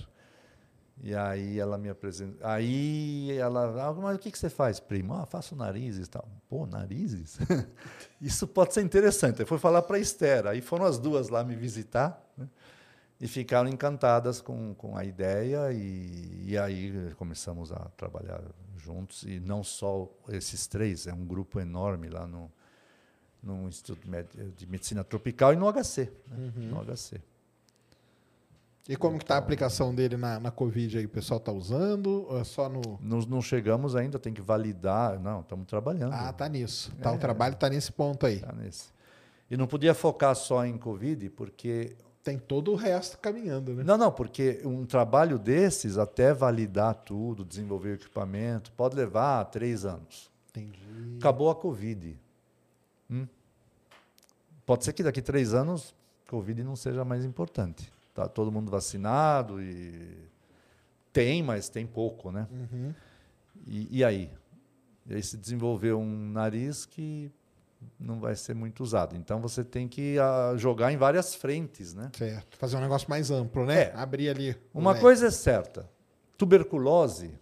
E 1.00 1.14
aí 1.14 1.58
ela 1.58 1.78
me 1.78 1.88
apresentou. 1.88 2.46
Aí 2.46 3.36
ela, 3.38 3.88
ah, 3.88 3.92
mas 3.92 4.16
o 4.16 4.18
que, 4.18 4.30
que 4.30 4.38
você 4.38 4.50
faz, 4.50 4.78
primo? 4.78 5.14
Ah, 5.14 5.26
faço 5.26 5.56
narizes 5.56 6.06
e 6.06 6.10
tal. 6.10 6.28
Pô, 6.48 6.66
narizes? 6.66 7.38
Isso 8.20 8.46
pode 8.46 8.74
ser 8.74 8.82
interessante. 8.82 9.40
Eu 9.40 9.46
fui 9.46 9.58
falar 9.58 9.82
para 9.82 9.96
a 9.96 10.00
Esther. 10.00 10.46
Aí 10.46 10.60
foram 10.60 10.84
as 10.84 10.98
duas 10.98 11.28
lá 11.28 11.42
me 11.42 11.56
visitar 11.56 12.22
né? 12.36 12.48
e 13.20 13.26
ficaram 13.26 13.68
encantadas 13.68 14.40
com, 14.40 14.74
com 14.74 14.96
a 14.96 15.04
ideia. 15.04 15.72
E, 15.72 16.50
e 16.50 16.58
aí 16.58 17.12
começamos 17.16 17.72
a 17.72 17.90
trabalhar 17.96 18.42
juntos. 18.76 19.22
E 19.24 19.40
não 19.40 19.64
só 19.64 20.08
esses 20.28 20.66
três, 20.66 21.06
é 21.06 21.12
um 21.12 21.24
grupo 21.24 21.58
enorme 21.58 22.08
lá 22.08 22.26
no, 22.28 22.50
no 23.42 23.66
Instituto 23.66 24.06
de 24.56 24.66
Medicina 24.66 25.02
Tropical 25.02 25.52
e 25.52 25.56
no 25.56 25.72
HC. 25.72 26.12
Né? 26.28 26.52
Uhum. 26.56 26.68
No 26.68 26.84
HC. 26.84 27.20
E 28.88 28.96
como 28.96 29.16
que 29.16 29.24
está 29.24 29.36
a 29.36 29.38
aplicação 29.38 29.94
dele 29.94 30.16
na, 30.16 30.40
na 30.40 30.50
Covid 30.50 30.98
aí? 30.98 31.06
O 31.06 31.08
pessoal 31.08 31.38
está 31.38 31.52
usando? 31.52 32.26
Ou 32.28 32.40
é 32.40 32.44
só 32.44 32.68
no. 32.68 32.98
Não, 33.00 33.20
não 33.20 33.40
chegamos 33.40 33.94
ainda, 33.94 34.18
tem 34.18 34.34
que 34.34 34.42
validar. 34.42 35.20
Não, 35.20 35.40
estamos 35.40 35.66
trabalhando. 35.66 36.12
Ah, 36.12 36.32
tá 36.32 36.48
nisso. 36.48 36.92
Tá, 37.00 37.10
é, 37.10 37.14
o 37.14 37.18
trabalho 37.18 37.54
está 37.54 37.68
nesse 37.68 37.92
ponto 37.92 38.26
aí. 38.26 38.36
Está 38.36 38.52
nesse. 38.52 38.90
E 39.48 39.56
não 39.56 39.66
podia 39.66 39.94
focar 39.94 40.34
só 40.34 40.64
em 40.64 40.76
Covid, 40.76 41.30
porque. 41.30 41.96
Tem 42.24 42.38
todo 42.38 42.70
o 42.70 42.76
resto 42.76 43.18
caminhando, 43.18 43.74
né? 43.74 43.82
Não, 43.82 43.98
não, 43.98 44.12
porque 44.12 44.62
um 44.64 44.86
trabalho 44.86 45.40
desses, 45.40 45.98
até 45.98 46.32
validar 46.32 46.94
tudo, 46.94 47.44
desenvolver 47.44 47.88
o 47.90 47.94
equipamento, 47.94 48.70
pode 48.76 48.94
levar 48.94 49.44
três 49.46 49.84
anos. 49.84 50.30
Entendi. 50.50 50.78
Acabou 51.18 51.50
a 51.50 51.56
Covid. 51.56 52.16
Hum? 53.10 53.26
Pode 54.64 54.84
ser 54.84 54.92
que 54.92 55.02
daqui 55.02 55.18
a 55.18 55.22
três 55.22 55.52
anos 55.52 55.92
Covid 56.28 56.62
não 56.62 56.76
seja 56.76 57.04
mais 57.04 57.24
importante. 57.24 57.92
Tá 58.14 58.28
todo 58.28 58.52
mundo 58.52 58.70
vacinado 58.70 59.62
e 59.62 60.28
tem, 61.12 61.42
mas 61.42 61.68
tem 61.68 61.86
pouco, 61.86 62.30
né? 62.30 62.46
Uhum. 62.50 62.94
E, 63.66 63.98
e, 63.98 64.04
aí? 64.04 64.30
E 65.06 65.14
aí 65.14 65.22
se 65.22 65.36
desenvolveu 65.36 65.98
um 65.98 66.30
nariz 66.30 66.84
que 66.86 67.30
não 67.98 68.20
vai 68.20 68.34
ser 68.34 68.54
muito 68.54 68.82
usado. 68.82 69.16
Então 69.16 69.40
você 69.40 69.64
tem 69.64 69.88
que 69.88 70.16
uh, 70.18 70.56
jogar 70.58 70.92
em 70.92 70.96
várias 70.96 71.34
frentes, 71.34 71.94
né? 71.94 72.10
Certo. 72.16 72.56
Fazer 72.56 72.76
um 72.76 72.80
negócio 72.80 73.08
mais 73.08 73.30
amplo, 73.30 73.66
né? 73.66 73.84
É. 73.84 73.92
Abrir 73.94 74.28
ali. 74.28 74.56
Uma 74.72 74.98
coisa 74.98 75.26
é 75.26 75.30
certa: 75.30 75.88
tuberculose 76.36 77.38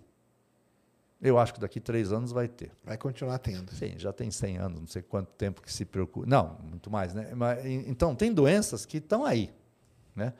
Eu 1.20 1.38
acho 1.38 1.55
que 1.55 1.60
daqui 1.60 1.80
três 1.80 2.12
anos 2.12 2.32
vai 2.32 2.48
ter. 2.48 2.72
Vai 2.84 2.97
continuar 2.97 3.38
tendo. 3.38 3.72
Sim, 3.74 3.94
já 3.98 4.12
tem 4.12 4.30
100 4.30 4.59
anos, 4.59 4.80
não 4.80 4.86
sei 4.86 5.02
quanto 5.02 5.30
tempo 5.32 5.62
que 5.62 5.72
se 5.72 5.84
preocupa. 5.84 6.26
Não, 6.26 6.59
muito 6.62 6.90
mais, 6.90 7.14
né? 7.14 7.32
Mas, 7.34 7.64
então, 7.66 8.14
tem 8.14 8.32
doenças 8.32 8.86
que 8.86 8.98
estão 8.98 9.24
aí, 9.24 9.52
né? 10.14 10.32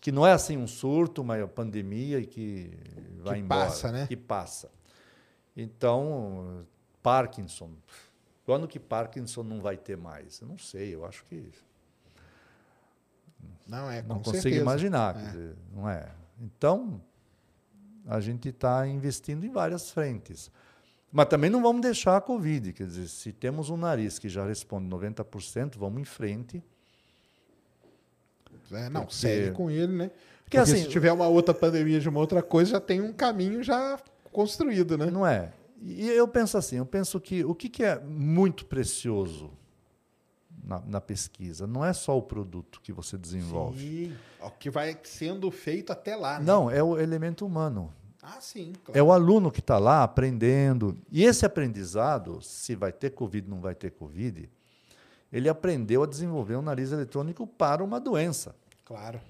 Que 0.00 0.12
não 0.12 0.26
é 0.26 0.32
assim 0.32 0.56
um 0.56 0.66
surto, 0.66 1.22
uma 1.22 1.46
pandemia 1.48 2.20
e 2.20 2.26
que 2.26 2.70
vai 3.20 3.34
que 3.34 3.40
embora. 3.40 3.66
passa, 3.66 3.90
né? 3.92 4.06
Que 4.06 4.16
passa. 4.16 4.70
Então, 5.56 6.64
Parkinson. 7.02 7.70
Quando 8.44 8.68
que 8.68 8.78
Parkinson 8.78 9.42
não 9.42 9.60
vai 9.60 9.76
ter 9.76 9.96
mais? 9.96 10.40
Eu 10.40 10.46
não 10.48 10.58
sei, 10.58 10.94
eu 10.94 11.04
acho 11.04 11.24
que... 11.24 11.50
Não 13.66 13.90
é, 13.90 14.02
Não 14.02 14.18
consigo 14.18 14.42
certeza. 14.42 14.62
imaginar, 14.62 15.16
É. 15.16 15.18
quer 15.20 15.26
dizer, 15.26 15.56
não 15.74 15.88
é? 15.90 16.08
Então, 16.40 17.00
a 18.06 18.20
gente 18.20 18.48
está 18.50 18.86
investindo 18.86 19.44
em 19.44 19.50
várias 19.50 19.90
frentes. 19.90 20.50
Mas 21.10 21.26
também 21.26 21.50
não 21.50 21.62
vamos 21.62 21.82
deixar 21.82 22.16
a 22.16 22.20
Covid. 22.20 22.72
Quer 22.72 22.86
dizer, 22.86 23.08
se 23.08 23.32
temos 23.32 23.70
um 23.70 23.76
nariz 23.76 24.18
que 24.18 24.28
já 24.28 24.44
responde 24.46 24.88
90%, 24.88 25.76
vamos 25.78 26.00
em 26.00 26.04
frente. 26.04 26.62
É, 28.72 28.88
não, 28.88 29.02
Porque- 29.02 29.14
segue 29.16 29.50
com 29.52 29.70
ele, 29.70 29.92
né? 29.92 30.08
Porque, 30.08 30.56
Porque, 30.56 30.58
assim, 30.58 30.82
se 30.84 30.88
tiver 30.88 31.12
uma 31.12 31.26
outra 31.26 31.52
pandemia 31.52 31.98
de 31.98 32.08
uma 32.08 32.20
outra 32.20 32.42
coisa, 32.42 32.72
já 32.72 32.80
tem 32.80 33.00
um 33.00 33.12
caminho 33.12 33.62
já 33.62 33.98
construído, 34.32 34.96
né? 34.96 35.10
Não 35.10 35.26
é? 35.26 35.52
E 35.82 36.08
eu 36.08 36.26
penso 36.28 36.56
assim, 36.56 36.76
eu 36.76 36.86
penso 36.86 37.20
que 37.20 37.44
o 37.44 37.54
que, 37.54 37.68
que 37.68 37.82
é 37.84 37.98
muito 37.98 38.64
precioso 38.66 39.50
na, 40.64 40.80
na 40.86 41.00
pesquisa 41.00 41.66
não 41.66 41.84
é 41.84 41.92
só 41.92 42.16
o 42.16 42.22
produto 42.22 42.80
que 42.80 42.92
você 42.92 43.16
desenvolve. 43.18 43.80
Sim. 43.80 44.16
O 44.40 44.50
que 44.50 44.70
vai 44.70 44.96
sendo 45.04 45.50
feito 45.50 45.92
até 45.92 46.16
lá, 46.16 46.38
né? 46.38 46.44
Não, 46.44 46.70
é 46.70 46.82
o 46.82 46.98
elemento 46.98 47.44
humano. 47.44 47.92
Ah, 48.22 48.38
sim. 48.40 48.72
É 48.92 49.00
o 49.02 49.12
aluno 49.12 49.52
que 49.52 49.60
está 49.60 49.78
lá 49.78 50.02
aprendendo. 50.02 50.96
E 51.12 51.24
esse 51.24 51.46
aprendizado, 51.46 52.40
se 52.42 52.74
vai 52.74 52.92
ter 52.92 53.10
Covid, 53.10 53.48
não 53.48 53.60
vai 53.60 53.74
ter 53.74 53.92
Covid, 53.92 54.50
ele 55.32 55.48
aprendeu 55.48 56.02
a 56.02 56.06
desenvolver 56.06 56.56
um 56.56 56.62
nariz 56.62 56.92
eletrônico 56.92 57.46
para 57.46 57.82
uma 57.84 57.98
doença, 58.00 58.54
Claro. 58.84 59.20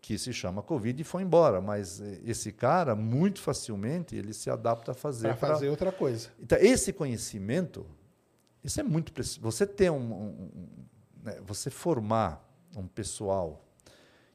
que 0.00 0.18
se 0.18 0.32
chama 0.32 0.62
Covid 0.62 1.00
e 1.00 1.04
foi 1.04 1.22
embora. 1.22 1.60
Mas 1.60 2.00
eh, 2.00 2.20
esse 2.24 2.52
cara, 2.52 2.94
muito 2.94 3.40
facilmente, 3.40 4.14
ele 4.16 4.32
se 4.32 4.50
adapta 4.50 4.92
a 4.92 4.94
fazer. 4.94 5.28
Para 5.28 5.36
pra- 5.36 5.48
fazer 5.54 5.68
outra 5.68 5.90
coisa. 5.92 6.28
Então, 6.40 6.58
esse 6.58 6.92
conhecimento, 6.92 7.86
isso 8.62 8.78
é 8.80 8.82
muito 8.82 9.12
preciso. 9.12 9.40
Você 9.40 9.66
ter 9.66 9.90
um, 9.90 9.96
um- 9.96 10.50
um- 10.54 10.84
né, 11.24 11.38
você 11.46 11.70
formar 11.70 12.46
um 12.76 12.86
pessoal 12.86 13.64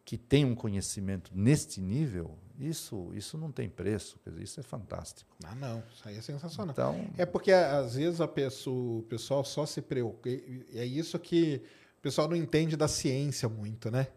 que 0.03 0.17
tem 0.17 0.45
um 0.45 0.53
conhecimento 0.55 1.31
neste 1.33 1.81
nível, 1.81 2.37
isso, 2.59 3.11
isso 3.13 3.37
não 3.37 3.51
tem 3.51 3.69
preço. 3.69 4.17
Quer 4.23 4.29
dizer, 4.31 4.43
isso 4.43 4.59
é 4.59 4.63
fantástico. 4.63 5.29
Ah, 5.43 5.55
não. 5.55 5.83
Isso 5.93 6.07
aí 6.07 6.17
é 6.17 6.21
sensacional. 6.21 6.71
Então, 6.73 7.05
É 7.17 7.25
porque 7.25 7.51
às 7.51 7.95
vezes 7.95 8.21
a 8.21 8.27
pessoa, 8.27 8.99
o 8.99 9.03
pessoal 9.03 9.43
só 9.43 9.65
se 9.65 9.81
preocupa. 9.81 10.29
É 10.73 10.85
isso 10.85 11.17
que 11.19 11.61
o 11.99 12.01
pessoal 12.01 12.27
não 12.27 12.35
entende 12.35 12.75
da 12.77 12.87
ciência 12.87 13.49
muito, 13.49 13.89
né? 13.91 14.07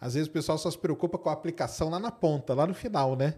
Às 0.00 0.14
vezes 0.14 0.28
o 0.28 0.32
pessoal 0.32 0.56
só 0.58 0.70
se 0.70 0.78
preocupa 0.78 1.18
com 1.18 1.28
a 1.28 1.32
aplicação 1.32 1.88
lá 1.90 1.98
na 1.98 2.10
ponta, 2.12 2.54
lá 2.54 2.66
no 2.66 2.74
final, 2.74 3.16
né? 3.16 3.34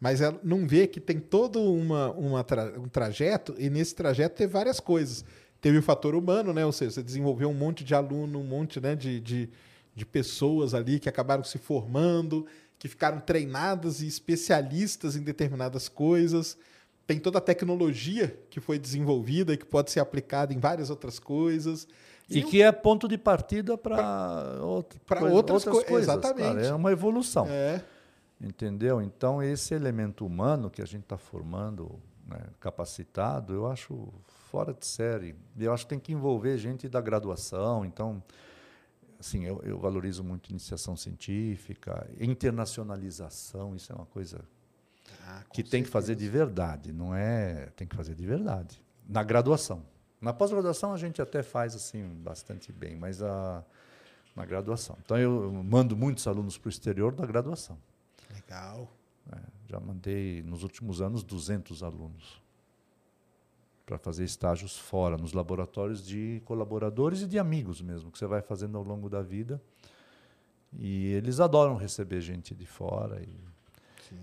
Mas 0.00 0.20
ela 0.20 0.38
não 0.42 0.66
vê 0.66 0.86
que 0.88 1.00
tem 1.00 1.18
todo 1.20 1.62
uma, 1.62 2.10
uma 2.12 2.42
tra- 2.44 2.74
um 2.78 2.88
trajeto, 2.88 3.54
e 3.58 3.70
nesse 3.70 3.94
trajeto 3.94 4.36
tem 4.36 4.46
várias 4.46 4.80
coisas. 4.80 5.24
Teve 5.60 5.78
o 5.78 5.82
fator 5.82 6.14
humano, 6.14 6.52
né? 6.52 6.66
Ou 6.66 6.72
seja, 6.72 6.90
você 6.90 7.02
desenvolveu 7.02 7.48
um 7.48 7.54
monte 7.54 7.84
de 7.84 7.94
aluno, 7.94 8.40
um 8.40 8.44
monte 8.44 8.80
né, 8.80 8.94
de, 8.96 9.20
de, 9.20 9.48
de 9.94 10.04
pessoas 10.04 10.74
ali 10.74 10.98
que 10.98 11.08
acabaram 11.08 11.44
se 11.44 11.56
formando, 11.58 12.44
que 12.78 12.88
ficaram 12.88 13.20
treinadas 13.20 14.00
e 14.02 14.06
especialistas 14.06 15.16
em 15.16 15.22
determinadas 15.22 15.88
coisas. 15.88 16.56
Tem 17.06 17.18
toda 17.18 17.38
a 17.38 17.40
tecnologia 17.40 18.38
que 18.50 18.60
foi 18.60 18.78
desenvolvida 18.78 19.52
e 19.52 19.56
que 19.56 19.64
pode 19.66 19.90
ser 19.90 20.00
aplicada 20.00 20.52
em 20.54 20.58
várias 20.58 20.90
outras 20.90 21.18
coisas. 21.18 21.86
e 22.30 22.40
o- 22.42 22.48
que 22.48 22.62
é 22.62 22.72
ponto 22.72 23.06
de 23.06 23.18
partida 23.18 23.76
para 23.76 24.58
outra, 24.62 24.98
coisa- 25.20 25.34
outras 25.34 25.64
coi- 25.64 25.84
coisas. 25.84 26.08
exatamente. 26.08 26.54
cara. 26.54 26.66
É 26.66 26.72
uma 26.74 26.90
evolução. 26.90 27.46
É, 27.48 27.82
Entendeu? 28.40 29.00
Então, 29.00 29.42
esse 29.42 29.74
elemento 29.74 30.24
humano 30.26 30.70
que 30.70 30.82
a 30.82 30.86
gente 30.86 31.02
está 31.02 31.16
formando, 31.16 32.00
né, 32.26 32.38
capacitado, 32.60 33.52
eu 33.54 33.66
acho 33.66 34.08
fora 34.50 34.72
de 34.74 34.84
série. 34.86 35.34
E 35.56 35.64
Eu 35.64 35.72
acho 35.72 35.84
que 35.84 35.90
tem 35.90 35.98
que 35.98 36.12
envolver 36.12 36.56
gente 36.58 36.88
da 36.88 37.00
graduação. 37.00 37.84
Então, 37.84 38.22
assim, 39.24 39.44
eu, 39.44 39.60
eu 39.64 39.78
valorizo 39.78 40.22
muito 40.22 40.50
iniciação 40.50 40.96
científica, 40.96 42.06
internacionalização, 42.20 43.74
isso 43.74 43.90
é 43.90 43.94
uma 43.94 44.06
coisa 44.06 44.44
Ah, 45.22 45.42
que 45.52 45.62
tem 45.62 45.82
que 45.82 45.88
fazer 45.88 46.14
de 46.14 46.28
verdade, 46.28 46.92
não 46.92 47.14
é? 47.14 47.66
Tem 47.74 47.86
que 47.86 47.96
fazer 47.96 48.14
de 48.14 48.26
verdade. 48.26 48.82
Na 49.08 49.22
graduação. 49.22 49.84
Na 50.20 50.32
pós-graduação 50.32 50.92
a 50.92 50.96
gente 50.98 51.20
até 51.20 51.42
faz 51.42 51.74
assim 51.74 52.06
bastante 52.22 52.70
bem, 52.72 52.96
mas 52.96 53.22
a, 53.22 53.64
na 54.36 54.44
graduação. 54.44 54.96
Então 55.04 55.18
eu 55.18 55.50
mando 55.64 55.96
muitos 55.96 56.26
alunos 56.26 56.58
para 56.58 56.68
o 56.68 56.70
exterior 56.70 57.14
da 57.14 57.24
graduação. 57.26 57.78
Legal. 58.32 58.90
né? 59.26 59.42
Já 59.70 59.80
mandei 59.80 60.42
nos 60.42 60.62
últimos 60.62 61.00
anos 61.00 61.22
200 61.22 61.82
alunos 61.82 62.42
para 63.86 63.98
fazer 63.98 64.24
estágios 64.24 64.78
fora, 64.78 65.16
nos 65.16 65.32
laboratórios 65.32 66.04
de 66.04 66.40
colaboradores 66.44 67.20
e 67.22 67.26
de 67.26 67.38
amigos 67.38 67.82
mesmo, 67.82 68.10
que 68.10 68.18
você 68.18 68.26
vai 68.26 68.40
fazendo 68.40 68.78
ao 68.78 68.84
longo 68.84 69.08
da 69.10 69.20
vida. 69.20 69.60
E 70.78 71.12
eles 71.12 71.38
adoram 71.38 71.76
receber 71.76 72.20
gente 72.20 72.54
de 72.54 72.66
fora. 72.66 73.20
E, 73.22 73.28
Sim. 74.08 74.16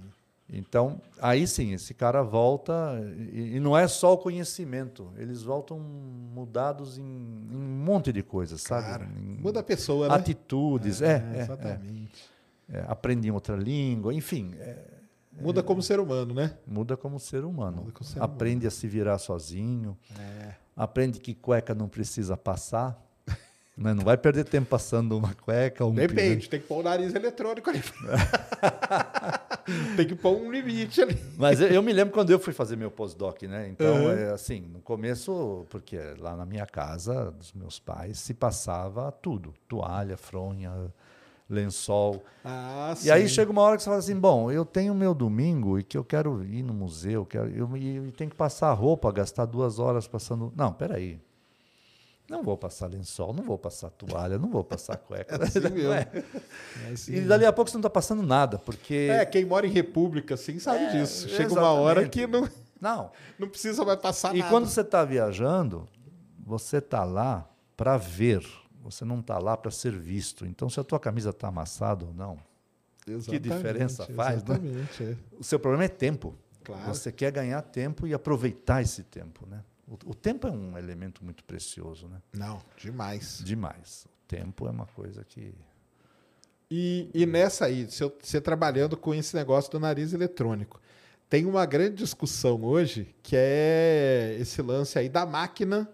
então, 0.49 0.99
aí 1.21 1.47
sim, 1.47 1.73
esse 1.73 1.93
cara 1.93 2.23
volta, 2.23 2.99
e, 3.31 3.55
e 3.55 3.59
não 3.59 3.77
é 3.77 3.87
só 3.87 4.13
o 4.13 4.17
conhecimento, 4.17 5.11
eles 5.15 5.43
voltam 5.43 5.79
mudados 5.79 6.97
em, 6.97 7.03
em 7.03 7.55
um 7.55 7.83
monte 7.85 8.11
de 8.11 8.23
coisas, 8.23 8.61
sabe? 8.61 8.87
Claro. 8.87 9.05
Em 9.17 9.41
Muda 9.41 9.61
a 9.61 9.63
pessoa, 9.63 10.09
né? 10.09 10.15
atitudes, 10.15 11.01
é, 11.01 11.05
é, 11.05 11.37
é, 11.37 11.41
exatamente. 11.41 12.29
é, 12.67 12.85
aprende 12.87 13.27
em 13.27 13.31
outra 13.31 13.55
língua, 13.55 14.13
enfim, 14.13 14.53
é, 14.59 15.00
Muda 15.39 15.63
como 15.63 15.81
ser 15.81 15.99
humano, 15.99 16.33
né? 16.33 16.55
muda 16.67 16.97
como 16.97 17.19
ser 17.19 17.43
humano. 17.45 17.87
Como 17.93 18.09
ser 18.09 18.21
aprende 18.21 18.67
a 18.67 18.71
se 18.71 18.87
virar 18.87 19.17
sozinho, 19.17 19.97
É. 20.19 20.53
aprende 20.75 21.19
que 21.19 21.33
cueca 21.33 21.73
não 21.73 21.87
precisa 21.87 22.35
passar, 22.35 23.01
né? 23.77 23.93
não 23.93 24.03
vai 24.03 24.17
perder 24.17 24.43
tempo 24.45 24.67
passando 24.69 25.17
uma 25.17 25.33
cueca. 25.33 25.85
Um 25.85 25.93
Depende, 25.93 26.49
tem 26.49 26.59
que 26.59 26.67
pôr 26.67 26.79
o 26.79 26.83
nariz 26.83 27.15
eletrônico 27.15 27.69
ali. 27.69 27.81
tem 29.95 30.07
que 30.07 30.15
pôr 30.15 30.37
um 30.37 30.51
limite 30.51 31.01
ali. 31.01 31.17
Mas 31.37 31.61
eu, 31.61 31.67
eu 31.69 31.81
me 31.81 31.93
lembro 31.93 32.13
quando 32.13 32.29
eu 32.29 32.39
fui 32.39 32.53
fazer 32.53 32.75
meu 32.75 32.91
pós-doc, 32.91 33.41
né? 33.43 33.67
Então, 33.69 34.05
Uhum. 34.05 34.11
é, 34.11 34.31
assim, 34.31 34.61
no 34.61 34.79
começo, 34.79 35.65
porque 35.69 35.97
lá 36.19 36.35
na 36.35 36.45
minha 36.45 36.65
casa, 36.65 37.31
dos 37.31 37.53
meus 37.53 37.79
pais, 37.79 38.19
se 38.19 38.33
passava 38.33 39.11
tudo: 39.11 39.53
toalha, 39.67 40.17
fronha, 40.17 40.71
lençol. 41.53 42.23
Ah, 42.43 42.95
E 43.03 43.11
aí 43.11 43.27
chega 43.27 43.51
uma 43.51 43.61
hora 43.61 43.77
que 43.77 43.83
você 43.83 43.89
fala 43.89 43.99
assim: 43.99 44.15
bom, 44.19 44.51
eu 44.51 44.65
tenho 44.65 44.93
meu 44.95 45.13
domingo 45.13 45.77
e 45.77 45.83
que 45.83 45.97
eu 45.97 46.03
quero 46.03 46.43
ir 46.43 46.63
no 46.63 46.73
museu, 46.73 47.25
quero, 47.25 47.49
eu, 47.49 47.69
e 47.77 48.11
tenho 48.13 48.29
que 48.29 48.35
passar 48.35 48.71
roupa, 48.73 49.11
gastar 49.11 49.45
duas 49.45 49.77
horas 49.79 50.07
passando. 50.07 50.51
Não, 50.55 50.71
peraí. 50.73 51.19
Não 52.29 52.43
vou 52.43 52.55
passar 52.57 52.87
lençol, 52.87 53.33
não 53.33 53.43
vou 53.43 53.57
passar 53.57 53.89
toalha, 53.89 54.37
não 54.39 54.49
vou 54.49 54.63
passar 54.63 54.95
cueca. 55.07 55.35
É 55.35 55.43
assim 55.43 55.59
Não 55.61 55.69
mesmo. 55.71 55.91
é? 55.91 56.07
É 56.87 56.91
assim 56.93 57.13
E 57.15 57.21
dali 57.21 57.45
a 57.45 57.51
pouco 57.51 57.69
você 57.69 57.75
não 57.75 57.81
está 57.81 57.89
passando 57.89 58.23
nada, 58.23 58.57
porque. 58.57 59.09
É, 59.11 59.25
quem 59.25 59.43
mora 59.43 59.67
em 59.67 59.71
república 59.71 60.35
assim 60.35 60.57
sabe 60.57 60.85
É, 60.85 60.91
disso. 60.91 61.27
Chega 61.27 61.51
uma 61.53 61.71
hora 61.71 62.01
exatamente. 62.03 62.11
que 62.11 62.27
não, 62.27 62.49
Não. 62.79 63.11
não 63.37 63.49
precisa 63.49 63.83
mais 63.83 63.99
passar 63.99 64.33
E 64.33 64.39
nada. 64.39 64.49
quando 64.49 64.65
você 64.67 64.79
está 64.79 65.03
viajando, 65.03 65.89
você 66.39 66.77
está 66.77 67.03
lá 67.03 67.45
para 67.75 67.97
ver, 67.97 68.45
você 68.83 69.05
não 69.05 69.19
está 69.19 69.37
lá 69.37 69.55
para 69.55 69.71
ser 69.71 69.97
visto. 69.97 70.45
Então, 70.45 70.69
se 70.69 70.79
a 70.79 70.83
tua 70.83 70.99
camisa 70.99 71.29
está 71.29 71.47
amassada 71.47 72.05
ou 72.05 72.13
não, 72.13 72.39
Exatamente, 73.07 73.49
diferença 73.49 74.05
faz, 74.07 74.43
né? 74.43 74.59
É. 74.99 75.15
o 75.39 75.43
seu 75.43 75.59
problema 75.59 75.85
é 75.85 75.87
tempo. 75.87 76.35
Claro. 76.63 76.93
Você 76.93 77.11
quer 77.11 77.31
ganhar 77.31 77.61
tempo 77.61 78.05
e 78.05 78.13
aproveitar 78.13 78.81
esse 78.81 79.03
tempo, 79.03 79.47
né? 79.47 79.63
O, 79.87 80.11
o 80.11 80.15
tempo 80.15 80.47
é 80.47 80.51
um 80.51 80.77
elemento 80.77 81.23
muito 81.23 81.43
precioso, 81.43 82.07
né? 82.07 82.21
Não, 82.33 82.61
demais. 82.77 83.41
Demais. 83.43 84.05
O 84.05 84.27
tempo 84.27 84.67
é 84.67 84.71
uma 84.71 84.85
coisa 84.85 85.23
que 85.25 85.53
E, 86.69 87.09
e 87.13 87.25
nessa 87.25 87.65
aí, 87.65 87.87
você 87.87 88.39
trabalhando 88.39 88.95
com 88.95 89.13
esse 89.13 89.35
negócio 89.35 89.71
do 89.71 89.79
nariz 89.79 90.13
eletrônico, 90.13 90.79
tem 91.27 91.45
uma 91.45 91.65
grande 91.65 91.95
discussão 91.95 92.63
hoje 92.63 93.15
que 93.23 93.35
é 93.35 94.37
esse 94.39 94.61
lance 94.61 94.99
aí 94.99 95.09
da 95.09 95.25
máquina 95.25 95.89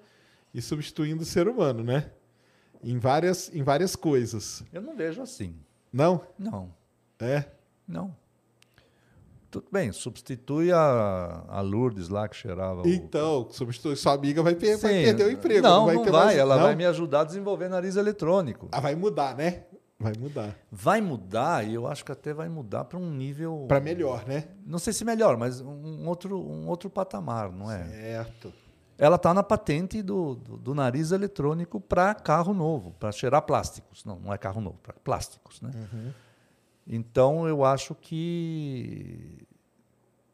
e 0.53 0.61
substituindo 0.61 1.23
o 1.23 1.25
ser 1.25 1.47
humano, 1.47 1.83
né? 1.83 2.11
Em 2.83 2.97
várias, 2.99 3.53
em 3.53 3.63
várias 3.63 3.95
coisas. 3.95 4.63
eu 4.71 4.81
não 4.81 4.95
vejo 4.95 5.21
assim. 5.21 5.55
Não? 5.91 6.21
Não, 6.37 6.73
É? 7.19 7.45
não. 7.87 8.15
Tudo 9.49 9.67
bem, 9.71 9.91
substitui 9.93 10.71
a, 10.73 11.43
a 11.47 11.61
Lourdes 11.61 12.09
lá 12.09 12.27
que 12.27 12.35
cheirava 12.35 12.81
o- 12.81 12.87
Então, 12.87 13.47
substitui, 13.49 13.95
sua 13.95 14.13
amiga 14.13 14.43
vai, 14.43 14.53
per- 14.53 14.77
vai 14.77 14.93
Sim. 14.93 15.03
perder 15.05 15.23
o 15.25 15.31
emprego. 15.31 15.61
Não, 15.63 15.85
vai 15.85 15.95
não 15.95 16.03
vai. 16.03 16.11
mais- 16.11 16.37
Ela 16.37 16.55
não? 16.57 16.63
vai 16.63 16.75
me 16.75 16.85
ajudar 16.85 17.21
a 17.21 17.23
desenvolver 17.23 17.69
nariz 17.69 17.95
eletrônico. 17.95 18.67
Ah, 18.71 18.81
vai 18.81 18.93
mudar, 18.93 19.35
né? 19.37 19.63
Vai 19.97 20.13
mudar. 20.19 20.55
Vai 20.69 21.01
mudar, 21.01 21.65
e 21.65 21.73
eu 21.73 21.87
acho 21.87 22.03
que 22.05 22.11
até 22.11 22.33
vai 22.33 22.49
mudar 22.49 22.83
para 22.83 22.99
um 22.99 23.09
nível. 23.09 23.65
Para 23.69 23.79
melhor, 23.79 24.27
né? 24.27 24.49
Não 24.65 24.77
sei 24.77 24.91
se 24.93 25.03
melhor, 25.05 25.37
mas 25.37 25.61
um 25.61 26.05
outro, 26.07 26.37
um 26.39 26.67
outro 26.67 26.89
patamar, 26.89 27.49
não 27.51 27.71
é? 27.71 27.83
Certo. 27.87 28.53
Ela 28.97 29.15
está 29.15 29.33
na 29.33 29.43
patente 29.43 30.01
do, 30.01 30.35
do, 30.35 30.57
do 30.57 30.73
nariz 30.73 31.11
eletrônico 31.11 31.79
para 31.79 32.15
carro 32.15 32.53
novo, 32.53 32.93
para 32.99 33.11
cheirar 33.11 33.41
plásticos. 33.43 34.03
Não, 34.03 34.19
não 34.19 34.33
é 34.33 34.37
carro 34.37 34.59
novo, 34.59 34.77
para 34.81 34.93
plásticos. 34.93 35.61
Né? 35.61 35.71
Uhum. 35.75 36.11
Então, 36.87 37.47
eu 37.47 37.63
acho 37.63 37.93
que, 37.93 39.45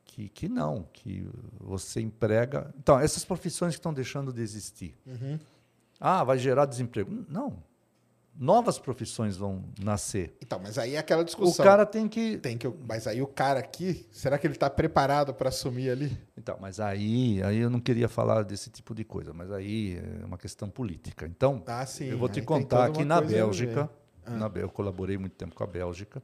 que, 0.05 0.29
que 0.29 0.47
não, 0.47 0.87
que 0.93 1.27
você 1.59 1.99
emprega. 1.99 2.73
Então, 2.77 2.99
essas 2.99 3.25
profissões 3.25 3.73
que 3.73 3.79
estão 3.79 3.93
deixando 3.93 4.31
de 4.31 4.41
existir. 4.41 4.95
Uhum. 5.05 5.37
Ah, 5.99 6.23
vai 6.23 6.37
gerar 6.37 6.65
desemprego. 6.65 7.25
Não 7.27 7.72
novas 8.35 8.79
profissões 8.79 9.37
vão 9.37 9.63
nascer. 9.81 10.35
Então, 10.41 10.59
mas 10.61 10.77
aí 10.77 10.95
é 10.95 10.97
aquela 10.97 11.23
discussão. 11.23 11.63
O 11.63 11.67
cara 11.67 11.85
tem 11.85 12.07
que. 12.07 12.37
Tem 12.37 12.57
que 12.57 12.67
mas 12.87 13.07
aí 13.07 13.21
o 13.21 13.27
cara 13.27 13.59
aqui, 13.59 14.07
será 14.11 14.37
que 14.37 14.47
ele 14.47 14.55
está 14.55 14.69
preparado 14.69 15.33
para 15.33 15.49
assumir 15.49 15.89
ali? 15.89 16.17
Então, 16.37 16.57
mas 16.59 16.79
aí, 16.79 17.41
aí 17.43 17.59
eu 17.59 17.69
não 17.69 17.79
queria 17.79 18.09
falar 18.09 18.43
desse 18.43 18.69
tipo 18.69 18.93
de 18.95 19.03
coisa, 19.03 19.33
mas 19.33 19.51
aí 19.51 19.99
é 20.21 20.25
uma 20.25 20.37
questão 20.37 20.69
política. 20.69 21.25
Então, 21.25 21.63
ah, 21.67 21.85
sim, 21.85 22.05
eu 22.05 22.17
vou 22.17 22.29
te 22.29 22.41
contar 22.41 22.91
que 22.91 23.05
na 23.05 23.21
Bélgica, 23.21 23.89
ah. 24.25 24.31
na, 24.31 24.51
eu 24.55 24.69
colaborei 24.69 25.17
muito 25.17 25.35
tempo 25.35 25.55
com 25.55 25.63
a 25.63 25.67
Bélgica. 25.67 26.21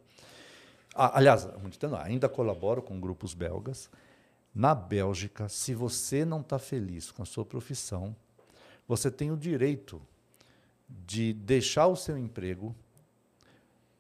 Ah, 0.96 1.18
aliás, 1.18 1.48
muito 1.62 1.78
tempo, 1.78 1.96
ainda 1.96 2.28
colaboro 2.28 2.82
com 2.82 3.00
grupos 3.00 3.34
belgas. 3.34 3.90
Na 4.54 4.74
Bélgica, 4.74 5.48
se 5.48 5.76
você 5.76 6.26
não 6.26 6.42
está 6.42 6.58
feliz 6.58 7.12
com 7.12 7.22
a 7.22 7.26
sua 7.26 7.46
profissão, 7.46 8.16
você 8.88 9.12
tem 9.12 9.30
o 9.32 9.38
direito 9.38 10.02
de 10.90 11.34
deixar 11.34 11.88
o 11.88 11.96
seu 11.96 12.18
emprego 12.18 12.76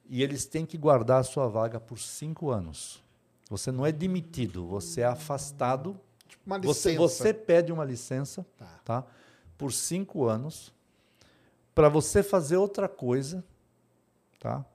e 0.07 0.23
eles 0.23 0.45
têm 0.45 0.65
que 0.65 0.77
guardar 0.77 1.21
a 1.21 1.23
sua 1.23 1.47
vaga 1.47 1.79
por 1.79 1.99
cinco 1.99 2.49
anos. 2.49 3.03
Você 3.49 3.71
não 3.71 3.85
é 3.85 3.91
demitido, 3.91 4.65
você 4.65 5.01
é 5.01 5.05
afastado. 5.05 5.99
Tipo 6.27 6.43
uma 6.45 6.57
licença. 6.57 6.73
Você, 6.73 6.97
você 6.97 7.33
pede 7.33 7.71
uma 7.71 7.85
licença 7.85 8.45
tá. 8.57 8.79
Tá, 8.83 9.07
por 9.57 9.71
cinco 9.71 10.25
anos 10.25 10.73
para 11.79 11.87
você 11.87 12.21
fazer 12.21 12.57
outra 12.57 12.89
coisa. 12.89 13.41
Tá? 14.37 14.65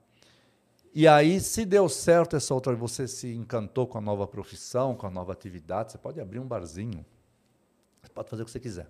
E 0.91 1.07
aí, 1.07 1.39
se 1.39 1.65
deu 1.65 1.87
certo 1.89 2.35
essa 2.35 2.51
outra, 2.51 2.75
você 2.75 3.07
se 3.07 3.31
encantou 3.31 3.85
com 3.85 3.97
a 3.97 4.01
nova 4.01 4.25
profissão, 4.25 4.95
com 4.95 5.05
a 5.05 5.09
nova 5.11 5.31
atividade, 5.31 5.91
você 5.91 5.97
pode 5.97 6.19
abrir 6.19 6.39
um 6.39 6.47
barzinho. 6.47 7.05
Você 8.01 8.09
pode 8.11 8.29
fazer 8.29 8.41
o 8.41 8.45
que 8.45 8.51
você 8.51 8.59
quiser. 8.59 8.87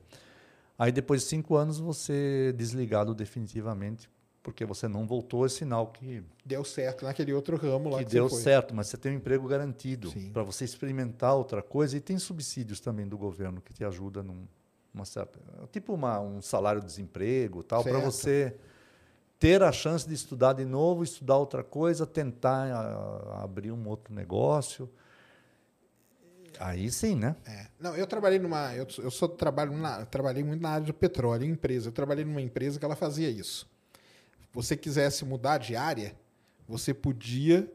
Aí 0.78 0.92
depois 0.92 1.22
de 1.22 1.28
cinco 1.28 1.56
anos 1.56 1.80
você 1.80 2.50
é 2.50 2.52
desligado 2.52 3.14
definitivamente 3.14 4.10
porque 4.46 4.64
você 4.64 4.88
não 4.88 5.08
voltou, 5.08 5.44
é 5.44 5.50
sinal 5.50 5.88
que 5.88 6.24
deu 6.46 6.64
certo 6.64 7.04
naquele 7.04 7.34
outro 7.34 7.58
ramo 7.58 7.90
lá 7.90 7.98
que, 7.98 8.06
que 8.06 8.12
deu 8.12 8.30
certo, 8.30 8.76
mas 8.76 8.86
você 8.86 8.96
tem 8.96 9.14
um 9.14 9.16
emprego 9.16 9.48
garantido 9.48 10.14
para 10.32 10.44
você 10.44 10.64
experimentar 10.64 11.34
outra 11.34 11.64
coisa 11.64 11.98
e 11.98 12.00
tem 12.00 12.20
subsídios 12.20 12.80
também 12.80 13.08
do 13.08 13.18
governo 13.18 13.60
que 13.60 13.74
te 13.74 13.84
ajuda 13.84 14.22
num, 14.22 14.46
uma 14.94 15.04
certa 15.04 15.40
tipo 15.72 15.96
uma, 15.96 16.20
um 16.20 16.44
salário 16.44 16.80
de 16.80 16.86
desemprego 16.86 17.64
tal 17.64 17.84
para 17.84 17.98
você 17.98 18.56
ter 19.40 19.64
a 19.64 19.72
chance 19.72 20.08
de 20.08 20.14
estudar 20.14 20.54
de 20.54 20.64
novo, 20.64 21.04
estudar 21.04 21.38
outra 21.38 21.64
coisa, 21.64 22.06
tentar 22.06 22.72
a, 22.72 23.44
abrir 23.44 23.72
um 23.72 23.88
outro 23.88 24.14
negócio. 24.14 24.90
Aí 26.60 26.92
sim, 26.92 27.16
né? 27.16 27.36
É. 27.46 27.68
Não, 27.80 27.96
eu 27.96 28.08
trabalhei 28.08 28.40
numa. 28.40 28.74
Eu, 28.76 28.88
eu 29.00 29.12
sou 29.12 29.28
trabalho 29.30 29.76
na, 29.78 30.06
trabalhei 30.06 30.44
muito 30.44 30.62
na 30.62 30.70
área 30.70 30.86
de 30.86 30.94
petróleo, 30.94 31.46
em 31.46 31.52
empresa. 31.52 31.90
Eu 31.90 31.92
trabalhei 31.92 32.26
numa 32.26 32.42
empresa 32.42 32.80
que 32.80 32.86
ela 32.86 32.96
fazia 32.96 33.30
isso. 33.30 33.68
Você 34.54 34.78
quisesse 34.78 35.26
mudar 35.26 35.58
de 35.58 35.76
área, 35.76 36.16
você 36.68 36.94
podia. 36.94 37.70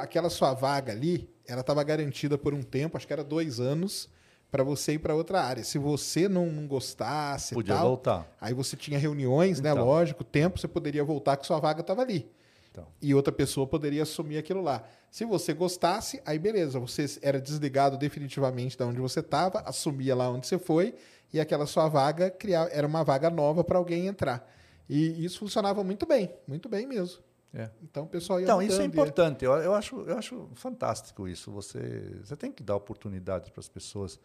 aquela 0.00 0.28
sua 0.28 0.52
vaga 0.52 0.92
ali, 0.92 1.28
ela 1.46 1.60
estava 1.60 1.82
garantida 1.84 2.36
por 2.36 2.52
um 2.52 2.62
tempo, 2.62 2.96
acho 2.96 3.06
que 3.06 3.12
era 3.12 3.22
dois 3.22 3.60
anos, 3.60 4.08
para 4.50 4.64
você 4.64 4.94
ir 4.94 4.98
para 4.98 5.14
outra 5.14 5.40
área. 5.40 5.62
Se 5.62 5.78
você 5.78 6.28
não, 6.28 6.46
não 6.46 6.66
gostasse, 6.66 7.54
podia 7.54 7.74
tal, 7.76 7.88
voltar. 7.88 8.30
Aí 8.40 8.52
você 8.52 8.76
tinha 8.76 8.98
reuniões, 8.98 9.60
né, 9.60 9.70
então. 9.70 9.84
né? 9.84 9.90
Lógico, 9.90 10.24
tempo, 10.24 10.58
você 10.58 10.68
poderia 10.68 11.04
voltar 11.04 11.36
que 11.36 11.46
sua 11.46 11.58
vaga 11.58 11.80
estava 11.80 12.02
ali. 12.02 12.28
Então. 12.72 12.86
E 13.02 13.14
outra 13.14 13.30
pessoa 13.30 13.66
poderia 13.66 14.02
assumir 14.02 14.38
aquilo 14.38 14.62
lá. 14.62 14.82
Se 15.10 15.26
você 15.26 15.52
gostasse, 15.52 16.22
aí 16.24 16.38
beleza, 16.38 16.80
você 16.80 17.04
era 17.20 17.38
desligado 17.38 17.98
definitivamente 17.98 18.78
de 18.78 18.82
onde 18.82 18.98
você 18.98 19.20
estava, 19.20 19.60
assumia 19.60 20.16
lá 20.16 20.30
onde 20.30 20.46
você 20.46 20.58
foi, 20.58 20.94
e 21.30 21.38
aquela 21.38 21.66
sua 21.66 21.86
vaga 21.88 22.30
criava, 22.30 22.70
era 22.70 22.86
uma 22.86 23.04
vaga 23.04 23.28
nova 23.28 23.62
para 23.62 23.76
alguém 23.76 24.06
entrar. 24.06 24.50
E 24.88 25.22
isso 25.22 25.38
funcionava 25.38 25.84
muito 25.84 26.06
bem, 26.06 26.34
muito 26.48 26.66
bem 26.66 26.86
mesmo. 26.86 27.22
É. 27.54 27.68
Então 27.82 28.04
o 28.04 28.08
pessoal 28.08 28.40
ia 28.40 28.44
Então, 28.44 28.62
isso 28.62 28.80
é 28.80 28.84
importante. 28.86 29.44
Eu, 29.44 29.52
eu, 29.52 29.74
acho, 29.74 30.00
eu 30.00 30.16
acho 30.16 30.48
fantástico 30.54 31.28
isso. 31.28 31.50
Você, 31.52 32.16
você 32.24 32.34
tem 32.34 32.50
que 32.50 32.62
dar 32.62 32.74
oportunidade 32.74 33.50
para 33.50 33.60
as 33.60 33.68
pessoas 33.68 34.18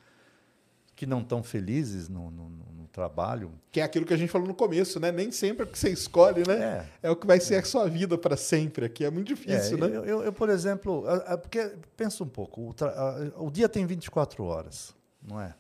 que 0.98 1.06
não 1.06 1.22
estão 1.22 1.44
felizes 1.44 2.10
no, 2.10 2.32
no, 2.32 2.50
no, 2.50 2.88
trabalho. 2.92 3.52
Que 3.72 3.80
é 3.80 3.84
aquilo 3.84 4.04
que 4.04 4.14
a 4.14 4.18
gente 4.18 4.32
falou 4.32 4.48
no 4.48 4.56
começo, 4.56 5.00
né? 5.00 5.12
Nem 5.12 5.32
sempre 5.32 5.64
o 5.64 5.68
que 5.68 5.78
você 5.78 5.92
escolhe, 5.92 6.42
né? 6.48 6.88
É, 7.04 7.08
é 7.08 7.12
o 7.12 7.16
que 7.16 7.28
vai 7.28 7.40
ser 7.40 7.54
é. 7.54 7.60
a 7.60 7.64
sua 7.64 7.88
vida 7.88 8.18
para 8.18 8.36
sempre 8.36 8.88
aqui. 8.88 9.06
É 9.06 9.12
muito 9.12 9.28
difícil, 9.28 9.78
é, 9.78 9.82
né? 9.82 9.96
Eu, 9.96 10.04
eu, 10.04 10.24
eu, 10.24 10.34
por 10.34 10.50
exemplo, 10.50 11.04
porque 11.44 11.76
pensa 11.96 12.24
um 12.24 12.28
pouco, 12.28 12.62
o, 12.62 13.46
o, 13.46 13.52
dia 13.52 13.70
tem 13.70 13.86
24 13.86 14.44
horas, 14.44 14.96
não 15.22 15.40
é? 15.40 15.54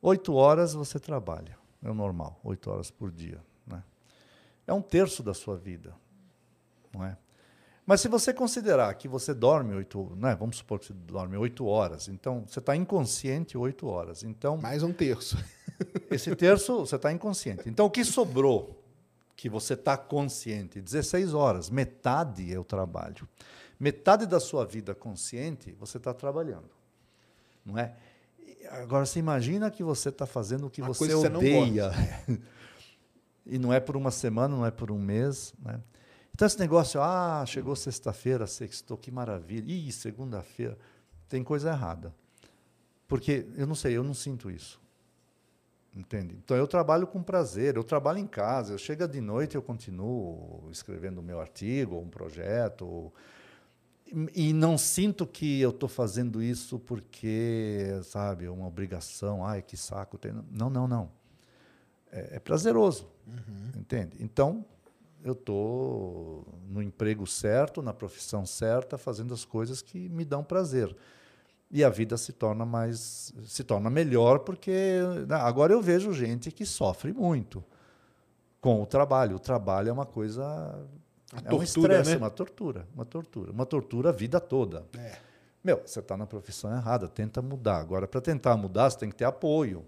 Oito 0.00 0.32
horas 0.32 0.72
você 0.72 0.98
trabalha, 0.98 1.54
é 1.84 1.90
o 1.90 1.94
normal, 1.94 2.40
oito 2.42 2.70
horas 2.70 2.90
por 2.90 3.10
dia. 3.10 3.38
Né? 3.66 3.82
É 4.66 4.72
um 4.72 4.80
terço 4.80 5.22
da 5.22 5.34
sua 5.34 5.58
vida, 5.58 5.92
não 6.94 7.04
é? 7.04 7.18
Mas 7.86 8.00
se 8.00 8.08
você 8.08 8.34
considerar 8.34 8.92
que 8.94 9.06
você 9.06 9.32
dorme 9.32 9.72
oito, 9.76 10.12
né, 10.16 10.34
vamos 10.34 10.56
supor 10.56 10.80
que 10.80 10.86
você 10.86 10.92
dorme 10.92 11.36
oito 11.36 11.64
horas, 11.66 12.08
então 12.08 12.44
você 12.44 12.58
está 12.58 12.74
inconsciente 12.74 13.56
oito 13.56 13.86
horas. 13.86 14.24
Então 14.24 14.56
mais 14.56 14.82
um 14.82 14.92
terço. 14.92 15.38
esse 16.10 16.34
terço 16.34 16.80
você 16.80 16.96
está 16.96 17.12
inconsciente. 17.12 17.68
Então 17.68 17.86
o 17.86 17.90
que 17.90 18.04
sobrou 18.04 18.82
que 19.36 19.48
você 19.48 19.74
está 19.74 19.96
consciente? 19.96 20.80
16 20.80 21.32
horas, 21.32 21.70
metade 21.70 22.52
é 22.52 22.58
o 22.58 22.64
trabalho. 22.64 23.28
Metade 23.78 24.26
da 24.26 24.40
sua 24.40 24.66
vida 24.66 24.92
consciente 24.92 25.72
você 25.78 25.98
está 25.98 26.12
trabalhando, 26.12 26.70
não 27.64 27.78
é? 27.78 27.94
Agora 28.70 29.06
você 29.06 29.20
imagina 29.20 29.70
que 29.70 29.84
você 29.84 30.08
está 30.08 30.26
fazendo 30.26 30.66
o 30.66 30.70
que 30.70 30.82
Uma 30.82 30.92
você 30.92 31.14
odeia. 31.14 31.90
Você 31.90 32.40
e 33.46 33.58
não 33.60 33.72
é 33.72 33.78
por 33.78 33.96
uma 33.96 34.10
semana, 34.10 34.56
não 34.56 34.66
é 34.66 34.72
por 34.72 34.90
um 34.90 34.98
mês, 34.98 35.54
né? 35.62 35.80
Então, 36.36 36.44
esse 36.44 36.58
negócio, 36.58 37.00
ah, 37.00 37.42
chegou 37.46 37.74
sexta-feira, 37.74 38.46
sextou, 38.46 38.98
que 38.98 39.10
maravilha. 39.10 39.72
Ih, 39.72 39.90
segunda-feira. 39.90 40.76
Tem 41.30 41.42
coisa 41.42 41.70
errada. 41.70 42.14
Porque, 43.08 43.46
eu 43.56 43.66
não 43.66 43.74
sei, 43.74 43.96
eu 43.96 44.04
não 44.04 44.12
sinto 44.12 44.50
isso. 44.50 44.78
Entende? 45.94 46.34
Então, 46.34 46.54
eu 46.54 46.66
trabalho 46.66 47.06
com 47.06 47.22
prazer, 47.22 47.76
eu 47.76 47.82
trabalho 47.82 48.18
em 48.18 48.26
casa, 48.26 48.74
eu 48.74 48.76
chego 48.76 49.08
de 49.08 49.18
noite 49.18 49.54
eu 49.54 49.62
continuo 49.62 50.68
escrevendo 50.70 51.20
o 51.20 51.22
meu 51.22 51.40
artigo, 51.40 51.94
ou 51.94 52.02
um 52.02 52.10
projeto, 52.10 53.10
e, 54.06 54.50
e 54.50 54.52
não 54.52 54.76
sinto 54.76 55.26
que 55.26 55.58
eu 55.58 55.70
estou 55.70 55.88
fazendo 55.88 56.42
isso 56.42 56.78
porque, 56.78 57.98
sabe, 58.02 58.44
é 58.44 58.50
uma 58.50 58.66
obrigação, 58.66 59.42
ai, 59.42 59.62
que 59.62 59.74
saco. 59.74 60.20
Não, 60.50 60.68
não, 60.68 60.86
não. 60.86 61.10
É, 62.12 62.36
é 62.36 62.38
prazeroso, 62.38 63.08
uhum. 63.26 63.80
entende? 63.80 64.18
Então, 64.20 64.66
eu 65.26 65.32
estou 65.32 66.46
no 66.68 66.80
emprego 66.80 67.26
certo, 67.26 67.82
na 67.82 67.92
profissão 67.92 68.46
certa, 68.46 68.96
fazendo 68.96 69.34
as 69.34 69.44
coisas 69.44 69.82
que 69.82 70.08
me 70.08 70.24
dão 70.24 70.44
prazer. 70.44 70.96
E 71.68 71.82
a 71.82 71.88
vida 71.88 72.16
se 72.16 72.32
torna 72.32 72.64
mais 72.64 73.34
se 73.44 73.64
torna 73.64 73.90
melhor 73.90 74.38
porque 74.40 75.00
né, 75.26 75.34
agora 75.34 75.72
eu 75.72 75.82
vejo 75.82 76.12
gente 76.12 76.52
que 76.52 76.64
sofre 76.64 77.12
muito 77.12 77.64
com 78.60 78.80
o 78.80 78.86
trabalho. 78.86 79.34
O 79.34 79.40
trabalho 79.40 79.88
é 79.88 79.92
uma 79.92 80.06
coisa 80.06 80.44
a 81.32 81.38
é 81.38 81.40
tortura, 81.40 81.56
um 81.56 81.62
estresse, 81.64 82.10
né? 82.12 82.16
uma 82.18 82.30
tortura, 82.30 82.88
uma 82.94 83.04
tortura, 83.04 83.50
uma 83.50 83.66
tortura 83.66 84.08
a 84.10 84.12
vida 84.12 84.38
toda. 84.38 84.86
É. 84.96 85.18
Meu, 85.64 85.82
você 85.84 85.98
está 85.98 86.16
na 86.16 86.24
profissão 86.24 86.72
errada, 86.72 87.08
tenta 87.08 87.42
mudar. 87.42 87.78
Agora, 87.78 88.06
para 88.06 88.20
tentar 88.20 88.56
mudar, 88.56 88.88
você 88.88 88.98
tem 88.98 89.10
que 89.10 89.16
ter 89.16 89.24
apoio. 89.24 89.84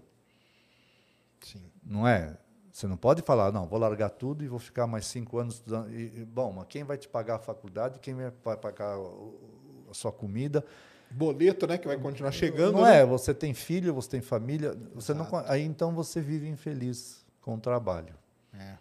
Sim. 1.39 1.63
Não 1.81 2.05
é? 2.05 2.37
Você 2.79 2.87
não 2.87 2.95
pode 2.95 3.21
falar, 3.21 3.51
não, 3.51 3.67
vou 3.67 3.77
largar 3.77 4.09
tudo 4.09 4.41
e 4.41 4.47
vou 4.47 4.57
ficar 4.57 4.87
mais 4.87 5.05
cinco 5.05 5.37
anos 5.37 5.55
estudando. 5.55 5.93
E, 5.93 6.23
bom, 6.23 6.53
mas 6.53 6.65
quem 6.69 6.85
vai 6.85 6.97
te 6.97 7.09
pagar 7.09 7.35
a 7.35 7.39
faculdade? 7.39 7.99
Quem 7.99 8.15
vai 8.15 8.55
pagar 8.55 8.95
a 8.95 9.93
sua 9.93 10.13
comida? 10.13 10.63
Boleto, 11.11 11.67
né? 11.67 11.77
Que 11.77 11.85
vai 11.85 11.97
continuar 11.97 12.31
chegando. 12.31 12.77
Não 12.77 12.83
né? 12.83 13.01
é, 13.01 13.05
você 13.05 13.33
tem 13.33 13.53
filho, 13.53 13.93
você 13.93 14.11
tem 14.11 14.21
família. 14.21 14.77
Você 14.95 15.13
não, 15.13 15.27
aí 15.47 15.61
então 15.61 15.93
você 15.93 16.21
vive 16.21 16.47
infeliz 16.47 17.25
com 17.41 17.55
o 17.55 17.59
trabalho. 17.59 18.15
É. 18.57 18.77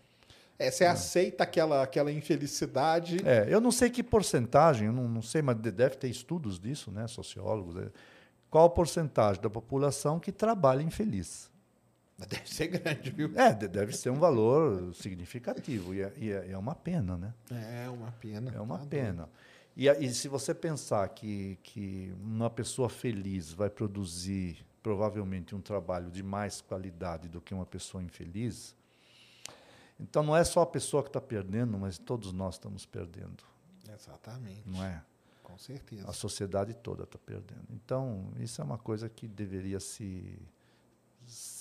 É, 0.60 0.70
você 0.70 0.84
é. 0.84 0.88
aceita 0.88 1.42
aquela, 1.42 1.82
aquela 1.82 2.12
infelicidade. 2.12 3.16
É, 3.26 3.52
eu 3.52 3.60
não 3.60 3.72
sei 3.72 3.90
que 3.90 4.04
porcentagem, 4.04 4.86
eu 4.86 4.92
não, 4.92 5.08
não 5.08 5.22
sei, 5.22 5.42
mas 5.42 5.56
deve 5.56 5.96
ter 5.96 6.08
estudos 6.08 6.60
disso, 6.60 6.92
né, 6.92 7.08
sociólogos. 7.08 7.76
É. 7.76 7.88
Qual 8.48 8.64
a 8.64 8.70
porcentagem 8.70 9.42
da 9.42 9.50
população 9.50 10.20
que 10.20 10.30
trabalha 10.30 10.84
infeliz? 10.84 11.50
Deve 12.28 12.52
ser 12.52 12.66
grande, 12.66 13.10
viu? 13.10 13.30
É, 13.36 13.54
deve 13.54 13.96
ser 13.96 14.10
um 14.10 14.18
valor 14.18 14.92
significativo. 14.92 15.94
E 15.94 16.02
é, 16.02 16.12
e 16.16 16.32
é, 16.32 16.50
é 16.50 16.58
uma 16.58 16.74
pena, 16.74 17.16
né? 17.16 17.32
É 17.48 17.88
uma 17.88 18.10
pena. 18.10 18.52
É 18.52 18.60
uma 18.60 18.78
tá 18.78 18.86
pena. 18.86 19.28
E, 19.76 19.88
e, 19.88 20.12
se 20.12 20.26
você 20.26 20.52
pensar 20.52 21.08
que, 21.10 21.56
que 21.62 22.12
uma 22.20 22.50
pessoa 22.50 22.88
feliz 22.88 23.52
vai 23.52 23.70
produzir 23.70 24.66
provavelmente 24.82 25.54
um 25.54 25.60
trabalho 25.60 26.10
de 26.10 26.20
mais 26.20 26.60
qualidade 26.60 27.28
do 27.28 27.40
que 27.40 27.54
uma 27.54 27.66
pessoa 27.66 28.02
infeliz, 28.02 28.74
então 30.00 30.24
não 30.24 30.36
é 30.36 30.42
só 30.42 30.62
a 30.62 30.66
pessoa 30.66 31.04
que 31.04 31.10
está 31.10 31.20
perdendo, 31.20 31.78
mas 31.78 31.98
todos 31.98 32.32
nós 32.32 32.56
estamos 32.56 32.84
perdendo. 32.84 33.44
Exatamente. 33.88 34.68
Não 34.68 34.84
é? 34.84 35.00
Com 35.44 35.56
certeza. 35.56 36.10
A 36.10 36.12
sociedade 36.12 36.74
toda 36.74 37.04
está 37.04 37.18
perdendo. 37.18 37.66
Então, 37.70 38.32
isso 38.40 38.60
é 38.60 38.64
uma 38.64 38.78
coisa 38.78 39.08
que 39.08 39.28
deveria 39.28 39.78
se 39.78 40.36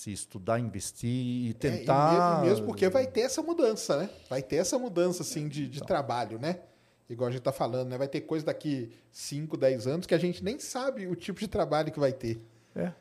se 0.08 0.12
estudar, 0.12 0.58
investir 0.58 1.50
e 1.50 1.54
tentar. 1.54 2.42
É, 2.42 2.46
e 2.46 2.48
mesmo 2.48 2.66
porque 2.66 2.88
vai 2.88 3.06
ter 3.06 3.22
essa 3.22 3.42
mudança, 3.42 3.96
né? 3.96 4.10
Vai 4.28 4.42
ter 4.42 4.56
essa 4.56 4.78
mudança 4.78 5.22
assim 5.22 5.48
de, 5.48 5.68
de 5.68 5.76
então. 5.76 5.86
trabalho, 5.86 6.38
né? 6.38 6.60
Igual 7.08 7.28
a 7.28 7.30
gente 7.30 7.40
está 7.40 7.52
falando, 7.52 7.88
né? 7.90 7.98
Vai 7.98 8.08
ter 8.08 8.22
coisa 8.22 8.46
daqui 8.46 8.92
5, 9.12 9.56
10 9.56 9.86
anos 9.86 10.06
que 10.06 10.14
a 10.14 10.18
gente 10.18 10.42
nem 10.42 10.58
sabe 10.58 11.06
o 11.06 11.14
tipo 11.14 11.40
de 11.40 11.48
trabalho 11.48 11.90
que 11.92 12.00
vai 12.00 12.12
ter. 12.12 12.40
É. 12.74 12.92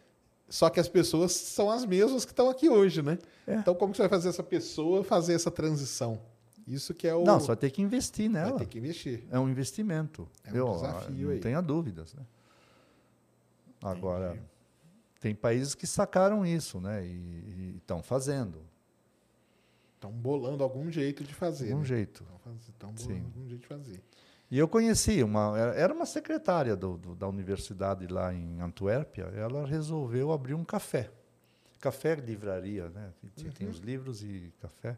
Só 0.49 0.69
que 0.69 0.79
as 0.79 0.87
pessoas 0.87 1.33
são 1.33 1.69
as 1.69 1.85
mesmas 1.85 2.23
que 2.23 2.31
estão 2.31 2.49
aqui 2.49 2.69
hoje, 2.69 3.01
né? 3.01 3.17
É. 3.45 3.55
Então, 3.55 3.75
como 3.75 3.91
que 3.91 3.97
você 3.97 4.03
vai 4.03 4.09
fazer 4.09 4.29
essa 4.29 4.43
pessoa 4.43 5.03
fazer 5.03 5.33
essa 5.33 5.51
transição? 5.51 6.21
Isso 6.65 6.93
que 6.93 7.07
é 7.07 7.15
o. 7.15 7.23
Não, 7.23 7.39
só 7.39 7.55
tem 7.55 7.69
que 7.69 7.81
investir 7.81 8.29
nela. 8.29 8.51
Vai 8.51 8.59
ter 8.59 8.65
que 8.67 8.77
investir. 8.77 9.23
É 9.29 9.39
um 9.39 9.49
investimento. 9.49 10.27
É 10.43 10.51
um 10.51 10.55
Eu, 10.55 10.71
desafio 10.73 11.27
não 11.27 11.33
aí. 11.33 11.39
tenha 11.39 11.61
dúvidas, 11.61 12.13
né? 12.13 12.23
Agora. 13.81 14.31
Entendi 14.31 14.56
tem 15.27 15.35
países 15.35 15.75
que 15.75 15.85
sacaram 15.85 16.45
isso, 16.45 16.79
né? 16.79 17.05
E 17.05 17.75
estão 17.77 18.01
fazendo. 18.01 18.61
Estão 19.95 20.09
bolando 20.09 20.63
algum 20.63 20.89
jeito 20.89 21.21
de 21.21 21.33
fazer. 21.33 21.71
Algum 21.71 21.79
né? 21.79 21.85
jeito. 21.85 22.23
Estão 22.69 22.93
bolando 22.93 23.13
Sim. 23.13 23.25
algum 23.25 23.47
jeito 23.47 23.61
de 23.61 23.67
fazer. 23.67 24.01
E 24.49 24.57
eu 24.57 24.69
conheci 24.69 25.21
uma, 25.21 25.57
era 25.75 25.93
uma 25.93 26.05
secretária 26.05 26.77
do, 26.77 26.97
do, 26.97 27.13
da 27.13 27.27
universidade 27.27 28.07
lá 28.07 28.33
em 28.33 28.61
Antuérpia. 28.61 29.23
Ela 29.35 29.65
resolveu 29.65 30.31
abrir 30.31 30.53
um 30.53 30.63
café, 30.63 31.11
café 31.81 32.15
livraria, 32.15 32.87
né? 32.87 33.11
Uhum. 33.21 33.51
Tem 33.51 33.67
os 33.67 33.79
livros 33.79 34.23
e 34.23 34.53
café. 34.61 34.97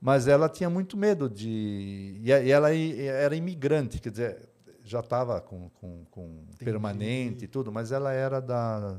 Mas 0.00 0.28
ela 0.28 0.48
tinha 0.48 0.70
muito 0.70 0.96
medo 0.96 1.28
de 1.28 2.20
e 2.22 2.30
ela 2.30 2.72
era 2.72 3.34
imigrante, 3.34 3.98
quer 3.98 4.10
dizer, 4.10 4.48
já 4.84 5.00
estava 5.00 5.40
com, 5.40 5.68
com, 5.80 6.04
com 6.08 6.44
permanente 6.56 7.46
e 7.46 7.48
tudo, 7.48 7.72
mas 7.72 7.90
ela 7.90 8.12
era 8.12 8.40
da 8.40 8.96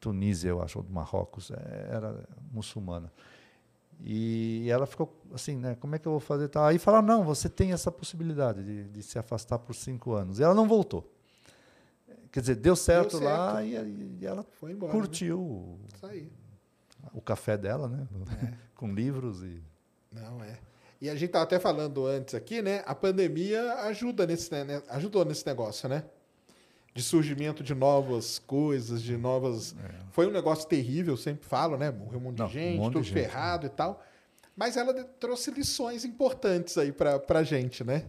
Tunísia, 0.00 0.48
eu 0.48 0.62
acho, 0.62 0.78
ou 0.78 0.84
do 0.84 0.92
Marrocos, 0.92 1.50
é, 1.50 1.88
era 1.90 2.24
muçulmana. 2.50 3.12
E 4.00 4.68
ela 4.70 4.86
ficou 4.86 5.20
assim, 5.32 5.56
né? 5.56 5.76
Como 5.80 5.94
é 5.94 5.98
que 5.98 6.06
eu 6.06 6.12
vou 6.12 6.20
fazer? 6.20 6.48
Tá. 6.48 6.66
Aí 6.66 6.78
falaram, 6.78 7.06
não, 7.06 7.24
você 7.24 7.48
tem 7.48 7.72
essa 7.72 7.90
possibilidade 7.90 8.62
de, 8.62 8.84
de, 8.84 9.02
se 9.02 9.18
afastar 9.18 9.58
por 9.58 9.74
cinco 9.74 10.12
anos. 10.12 10.38
E 10.38 10.42
ela 10.42 10.54
não 10.54 10.68
voltou. 10.68 11.12
Quer 12.30 12.40
dizer, 12.40 12.54
deu 12.56 12.76
certo, 12.76 13.18
deu 13.18 13.28
certo. 13.28 13.32
lá 13.32 13.64
e, 13.64 13.74
e, 14.20 14.26
ela 14.26 14.44
Foi 14.60 14.72
embora, 14.72 14.92
né? 14.92 14.98
curtiu 14.98 15.78
né? 16.02 16.22
o 17.12 17.20
café 17.20 17.56
dela, 17.56 17.88
né? 17.88 18.06
É. 18.42 18.54
Com 18.76 18.94
livros 18.94 19.42
e. 19.42 19.62
Não, 20.12 20.42
é. 20.44 20.58
E 21.00 21.08
a 21.08 21.14
gente 21.14 21.26
estava 21.26 21.44
até 21.44 21.58
falando 21.58 22.06
antes 22.06 22.34
aqui, 22.34 22.60
né? 22.60 22.82
A 22.86 22.94
pandemia 22.94 23.74
ajuda 23.84 24.26
nesse, 24.26 24.50
né? 24.50 24.82
ajudou 24.88 25.24
nesse 25.24 25.46
negócio, 25.46 25.88
né? 25.88 26.04
De 26.94 27.02
surgimento 27.02 27.62
de 27.62 27.74
novas 27.74 28.38
coisas, 28.40 29.02
de 29.02 29.16
novas. 29.16 29.74
É. 29.84 29.90
Foi 30.10 30.26
um 30.26 30.30
negócio 30.30 30.66
terrível, 30.68 31.14
eu 31.14 31.18
sempre 31.18 31.46
falo, 31.46 31.76
né? 31.76 31.90
Morreu 31.90 32.18
um 32.18 32.22
monte 32.22 32.38
Não, 32.38 32.46
de 32.46 32.52
gente, 32.54 32.78
um 32.78 32.82
monte 32.82 32.94
tudo 32.94 33.04
de 33.04 33.12
ferrado 33.12 33.62
gente, 33.62 33.70
né? 33.70 33.74
e 33.74 33.76
tal. 33.76 34.02
Mas 34.56 34.76
ela 34.76 34.92
trouxe 35.20 35.52
lições 35.52 36.04
importantes 36.04 36.76
aí 36.76 36.90
para 36.90 37.22
a 37.28 37.42
gente, 37.44 37.84
né? 37.84 38.06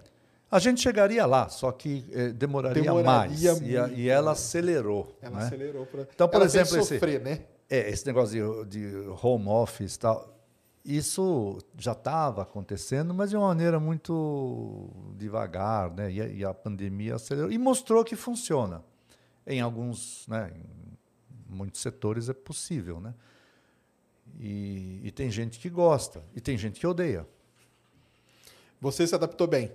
A 0.51 0.57
gente 0.57 0.81
chegaria 0.81 1.23
lá, 1.27 1.47
só 1.47 1.71
que 1.71 2.03
eh, 2.11 2.29
demoraria, 2.29 2.81
demoraria, 2.81 3.05
mais. 3.05 3.43
Muito, 3.61 3.65
e, 3.95 4.01
e, 4.01 4.09
ela 4.09 4.31
acelerou. 4.31 5.15
Ela 5.21 5.37
né? 5.37 5.45
acelerou 5.45 5.85
para. 5.85 6.01
Então, 6.01 6.27
por 6.27 6.37
ela 6.37 6.45
exemplo, 6.45 6.83
sofrer, 6.83 7.15
esse, 7.15 7.19
né? 7.19 7.41
É, 7.69 7.89
esse 7.91 8.03
negócio 8.07 8.65
de, 8.65 8.79
de 8.81 9.07
home 9.21 9.47
office 9.47 9.93
e 9.93 9.99
tal 9.99 10.38
isso 10.97 11.59
já 11.77 11.91
estava 11.91 12.41
acontecendo, 12.41 13.13
mas 13.13 13.29
de 13.29 13.35
uma 13.35 13.47
maneira 13.49 13.79
muito 13.79 14.89
devagar, 15.17 15.91
né? 15.91 16.11
E 16.11 16.21
a, 16.21 16.27
e 16.27 16.43
a, 16.43 16.53
pandemia 16.53 17.15
acelerou 17.15 17.51
e 17.51 17.57
mostrou 17.59 18.03
que 18.03 18.15
funciona. 18.15 18.83
Em 19.45 19.61
alguns, 19.61 20.27
né? 20.27 20.51
Em 20.55 21.55
muitos 21.55 21.81
setores 21.81 22.27
é 22.27 22.33
possível, 22.33 22.99
né? 22.99 23.13
E, 24.39 25.01
e 25.03 25.11
tem 25.11 25.29
gente 25.29 25.59
que 25.59 25.69
gosta 25.69 26.23
e 26.35 26.41
tem 26.41 26.57
gente 26.57 26.79
que 26.79 26.87
odeia. 26.87 27.27
Você 28.81 29.05
se 29.05 29.13
adaptou 29.13 29.45
bem? 29.45 29.71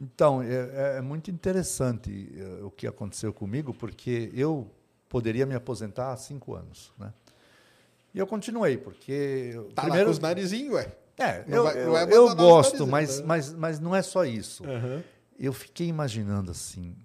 Então, 0.00 0.42
é, 0.42 0.96
é 0.96 1.00
muito 1.00 1.30
interessante 1.30 2.32
é, 2.36 2.64
o 2.64 2.70
que 2.70 2.86
aconteceu 2.86 3.32
comigo, 3.32 3.74
porque 3.74 4.30
eu 4.34 4.70
poderia 5.08 5.44
me 5.44 5.54
aposentar 5.54 6.12
há 6.12 6.16
cinco 6.16 6.54
anos, 6.54 6.90
né? 6.98 7.12
E 8.14 8.18
eu 8.18 8.26
continuei, 8.26 8.76
porque. 8.76 9.52
Tá 9.74 9.82
primeiro... 9.82 10.04
lá 10.04 10.04
com 10.06 10.10
os 10.10 10.18
narizinhos, 10.18 10.74
ué. 10.74 10.92
É, 11.18 11.44
não 11.46 11.68
eu, 11.68 11.92
vai, 11.92 12.04
eu, 12.04 12.10
eu 12.10 12.34
gosto, 12.34 12.86
mas, 12.86 13.20
né? 13.20 13.26
mas, 13.26 13.52
mas 13.52 13.80
não 13.80 13.94
é 13.94 14.02
só 14.02 14.24
isso. 14.24 14.64
Uhum. 14.64 15.02
Eu 15.38 15.52
fiquei 15.52 15.86
imaginando 15.86 16.50
assim: 16.50 16.96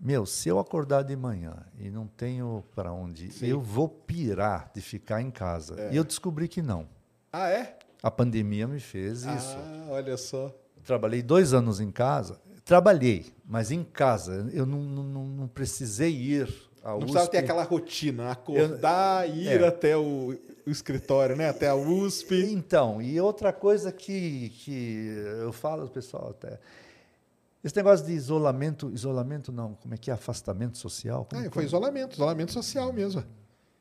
meu, 0.00 0.24
se 0.24 0.48
eu 0.48 0.58
acordar 0.58 1.02
de 1.02 1.14
manhã 1.14 1.56
e 1.78 1.90
não 1.90 2.06
tenho 2.06 2.64
para 2.74 2.92
onde, 2.92 3.30
Sim. 3.30 3.46
eu 3.46 3.60
vou 3.60 3.88
pirar 3.88 4.70
de 4.74 4.80
ficar 4.80 5.20
em 5.20 5.30
casa. 5.30 5.78
É. 5.78 5.92
E 5.92 5.96
eu 5.96 6.04
descobri 6.04 6.48
que 6.48 6.62
não. 6.62 6.88
Ah, 7.32 7.48
é? 7.48 7.78
A 8.02 8.10
pandemia 8.10 8.66
me 8.66 8.80
fez 8.80 9.26
ah, 9.26 9.34
isso. 9.34 9.56
Ah, 9.56 9.86
olha 9.90 10.16
só. 10.16 10.54
Trabalhei 10.84 11.22
dois 11.22 11.52
anos 11.52 11.80
em 11.80 11.90
casa. 11.90 12.40
Trabalhei, 12.64 13.32
mas 13.44 13.70
em 13.70 13.84
casa. 13.84 14.48
Eu 14.52 14.64
não, 14.64 14.80
não, 14.80 15.26
não 15.26 15.48
precisei 15.48 16.14
ir 16.14 16.69
a 16.82 16.92
não 16.92 17.00
precisava 17.00 17.28
ter 17.28 17.38
aquela 17.38 17.62
rotina, 17.62 18.30
acordar 18.30 19.28
e 19.28 19.44
ir 19.44 19.60
é. 19.60 19.66
até 19.66 19.96
o, 19.96 20.38
o, 20.66 20.70
escritório, 20.70 21.36
né? 21.36 21.48
até 21.48 21.68
a 21.68 21.74
USP. 21.74 22.52
Então, 22.52 23.02
e 23.02 23.20
outra 23.20 23.52
coisa 23.52 23.92
que, 23.92 24.50
que 24.50 25.14
eu 25.42 25.52
falo, 25.52 25.88
pessoal, 25.88 26.30
até. 26.30 26.58
Esse 27.62 27.76
negócio 27.76 28.06
de 28.06 28.12
isolamento, 28.12 28.90
isolamento 28.94 29.52
não, 29.52 29.74
como 29.74 29.92
é 29.92 29.98
que 29.98 30.10
é? 30.10 30.14
Afastamento 30.14 30.78
social? 30.78 31.26
Como, 31.28 31.44
é, 31.44 31.50
foi 31.50 31.64
isolamento, 31.64 32.14
isolamento 32.14 32.52
social 32.52 32.90
mesmo. 32.92 33.22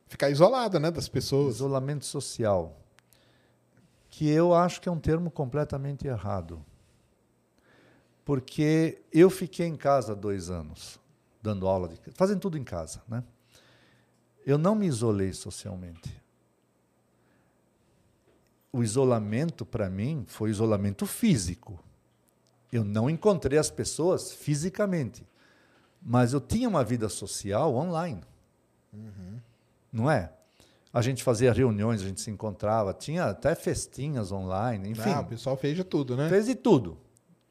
Ficar 0.08 0.30
isolado 0.30 0.78
né, 0.80 0.92
das 0.92 1.08
pessoas. 1.08 1.56
Isolamento 1.56 2.06
social. 2.06 2.76
Que 4.10 4.28
eu 4.30 4.54
acho 4.54 4.82
que 4.82 4.90
é 4.90 4.92
um 4.92 5.00
termo 5.00 5.32
completamente 5.32 6.06
errado. 6.06 6.66
Porque 8.26 9.02
eu 9.14 9.30
fiquei 9.30 9.68
em 9.68 9.78
casa 9.78 10.14
dois 10.14 10.50
anos 10.50 11.00
dando 11.50 11.68
aula, 11.68 11.88
de, 11.88 12.00
fazendo 12.14 12.40
tudo 12.40 12.58
em 12.58 12.64
casa. 12.64 13.02
Né? 13.08 13.24
Eu 14.46 14.58
não 14.58 14.76
me 14.76 14.86
isolei 14.86 15.34
socialmente. 15.34 16.20
O 18.72 18.84
isolamento, 18.84 19.66
para 19.66 19.90
mim, 19.90 20.26
foi 20.28 20.52
isolamento 20.52 21.06
físico. 21.06 21.84
Eu 22.72 22.84
não 22.84 23.10
encontrei 23.10 23.58
as 23.58 23.72
pessoas 23.72 24.32
fisicamente, 24.32 25.28
mas 26.00 26.34
eu 26.34 26.40
tinha 26.40 26.70
uma 26.70 26.84
vida 26.84 27.10
social 27.10 27.74
online. 27.76 28.22
Uhum. 28.94 29.40
Não 29.92 30.12
é? 30.12 30.32
A 30.94 31.02
gente 31.02 31.24
fazia 31.24 31.52
reuniões, 31.52 32.02
a 32.02 32.06
gente 32.06 32.22
se 32.22 32.30
encontrava, 32.30 32.94
tinha 32.94 33.26
até 33.26 33.56
festinhas 33.56 34.32
online, 34.32 34.90
enfim. 34.90 35.10
Ah, 35.10 35.22
o 35.22 35.26
pessoal 35.26 35.58
fez 35.58 35.76
de 35.76 35.84
tudo, 35.84 36.16
né? 36.16 36.30
Fez 36.30 36.46
de 36.46 36.56
tudo 36.56 36.98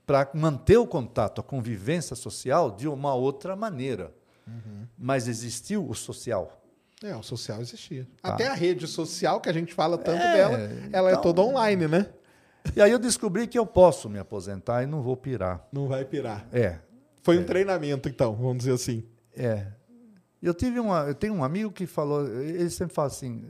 para 0.09 0.26
manter 0.32 0.78
o 0.78 0.86
contato, 0.86 1.43
a 1.43 1.44
convivência 1.44 2.16
social 2.16 2.70
de 2.70 2.89
uma 2.89 3.14
outra 3.14 3.55
maneira. 3.55 4.10
Uhum. 4.47 4.86
Mas 4.97 5.28
existiu 5.28 5.86
o 5.86 5.94
social. 5.94 6.62
É, 7.05 7.14
o 7.14 7.22
social 7.22 7.60
existia. 7.60 8.09
Tá. 8.22 8.30
Até 8.30 8.47
a 8.47 8.55
rede 8.55 8.86
social, 8.86 9.39
que 9.39 9.51
a 9.51 9.52
gente 9.52 9.74
fala 9.74 9.98
tanto 9.98 10.22
é, 10.22 10.32
dela, 10.32 10.59
ela 10.90 11.10
é 11.10 11.12
então, 11.12 11.20
é 11.20 11.22
toda 11.22 11.43
online, 11.43 11.86
né? 11.86 12.09
E 12.74 12.80
aí 12.80 12.90
eu 12.90 12.98
descobri 12.98 13.47
que 13.47 13.59
eu 13.59 13.66
posso 13.66 14.09
me 14.09 14.18
aposentar 14.18 14.82
e 14.82 14.86
não 14.86 15.02
vou 15.02 15.14
pirar. 15.14 15.68
Não 15.70 15.86
vai 15.86 16.06
pirar. 16.06 16.48
É. 16.51 16.78
Foi 17.22 17.36
um 17.36 17.43
é. 17.43 17.44
treinamento, 17.44 18.09
então, 18.09 18.35
vamos 18.35 18.59
dizer 18.59 18.72
assim. 18.72 19.05
É. 19.36 19.66
Eu 20.43 20.55
tive 20.55 20.80
uma, 20.80 21.01
eu 21.02 21.14
tenho 21.14 21.35
um 21.35 21.44
amigo 21.44 21.70
que 21.70 21.86
falou, 21.86 22.26
ele 22.26 22.70
sempre 22.70 22.94
fala 22.94 23.09
assim, 23.09 23.44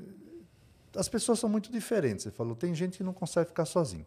as 0.97 1.09
pessoas 1.09 1.39
são 1.39 1.49
muito 1.49 1.71
diferentes. 1.71 2.27
Ele 2.27 2.35
falou, 2.35 2.57
tem 2.57 2.75
gente 2.75 2.99
que 2.99 3.05
não 3.05 3.13
consegue 3.13 3.47
ficar 3.47 3.65
sozinho. 3.65 4.05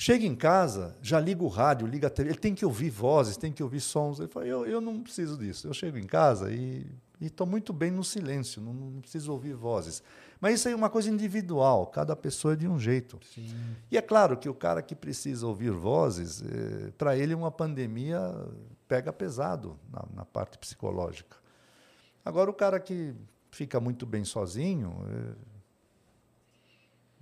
Chega 0.00 0.24
em 0.24 0.34
casa, 0.34 0.96
já 1.02 1.20
liga 1.20 1.44
o 1.44 1.48
rádio, 1.48 1.86
liga 1.86 2.06
a 2.06 2.10
TV, 2.10 2.30
ele 2.30 2.38
tem 2.38 2.54
que 2.54 2.64
ouvir 2.64 2.88
vozes, 2.88 3.36
tem 3.36 3.52
que 3.52 3.62
ouvir 3.62 3.80
sons. 3.80 4.18
Ele 4.18 4.28
fala, 4.28 4.46
eu, 4.46 4.64
eu 4.64 4.80
não 4.80 5.02
preciso 5.02 5.36
disso. 5.36 5.68
Eu 5.68 5.74
chego 5.74 5.98
em 5.98 6.06
casa 6.06 6.50
e 6.50 6.86
estou 7.20 7.46
muito 7.46 7.70
bem 7.70 7.90
no 7.90 8.02
silêncio, 8.02 8.62
não, 8.62 8.72
não, 8.72 9.02
preciso 9.02 9.30
ouvir 9.30 9.52
vozes. 9.52 10.02
Mas 10.40 10.54
isso 10.54 10.68
aí 10.68 10.72
é 10.72 10.76
uma 10.76 10.88
coisa 10.88 11.10
individual, 11.10 11.86
cada 11.88 12.16
pessoa 12.16 12.54
é 12.54 12.56
de 12.56 12.66
um 12.66 12.80
jeito. 12.80 13.20
Sim. 13.34 13.54
E 13.90 13.98
é 13.98 14.00
claro 14.00 14.38
que 14.38 14.48
o 14.48 14.54
cara 14.54 14.80
que 14.80 14.94
precisa 14.94 15.46
ouvir 15.46 15.70
vozes, 15.70 16.42
é, 16.42 16.92
para 16.92 17.14
ele 17.14 17.34
uma 17.34 17.50
pandemia 17.50 18.18
pega 18.88 19.12
pesado 19.12 19.78
na, 19.92 20.02
na 20.14 20.24
parte 20.24 20.56
psicológica. 20.56 21.36
Agora, 22.24 22.50
o 22.50 22.54
cara 22.54 22.80
que 22.80 23.14
fica 23.50 23.78
muito 23.78 24.06
bem 24.06 24.24
sozinho. 24.24 24.96
É... 25.10 25.49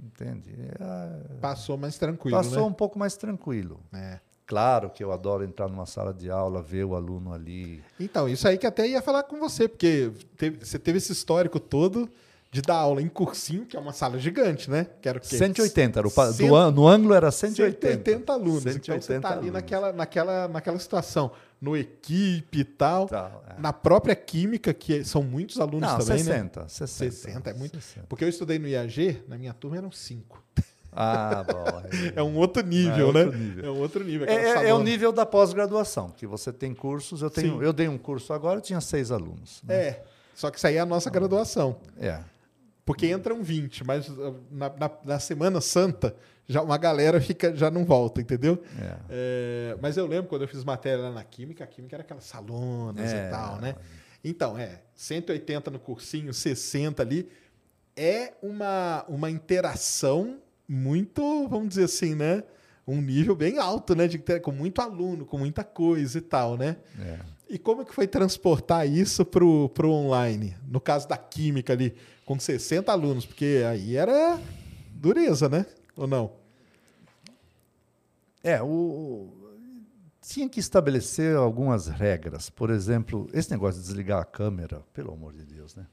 Entende? 0.02 0.50
É... 0.78 1.34
Passou 1.40 1.76
mais 1.76 1.98
tranquilo. 1.98 2.36
Passou 2.36 2.62
né? 2.62 2.68
um 2.68 2.72
pouco 2.72 2.98
mais 2.98 3.16
tranquilo. 3.16 3.80
É. 3.92 4.20
Claro 4.46 4.88
que 4.88 5.04
eu 5.04 5.12
adoro 5.12 5.44
entrar 5.44 5.68
numa 5.68 5.84
sala 5.84 6.14
de 6.14 6.30
aula, 6.30 6.62
ver 6.62 6.84
o 6.84 6.94
aluno 6.94 7.34
ali. 7.34 7.82
Então, 8.00 8.26
isso 8.26 8.48
aí 8.48 8.56
que 8.56 8.66
até 8.66 8.88
ia 8.88 9.02
falar 9.02 9.24
com 9.24 9.38
você, 9.38 9.68
porque 9.68 10.10
teve, 10.38 10.64
você 10.64 10.78
teve 10.78 10.96
esse 10.96 11.12
histórico 11.12 11.60
todo 11.60 12.08
de 12.50 12.62
dar 12.62 12.76
aula 12.76 13.02
em 13.02 13.08
cursinho, 13.08 13.66
que 13.66 13.76
é 13.76 13.80
uma 13.80 13.92
sala 13.92 14.18
gigante, 14.18 14.70
né? 14.70 14.86
Que 15.02 15.08
era 15.08 15.18
o 15.18 15.20
quê? 15.20 15.36
180, 15.36 15.98
era 15.98 16.08
o, 16.08 16.10
Cent... 16.10 16.48
do, 16.48 16.70
no 16.70 16.88
ângulo 16.88 17.12
era 17.12 17.30
180. 17.30 17.86
180 17.88 18.32
alunos. 18.32 18.62
180 18.62 18.78
então 18.80 19.02
você 19.02 19.16
está 19.16 19.32
ali 19.32 19.50
naquela, 19.50 19.92
naquela, 19.92 20.48
naquela 20.48 20.78
situação, 20.78 21.30
no 21.60 21.76
equipe 21.76 22.60
e 22.60 22.64
tal. 22.64 23.06
tal 23.06 23.44
é. 23.48 23.60
Na 23.60 23.72
própria 23.72 24.14
química, 24.14 24.72
que 24.72 25.04
são 25.04 25.22
muitos 25.22 25.58
alunos 25.60 25.88
Não, 25.88 25.98
também, 25.98 26.18
60, 26.18 26.60
né? 26.60 26.68
60. 26.68 27.10
60, 27.12 27.50
é 27.50 27.54
muito. 27.54 27.80
60. 27.80 28.06
Porque 28.08 28.24
eu 28.24 28.28
estudei 28.28 28.58
no 28.58 28.68
IAG, 28.68 29.22
na 29.28 29.36
minha 29.36 29.52
turma 29.52 29.76
eram 29.76 29.90
cinco. 29.90 30.42
Ah, 30.92 31.44
bom. 31.44 31.68
É, 32.16 32.22
um 32.22 32.36
outro 32.36 32.64
nível, 32.66 33.10
é 33.10 33.12
né? 33.12 33.24
Nível. 33.24 33.64
É 33.64 33.70
um 33.70 33.78
outro 33.78 34.04
nível. 34.04 34.26
É, 34.26 34.34
é, 34.34 34.68
é 34.70 34.74
o 34.74 34.82
nível 34.82 35.12
da 35.12 35.26
pós-graduação, 35.26 36.10
que 36.10 36.26
você 36.26 36.52
tem 36.52 36.74
cursos. 36.74 37.22
Eu, 37.22 37.30
tenho, 37.30 37.62
eu 37.62 37.72
dei 37.72 37.88
um 37.88 37.98
curso 37.98 38.32
agora, 38.32 38.58
eu 38.58 38.62
tinha 38.62 38.80
seis 38.80 39.10
alunos. 39.10 39.62
Né? 39.64 39.74
É, 39.74 40.04
só 40.34 40.50
que 40.50 40.56
isso 40.56 40.66
aí 40.66 40.76
é 40.76 40.80
a 40.80 40.86
nossa 40.86 41.10
graduação. 41.10 41.76
É. 41.98 42.20
Porque 42.84 43.10
entram 43.10 43.42
20, 43.42 43.84
mas 43.84 44.08
uh, 44.08 44.34
na, 44.50 44.70
na, 44.70 44.90
na, 45.04 45.18
Semana 45.20 45.60
Santa 45.60 46.16
já 46.48 46.62
uma 46.62 46.78
galera 46.78 47.20
fica, 47.20 47.54
já 47.54 47.70
não 47.70 47.84
volta, 47.84 48.20
entendeu? 48.20 48.62
É. 48.80 48.96
É, 49.10 49.76
mas 49.82 49.96
eu 49.96 50.06
lembro 50.06 50.28
quando 50.28 50.42
eu 50.42 50.48
fiz 50.48 50.64
matéria 50.64 51.04
lá 51.04 51.12
na 51.12 51.22
Química, 51.22 51.62
a 51.62 51.66
Química 51.66 51.96
era 51.96 52.02
aquelas 52.02 52.24
salonas 52.24 53.12
e 53.12 53.30
tal, 53.30 53.60
né? 53.60 53.74
Então, 54.24 54.58
é, 54.58 54.80
180 54.94 55.70
no 55.70 55.78
cursinho, 55.78 56.32
60 56.32 57.02
ali. 57.02 57.28
É 57.94 58.32
uma, 58.42 59.04
uma 59.08 59.30
interação 59.30 60.38
muito, 60.68 61.48
vamos 61.48 61.70
dizer 61.70 61.84
assim, 61.84 62.14
né? 62.14 62.42
Um 62.86 63.00
nível 63.00 63.34
bem 63.34 63.58
alto, 63.58 63.94
né? 63.94 64.06
De, 64.06 64.18
com 64.40 64.52
muito 64.52 64.80
aluno, 64.80 65.26
com 65.26 65.36
muita 65.38 65.62
coisa 65.64 66.18
e 66.18 66.20
tal, 66.20 66.56
né? 66.56 66.76
É. 66.98 67.18
E 67.48 67.58
como 67.58 67.84
que 67.84 67.94
foi 67.94 68.06
transportar 68.06 68.86
isso 68.88 69.24
para 69.24 69.44
o 69.44 69.90
online? 69.90 70.56
No 70.66 70.80
caso 70.80 71.08
da 71.08 71.16
química 71.16 71.72
ali, 71.72 71.94
com 72.24 72.38
60 72.38 72.92
alunos, 72.92 73.26
porque 73.26 73.64
aí 73.68 73.96
era 73.96 74.38
dureza, 74.90 75.48
né? 75.48 75.66
Ou 75.98 76.06
não? 76.06 76.30
É, 78.44 78.62
o, 78.62 79.28
tinha 80.22 80.48
que 80.48 80.60
estabelecer 80.60 81.36
algumas 81.36 81.88
regras. 81.88 82.48
Por 82.48 82.70
exemplo, 82.70 83.28
esse 83.32 83.50
negócio 83.50 83.80
de 83.80 83.86
desligar 83.86 84.20
a 84.20 84.24
câmera, 84.24 84.80
pelo 84.94 85.12
amor 85.12 85.32
de 85.32 85.42
Deus, 85.42 85.74
né? 85.74 85.84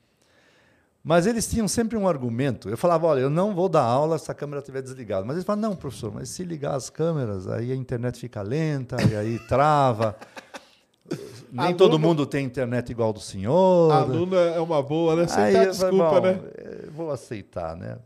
Mas 1.04 1.26
eles 1.26 1.48
tinham 1.48 1.68
sempre 1.68 1.98
um 1.98 2.08
argumento. 2.08 2.70
Eu 2.70 2.78
falava, 2.78 3.08
olha, 3.08 3.22
eu 3.22 3.30
não 3.32 3.54
vou 3.54 3.68
dar 3.68 3.82
aula 3.82 4.18
se 4.20 4.30
a 4.30 4.34
câmera 4.34 4.60
estiver 4.60 4.82
desligada. 4.82 5.26
Mas 5.26 5.38
eles 5.38 5.46
falavam, 5.46 5.70
não, 5.70 5.76
professor, 5.76 6.14
mas 6.14 6.30
se 6.30 6.44
ligar 6.44 6.76
as 6.76 6.90
câmeras, 6.90 7.48
aí 7.48 7.72
a 7.72 7.76
internet 7.76 8.20
fica 8.20 8.44
lenta, 8.44 8.98
e 9.12 9.16
aí 9.16 9.40
trava. 9.48 10.16
Nem 11.52 11.66
aluno, 11.68 11.78
todo 11.78 12.00
mundo 12.00 12.26
tem 12.26 12.46
internet 12.46 12.90
igual 12.90 13.14
do 13.14 13.20
senhor. 13.20 13.92
Aluno 13.92 14.36
é 14.36 14.60
uma 14.60 14.82
boa, 14.82 15.16
né? 15.16 15.24
Aceitar 15.24 15.60
Aí, 15.62 15.68
desculpa, 15.68 16.10
falei, 16.10 16.34
né? 16.34 16.42
É, 16.58 16.90
vou 16.90 17.12
aceitar, 17.12 17.76
né? 17.76 17.98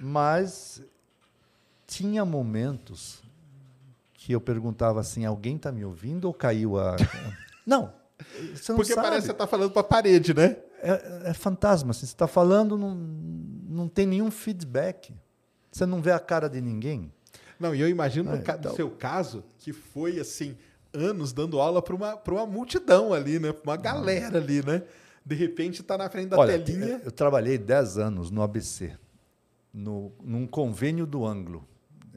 Mas 0.00 0.82
tinha 1.88 2.24
momentos 2.24 3.22
que 4.12 4.32
eu 4.32 4.40
perguntava 4.40 5.00
assim: 5.00 5.24
alguém 5.24 5.56
está 5.56 5.72
me 5.72 5.84
ouvindo 5.84 6.26
ou 6.26 6.34
caiu 6.34 6.78
a. 6.78 6.96
não. 7.66 7.92
Você 8.54 8.72
não 8.72 8.76
Porque 8.76 8.92
sabe. 8.92 9.06
parece 9.06 9.22
que 9.22 9.26
você 9.26 9.32
está 9.32 9.46
falando 9.46 9.70
para 9.70 9.80
a 9.80 9.84
parede, 9.84 10.34
né? 10.34 10.56
É, 10.82 11.30
é 11.30 11.34
fantasma. 11.34 11.92
Assim, 11.92 12.00
você 12.00 12.12
está 12.12 12.26
falando, 12.26 12.76
não, 12.76 12.94
não 12.94 13.88
tem 13.88 14.06
nenhum 14.06 14.30
feedback. 14.30 15.14
Você 15.70 15.86
não 15.86 16.02
vê 16.02 16.10
a 16.10 16.18
cara 16.18 16.48
de 16.48 16.60
ninguém. 16.60 17.12
Não, 17.58 17.74
e 17.74 17.80
eu 17.80 17.88
imagino 17.88 18.30
no, 18.30 18.36
então... 18.36 18.74
seu 18.74 18.90
caso 18.90 19.44
que 19.58 19.72
foi 19.72 20.18
assim 20.20 20.56
anos 20.92 21.32
dando 21.32 21.60
aula 21.60 21.80
para 21.80 21.94
uma, 21.94 22.14
uma 22.14 22.46
multidão 22.46 23.12
ali, 23.12 23.38
né? 23.38 23.52
Para 23.52 23.70
uma 23.70 23.76
galera 23.76 24.38
ali, 24.38 24.64
né? 24.64 24.82
De 25.24 25.34
repente 25.34 25.80
está 25.80 25.96
na 25.96 26.08
frente 26.08 26.28
da 26.28 26.38
Olha, 26.38 26.58
telinha. 26.58 27.00
Eu 27.04 27.12
trabalhei 27.12 27.56
10 27.56 27.98
anos 27.98 28.30
no 28.30 28.42
ABC, 28.42 28.96
no, 29.72 30.12
num 30.22 30.46
convênio 30.46 31.06
do 31.06 31.24
Anglo. 31.24 31.66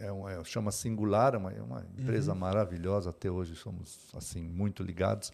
É, 0.02 0.12
um, 0.12 0.28
é 0.28 0.44
chama 0.44 0.72
Singular, 0.72 1.36
é 1.36 1.38
uma, 1.38 1.52
é 1.52 1.62
uma 1.62 1.86
empresa 1.98 2.34
uhum. 2.34 2.40
maravilhosa, 2.40 3.12
até 3.12 3.30
hoje 3.30 3.56
somos 3.56 4.00
assim 4.16 4.42
muito 4.42 4.84
ligados. 4.84 5.32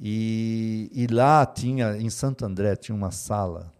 E, 0.00 0.90
e 0.92 1.06
lá 1.06 1.44
tinha, 1.44 1.96
em 1.96 2.10
Santo 2.10 2.44
André, 2.44 2.76
tinha 2.76 2.94
uma 2.94 3.10
sala 3.10 3.72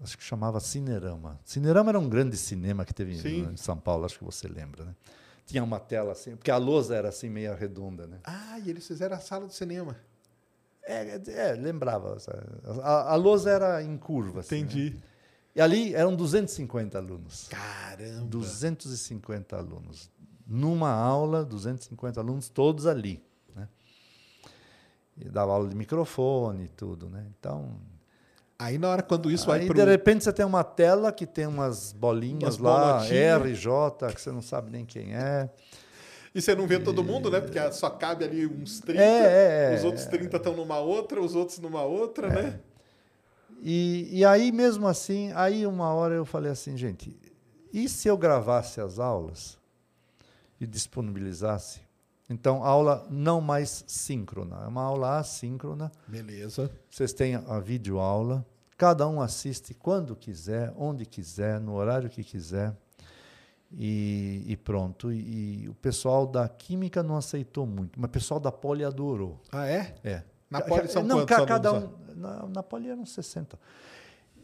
acho 0.00 0.18
que 0.18 0.24
chamava 0.24 0.60
Cinerama. 0.60 1.40
Cinerama 1.44 1.90
era 1.90 1.98
um 1.98 2.08
grande 2.08 2.36
cinema 2.36 2.84
que 2.84 2.92
teve 2.92 3.16
Sim. 3.16 3.48
em 3.52 3.56
São 3.56 3.78
Paulo, 3.78 4.04
acho 4.04 4.18
que 4.18 4.24
você 4.24 4.46
lembra, 4.46 4.84
né? 4.84 4.94
tinha 5.46 5.62
uma 5.62 5.78
tela 5.78 6.12
assim, 6.12 6.34
porque 6.36 6.50
a 6.50 6.56
lousa 6.56 6.96
era 6.96 7.08
assim 7.08 7.30
meia 7.30 7.54
redonda, 7.54 8.06
né? 8.06 8.18
Ah, 8.24 8.58
e 8.58 8.68
eles 8.68 8.86
fizeram 8.86 9.16
a 9.16 9.20
sala 9.20 9.46
de 9.46 9.54
cinema. 9.54 9.96
É, 10.82 11.20
é 11.28 11.52
lembrava. 11.52 12.16
A, 12.82 13.12
a 13.12 13.14
lousa 13.14 13.50
era 13.50 13.82
em 13.82 13.96
curva. 13.96 14.40
Assim, 14.40 14.58
Entendi. 14.58 14.90
Né? 14.90 15.02
E 15.56 15.60
ali 15.60 15.94
eram 15.94 16.14
250 16.14 16.98
alunos. 16.98 17.48
Caramba! 17.48 18.26
250 18.26 19.56
alunos. 19.56 20.10
Numa 20.46 20.90
aula, 20.90 21.42
250 21.46 22.20
alunos, 22.20 22.50
todos 22.50 22.86
ali. 22.86 23.24
Né? 23.54 23.66
E 25.16 25.24
dava 25.30 25.52
aula 25.54 25.66
de 25.66 25.74
microfone 25.74 26.64
e 26.64 26.68
tudo. 26.68 27.08
Né? 27.08 27.26
Então, 27.40 27.74
Aí 28.58 28.76
na 28.76 28.90
hora 28.90 29.02
quando 29.02 29.30
isso 29.30 29.50
Aí, 29.50 29.60
vai 29.60 29.66
pro... 29.66 29.74
de 29.74 29.84
repente 29.84 30.24
você 30.24 30.32
tem 30.32 30.44
uma 30.44 30.62
tela 30.62 31.10
que 31.10 31.26
tem 31.26 31.46
umas 31.46 31.92
bolinhas 31.92 32.58
umas 32.58 32.58
lá, 32.58 33.06
R, 33.06 33.54
J, 33.54 34.12
que 34.12 34.20
você 34.20 34.30
não 34.30 34.42
sabe 34.42 34.70
nem 34.70 34.84
quem 34.84 35.14
é. 35.14 35.48
E 36.34 36.40
você 36.40 36.54
não 36.54 36.66
vê 36.66 36.76
e... 36.76 36.80
todo 36.80 37.02
mundo, 37.02 37.30
né? 37.30 37.40
Porque 37.40 37.58
só 37.72 37.88
cabe 37.88 38.26
ali 38.26 38.46
uns 38.46 38.80
30, 38.80 39.02
é, 39.02 39.72
é, 39.72 39.76
os 39.76 39.84
outros 39.84 40.04
30 40.04 40.36
estão 40.36 40.54
numa 40.54 40.78
outra, 40.78 41.20
os 41.20 41.34
outros 41.34 41.58
numa 41.58 41.82
outra, 41.82 42.28
é. 42.28 42.42
né? 42.42 42.60
E, 43.62 44.08
e 44.10 44.24
aí 44.24 44.52
mesmo 44.52 44.86
assim, 44.86 45.32
aí 45.34 45.66
uma 45.66 45.92
hora 45.92 46.14
eu 46.14 46.24
falei 46.24 46.50
assim, 46.50 46.76
gente, 46.76 47.18
e 47.72 47.88
se 47.88 48.08
eu 48.08 48.16
gravasse 48.16 48.80
as 48.80 48.98
aulas 48.98 49.58
e 50.60 50.66
disponibilizasse? 50.66 51.80
Então, 52.28 52.64
aula 52.64 53.06
não 53.08 53.40
mais 53.40 53.84
síncrona, 53.86 54.64
é 54.64 54.66
uma 54.66 54.82
aula 54.82 55.18
assíncrona. 55.18 55.92
Beleza. 56.08 56.70
Vocês 56.90 57.12
têm 57.12 57.36
a 57.36 57.60
videoaula, 57.60 58.44
cada 58.76 59.06
um 59.06 59.20
assiste 59.20 59.72
quando 59.74 60.16
quiser, 60.16 60.72
onde 60.76 61.06
quiser, 61.06 61.60
no 61.60 61.74
horário 61.74 62.10
que 62.10 62.24
quiser. 62.24 62.74
E, 63.72 64.42
e 64.46 64.56
pronto. 64.56 65.12
E, 65.12 65.64
e, 65.64 65.68
o 65.68 65.74
pessoal 65.74 66.26
da 66.26 66.48
Química 66.48 67.02
não 67.02 67.16
aceitou 67.16 67.66
muito, 67.66 68.00
mas 68.00 68.08
o 68.08 68.12
pessoal 68.12 68.40
da 68.40 68.50
Poli 68.50 68.84
adorou. 68.84 69.40
Ah, 69.52 69.66
é? 69.66 69.94
É. 70.02 70.22
Na 70.48 70.60
Poli 70.60 70.88
são 70.88 71.02
não, 71.02 71.26
quantos 71.26 71.46
cada 71.46 71.72
um, 71.72 71.92
na, 72.16 72.46
na 72.46 72.62
Poli 72.62 72.88
eram 72.88 73.06
60. 73.06 73.58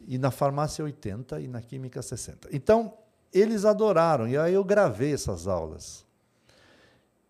E 0.06 0.18
na 0.18 0.30
farmácia 0.30 0.84
80 0.84 1.40
e 1.40 1.48
na 1.48 1.60
Química 1.62 2.02
60. 2.02 2.48
Então, 2.52 2.94
eles 3.32 3.64
adoraram. 3.64 4.28
E 4.28 4.36
aí 4.36 4.54
eu 4.54 4.64
gravei 4.64 5.14
essas 5.14 5.46
aulas 5.46 6.04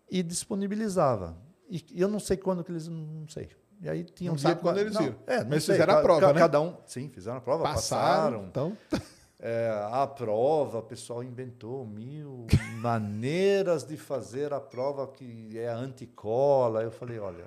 e 0.09 0.21
disponibilizava. 0.21 1.35
E, 1.69 1.83
eu 1.95 2.07
não 2.07 2.19
sei 2.19 2.37
quando 2.37 2.63
que 2.63 2.71
eles. 2.71 2.87
Não 2.87 3.27
sei. 3.27 3.49
E 3.81 3.89
aí 3.89 4.03
tinha 4.03 4.29
não 4.29 4.35
um 4.35 4.37
sabe 4.37 4.61
quando 4.61 4.77
eles 4.77 4.97
viram. 4.97 5.15
É, 5.27 5.43
mas 5.43 5.63
sei, 5.63 5.75
fizeram 5.75 5.97
a 5.97 6.01
prova, 6.01 6.33
né? 6.33 6.39
Cada 6.39 6.61
um, 6.61 6.77
sim, 6.85 7.09
fizeram 7.09 7.37
a 7.37 7.41
prova, 7.41 7.63
passaram. 7.63 8.45
passaram 8.45 8.45
então. 8.47 8.77
É, 9.45 9.69
a 9.91 10.07
prova, 10.07 10.77
o 10.77 10.83
pessoal 10.83 11.21
inventou 11.21 11.85
mil 11.85 12.47
maneiras 12.77 13.83
de 13.83 13.97
fazer 13.97 14.53
a 14.53 14.59
prova 14.61 15.05
que 15.05 15.59
é 15.59 15.67
anticola. 15.67 16.81
Eu 16.81 16.91
falei, 16.91 17.19
olha, 17.19 17.43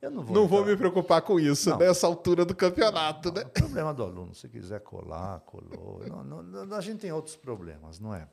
eu 0.00 0.10
não 0.10 0.22
vou. 0.22 0.34
Não 0.34 0.46
vou 0.46 0.64
me 0.64 0.76
preocupar 0.76 1.22
com 1.22 1.40
isso 1.40 1.70
não. 1.70 1.78
nessa 1.78 2.06
altura 2.06 2.44
do 2.44 2.54
campeonato, 2.54 3.28
não, 3.28 3.34
né? 3.34 3.42
É 3.42 3.60
problema 3.60 3.92
do 3.92 4.02
aluno. 4.02 4.34
Se 4.34 4.48
quiser 4.48 4.80
colar, 4.80 5.40
colou. 5.40 6.02
não, 6.24 6.76
a 6.76 6.80
gente 6.80 7.00
tem 7.00 7.12
outros 7.12 7.36
problemas, 7.36 7.98
não 7.98 8.14
é? 8.14 8.28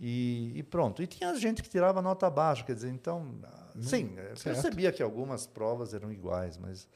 E, 0.00 0.52
e, 0.56 0.62
pronto. 0.62 1.02
E 1.02 1.06
tinha 1.06 1.34
gente 1.36 1.62
que 1.62 1.68
tirava 1.68 2.02
nota 2.02 2.28
baixa, 2.28 2.64
quer 2.64 2.74
dizer, 2.74 2.90
então, 2.90 3.34
sim, 3.80 4.16
percebia 4.42 4.90
que 4.90 5.02
algumas 5.02 5.46
provas 5.46 5.94
eram 5.94 6.10
iguais, 6.10 6.58
mas 6.58 6.88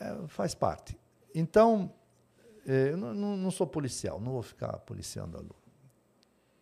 é, 0.00 0.26
faz 0.26 0.54
parte. 0.54 0.98
Então, 1.32 1.92
é, 2.66 2.90
eu 2.90 2.96
não, 2.96 3.14
não, 3.14 3.50
sou 3.50 3.66
policial, 3.66 4.20
não 4.20 4.32
vou 4.32 4.42
ficar 4.42 4.78
policiando 4.78 5.36
aluno. 5.36 5.54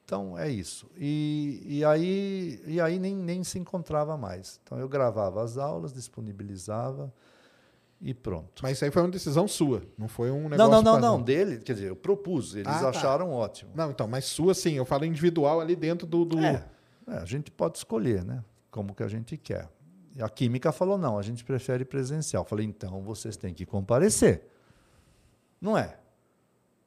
Então, 0.08 0.38
é 0.38 0.48
isso. 0.48 0.90
E, 0.96 1.62
e 1.66 1.84
aí, 1.84 2.62
e 2.66 2.80
aí 2.80 2.98
nem, 2.98 3.14
nem 3.14 3.44
se 3.44 3.58
encontrava 3.58 4.16
mais. 4.16 4.58
Então, 4.64 4.78
eu 4.78 4.88
gravava 4.88 5.44
as 5.44 5.58
aulas, 5.58 5.92
disponibilizava 5.92 7.12
e 8.00 8.14
pronto. 8.14 8.62
Mas 8.62 8.78
isso 8.78 8.86
aí 8.86 8.90
foi 8.90 9.02
uma 9.02 9.10
decisão 9.10 9.46
sua, 9.46 9.82
não 9.98 10.08
foi 10.08 10.30
um 10.30 10.48
negócio. 10.48 10.56
Não, 10.56 10.70
não, 10.70 10.82
não, 10.82 10.98
não, 10.98 11.22
dele, 11.22 11.58
quer 11.58 11.74
dizer, 11.74 11.88
eu 11.90 11.96
propus, 11.96 12.54
eles 12.54 12.68
ah, 12.68 12.80
tá. 12.80 12.88
acharam 12.88 13.28
tá. 13.28 13.34
ótimo. 13.34 13.70
Não, 13.74 13.90
então, 13.90 14.08
mas 14.08 14.24
sua 14.24 14.54
sim, 14.54 14.72
eu 14.72 14.86
falo 14.86 15.04
individual 15.04 15.60
ali 15.60 15.76
dentro 15.76 16.06
do. 16.06 16.24
do... 16.24 16.38
É, 16.38 16.66
é, 17.06 17.18
a 17.18 17.26
gente 17.26 17.50
pode 17.50 17.76
escolher, 17.76 18.24
né? 18.24 18.42
Como 18.70 18.94
que 18.94 19.02
a 19.02 19.08
gente 19.08 19.36
quer. 19.36 19.68
A 20.18 20.30
química 20.30 20.72
falou: 20.72 20.96
não, 20.96 21.18
a 21.18 21.22
gente 21.22 21.44
prefere 21.44 21.84
presencial. 21.84 22.46
Falei: 22.46 22.64
então 22.64 23.02
vocês 23.02 23.36
têm 23.36 23.52
que 23.52 23.66
comparecer. 23.66 24.42
Não 25.60 25.76
é? 25.76 25.98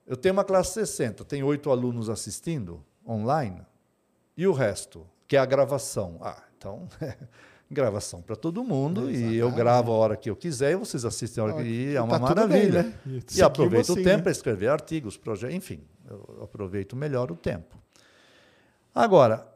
Eu 0.08 0.18
tenho 0.18 0.34
uma 0.34 0.44
classe 0.44 0.74
60, 0.74 1.24
tem 1.24 1.44
oito 1.44 1.70
alunos 1.70 2.10
assistindo 2.10 2.84
online, 3.08 3.66
e 4.36 4.48
o 4.48 4.52
resto, 4.52 5.06
que 5.28 5.36
é 5.36 5.40
a 5.40 5.46
gravação. 5.46 6.18
Ah, 6.22 6.44
então, 6.58 6.88
gravação 7.70 8.22
para 8.22 8.36
todo 8.36 8.64
mundo, 8.64 9.10
e 9.10 9.36
eu 9.38 9.52
gravo 9.52 9.92
a 9.92 9.96
hora 9.96 10.18
que 10.18 10.30
eu 10.30 10.36
quiser, 10.36 10.72
e 10.72 10.76
vocês 10.76 11.06
assistem 11.06 11.42
a 11.42 11.48
hora 11.48 11.56
que 11.56 11.70
e 11.70 11.96
é 11.96 12.02
uma 12.02 12.20
tá 12.20 12.26
maravilha. 12.26 12.84
Bem, 12.84 12.92
né? 12.92 13.24
E, 13.32 13.38
e 13.38 13.42
aproveito 13.42 13.92
assim, 13.92 14.02
o 14.02 14.04
tempo 14.04 14.18
né? 14.18 14.24
para 14.24 14.32
escrever 14.32 14.68
artigos, 14.68 15.18
projetos, 15.18 15.56
enfim, 15.56 15.82
eu 16.10 16.42
aproveito 16.44 16.96
melhor 16.96 17.32
o 17.32 17.36
tempo. 17.36 17.78
Agora, 18.94 19.48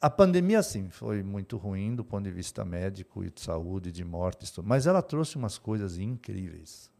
a 0.00 0.10
pandemia, 0.10 0.62
sim, 0.62 0.90
foi 0.90 1.22
muito 1.22 1.56
ruim 1.56 1.94
do 1.94 2.04
ponto 2.04 2.24
de 2.24 2.30
vista 2.30 2.64
médico 2.64 3.24
e 3.24 3.30
de 3.30 3.40
saúde, 3.40 3.90
de 3.90 4.04
mortes, 4.04 4.52
mas 4.62 4.86
ela 4.86 5.02
trouxe 5.02 5.36
umas 5.36 5.58
coisas 5.58 5.98
incríveis. 5.98 6.90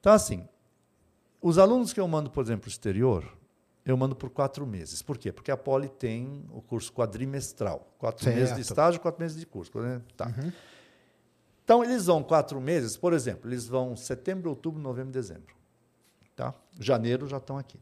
Então, 0.00 0.12
assim, 0.12 0.48
os 1.42 1.58
alunos 1.58 1.92
que 1.92 2.00
eu 2.00 2.08
mando, 2.08 2.30
por 2.30 2.44
exemplo, 2.44 2.62
para 2.62 2.68
o 2.68 2.70
exterior, 2.70 3.36
eu 3.86 3.96
mando 3.96 4.16
por 4.16 4.28
quatro 4.30 4.66
meses. 4.66 5.00
Por 5.00 5.16
quê? 5.16 5.30
Porque 5.30 5.50
a 5.50 5.56
Poli 5.56 5.88
tem 5.88 6.44
o 6.50 6.60
curso 6.60 6.92
quadrimestral. 6.92 7.94
Quatro 7.98 8.24
certo. 8.24 8.36
meses 8.36 8.54
de 8.56 8.60
estágio, 8.60 9.00
quatro 9.00 9.22
meses 9.22 9.38
de 9.38 9.46
curso. 9.46 9.78
Né? 9.78 10.02
Tá. 10.16 10.26
Uhum. 10.26 10.52
Então, 11.64 11.84
eles 11.84 12.06
vão 12.06 12.22
quatro 12.22 12.60
meses, 12.60 12.96
por 12.96 13.12
exemplo, 13.12 13.48
eles 13.48 13.66
vão 13.66 13.96
setembro, 13.96 14.50
outubro, 14.50 14.82
novembro, 14.82 15.12
dezembro. 15.12 15.54
Tá? 16.34 16.52
Janeiro 16.78 17.28
já 17.28 17.36
estão 17.36 17.56
aqui. 17.56 17.78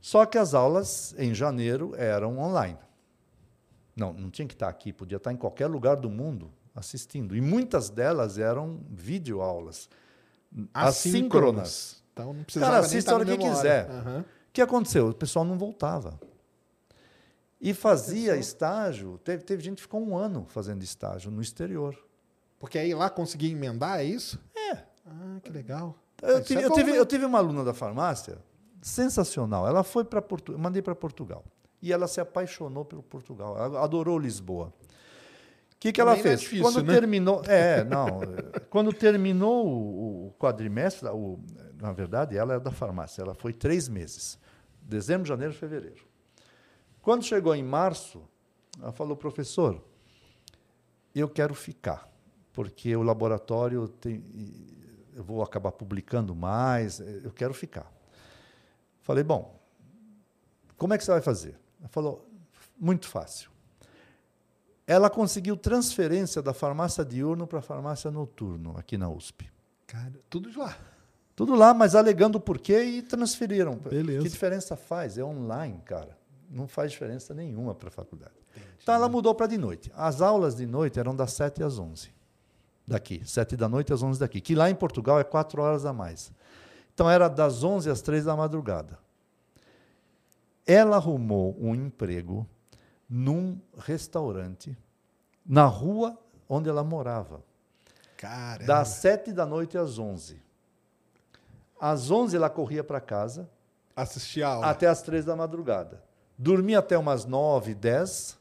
Só 0.00 0.26
que 0.26 0.36
as 0.36 0.52
aulas 0.52 1.14
em 1.18 1.34
janeiro 1.34 1.94
eram 1.96 2.38
online. 2.38 2.78
Não, 3.96 4.12
não 4.12 4.30
tinha 4.30 4.46
que 4.46 4.54
estar 4.54 4.68
aqui, 4.68 4.92
podia 4.92 5.16
estar 5.16 5.32
em 5.32 5.36
qualquer 5.36 5.66
lugar 5.66 5.96
do 5.96 6.10
mundo 6.10 6.52
assistindo. 6.74 7.34
E 7.34 7.40
muitas 7.40 7.88
delas 7.88 8.36
eram 8.38 8.80
videoaulas 8.90 9.88
assíncronas. 10.74 12.02
Então 12.12 12.34
não 12.34 12.44
precisava 12.44 12.72
Cara, 12.72 12.84
assista 12.84 13.12
a 13.12 13.14
hora 13.14 13.24
que 13.24 13.38
quiser. 13.38 13.90
Uhum. 13.90 14.24
O 14.54 14.54
que 14.54 14.62
aconteceu? 14.62 15.08
O 15.08 15.12
pessoal 15.12 15.44
não 15.44 15.58
voltava. 15.58 16.16
E 17.60 17.74
fazia 17.74 18.36
estágio. 18.36 19.18
Teve, 19.24 19.42
teve 19.42 19.60
gente 19.64 19.78
que 19.78 19.82
ficou 19.82 20.00
um 20.00 20.16
ano 20.16 20.46
fazendo 20.48 20.80
estágio 20.84 21.28
no 21.28 21.42
exterior. 21.42 21.98
Porque 22.60 22.78
aí 22.78 22.94
lá 22.94 23.10
conseguia 23.10 23.50
emendar, 23.50 23.98
é 23.98 24.04
isso? 24.04 24.40
É. 24.54 24.76
Ah, 25.04 25.40
que 25.42 25.50
legal. 25.50 25.98
Eu, 26.22 26.40
tive, 26.40 26.62
é 26.62 26.66
eu, 26.66 26.70
tive, 26.70 26.92
né? 26.92 26.98
eu 27.00 27.04
tive 27.04 27.24
uma 27.24 27.38
aluna 27.38 27.64
da 27.64 27.74
farmácia 27.74 28.38
sensacional. 28.80 29.66
Ela 29.66 29.82
foi 29.82 30.04
para 30.04 30.22
Portugal, 30.22 30.60
mandei 30.60 30.80
para 30.80 30.94
Portugal. 30.94 31.44
E 31.82 31.92
ela 31.92 32.06
se 32.06 32.20
apaixonou 32.20 32.84
pelo 32.84 33.02
Portugal, 33.02 33.58
ela 33.58 33.82
adorou 33.82 34.20
Lisboa. 34.20 34.66
O 34.68 34.72
que, 35.80 35.90
que 35.90 36.00
ela 36.00 36.12
é 36.12 36.22
fez? 36.22 36.34
É 36.34 36.36
difícil, 36.36 36.62
quando 36.62 36.80
né? 36.84 36.94
terminou, 36.94 37.42
é, 37.48 37.82
não, 37.82 38.20
quando 38.70 38.92
terminou 38.92 39.66
o, 39.66 40.26
o 40.28 40.32
quadrimestre, 40.38 41.08
o, 41.08 41.40
na 41.80 41.92
verdade, 41.92 42.36
ela 42.38 42.54
é 42.54 42.60
da 42.60 42.70
farmácia, 42.70 43.20
ela 43.20 43.34
foi 43.34 43.52
três 43.52 43.88
meses, 43.88 44.38
dezembro, 44.84 45.26
janeiro, 45.26 45.54
fevereiro. 45.54 46.04
Quando 47.00 47.24
chegou 47.24 47.54
em 47.54 47.62
março, 47.62 48.22
ela 48.80 48.92
falou, 48.92 49.16
professor, 49.16 49.82
eu 51.14 51.28
quero 51.28 51.54
ficar, 51.54 52.10
porque 52.52 52.94
o 52.94 53.02
laboratório 53.02 53.88
tem, 53.88 54.24
eu 55.14 55.22
vou 55.22 55.42
acabar 55.42 55.72
publicando 55.72 56.34
mais, 56.34 57.00
eu 57.00 57.30
quero 57.30 57.54
ficar. 57.54 57.92
Falei, 59.02 59.22
bom, 59.22 59.60
como 60.76 60.94
é 60.94 60.98
que 60.98 61.04
você 61.04 61.10
vai 61.10 61.20
fazer? 61.20 61.58
Ela 61.78 61.88
falou, 61.88 62.28
muito 62.78 63.06
fácil. 63.06 63.50
Ela 64.86 65.08
conseguiu 65.08 65.56
transferência 65.56 66.42
da 66.42 66.52
farmácia 66.52 67.04
diurno 67.04 67.46
para 67.46 67.60
a 67.60 67.62
farmácia 67.62 68.10
noturno, 68.10 68.76
aqui 68.76 68.98
na 68.98 69.08
USP. 69.08 69.50
Cara, 69.86 70.12
tudo 70.28 70.50
lá. 70.58 70.76
Tudo 71.36 71.54
lá, 71.54 71.74
mas 71.74 71.94
alegando 71.94 72.38
o 72.38 72.40
porquê 72.40 72.82
e 72.84 73.02
transferiram. 73.02 73.74
Beleza. 73.76 74.22
Que 74.22 74.28
diferença 74.28 74.76
faz? 74.76 75.18
É 75.18 75.24
online, 75.24 75.80
cara. 75.84 76.16
Não 76.48 76.68
faz 76.68 76.92
diferença 76.92 77.34
nenhuma 77.34 77.74
para 77.74 77.88
a 77.88 77.92
faculdade. 77.92 78.34
Entendi. 78.50 78.66
Então 78.82 78.94
ela 78.94 79.08
mudou 79.08 79.34
para 79.34 79.48
de 79.48 79.58
noite. 79.58 79.90
As 79.96 80.20
aulas 80.20 80.54
de 80.54 80.66
noite 80.66 80.98
eram 81.00 81.14
das 81.14 81.32
7 81.32 81.62
às 81.62 81.78
11 81.78 82.14
daqui, 82.86 83.22
7 83.24 83.56
da 83.56 83.68
noite 83.68 83.92
às 83.92 84.02
11 84.02 84.20
daqui, 84.20 84.40
que 84.40 84.54
lá 84.54 84.70
em 84.70 84.74
Portugal 84.74 85.18
é 85.18 85.24
4 85.24 85.60
horas 85.60 85.84
a 85.84 85.92
mais. 85.92 86.30
Então 86.92 87.10
era 87.10 87.28
das 87.28 87.64
11 87.64 87.90
às 87.90 88.00
3 88.02 88.24
da 88.24 88.36
madrugada. 88.36 88.98
Ela 90.66 90.96
arrumou 90.96 91.56
um 91.58 91.74
emprego 91.74 92.46
num 93.08 93.60
restaurante 93.76 94.76
na 95.44 95.64
rua 95.64 96.18
onde 96.48 96.68
ela 96.68 96.84
morava. 96.84 97.42
Caramba. 98.16 98.64
Das 98.64 98.88
7 98.88 99.32
da 99.32 99.44
noite 99.44 99.76
às 99.76 99.98
11. 99.98 100.40
Às 101.80 102.10
11 102.10 102.36
ela 102.36 102.50
corria 102.50 102.84
para 102.84 103.00
casa. 103.00 103.48
Assistia 103.94 104.48
a 104.48 104.54
aula. 104.54 104.66
Até 104.66 104.86
às 104.86 105.02
3 105.02 105.24
da 105.24 105.36
madrugada. 105.36 106.02
Dormia 106.36 106.80
até 106.80 106.98
umas 106.98 107.24
9, 107.24 107.74
10. 107.74 108.38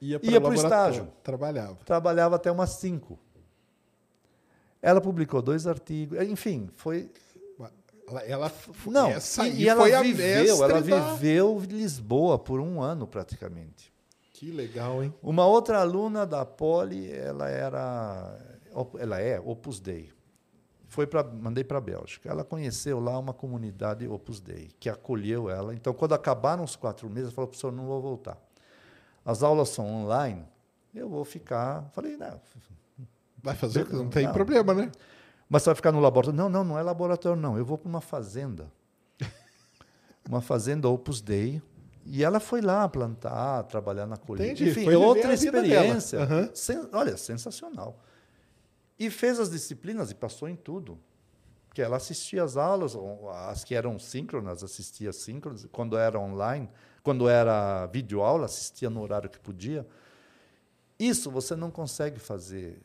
Ia 0.00 0.40
para 0.40 0.50
o 0.50 0.54
estágio. 0.54 1.08
Trabalhava. 1.22 1.76
Trabalhava 1.84 2.36
até 2.36 2.50
umas 2.50 2.70
5. 2.70 3.18
Ela 4.80 5.00
publicou 5.00 5.42
dois 5.42 5.66
artigos. 5.66 6.20
Enfim, 6.20 6.68
foi 6.76 7.10
ela, 8.08 8.20
ela 8.22 8.52
não, 8.86 9.10
essa 9.10 9.46
e, 9.46 9.62
e 9.62 9.68
ela 9.68 9.84
viveu, 10.02 10.64
ela 10.64 10.80
da... 10.80 11.12
viveu 11.12 11.60
Lisboa 11.68 12.38
por 12.38 12.58
um 12.58 12.80
ano 12.80 13.06
praticamente. 13.06 13.92
Que 14.32 14.50
legal, 14.50 15.02
hein? 15.02 15.12
Uma 15.22 15.46
outra 15.46 15.80
aluna 15.80 16.24
da 16.24 16.46
Poli, 16.46 17.10
ela 17.10 17.50
era, 17.50 18.38
ela 18.98 19.20
é 19.20 19.38
Opus 19.40 19.80
Dei. 19.80 20.10
Foi 20.88 21.06
para, 21.06 21.22
mandei 21.22 21.62
para 21.62 21.78
a 21.78 21.80
Bélgica. 21.80 22.30
Ela 22.30 22.42
conheceu 22.42 22.98
lá 22.98 23.18
uma 23.18 23.34
comunidade 23.34 24.08
Opus 24.08 24.40
Dei 24.40 24.70
que 24.80 24.88
acolheu 24.88 25.50
ela. 25.50 25.74
Então, 25.74 25.92
quando 25.92 26.14
acabaram 26.14 26.64
os 26.64 26.74
quatro 26.76 27.08
meses, 27.08 27.24
ela 27.24 27.32
falou: 27.32 27.48
professor, 27.48 27.70
não 27.70 27.86
vou 27.86 28.00
voltar. 28.00 28.38
As 29.24 29.42
aulas 29.42 29.68
são 29.68 29.86
online. 29.86 30.46
Eu 30.94 31.08
vou 31.08 31.24
ficar. 31.24 31.90
Falei, 31.92 32.16
não. 32.16 32.40
Vai 33.42 33.54
fazer, 33.54 33.86
não 33.92 34.08
tem 34.08 34.24
não. 34.24 34.32
problema, 34.32 34.72
né? 34.72 34.90
Mas 35.48 35.62
você 35.62 35.68
vai 35.68 35.74
ficar 35.76 35.92
no 35.92 36.00
laboratório? 36.00 36.36
Não, 36.36 36.48
não, 36.48 36.64
não 36.64 36.78
é 36.78 36.82
laboratório, 36.82 37.40
não. 37.40 37.58
Eu 37.58 37.64
vou 37.64 37.76
para 37.76 37.88
uma 37.88 38.00
fazenda. 38.00 38.72
uma 40.26 40.40
fazenda 40.40 40.88
Opus 40.88 41.20
Dei. 41.20 41.62
E 42.06 42.24
ela 42.24 42.40
foi 42.40 42.62
lá 42.62 42.88
plantar, 42.88 43.64
trabalhar 43.64 44.06
na 44.06 44.16
colheita. 44.16 44.52
Entendi, 44.52 44.70
Enfim, 44.70 44.84
foi 44.84 44.96
outra 44.96 45.34
experiência. 45.34 46.20
Uhum. 46.20 46.50
Sen 46.54 46.88
olha, 46.92 47.18
sensacional. 47.18 47.98
E 48.98 49.10
fez 49.10 49.38
as 49.38 49.50
disciplinas 49.50 50.10
e 50.10 50.14
passou 50.14 50.48
em 50.48 50.56
tudo. 50.56 50.98
Que 51.72 51.82
ela 51.82 51.96
assistia 51.96 52.42
às 52.42 52.56
aulas, 52.56 52.96
as 53.48 53.62
que 53.62 53.74
eram 53.74 53.98
síncronas, 53.98 54.64
assistia 54.64 55.12
síncronas. 55.12 55.66
Quando 55.70 55.96
era 55.96 56.18
online, 56.18 56.68
quando 57.02 57.28
era 57.28 57.86
videoaula, 57.86 58.46
assistia 58.46 58.90
no 58.90 59.00
horário 59.00 59.30
que 59.30 59.38
podia. 59.38 59.86
Isso 60.98 61.30
você 61.30 61.54
não 61.54 61.70
consegue 61.70 62.18
fazer 62.18 62.80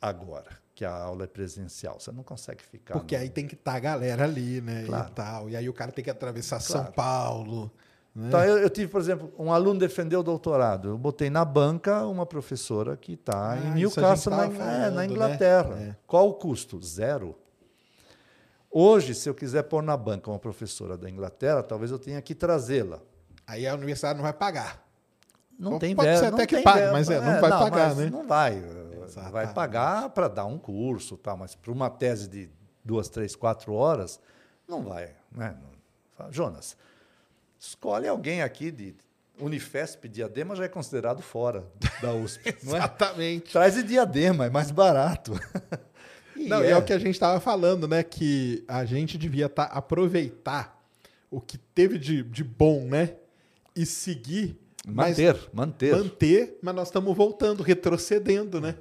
agora 0.00 0.64
que 0.74 0.84
a 0.84 0.92
aula 0.92 1.24
é 1.24 1.26
presencial. 1.26 2.00
Você 2.00 2.10
não 2.10 2.22
consegue 2.22 2.62
ficar. 2.62 2.94
Porque 2.94 3.16
no... 3.16 3.22
aí 3.22 3.30
tem 3.30 3.46
que 3.46 3.54
estar 3.54 3.72
tá 3.72 3.76
a 3.76 3.80
galera 3.80 4.24
ali, 4.24 4.60
né? 4.60 4.84
Claro. 4.86 5.08
E, 5.08 5.14
tal. 5.14 5.50
e 5.50 5.56
aí 5.56 5.68
o 5.68 5.72
cara 5.72 5.92
tem 5.92 6.02
que 6.02 6.10
atravessar 6.10 6.58
claro. 6.60 6.84
São 6.84 6.92
Paulo. 6.92 7.70
Né? 8.14 8.28
Então, 8.28 8.44
eu, 8.44 8.58
eu, 8.58 8.70
tive, 8.70 8.88
por 8.88 9.00
exemplo, 9.00 9.32
um 9.36 9.52
aluno 9.52 9.80
defendeu 9.80 10.20
o 10.20 10.22
doutorado. 10.22 10.88
Eu 10.88 10.98
botei 10.98 11.28
na 11.28 11.44
banca 11.44 12.06
uma 12.06 12.24
professora 12.24 12.96
que 12.96 13.14
está 13.14 13.52
ah, 13.52 13.58
em 13.58 13.74
Newcastle, 13.74 14.30
na, 14.30 14.50
falando, 14.50 14.62
é, 14.62 14.90
na, 14.90 14.90
né? 14.90 15.06
Inglaterra. 15.06 15.74
Né? 15.74 15.88
É. 15.88 15.96
Qual 16.06 16.28
o 16.28 16.34
custo? 16.34 16.80
Zero. 16.80 17.36
Hoje, 18.70 19.14
se 19.14 19.28
eu 19.28 19.34
quiser 19.34 19.64
pôr 19.64 19.82
na 19.82 19.96
banca 19.96 20.30
uma 20.30 20.38
professora 20.38 20.96
da 20.96 21.08
Inglaterra, 21.10 21.62
talvez 21.62 21.90
eu 21.90 21.98
tenha 21.98 22.20
que 22.22 22.34
trazê-la. 22.34 23.00
Aí 23.46 23.66
a 23.66 23.74
universidade 23.74 24.16
não 24.16 24.22
vai 24.22 24.32
pagar. 24.32 24.84
Não 25.58 25.78
tem 25.78 25.94
Pode 25.94 26.18
ser 26.18 26.26
até 26.26 26.46
que 26.46 26.60
pague, 26.62 26.90
mas 26.90 27.08
é, 27.08 27.20
não 27.20 27.32
é, 27.32 27.40
vai 27.40 27.50
não, 27.50 27.58
pagar, 27.58 27.94
né? 27.94 28.10
Não 28.10 28.26
vai. 28.26 28.56
Exatamente. 29.04 29.32
Vai 29.32 29.52
pagar 29.52 30.10
para 30.10 30.28
dar 30.28 30.44
um 30.46 30.58
curso, 30.58 31.16
tá? 31.16 31.36
mas 31.36 31.54
para 31.54 31.70
uma 31.70 31.90
tese 31.90 32.28
de 32.28 32.50
duas, 32.84 33.08
três, 33.08 33.36
quatro 33.36 33.72
horas, 33.72 34.20
não 34.66 34.82
vai. 34.82 35.14
Né? 35.30 35.56
Jonas, 36.30 36.76
escolhe 37.68 38.06
alguém 38.06 38.42
aqui 38.42 38.70
de 38.70 38.94
Unifesp, 39.38 40.08
Diadema 40.08 40.54
já 40.54 40.64
é 40.64 40.68
considerado 40.68 41.22
fora 41.22 41.66
da 42.00 42.12
USP. 42.12 42.44
É? 42.54 42.56
Exatamente. 42.62 43.48
É? 43.48 43.52
Traz 43.52 43.74
de 43.74 43.82
Diadema, 43.82 44.46
é 44.46 44.50
mais 44.50 44.70
barato. 44.70 45.32
e 46.36 46.46
não, 46.46 46.62
é. 46.62 46.70
é 46.70 46.76
o 46.76 46.84
que 46.84 46.92
a 46.92 46.98
gente 46.98 47.14
estava 47.14 47.40
falando, 47.40 47.88
né? 47.88 48.02
Que 48.02 48.64
a 48.68 48.84
gente 48.84 49.18
devia 49.18 49.48
tá, 49.48 49.64
aproveitar 49.64 50.84
o 51.30 51.40
que 51.40 51.58
teve 51.58 51.98
de, 51.98 52.22
de 52.22 52.44
bom, 52.44 52.86
né? 52.86 53.16
E 53.74 53.84
seguir. 53.84 54.56
Manter, 54.86 55.36
manter. 55.52 55.96
Manter, 55.96 56.58
mas 56.62 56.74
nós 56.74 56.88
estamos 56.88 57.16
voltando, 57.16 57.62
retrocedendo, 57.62 58.60
né? 58.60 58.76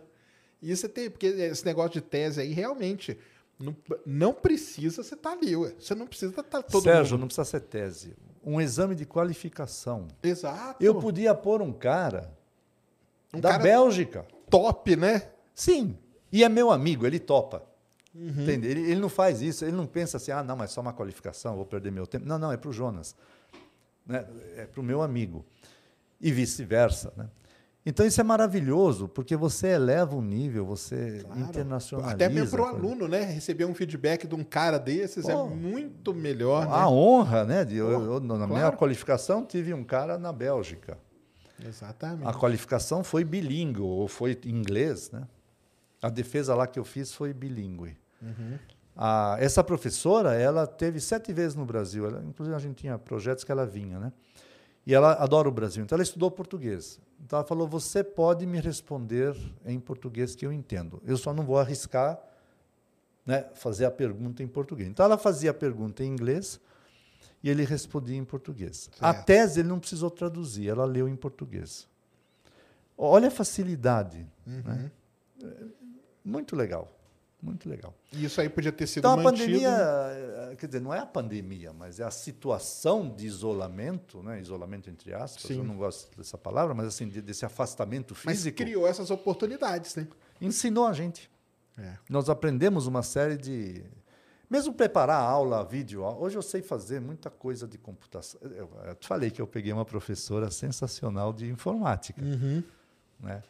Isso 0.61 0.85
é 0.85 0.89
ter, 0.89 1.09
porque 1.09 1.27
esse 1.27 1.65
negócio 1.65 1.91
de 1.91 2.01
tese 2.01 2.41
aí 2.41 2.53
realmente 2.53 3.17
não, 3.57 3.75
não 4.05 4.33
precisa 4.33 5.01
você 5.01 5.15
estar 5.15 5.31
tá 5.31 5.37
ali, 5.37 5.55
ué. 5.55 5.73
Você 5.79 5.95
não 5.95 6.05
precisa 6.05 6.31
estar 6.31 6.43
tá 6.43 6.61
todo 6.61 6.83
Sérgio, 6.83 7.13
mundo. 7.13 7.21
não 7.21 7.27
precisa 7.27 7.45
ser 7.45 7.61
tese. 7.61 8.13
Um 8.43 8.59
exame 8.59 8.95
de 8.95 9.05
qualificação. 9.05 10.07
Exato. 10.21 10.83
Eu 10.83 10.95
podia 10.95 11.33
pôr 11.33 11.61
um 11.61 11.71
cara 11.71 12.31
um 13.33 13.39
da 13.39 13.51
cara... 13.51 13.63
Bélgica. 13.63 14.25
top, 14.49 14.95
né? 14.95 15.29
Sim. 15.55 15.97
E 16.31 16.43
é 16.43 16.49
meu 16.49 16.71
amigo, 16.71 17.05
ele 17.05 17.19
topa. 17.19 17.63
Uhum. 18.13 18.29
Entende? 18.29 18.67
Ele, 18.67 18.81
ele, 18.81 18.99
não 18.99 19.09
faz 19.09 19.41
isso, 19.41 19.65
ele 19.65 19.75
não 19.75 19.87
pensa 19.87 20.17
assim, 20.17 20.31
ah, 20.31 20.43
não, 20.43 20.55
mas 20.55 20.71
só 20.71 20.81
uma 20.81 20.93
qualificação, 20.93 21.55
vou 21.55 21.65
perder 21.65 21.91
meu 21.91 22.05
tempo. 22.05 22.25
Não, 22.25 22.37
não, 22.37 22.51
é 22.51 22.57
para 22.57 22.69
o 22.69 22.73
Jonas. 22.73 23.15
Né? 24.05 24.25
É 24.57 24.65
para 24.65 24.79
o 24.79 24.83
meu 24.83 25.01
amigo. 25.01 25.45
E 26.21 26.31
vice-versa. 26.31 27.11
Né? 27.17 27.27
Então 27.85 28.05
isso 28.05 28.21
é 28.21 28.23
maravilhoso, 28.23 29.09
porque 29.09 29.35
você 29.35 29.67
eleva 29.67 30.15
o 30.15 30.21
nível, 30.21 30.65
você 30.65 31.19
claro. 31.23 31.41
internacionaliza. 31.41 32.15
Até 32.15 32.29
mesmo 32.29 32.51
para 32.51 32.61
o 32.61 32.65
aluno, 32.65 33.07
né? 33.09 33.23
Receber 33.23 33.65
um 33.65 33.73
feedback 33.73 34.25
de 34.25 34.35
um 34.35 34.43
cara 34.43 34.77
desses 34.77 35.27
é 35.27 35.33
é 35.33 35.43
muito 35.43 36.13
melhor. 36.13 36.63
A 36.67 36.81
né? 36.81 36.85
honra, 36.85 37.43
né? 37.43 37.65
De, 37.65 37.75
eu, 37.75 37.89
eu, 37.89 38.19
na 38.21 38.35
claro. 38.35 38.53
minha 38.53 38.71
qualificação 38.71 39.45
tive 39.45 39.73
um 39.73 39.83
cara 39.83 40.17
na 40.17 40.31
Bélgica. 40.31 40.97
Exatamente. 41.65 42.27
A 42.27 42.33
qualificação 42.33 43.03
foi 43.03 43.23
bilíngue, 43.25 43.81
ou 43.81 44.07
foi 44.07 44.37
inglês, 44.45 45.11
né? 45.11 45.27
A 46.01 46.09
defesa 46.09 46.55
lá 46.55 46.67
que 46.67 46.79
eu 46.79 46.85
fiz 46.85 47.13
foi 47.13 47.33
bilíngue. 47.33 47.97
Uhum. 48.21 48.57
A, 48.95 49.37
essa 49.39 49.63
professora, 49.63 50.35
ela 50.35 50.67
teve 50.67 50.99
sete 50.99 51.33
vezes 51.33 51.55
no 51.55 51.65
Brasil. 51.65 52.05
Ela, 52.05 52.23
inclusive, 52.23 52.55
a 52.55 52.59
gente 52.59 52.75
tinha 52.75 52.97
projetos 52.97 53.43
que 53.43 53.51
ela 53.51 53.65
vinha, 53.65 53.99
né? 53.99 54.13
E 54.85 54.93
ela 54.93 55.13
adora 55.13 55.47
o 55.47 55.51
Brasil. 55.51 55.83
Então, 55.83 55.95
ela 55.95 56.03
estudou 56.03 56.29
português. 56.29 56.99
Então 57.23 57.39
ela 57.39 57.47
falou: 57.47 57.67
você 57.67 58.03
pode 58.03 58.45
me 58.45 58.59
responder 58.59 59.35
em 59.65 59.79
português 59.79 60.35
que 60.35 60.45
eu 60.45 60.51
entendo. 60.51 61.01
Eu 61.05 61.17
só 61.17 61.33
não 61.33 61.43
vou 61.43 61.57
arriscar 61.57 62.19
né, 63.25 63.45
fazer 63.53 63.85
a 63.85 63.91
pergunta 63.91 64.43
em 64.43 64.47
português. 64.47 64.89
Então 64.89 65.05
ela 65.05 65.17
fazia 65.17 65.51
a 65.51 65.53
pergunta 65.53 66.03
em 66.03 66.07
inglês 66.07 66.59
e 67.41 67.49
ele 67.49 67.63
respondia 67.63 68.17
em 68.17 68.25
português. 68.25 68.89
Certo. 68.91 69.03
A 69.03 69.13
tese 69.13 69.61
ele 69.61 69.69
não 69.69 69.79
precisou 69.79 70.09
traduzir, 70.09 70.67
ela 70.67 70.85
leu 70.85 71.07
em 71.07 71.15
português. 71.15 71.87
Olha 72.97 73.29
a 73.29 73.31
facilidade. 73.31 74.27
Uhum. 74.45 74.61
Né? 74.63 74.91
Muito 76.23 76.55
legal. 76.55 76.91
Muito 77.43 77.67
legal. 77.67 77.93
E 78.13 78.23
isso 78.23 78.39
aí 78.39 78.47
podia 78.47 78.71
ter 78.71 78.87
sido 78.87 79.05
então, 79.05 79.17
mantido... 79.21 79.43
a 79.43 79.69
pandemia, 79.69 80.51
eh, 80.51 80.55
quer 80.55 80.67
dizer, 80.67 80.79
não 80.79 80.93
é 80.93 80.99
a 80.99 81.05
pandemia, 81.05 81.73
mas 81.73 81.99
é 81.99 82.05
a 82.05 82.09
situação 82.09 83.13
de 83.13 83.27
isolamento, 83.27 84.23
né? 84.23 84.39
isolamento 84.39 84.89
entre 84.89 85.13
aspas, 85.13 85.43
Sim. 85.43 85.57
eu 85.57 85.63
não 85.65 85.75
gosto 85.75 86.15
dessa 86.15 86.37
palavra, 86.37 86.73
mas 86.73 86.87
assim, 86.87 87.09
desse 87.09 87.45
afastamento 87.45 88.15
físico. 88.15 88.55
Mas 88.57 88.65
criou 88.65 88.87
essas 88.87 89.11
oportunidades, 89.11 89.93
né? 89.95 90.07
Ensinou 90.39 90.87
a 90.87 90.93
gente. 90.93 91.29
É. 91.77 91.97
Nós 92.09 92.29
aprendemos 92.29 92.87
uma 92.87 93.03
série 93.03 93.35
de... 93.35 93.83
Mesmo 94.49 94.73
preparar 94.73 95.19
a 95.19 95.25
aula, 95.25 95.65
vídeo, 95.65 96.01
hoje 96.01 96.37
eu 96.37 96.41
sei 96.41 96.61
fazer 96.61 97.01
muita 97.01 97.29
coisa 97.29 97.67
de 97.67 97.77
computação. 97.77 98.39
Eu, 98.43 98.69
eu 98.85 98.95
te 98.95 99.05
falei 99.05 99.29
que 99.29 99.41
eu 99.41 99.47
peguei 99.47 99.73
uma 99.73 99.83
professora 99.83 100.49
sensacional 100.49 101.33
de 101.33 101.49
informática. 101.49 102.21
Uhum. 102.21 102.63
Né? 103.19 103.41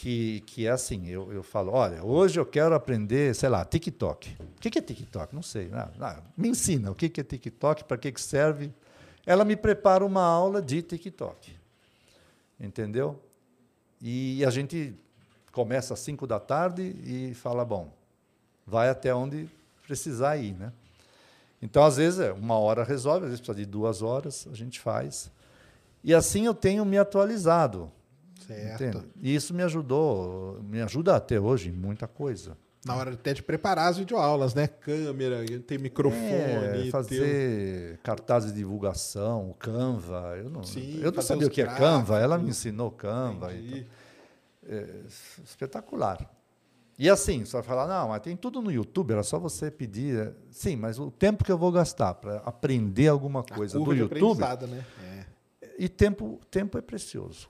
Que, 0.00 0.42
que 0.42 0.64
é 0.64 0.70
assim, 0.70 1.08
eu, 1.08 1.32
eu 1.32 1.42
falo, 1.42 1.72
olha, 1.72 2.04
hoje 2.04 2.38
eu 2.38 2.46
quero 2.46 2.72
aprender, 2.72 3.34
sei 3.34 3.48
lá, 3.48 3.64
TikTok. 3.64 4.36
O 4.40 4.60
que 4.60 4.78
é 4.78 4.80
TikTok? 4.80 5.34
Não 5.34 5.42
sei. 5.42 5.70
Ah, 5.72 5.90
ah, 6.00 6.22
me 6.36 6.48
ensina 6.48 6.88
o 6.92 6.94
que 6.94 7.06
é 7.06 7.24
TikTok, 7.24 7.82
para 7.82 7.98
que, 7.98 8.12
que 8.12 8.20
serve. 8.20 8.72
Ela 9.26 9.44
me 9.44 9.56
prepara 9.56 10.06
uma 10.06 10.22
aula 10.22 10.62
de 10.62 10.82
TikTok. 10.82 11.52
Entendeu? 12.60 13.20
E 14.00 14.44
a 14.44 14.50
gente 14.50 14.94
começa 15.50 15.94
às 15.94 16.00
5 16.00 16.28
da 16.28 16.38
tarde 16.38 16.94
e 17.04 17.34
fala, 17.34 17.64
bom, 17.64 17.92
vai 18.64 18.88
até 18.88 19.12
onde 19.12 19.48
precisar 19.84 20.36
ir, 20.36 20.54
né? 20.54 20.72
Então, 21.60 21.82
às 21.82 21.96
vezes, 21.96 22.20
é 22.20 22.32
uma 22.32 22.56
hora 22.56 22.84
resolve, 22.84 23.24
às 23.24 23.30
vezes 23.30 23.40
precisa 23.40 23.58
de 23.58 23.66
duas 23.66 24.00
horas, 24.00 24.46
a 24.48 24.54
gente 24.54 24.78
faz. 24.78 25.28
E 26.04 26.14
assim 26.14 26.46
eu 26.46 26.54
tenho 26.54 26.84
me 26.84 26.96
atualizado. 26.96 27.90
Certo. 28.48 28.82
Entende? 28.82 29.04
E 29.20 29.34
isso 29.34 29.52
me 29.52 29.62
ajudou, 29.62 30.62
me 30.62 30.80
ajuda 30.80 31.14
até 31.14 31.38
hoje 31.38 31.68
em 31.68 31.72
muita 31.72 32.08
coisa. 32.08 32.56
Na 32.82 32.96
hora 32.96 33.12
até 33.12 33.34
de 33.34 33.42
preparar 33.42 33.88
as 33.88 33.98
videoaulas, 33.98 34.54
né? 34.54 34.66
Câmera, 34.66 35.44
ter 35.66 35.78
microfone. 35.78 36.86
É, 36.86 36.88
fazer 36.90 37.98
cartazes 38.02 38.50
de 38.52 38.58
divulgação, 38.58 39.54
Canva. 39.58 40.36
Eu 40.38 40.48
não, 40.48 40.62
Sim, 40.62 40.98
eu 41.02 41.12
não 41.12 41.20
sabia 41.20 41.46
o 41.46 41.50
que 41.50 41.60
é 41.60 41.66
Canva, 41.66 42.18
ela 42.18 42.38
me 42.38 42.48
ensinou 42.48 42.90
Canva. 42.90 43.52
Então, 43.52 43.84
é, 44.66 44.86
espetacular. 45.44 46.30
E 46.98 47.10
assim, 47.10 47.44
você 47.44 47.52
vai 47.52 47.62
falar, 47.62 47.86
não, 47.86 48.08
mas 48.08 48.22
tem 48.22 48.34
tudo 48.36 48.62
no 48.62 48.72
YouTube, 48.72 49.12
era 49.12 49.22
só 49.22 49.38
você 49.38 49.70
pedir. 49.70 50.32
Sim, 50.50 50.76
mas 50.76 50.98
o 50.98 51.10
tempo 51.10 51.44
que 51.44 51.52
eu 51.52 51.58
vou 51.58 51.70
gastar 51.70 52.14
para 52.14 52.36
aprender 52.38 53.08
alguma 53.08 53.42
coisa 53.42 53.78
do 53.78 53.92
YouTube. 53.92 54.40
Né? 54.66 54.84
É. 55.04 55.26
E 55.78 55.88
tempo, 55.88 56.40
tempo 56.50 56.78
é 56.78 56.80
precioso. 56.80 57.48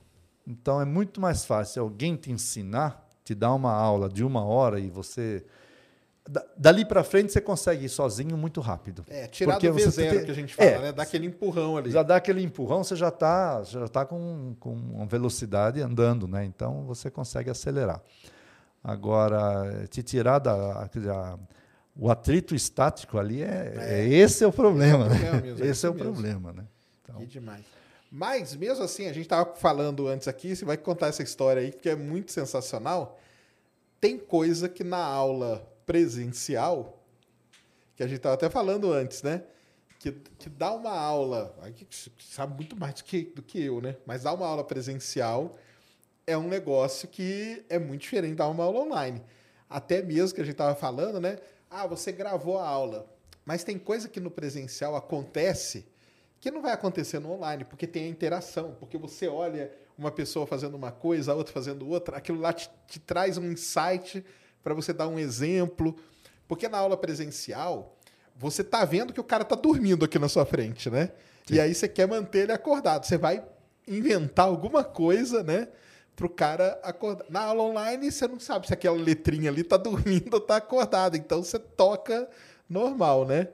Então 0.49 0.81
é 0.81 0.85
muito 0.85 1.21
mais 1.21 1.45
fácil 1.45 1.83
alguém 1.83 2.15
te 2.15 2.31
ensinar, 2.31 3.07
te 3.23 3.35
dar 3.35 3.53
uma 3.53 3.71
aula 3.71 4.09
de 4.09 4.23
uma 4.23 4.43
hora 4.43 4.79
e 4.79 4.89
você. 4.89 5.45
Dali 6.57 6.85
para 6.85 7.03
frente 7.03 7.31
você 7.31 7.39
consegue 7.39 7.85
ir 7.85 7.89
sozinho 7.89 8.35
muito 8.35 8.59
rápido. 8.59 9.05
É, 9.07 9.27
tirar 9.27 9.53
Porque 9.53 9.69
do 9.69 9.75
V0 9.75 9.95
tem... 9.95 10.25
que 10.25 10.31
a 10.31 10.33
gente 10.33 10.55
fala, 10.55 10.69
é, 10.69 10.79
né? 10.79 10.91
Dá 10.91 11.03
aquele 11.03 11.27
empurrão 11.27 11.77
ali. 11.77 11.91
Já 11.91 12.01
dá 12.01 12.15
aquele 12.15 12.41
empurrão, 12.41 12.83
você 12.83 12.95
já 12.95 13.09
está 13.09 13.63
já 13.63 13.87
tá 13.87 14.05
com, 14.05 14.55
com 14.59 14.73
uma 14.73 15.05
velocidade 15.05 15.81
andando, 15.81 16.27
né? 16.27 16.43
Então 16.45 16.83
você 16.85 17.11
consegue 17.11 17.51
acelerar. 17.51 18.01
Agora, 18.83 19.87
te 19.87 20.01
tirar 20.01 20.39
da. 20.39 20.83
A, 20.83 21.37
o 21.95 22.09
atrito 22.09 22.55
estático 22.55 23.19
ali 23.19 23.43
é, 23.43 23.73
é. 23.75 23.99
é 24.01 24.07
esse 24.07 24.43
é 24.43 24.47
o 24.47 24.51
problema. 24.51 25.05
É 25.05 25.07
o 25.07 25.09
problema 25.09 25.35
né? 25.35 25.41
mesmo, 25.41 25.65
esse 25.65 25.85
é, 25.85 25.89
o 25.89 25.93
mesmo. 25.93 26.11
problema, 26.11 26.53
né? 26.53 26.65
Então, 27.03 27.17
que 27.17 27.25
demais. 27.27 27.78
Mas, 28.11 28.55
mesmo 28.55 28.83
assim, 28.83 29.05
a 29.05 29.13
gente 29.13 29.25
estava 29.25 29.55
falando 29.55 30.07
antes 30.07 30.27
aqui, 30.27 30.55
você 30.55 30.65
vai 30.65 30.77
contar 30.77 31.07
essa 31.07 31.21
história 31.21 31.61
aí, 31.61 31.71
que 31.71 31.89
é 31.89 31.95
muito 31.95 32.31
sensacional. 32.31 33.19
Tem 34.01 34.17
coisa 34.17 34.67
que 34.67 34.83
na 34.83 35.03
aula 35.03 35.67
presencial, 35.85 37.03
que 37.95 38.01
a 38.01 38.07
gente 38.07 38.17
estava 38.17 38.35
até 38.35 38.49
falando 38.49 38.91
antes, 38.91 39.21
né? 39.21 39.43
Que, 39.99 40.11
que 40.11 40.49
dá 40.49 40.71
uma 40.71 40.97
aula, 40.97 41.55
que 41.75 41.87
sabe 42.23 42.55
muito 42.55 42.75
mais 42.75 42.95
do 42.95 43.03
que, 43.03 43.23
do 43.23 43.43
que 43.43 43.61
eu, 43.61 43.81
né? 43.81 43.97
Mas 44.05 44.23
dar 44.23 44.33
uma 44.33 44.47
aula 44.47 44.63
presencial 44.63 45.57
é 46.25 46.37
um 46.37 46.47
negócio 46.47 47.07
que 47.07 47.63
é 47.69 47.77
muito 47.77 48.01
diferente 48.01 48.35
da 48.35 48.47
uma 48.47 48.63
aula 48.63 48.79
online. 48.79 49.21
Até 49.69 50.01
mesmo 50.01 50.33
que 50.33 50.41
a 50.41 50.43
gente 50.43 50.53
estava 50.53 50.75
falando, 50.75 51.19
né? 51.19 51.37
Ah, 51.69 51.85
você 51.85 52.11
gravou 52.11 52.57
a 52.57 52.67
aula. 52.67 53.07
Mas 53.45 53.63
tem 53.63 53.77
coisa 53.77 54.07
que 54.07 54.19
no 54.19 54.31
presencial 54.31 54.95
acontece 54.95 55.85
que 56.39 56.49
não 56.49 56.61
vai 56.61 56.71
acontecer 56.71 57.19
no 57.19 57.31
online, 57.31 57.65
porque 57.65 57.85
tem 57.85 58.05
a 58.05 58.07
interação, 58.07 58.75
porque 58.79 58.97
você 58.97 59.27
olha 59.27 59.71
uma 59.97 60.11
pessoa 60.11 60.47
fazendo 60.47 60.75
uma 60.75 60.91
coisa, 60.91 61.33
a 61.33 61.35
outra 61.35 61.53
fazendo 61.53 61.87
outra, 61.87 62.17
aquilo 62.17 62.39
lá 62.39 62.53
te, 62.53 62.69
te 62.87 62.99
traz 62.99 63.37
um 63.37 63.51
insight 63.51 64.25
para 64.63 64.73
você 64.73 64.93
dar 64.93 65.07
um 65.07 65.19
exemplo. 65.19 65.95
Porque 66.47 66.67
na 66.69 66.77
aula 66.77 66.95
presencial, 66.95 67.97
você 68.35 68.63
tá 68.63 68.85
vendo 68.85 69.11
que 69.11 69.19
o 69.19 69.23
cara 69.23 69.43
tá 69.43 69.55
dormindo 69.55 70.05
aqui 70.05 70.17
na 70.17 70.29
sua 70.29 70.45
frente, 70.45 70.89
né? 70.89 71.11
Sim. 71.45 71.55
E 71.55 71.59
aí 71.59 71.75
você 71.75 71.87
quer 71.89 72.07
manter 72.07 72.43
ele 72.43 72.51
acordado. 72.53 73.05
Você 73.05 73.17
vai 73.17 73.43
inventar 73.85 74.45
alguma 74.45 74.83
coisa, 74.83 75.43
né? 75.43 75.67
Para 76.15 76.25
o 76.25 76.29
cara 76.29 76.79
acordar. 76.81 77.25
Na 77.29 77.41
aula 77.41 77.63
online, 77.63 78.09
você 78.09 78.27
não 78.27 78.39
sabe 78.39 78.67
se 78.67 78.73
aquela 78.73 78.97
letrinha 78.97 79.49
ali 79.49 79.63
tá 79.63 79.75
dormindo 79.77 80.33
ou 80.33 80.39
tá 80.39 80.55
acordada. 80.55 81.17
Então 81.17 81.43
você 81.43 81.59
toca 81.59 82.29
normal, 82.69 83.25
né? 83.25 83.49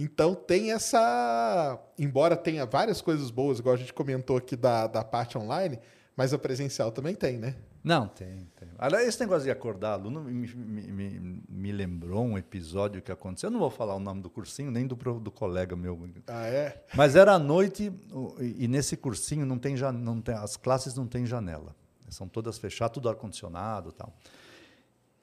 Então 0.00 0.32
tem 0.32 0.70
essa. 0.70 1.76
Embora 1.98 2.36
tenha 2.36 2.64
várias 2.64 3.00
coisas 3.00 3.32
boas, 3.32 3.58
igual 3.58 3.74
a 3.74 3.78
gente 3.78 3.92
comentou 3.92 4.36
aqui 4.36 4.54
da, 4.54 4.86
da 4.86 5.02
parte 5.02 5.36
online, 5.36 5.76
mas 6.16 6.32
a 6.32 6.38
presencial 6.38 6.92
também 6.92 7.16
tem, 7.16 7.36
né? 7.36 7.56
Não, 7.82 8.06
tem, 8.06 8.46
tem. 8.54 8.68
Aliás, 8.78 9.08
esse 9.08 9.18
negócio 9.18 9.42
de 9.42 9.50
acordar 9.50 9.94
aluno 9.94 10.22
me, 10.22 10.46
me, 10.54 10.82
me, 10.92 11.42
me, 11.48 11.72
lembrou 11.72 12.24
um 12.24 12.38
episódio 12.38 13.02
que 13.02 13.10
aconteceu. 13.10 13.48
Eu 13.48 13.52
não 13.52 13.58
vou 13.58 13.70
falar 13.70 13.96
o 13.96 13.98
nome 13.98 14.22
do 14.22 14.30
cursinho, 14.30 14.70
nem 14.70 14.86
do, 14.86 14.94
do 14.94 15.32
colega 15.32 15.74
meu. 15.74 16.08
Ah, 16.28 16.46
é? 16.46 16.84
Mas 16.94 17.16
era 17.16 17.32
à 17.32 17.38
noite, 17.38 17.92
e 18.40 18.68
nesse 18.68 18.96
cursinho 18.96 19.44
não 19.44 19.58
tem, 19.58 19.74
não 19.76 20.20
tem, 20.20 20.36
as 20.36 20.56
classes 20.56 20.94
não 20.94 21.08
têm 21.08 21.26
janela. 21.26 21.74
São 22.08 22.28
todas 22.28 22.56
fechadas, 22.56 22.94
tudo 22.94 23.08
ar-condicionado 23.08 23.88
e 23.90 23.92
tal. 23.92 24.14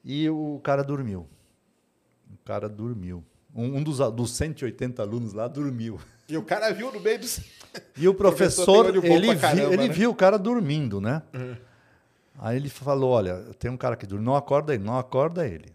E 0.04 0.28
o 0.28 0.60
cara 0.62 0.84
dormiu. 0.84 1.26
O 2.30 2.36
cara 2.44 2.68
dormiu. 2.68 3.24
Um, 3.56 3.78
um 3.78 3.82
dos, 3.82 3.98
dos 4.12 4.36
180 4.36 5.00
alunos 5.00 5.32
lá 5.32 5.48
dormiu. 5.48 5.98
E 6.28 6.36
o 6.36 6.42
cara 6.42 6.70
viu 6.72 6.92
no 6.92 7.00
meio 7.00 7.18
do. 7.18 7.26
E 7.94 8.08
o 8.08 8.14
professor, 8.14 8.86
professor 8.86 9.06
ele, 9.06 9.36
caramba, 9.36 9.68
vi, 9.68 9.74
ele 9.74 9.88
né? 9.88 9.92
viu 9.92 10.10
o 10.10 10.14
cara 10.14 10.38
dormindo, 10.38 10.98
né? 10.98 11.22
Uhum. 11.34 11.56
Aí 12.38 12.56
ele 12.56 12.70
falou: 12.70 13.10
Olha, 13.10 13.36
tem 13.58 13.70
um 13.70 13.76
cara 13.76 13.96
que 13.96 14.06
dorme, 14.06 14.24
não 14.24 14.34
acorda 14.34 14.72
ele, 14.72 14.82
não 14.82 14.98
acorda 14.98 15.46
ele. 15.46 15.74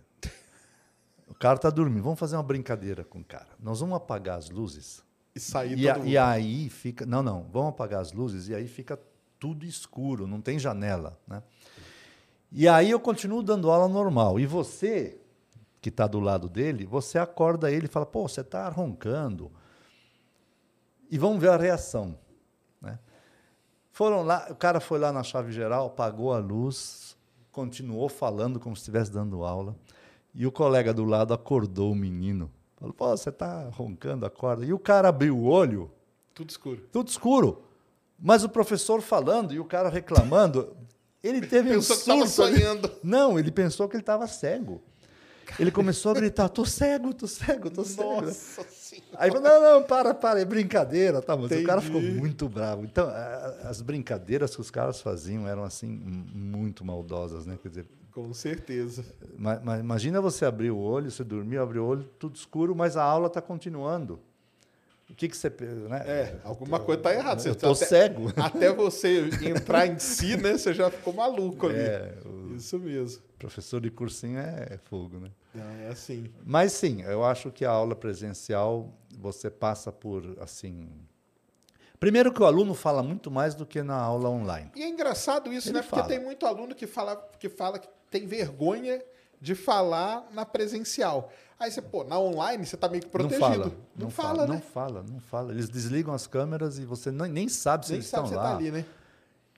O 1.27 1.35
cara 1.35 1.57
está 1.57 1.69
dormindo, 1.69 2.01
vamos 2.01 2.19
fazer 2.19 2.35
uma 2.35 2.43
brincadeira 2.43 3.03
com 3.03 3.19
o 3.19 3.23
cara. 3.23 3.49
Nós 3.59 3.81
vamos 3.81 3.95
apagar 3.95 4.39
as 4.39 4.49
luzes. 4.49 5.03
E 5.35 5.39
sair 5.39 5.77
e, 5.77 5.87
a, 5.87 5.97
e 5.99 6.17
aí 6.17 6.69
fica. 6.69 7.05
Não, 7.05 7.21
não, 7.21 7.47
vamos 7.51 7.69
apagar 7.69 8.01
as 8.01 8.11
luzes 8.11 8.47
e 8.47 8.55
aí 8.55 8.67
fica 8.67 8.99
tudo 9.39 9.63
escuro, 9.63 10.25
não 10.25 10.41
tem 10.41 10.57
janela. 10.57 11.19
Né? 11.27 11.43
E 12.51 12.67
aí 12.67 12.89
eu 12.89 12.99
continuo 12.99 13.43
dando 13.43 13.69
aula 13.69 13.87
normal. 13.87 14.39
E 14.39 14.47
você 14.47 15.20
que 15.81 15.89
está 15.89 16.05
do 16.05 16.19
lado 16.19 16.47
dele, 16.47 16.85
você 16.85 17.17
acorda 17.17 17.71
ele 17.71 17.87
e 17.87 17.89
fala: 17.89 18.05
pô, 18.05 18.27
você 18.27 18.41
está 18.41 18.69
roncando. 18.69 19.51
E 21.09 21.17
vamos 21.17 21.41
ver 21.41 21.49
a 21.49 21.57
reação. 21.57 22.17
Né? 22.79 22.97
Foram 23.91 24.23
lá, 24.23 24.47
o 24.49 24.55
cara 24.55 24.79
foi 24.79 24.99
lá 24.99 25.11
na 25.11 25.23
chave 25.23 25.51
geral, 25.51 25.89
pagou 25.89 26.33
a 26.33 26.37
luz, 26.37 27.17
continuou 27.51 28.07
falando 28.07 28.59
como 28.59 28.75
se 28.75 28.81
estivesse 28.81 29.11
dando 29.11 29.43
aula. 29.43 29.75
E 30.33 30.47
o 30.47 30.51
colega 30.51 30.93
do 30.93 31.03
lado 31.03 31.33
acordou 31.33 31.91
o 31.91 31.95
menino. 31.95 32.49
Falou, 32.77 32.93
pô, 32.93 33.09
você 33.09 33.29
está 33.29 33.67
roncando, 33.69 34.25
acorda. 34.25 34.63
E 34.63 34.71
o 34.71 34.79
cara 34.79 35.09
abriu 35.09 35.37
o 35.37 35.43
olho. 35.43 35.91
Tudo 36.33 36.49
escuro. 36.49 36.87
Tudo 36.91 37.09
escuro. 37.09 37.63
Mas 38.17 38.43
o 38.43 38.49
professor 38.49 39.01
falando 39.01 39.53
e 39.53 39.59
o 39.59 39.65
cara 39.65 39.89
reclamando, 39.89 40.75
ele 41.21 41.45
teve 41.45 41.69
pensou 41.69 42.15
um 42.15 42.21
que 42.21 42.29
surto. 42.29 42.55
sonhando. 42.55 42.91
Não, 43.03 43.37
ele 43.37 43.51
pensou 43.51 43.89
que 43.89 43.95
ele 43.95 44.03
estava 44.03 44.25
cego. 44.27 44.81
Ele 45.59 45.71
começou 45.71 46.11
a 46.11 46.15
gritar: 46.15 46.49
tô 46.49 46.65
cego, 46.65 47.13
tô 47.13 47.27
cego, 47.27 47.69
tô 47.69 47.83
cego. 47.83 48.21
Nossa 48.21 48.63
senhora. 48.69 49.07
Aí 49.17 49.31
falou, 49.31 49.43
não, 49.47 49.61
não, 49.79 49.83
para, 49.83 50.13
para, 50.13 50.39
é 50.39 50.45
brincadeira, 50.45 51.21
tá? 51.21 51.35
Mas 51.35 51.51
o 51.51 51.63
cara 51.63 51.81
ficou 51.81 52.01
muito 52.01 52.47
bravo. 52.49 52.83
Então, 52.83 53.07
as 53.63 53.81
brincadeiras 53.81 54.53
que 54.55 54.61
os 54.61 54.69
caras 54.71 54.99
faziam 55.01 55.47
eram, 55.47 55.63
assim, 55.63 55.87
muito 55.87 56.83
maldosas, 56.85 57.45
né? 57.45 57.57
Quer 57.61 57.69
dizer, 57.69 57.85
Com 58.11 58.33
certeza. 58.33 59.05
ma- 59.37 59.59
ma- 59.59 59.79
imagina 59.79 60.19
você 60.21 60.45
abrir 60.45 60.71
o 60.71 60.77
olho, 60.77 61.09
você 61.11 61.23
dormiu, 61.23 61.61
abriu 61.61 61.83
o 61.83 61.87
olho, 61.87 62.03
tudo 62.19 62.35
escuro, 62.35 62.75
mas 62.75 62.97
a 62.97 63.03
aula 63.03 63.27
está 63.27 63.41
continuando. 63.41 64.19
O 65.09 65.13
que 65.13 65.27
que 65.27 65.35
você... 65.35 65.49
Né? 65.89 65.97
É, 66.05 66.35
alguma 66.43 66.79
coisa 66.79 67.01
tá 67.01 67.13
errada. 67.13 67.41
Você 67.41 67.49
Eu 67.49 67.55
tô 67.55 67.71
até, 67.71 67.85
cego. 67.85 68.31
Até 68.37 68.73
você 68.73 69.29
entrar 69.45 69.85
em 69.85 69.99
si, 69.99 70.37
né? 70.37 70.57
Você 70.57 70.73
já 70.73 70.89
ficou 70.89 71.13
maluco 71.13 71.67
ali. 71.67 71.79
É, 71.79 72.13
Isso 72.55 72.79
mesmo. 72.79 73.21
professor 73.37 73.81
de 73.81 73.91
cursinho 73.91 74.39
é 74.39 74.79
fogo, 74.89 75.17
né? 75.19 75.29
Não, 75.53 75.65
é 75.85 75.87
assim. 75.89 76.31
Mas 76.45 76.71
sim, 76.73 77.01
eu 77.01 77.23
acho 77.25 77.51
que 77.51 77.65
a 77.65 77.69
aula 77.71 77.95
presencial 77.95 78.89
você 79.19 79.49
passa 79.49 79.91
por 79.91 80.23
assim. 80.39 80.87
Primeiro 81.99 82.33
que 82.33 82.41
o 82.41 82.45
aluno 82.45 82.73
fala 82.73 83.03
muito 83.03 83.29
mais 83.29 83.53
do 83.53 83.65
que 83.65 83.83
na 83.83 83.95
aula 83.95 84.29
online. 84.29 84.71
E 84.75 84.81
é 84.81 84.87
engraçado 84.89 85.53
isso, 85.53 85.67
Ele 85.69 85.75
né? 85.75 85.81
Porque 85.81 85.95
fala. 85.97 86.07
tem 86.07 86.19
muito 86.19 86.45
aluno 86.45 86.73
que 86.73 86.87
fala, 86.87 87.15
que 87.39 87.47
fala 87.49 87.77
que 87.77 87.87
tem 88.09 88.25
vergonha 88.25 89.03
de 89.39 89.53
falar 89.53 90.27
na 90.31 90.45
presencial. 90.45 91.31
Aí 91.59 91.69
você, 91.69 91.79
pô, 91.81 92.03
na 92.03 92.19
online 92.19 92.65
você 92.65 92.75
tá 92.75 92.89
meio 92.89 93.03
que 93.03 93.09
protegido. 93.09 93.71
Não 93.95 94.09
fala, 94.09 94.45
Não, 94.45 94.45
fala, 94.45 94.47
não 94.47 94.55
né? 94.55 94.61
fala, 94.61 95.03
não 95.07 95.19
fala. 95.19 95.51
Eles 95.51 95.69
desligam 95.69 96.11
as 96.13 96.25
câmeras 96.25 96.79
e 96.79 96.85
você 96.85 97.11
nem, 97.11 97.31
nem 97.31 97.47
sabe 97.47 97.85
se 97.85 97.91
Nem 97.91 97.99
eles 97.99 98.07
sabe 98.09 98.23
estão 98.25 98.39
que 98.39 98.43
você 98.43 98.49
lá. 98.49 98.51
tá 98.53 98.57
ali, 98.57 98.71
né? 98.71 98.85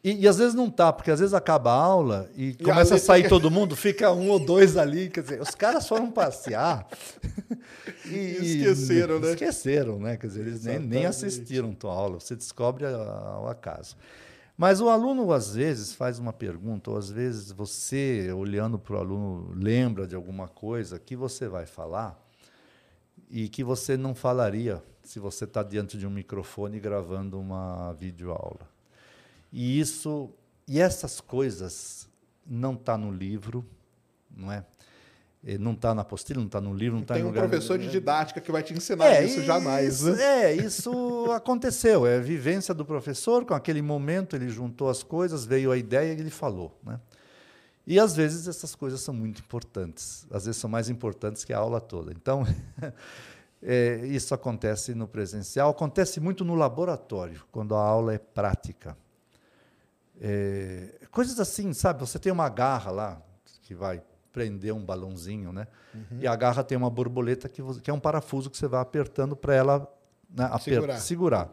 E, 0.03 0.15
e 0.23 0.27
às 0.27 0.37
vezes 0.37 0.53
não 0.53 0.69
tá, 0.69 0.91
porque 0.91 1.09
às 1.09 1.19
vezes 1.21 1.33
acaba 1.33 1.71
a 1.71 1.75
aula 1.75 2.29
e, 2.35 2.49
E 2.49 2.55
começa 2.55 2.93
a 2.95 2.97
ali 2.97 3.05
sair 3.05 3.29
todo 3.29 3.49
mundo, 3.49 3.73
fica 3.75 4.11
um 4.11 4.29
ou 4.29 4.37
dois 4.39 4.75
ali. 4.75 5.09
Quer 5.09 5.21
dizer, 5.21 5.41
os 5.41 5.51
caras 5.55 5.87
foram 5.87 6.11
passear 6.11 6.85
e 8.05 8.17
Esqueceram, 8.63 9.19
né? 9.19 9.29
Esqueceram, 9.29 9.99
né? 9.99 10.17
Quer 10.17 10.27
dizer, 10.27 10.41
eles 10.41 10.65
nem, 10.65 10.79
nem 10.79 11.05
assistiram 11.05 11.73
tua 11.73 11.93
aula, 11.93 12.19
você 12.19 12.35
descobre 12.35 12.85
a- 12.85 12.89
ao 13.35 13.47
acaso. 13.47 13.95
Mas 14.57 14.81
o 14.81 14.89
aluno, 14.89 15.31
às 15.31 15.55
vezes, 15.55 15.93
faz 15.95 16.19
uma 16.19 16.31
pergunta, 16.33 16.91
ou 16.91 16.97
às 16.97 17.09
vezes 17.09 17.51
você, 17.51 18.29
olhando 18.35 18.77
para 18.77 18.95
o 18.95 18.99
aluno, 18.99 19.51
lembra 19.55 20.05
de 20.05 20.15
alguma 20.15 20.47
coisa 20.47 20.99
que 20.99 21.15
você 21.15 21.47
vai 21.47 21.65
falar 21.65 22.19
e 23.31 23.47
que 23.49 23.63
você 23.63 23.97
não 23.97 24.13
falaria 24.13 24.83
se 25.01 25.17
você 25.17 25.45
está 25.45 25.63
diante 25.63 25.97
de 25.97 26.05
um 26.05 26.09
microfone 26.11 26.79
gravando 26.79 27.39
uma 27.39 27.93
videoaula. 27.93 28.72
E 29.53 29.79
isso, 29.79 30.31
e 30.67 30.81
essas 30.81 31.21
coisas 31.21 32.09
não 32.45 32.73
está 32.73 32.97
no 32.97 33.11
livro, 33.11 33.63
não 34.35 34.51
é? 34.51 34.65
Eh, 35.45 35.57
Não 35.57 35.73
está 35.73 35.93
na 35.93 36.01
apostila, 36.01 36.39
não 36.39 36.47
está 36.47 36.59
no 36.59 36.73
livro, 36.73 36.95
não 36.95 37.03
está 37.03 37.15
em 37.15 37.17
Tem 37.17 37.25
um 37.25 37.27
lugar 37.27 37.47
professor 37.47 37.77
de 37.77 37.89
didática 37.89 38.41
que 38.41 38.51
vai 38.51 38.63
te 38.63 38.73
ensinar 38.73 39.21
isso 39.21 39.41
jamais, 39.43 39.95
isso, 39.95 40.11
né? 40.15 40.45
É, 40.45 40.55
isso 40.55 41.31
aconteceu. 41.35 42.07
É 42.07 42.17
a 42.17 42.21
vivência 42.21 42.73
do 42.73 42.83
professor, 42.85 43.45
com 43.45 43.53
aquele 43.53 43.81
momento 43.81 44.35
ele 44.35 44.49
juntou 44.49 44.89
as 44.89 45.03
coisas, 45.03 45.45
veio 45.45 45.71
a 45.71 45.77
ideia 45.77 46.13
e 46.13 46.19
ele 46.19 46.29
falou. 46.29 46.75
Né? 46.83 46.99
E 47.85 47.99
às 47.99 48.15
vezes 48.15 48.47
essas 48.47 48.73
coisas 48.73 49.01
são 49.01 49.13
muito 49.13 49.41
importantes. 49.41 50.25
Às 50.31 50.45
vezes 50.45 50.59
são 50.59 50.69
mais 50.69 50.89
importantes 50.89 51.43
que 51.43 51.51
a 51.53 51.57
aula 51.57 51.81
toda. 51.81 52.11
Então, 52.11 52.47
é, 53.61 53.99
isso 54.05 54.33
acontece 54.33 54.95
no 54.95 55.07
presencial, 55.07 55.69
acontece 55.69 56.19
muito 56.21 56.45
no 56.45 56.55
laboratório, 56.55 57.43
quando 57.51 57.75
a 57.75 57.81
aula 57.81 58.13
é 58.13 58.17
prática. 58.17 58.97
É, 60.25 61.01
coisas 61.11 61.37
assim, 61.37 61.73
sabe? 61.73 61.99
Você 61.99 62.17
tem 62.17 62.31
uma 62.31 62.47
garra 62.47 62.89
lá 62.91 63.21
que 63.61 63.75
vai 63.75 64.01
prender 64.31 64.73
um 64.73 64.83
balãozinho, 64.83 65.51
né? 65.51 65.67
E 66.19 66.25
a 66.25 66.35
garra 66.35 66.63
tem 66.63 66.77
uma 66.77 66.89
borboleta 66.89 67.49
que, 67.49 67.61
você- 67.61 67.81
que 67.81 67.91
é 67.91 67.93
um 67.93 67.99
parafuso 67.99 68.49
que 68.49 68.57
você 68.57 68.67
vai 68.67 68.79
apertando 68.81 69.35
para 69.35 69.53
ela 69.53 69.93
né, 70.33 70.49
Segurar. 70.59 70.97
segurar. 70.97 71.51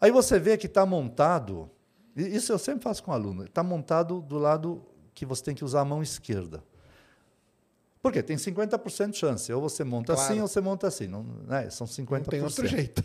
Aí 0.00 0.10
você 0.10 0.38
vê 0.38 0.56
que 0.56 0.66
está 0.66 0.84
montado. 0.86 1.70
Isso 2.16 2.50
eu 2.52 2.58
sempre 2.58 2.82
faço 2.82 3.02
com 3.04 3.10
o 3.10 3.14
aluno. 3.14 3.44
Está 3.44 3.62
montado 3.62 4.20
do 4.22 4.38
lado 4.38 4.82
que 5.14 5.24
você 5.26 5.44
tem 5.44 5.54
que 5.54 5.64
usar 5.64 5.82
a 5.82 5.84
mão 5.84 6.02
esquerda. 6.02 6.64
Por 8.02 8.10
quê? 8.12 8.22
Tem 8.22 8.36
50% 8.36 9.10
de 9.10 9.18
chance. 9.18 9.52
Ou 9.52 9.60
você 9.60 9.84
monta 9.84 10.14
Claro. 10.14 10.30
assim 10.32 10.40
ou 10.40 10.48
você 10.48 10.60
monta 10.60 10.86
assim. 10.88 11.06
Não, 11.06 11.22
né? 11.46 11.68
São 11.68 11.86
50%. 11.86 12.10
Não 12.22 12.24
tem 12.24 12.42
outro 12.42 12.66
jeito. 12.66 13.04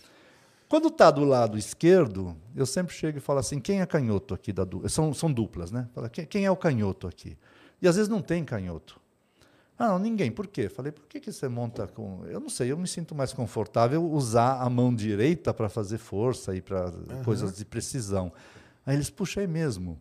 Quando 0.68 0.88
está 0.88 1.12
do 1.12 1.24
lado 1.24 1.58
esquerdo, 1.58 2.36
eu 2.56 2.66
sempre 2.66 2.94
chego 2.94 3.18
e 3.18 3.22
falo 3.22 3.40
assim: 3.40 3.60
quem 3.60 3.82
é 3.82 3.86
canhoto 3.86 4.34
aqui 4.34 4.52
da 4.52 4.64
dupla? 4.64 4.90
São, 4.90 5.14
são 5.14 5.32
duplas, 5.32 5.72
né? 5.72 5.88
Fala, 5.94 6.10
quem, 6.10 6.26
quem 6.26 6.46
é 6.46 6.52
o 6.52 6.56
canhoto 6.56 7.08
aqui? 7.08 7.38
E 7.82 7.88
às 7.88 7.96
vezes 7.96 8.10
não 8.10 8.22
tem 8.22 8.44
canhoto. 8.44 9.00
Ah, 9.78 9.90
não, 9.90 10.00
ninguém. 10.00 10.32
Por 10.32 10.48
quê? 10.48 10.70
Falei, 10.70 10.92
por 10.92 11.06
que, 11.06 11.20
que 11.20 11.32
você 11.32 11.48
monta 11.48 11.86
com. 11.88 12.26
Eu 12.28 12.40
não 12.40 12.50
sei, 12.50 12.72
eu 12.72 12.78
me 12.78 12.88
sinto 12.88 13.14
mais 13.14 13.34
confortável 13.34 14.04
usar 14.04 14.62
a 14.62 14.70
mão 14.70 14.94
direita 14.94 15.54
para 15.54 15.68
fazer 15.68 15.98
força 15.98 16.56
e 16.56 16.62
para 16.62 16.92
coisas 17.24 17.56
de 17.56 17.66
precisão. 17.66 18.32
Aí 18.86 18.96
eles, 18.96 19.10
puxa, 19.10 19.42
é 19.42 19.48
mesmo. 19.48 20.00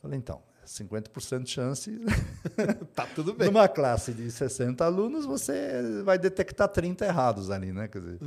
Falei, 0.00 0.18
então, 0.18 0.40
50% 0.66 1.42
de 1.42 1.50
chance. 1.50 2.00
Tá 2.94 3.06
tudo 3.14 3.32
bem. 3.32 3.46
Numa 3.48 3.68
classe 3.68 4.12
de 4.12 4.30
60 4.30 4.84
alunos, 4.84 5.24
você 5.24 6.02
vai 6.04 6.18
detectar 6.18 6.68
30 6.68 7.06
errados 7.06 7.50
ali, 7.50 7.72
né? 7.72 7.88
Quer 7.88 8.00
dizer, 8.00 8.18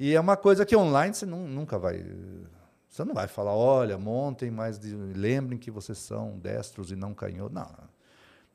e 0.00 0.14
é 0.14 0.20
uma 0.20 0.36
coisa 0.36 0.64
que 0.64 0.76
online 0.76 1.12
você 1.14 1.26
não- 1.26 1.46
nunca 1.46 1.78
vai. 1.78 2.04
Você 2.88 3.04
não 3.04 3.12
vai 3.14 3.28
falar, 3.28 3.54
olha, 3.54 3.98
montem, 3.98 4.50
mas 4.50 4.78
de- 4.78 4.94
lembrem 4.96 5.58
que 5.58 5.70
vocês 5.70 5.98
são 5.98 6.38
destros 6.38 6.90
e 6.90 6.96
não 6.96 7.12
canhotos. 7.12 7.52
Não. 7.54 7.68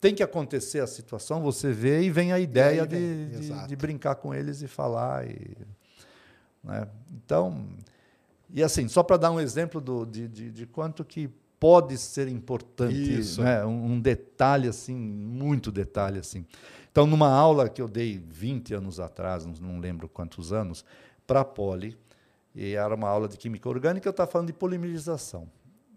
Tem 0.02 0.16
que 0.16 0.24
acontecer 0.24 0.80
a 0.80 0.88
situação, 0.88 1.42
você 1.42 1.72
vê 1.72 2.02
e 2.02 2.10
vem 2.10 2.32
a 2.34 2.40
ideia 2.40 2.86
vem, 2.86 3.28
de, 3.30 3.40
de- 3.48 3.68
de 3.68 3.76
brincar 3.76 4.16
com 4.16 4.34
eles 4.34 4.62
e 4.62 4.68
falar. 4.68 5.28
E, 5.28 5.56
né? 6.64 6.88
Então, 7.24 7.68
e 8.50 8.64
assim, 8.64 8.88
só 8.88 9.04
para 9.04 9.18
dar 9.18 9.32
um 9.32 9.40
exemplo 9.40 9.80
do- 9.80 10.06
de, 10.06 10.28
de- 10.28 10.52
de 10.52 10.66
quanto 10.66 11.06
que 11.06 11.30
pode 11.60 11.98
ser 11.98 12.28
importante, 12.28 13.20
Isso. 13.20 13.42
né? 13.42 13.64
um, 13.66 13.94
um 13.94 14.00
detalhe 14.00 14.68
assim, 14.68 14.96
muito 14.96 15.72
detalhe 15.72 16.20
assim. 16.20 16.46
Então, 16.92 17.08
numa 17.08 17.30
aula 17.30 17.70
que 17.70 17.82
eu 17.82 17.88
dei 17.88 18.18
20 18.18 18.74
anos 18.74 19.00
atrás, 19.00 19.46
não 19.46 19.80
lembro 19.80 20.10
quantos 20.10 20.52
anos, 20.52 20.84
para 21.26 21.42
a 21.42 21.46
Poli, 21.46 21.98
e 22.56 22.74
era 22.74 22.94
uma 22.94 23.10
aula 23.10 23.28
de 23.28 23.38
química 23.38 23.68
orgânica, 23.70 24.08
eu 24.08 24.12
estava 24.12 24.30
falando 24.30 24.48
de 24.48 24.54
polimerização. 24.54 25.50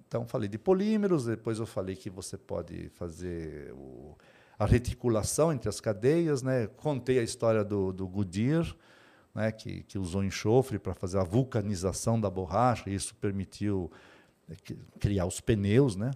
Então, 0.08 0.26
falei 0.26 0.48
de 0.48 0.56
polímeros, 0.58 1.24
depois 1.26 1.58
eu 1.58 1.66
falei 1.66 1.96
que 1.96 2.08
você 2.08 2.36
pode 2.38 2.88
fazer 2.90 3.72
o- 3.72 4.16
a 4.58 4.64
reticulação 4.64 5.52
entre 5.52 5.68
as 5.68 5.80
cadeias, 5.80 6.42
né? 6.42 6.66
contei 6.76 7.18
a 7.18 7.22
história 7.22 7.62
do, 7.64 7.92
do 7.92 8.06
Goodyear, 8.08 8.74
né? 9.34 9.52
que, 9.52 9.82
que 9.82 9.98
usou 9.98 10.24
enxofre 10.24 10.78
para 10.78 10.94
fazer 10.94 11.18
a 11.18 11.24
vulcanização 11.24 12.18
da 12.20 12.30
borracha, 12.30 12.88
e 12.88 12.94
isso 12.94 13.14
permitiu 13.16 13.90
que- 14.64 14.78
criar 14.98 15.26
os 15.26 15.40
pneus. 15.40 15.96
Né? 15.96 16.10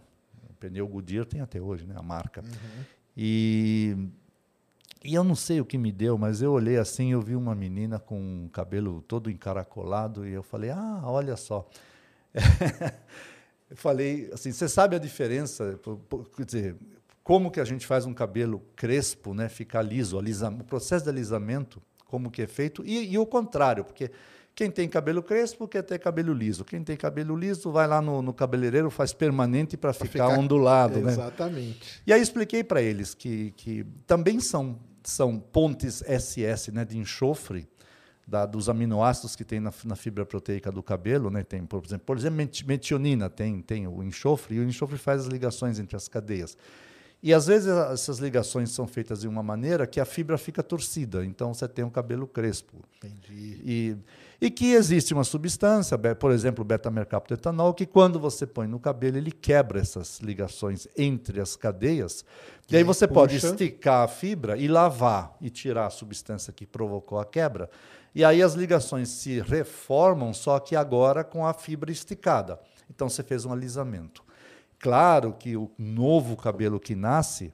O 0.49 0.55
pneu 0.55 0.87
Goodyear 0.89 1.27
tem 1.27 1.41
até 1.41 1.61
hoje, 1.61 1.85
né? 1.87 1.95
a 1.99 2.03
marca. 2.03 2.43
E, 3.17 3.97
e 5.05 5.15
eu 5.15 5.25
não 5.25 5.35
sei 5.35 5.61
o 5.61 5.65
que 5.65 5.79
me 5.79 5.91
deu, 5.91 6.19
mas 6.19 6.43
eu 6.43 6.53
olhei 6.53 6.77
assim, 6.77 7.13
eu 7.13 7.21
vi 7.23 7.35
uma 7.35 7.55
menina 7.55 7.99
com 7.99 8.45
o 8.47 8.51
cabelo 8.51 9.03
todo 9.03 9.31
encaracolado, 9.31 10.27
e 10.27 10.33
eu 10.33 10.43
falei, 10.43 10.71
ah, 10.71 11.01
olha 11.05 11.37
só. 11.37 11.69
Eu 13.71 13.77
falei 13.77 14.29
assim, 14.33 14.51
você 14.51 14.69
sabe 14.69 14.97
a 14.97 14.99
diferença, 14.99 15.79
quer 16.37 16.45
dizer, 16.45 16.77
como 17.23 17.53
que 17.53 17.61
a 17.61 17.65
gente 17.65 17.87
faz 17.87 18.05
um 18.05 18.13
cabelo 18.13 18.61
crespo, 18.75 19.33
né, 19.33 19.49
ficar 19.49 19.81
liso, 19.83 20.19
alisa, 20.19 20.49
o 20.51 20.65
processo 20.65 21.05
de 21.05 21.11
alisamento, 21.11 21.81
como 22.07 22.33
que 22.33 22.43
é 22.43 22.49
feito, 22.49 22.83
e, 22.85 23.13
e 23.13 23.17
o 23.17 23.25
contrário, 23.25 23.85
porque 23.85 24.11
quem 24.57 24.69
tem 24.73 24.89
cabelo 24.89 25.23
crespo 25.23 25.69
quer 25.69 25.83
ter 25.83 26.01
cabelo 26.01 26.33
liso, 26.35 26.65
quem 26.65 26.83
tem 26.83 26.97
cabelo 26.97 27.37
liso 27.37 27.71
vai 27.71 27.87
lá 27.87 28.03
no, 28.03 28.21
no 28.21 28.35
cabeleireiro, 28.35 28.91
faz 28.91 29.13
permanente 29.13 29.77
para 29.77 29.93
ficar, 29.93 30.09
ficar- 30.09 30.29
ondulado, 30.39 31.01
né? 31.01 31.13
Exatamente. 31.13 32.03
E 32.05 32.13
aí 32.13 32.21
expliquei 32.21 32.65
para 32.65 32.83
eles 32.83 33.15
que, 33.15 33.53
que 33.53 33.87
também 34.05 34.41
são, 34.41 34.77
são 35.05 35.39
pontes 35.39 36.03
SS 36.07 36.71
né, 36.73 36.85
de 36.85 36.99
enxofre 36.99 37.69
da, 38.27 38.47
dos 38.47 38.69
aminoácidos 38.69 39.35
que 39.35 39.45
tem 39.45 39.59
na, 39.61 39.73
na 39.85 39.97
fibra 39.97 40.25
proteica 40.25 40.71
do 40.71 40.83
cabelo. 40.83 41.31
Né, 41.31 41.43
tem, 41.43 41.65
por 41.65 41.85
exemplo, 41.85 42.07
por 42.07 42.17
exemplo 42.17 42.37
meti- 42.37 42.67
metionina, 42.67 43.29
tem, 43.29 43.61
tem 43.61 43.87
o 43.87 44.03
enxofre, 44.03 44.57
e 44.57 44.61
o 44.61 44.65
enxofre 44.65 44.99
faz 44.99 45.23
as 45.23 45.27
ligações 45.27 45.79
entre 45.79 45.97
as 45.97 46.09
cadeias. 46.09 46.57
E 47.23 47.35
às 47.35 47.47
vezes 47.47 47.69
essas 47.69 48.19
ligações 48.19 48.71
são 48.71 48.87
feitas 48.87 49.21
de 49.21 49.29
uma 49.29 49.43
maneira 49.43 49.87
que 49.87 50.01
a 50.01 50.07
fibra 50.07 50.39
fica 50.39 50.63
torcida, 50.63 51.25
então 51.25 51.53
você 51.53 51.69
tem 51.69 51.85
um 51.85 51.91
cabelo 51.91 52.27
crespo. 52.27 52.83
Entendi. 52.97 53.61
E, 53.63 53.97
E 54.41 54.51
que 54.51 54.73
existe 54.73 55.13
uma 55.13 55.23
substância, 55.23 55.99
por 55.99 56.31
exemplo, 56.31 56.63
o 56.63 56.65
beta-mercaptoetanol, 56.65 57.75
que 57.75 57.85
quando 57.85 58.19
você 58.19 58.47
põe 58.47 58.67
no 58.67 58.81
cabelo, 58.81 59.19
ele 59.19 59.31
quebra 59.31 59.79
essas 59.79 60.19
ligações 60.21 60.89
entre 60.97 61.41
as 61.41 61.57
cadeias. 61.57 62.25
E, 62.69 62.75
e 62.75 62.77
aí 62.79 62.83
você 62.83 63.07
puxa. 63.07 63.21
pode 63.21 63.37
esticar 63.37 64.05
a 64.05 64.09
fibra 64.09 64.57
e 64.57 64.67
lavar 64.67 65.37
e 65.43 65.51
tirar 65.51 65.87
a 65.87 65.91
substância 65.91 66.55
que 66.55 66.65
provocou 66.65 67.19
a 67.19 67.25
quebra. 67.27 67.69
E 68.15 68.25
aí 68.25 68.43
as 68.43 68.55
ligações 68.55 69.11
se 69.11 69.41
reformam, 69.41 70.33
só 70.33 70.59
que 70.59 70.75
agora 70.75 71.23
com 71.23 71.47
a 71.47 71.53
fibra 71.53 71.93
esticada. 71.93 72.59
Então 72.89 73.11
você 73.11 73.23
fez 73.23 73.45
um 73.45 73.53
alisamento. 73.53 74.25
Claro 74.79 75.35
que 75.39 75.55
o 75.55 75.71
novo 75.79 76.35
cabelo 76.35 76.81
que 76.81 76.95
nasce 76.95 77.53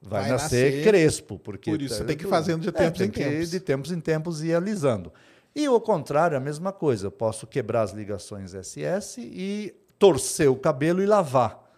vai, 0.00 0.22
vai 0.22 0.30
nascer, 0.30 0.72
nascer, 0.72 0.84
crespo, 0.84 1.38
porque 1.38 1.70
por 1.70 1.82
isso 1.82 1.98
tá, 1.98 2.04
tem 2.06 2.16
que 2.16 2.24
ir 2.24 2.28
fazendo 2.28 2.62
de 2.62 2.72
tempos 2.72 3.00
é, 3.00 3.04
em 3.04 3.10
tempos. 3.10 3.50
de 3.50 3.60
tempos 3.60 3.92
em 3.92 4.00
tempos 4.00 4.42
ir 4.42 4.54
alisando. 4.54 5.12
E 5.54 5.68
o 5.68 5.80
contrário, 5.80 6.36
a 6.36 6.40
mesma 6.40 6.72
coisa. 6.72 7.06
Eu 7.06 7.10
posso 7.10 7.46
quebrar 7.46 7.82
as 7.82 7.92
ligações 7.92 8.52
SS 8.52 9.20
e 9.20 9.74
torcer 9.98 10.50
o 10.50 10.56
cabelo 10.56 11.02
e 11.02 11.06
lavar. 11.06 11.68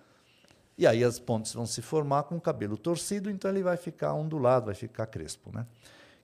E 0.76 0.86
aí 0.86 1.04
as 1.04 1.18
pontes 1.18 1.52
vão 1.52 1.66
se 1.66 1.82
formar 1.82 2.24
com 2.24 2.36
o 2.36 2.40
cabelo 2.40 2.76
torcido, 2.76 3.30
então 3.30 3.50
ele 3.50 3.62
vai 3.62 3.76
ficar 3.76 4.14
ondulado, 4.14 4.66
vai 4.66 4.74
ficar 4.74 5.06
crespo, 5.06 5.50
né? 5.52 5.66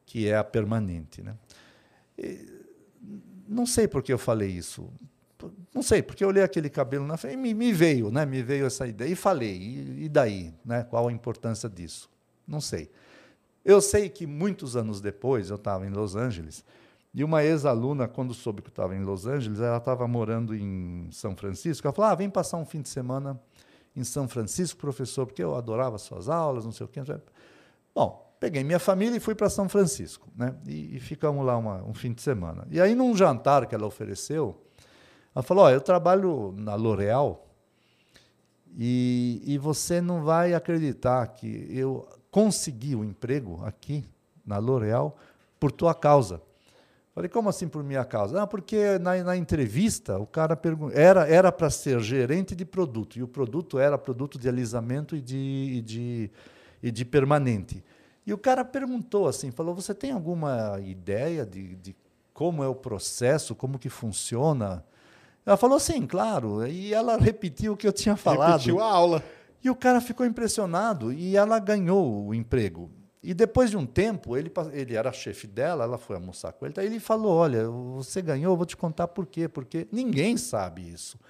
que 0.07 0.27
é 0.27 0.37
a 0.37 0.43
permanente. 0.43 1.23
Né? 1.23 1.35
E, 2.19 2.47
não 3.47 3.67
sei 3.67 3.87
por 3.87 4.03
que 4.03 4.13
eu 4.13 4.19
falei 4.19 4.49
isso. 4.49 4.91
Não 5.73 5.83
sei, 5.83 6.03
porque 6.03 6.25
eu 6.25 6.29
olhei 6.29 6.43
aquele 6.43 6.69
cabelo 6.69 7.07
na 7.07 7.17
frente 7.17 7.35
e 7.35 7.37
me, 7.37 7.55
me 7.55 7.73
veio, 7.73 8.11
né? 8.11 8.25
me 8.27 8.43
veio 8.43 8.67
essa 8.67 8.87
ideia. 8.87 9.11
E 9.11 9.15
falei, 9.15 9.55
e, 9.55 10.05
e 10.05 10.09
daí? 10.09 10.53
Né? 10.65 10.83
Qual 10.85 11.09
a 11.09 11.13
importância 11.13 11.69
disso? 11.69 12.11
Não 12.47 12.61
sei. 12.61 12.91
Eu 13.65 13.81
sei 13.81 14.09
que 14.09 14.27
muitos 14.27 14.77
anos 14.77 15.01
depois, 15.01 15.51
eu 15.51 15.57
estava 15.57 15.87
em 15.87 15.91
Los 15.91 16.17
Angeles, 16.17 16.65
e 17.19 17.25
uma 17.25 17.43
ex-aluna, 17.43 18.07
quando 18.07 18.33
soube 18.33 18.63
que 18.63 18.69
eu 18.69 18.71
estava 18.71 18.95
em 18.95 19.03
Los 19.03 19.27
Angeles, 19.27 19.59
ela 19.59 19.79
estava 19.79 20.07
morando 20.07 20.55
em 20.55 21.09
São 21.11 21.35
Francisco. 21.35 21.85
Ela 21.85 21.93
falou: 21.93 22.13
ah, 22.13 22.15
vem 22.15 22.31
passar 22.31 22.59
um 22.59 22.65
fim 22.65 22.81
de 22.81 22.89
semana 22.89 23.41
em 23.97 24.05
São 24.05 24.29
Francisco, 24.29 24.79
professor, 24.79 25.27
porque 25.27 25.43
eu 25.43 25.57
adorava 25.57 25.99
suas 25.99 26.29
aulas, 26.29 26.65
não 26.65 26.71
sei 26.71 26.87
o 26.87 26.89
quê. 26.89 27.01
Bom, 27.93 28.37
peguei 28.39 28.63
minha 28.63 28.79
família 28.79 29.17
e 29.17 29.21
fui 29.21 29.35
para 29.35 29.51
São 29.51 29.69
Francisco, 29.69 30.29
né? 30.37 30.55
E, 30.65 30.95
e 30.97 31.01
ficamos 31.01 31.45
lá 31.45 31.57
uma, 31.57 31.83
um 31.83 31.93
fim 31.93 32.13
de 32.13 32.23
semana. 32.23 32.69
E 32.71 32.81
aí, 32.81 32.95
num 32.95 33.17
jantar 33.17 33.67
que 33.67 33.75
ela 33.75 33.85
ofereceu, 33.85 34.57
ela 35.35 35.43
falou: 35.43 35.65
oh, 35.65 35.71
eu 35.71 35.81
trabalho 35.81 36.55
na 36.57 36.77
L'Oréal 36.77 37.49
e, 38.77 39.43
e 39.45 39.59
você 39.59 40.01
não 40.01 40.23
vai 40.23 40.55
acreditar 40.55 41.27
que 41.27 41.67
eu 41.69 42.09
consegui 42.31 42.95
o 42.95 43.01
um 43.01 43.05
emprego 43.05 43.61
aqui 43.65 44.09
na 44.47 44.59
L'Oréal 44.59 45.17
por 45.59 45.73
tua 45.73 45.93
causa. 45.97 46.47
Falei, 47.19 47.29
como 47.29 47.49
assim 47.49 47.67
por 47.67 47.83
minha 47.83 48.05
causa? 48.05 48.43
Ah, 48.43 48.47
porque 48.47 48.97
na, 49.01 49.21
na 49.25 49.37
entrevista 49.37 50.17
o 50.21 50.25
cara 50.25 50.55
perguntou, 50.55 50.97
era 50.97 51.27
era 51.27 51.51
para 51.51 51.69
ser 51.69 51.99
gerente 51.99 52.55
de 52.55 52.65
produto, 52.65 53.19
e 53.19 53.25
o 53.25 53.27
produto 53.27 53.77
era 53.77 53.99
produto 53.99 54.39
de 54.39 54.49
alisamento 54.49 55.17
e 55.17 55.21
de, 55.21 55.37
e 55.37 55.81
de, 55.81 56.31
e 56.81 56.93
de 56.93 57.05
permanente. 57.05 57.83
E 58.25 58.33
o 58.33 58.39
cara 58.39 58.65
perguntou 58.65 59.27
assim, 59.27 59.51
falou, 59.51 59.75
você 59.75 59.93
tem 59.93 60.13
alguma 60.13 60.79
ideia 60.81 61.45
de, 61.45 61.75
de 61.75 61.97
como 62.33 62.63
é 62.63 62.69
o 62.69 62.75
processo, 62.77 63.53
como 63.53 63.81
que 63.81 63.89
funciona? 63.89 64.85
Ela 65.45 65.57
falou, 65.57 65.81
sim, 65.81 66.07
claro. 66.07 66.65
E 66.69 66.95
ela 66.95 67.17
repetiu 67.17 67.73
o 67.73 67.77
que 67.77 67.89
eu 67.89 67.93
tinha 67.93 68.15
falado. 68.15 68.61
Repetiu 68.61 68.79
a 68.79 68.93
aula. 68.93 69.25
E 69.65 69.69
o 69.69 69.75
cara 69.75 70.01
ficou 70.01 70.25
impressionado 70.25 71.13
e 71.13 71.37
ela 71.37 71.59
ganhou 71.59 72.29
o 72.29 72.33
emprego. 72.33 72.89
E 73.29 73.35
depois 73.35 73.69
de 73.69 73.77
um 73.77 73.85
tempo, 73.85 74.39
ele, 74.39 74.51
ele 74.73 74.97
era 74.97 75.13
chefe 75.13 75.47
dela, 75.47 75.85
ela 75.85 75.99
foi 75.99 76.17
almoçar 76.17 76.51
com 76.51 76.65
ele, 76.65 76.73
ele 76.79 76.99
falou: 76.99 77.37
Olha, 77.37 77.69
você 77.69 78.23
ganhou, 78.23 78.57
vou 78.57 78.65
te 78.65 78.75
contar 78.75 79.07
por 79.07 79.27
quê. 79.27 79.47
Porque 79.47 79.87
ninguém 79.93 80.39
sabe 80.39 80.91
isso. 80.91 81.21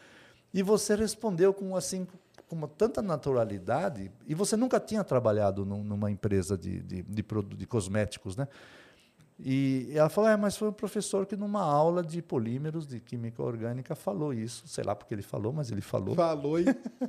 E 0.55 0.63
você 0.63 0.95
respondeu 0.95 1.53
com 1.53 1.75
assim 1.75 2.07
com 2.47 2.61
tanta 2.69 3.03
naturalidade, 3.03 4.13
e 4.29 4.33
você 4.33 4.57
nunca 4.57 4.79
tinha 4.79 5.03
trabalhado 5.03 5.67
num, 5.67 5.83
numa 5.83 6.09
empresa 6.09 6.57
de, 6.57 6.81
de, 6.81 7.03
de, 7.03 7.25
de 7.57 7.67
cosméticos, 7.67 8.37
né? 8.37 8.47
E 9.41 9.93
ela 9.95 10.09
falou, 10.09 10.29
é, 10.29 10.37
mas 10.37 10.57
foi 10.57 10.69
um 10.69 10.73
professor 10.73 11.25
que 11.25 11.37
numa 11.37 11.63
aula 11.63 12.03
de 12.03 12.21
polímeros, 12.21 12.89
de 12.89 12.99
química 12.99 13.41
orgânica, 13.41 13.95
falou 13.95 14.35
isso. 14.35 14.67
Sei 14.67 14.83
lá 14.83 14.97
porque 14.97 15.15
ele 15.15 15.23
falou, 15.23 15.53
mas 15.53 15.71
ele 15.71 15.81
falou. 15.81 16.17
Falou 16.17 16.59
e, 16.59 16.65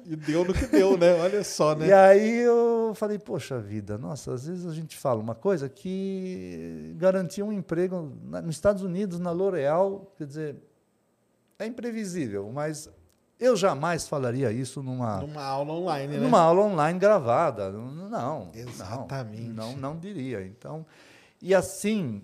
e 0.06 0.16
deu 0.16 0.46
no 0.46 0.54
que 0.54 0.68
deu, 0.68 0.96
né? 0.96 1.16
Olha 1.16 1.44
só, 1.44 1.74
né? 1.74 1.88
E 1.88 1.94
aí 1.94 2.38
eu 2.42 2.92
falei, 2.94 3.18
poxa 3.18 3.60
vida, 3.60 3.98
nossa, 3.98 4.32
às 4.32 4.46
vezes 4.46 4.68
a 4.68 4.74
gente 4.74 4.96
fala 4.96 5.20
uma 5.20 5.34
coisa 5.34 5.68
que 5.68 6.94
garantia 6.98 7.44
um 7.44 7.52
emprego 7.52 8.12
nos 8.44 8.56
Estados 8.56 8.84
Unidos, 8.84 9.20
na 9.20 9.32
L'Oréal, 9.32 10.14
quer 10.16 10.28
dizer, 10.28 10.56
é 11.58 11.66
imprevisível, 11.66 12.52
mas 12.54 12.88
eu 13.40 13.56
jamais 13.56 14.08
falaria 14.08 14.52
isso 14.52 14.84
numa... 14.84 15.20
Numa 15.20 15.44
aula 15.44 15.74
online, 15.74 16.14
né? 16.14 16.20
Numa 16.20 16.42
aula 16.42 16.62
online 16.62 17.00
gravada. 17.00 17.72
Não, 17.72 18.52
Exatamente. 18.54 19.50
Não, 19.50 19.72
não, 19.72 19.94
não 19.94 19.98
diria. 19.98 20.46
Então... 20.46 20.86
E 21.42 21.56
assim, 21.56 22.24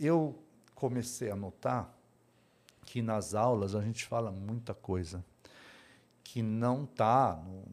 eu 0.00 0.38
comecei 0.74 1.30
a 1.30 1.36
notar 1.36 1.94
que 2.84 3.02
nas 3.02 3.34
aulas 3.34 3.74
a 3.74 3.80
gente 3.80 4.04
fala 4.04 4.30
muita 4.30 4.74
coisa 4.74 5.24
que 6.22 6.42
não 6.42 6.84
está 6.84 7.36
no, 7.36 7.64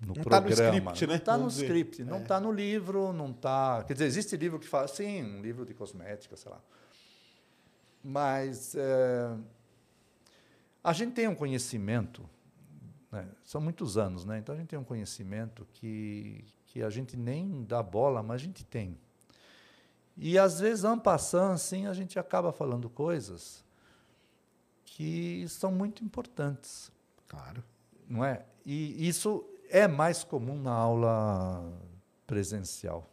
no 0.00 0.14
não 0.14 0.14
programa. 0.14 0.48
Está 0.48 0.70
no 0.70 0.70
script, 0.70 1.06
né? 1.06 1.08
Não 1.08 1.16
está 1.16 1.38
no 1.38 1.48
dizer. 1.48 1.64
script, 1.64 2.04
não 2.04 2.22
está 2.22 2.36
é. 2.36 2.40
no 2.40 2.52
livro, 2.52 3.12
não 3.12 3.30
está. 3.30 3.84
Quer 3.84 3.94
dizer, 3.94 4.06
existe 4.06 4.36
livro 4.36 4.58
que 4.58 4.68
fala, 4.68 4.88
sim, 4.88 5.22
um 5.22 5.42
livro 5.42 5.66
de 5.66 5.74
cosmética, 5.74 6.36
sei 6.36 6.50
lá. 6.50 6.60
Mas 8.02 8.74
é, 8.76 9.36
a 10.82 10.92
gente 10.92 11.12
tem 11.12 11.26
um 11.26 11.34
conhecimento, 11.34 12.28
né? 13.10 13.28
são 13.44 13.60
muitos 13.60 13.98
anos, 13.98 14.24
né? 14.24 14.38
então 14.38 14.54
a 14.54 14.58
gente 14.58 14.68
tem 14.68 14.78
um 14.78 14.84
conhecimento 14.84 15.66
que, 15.72 16.44
que 16.66 16.82
a 16.82 16.88
gente 16.88 17.16
nem 17.16 17.64
dá 17.64 17.82
bola, 17.82 18.22
mas 18.22 18.36
a 18.40 18.44
gente 18.44 18.64
tem. 18.64 18.96
E 20.16 20.38
às 20.38 20.60
vezes, 20.60 20.84
en 20.84 20.98
passant, 20.98 21.52
assim, 21.52 21.86
a 21.86 21.92
gente 21.92 22.18
acaba 22.18 22.52
falando 22.52 22.88
coisas 22.88 23.64
que 24.84 25.46
são 25.48 25.70
muito 25.70 26.02
importantes. 26.02 26.90
Claro. 27.28 27.62
Não 28.08 28.24
é? 28.24 28.44
E 28.64 29.06
isso 29.06 29.44
é 29.68 29.86
mais 29.86 30.24
comum 30.24 30.58
na 30.58 30.72
aula 30.72 31.70
presencial. 32.26 33.10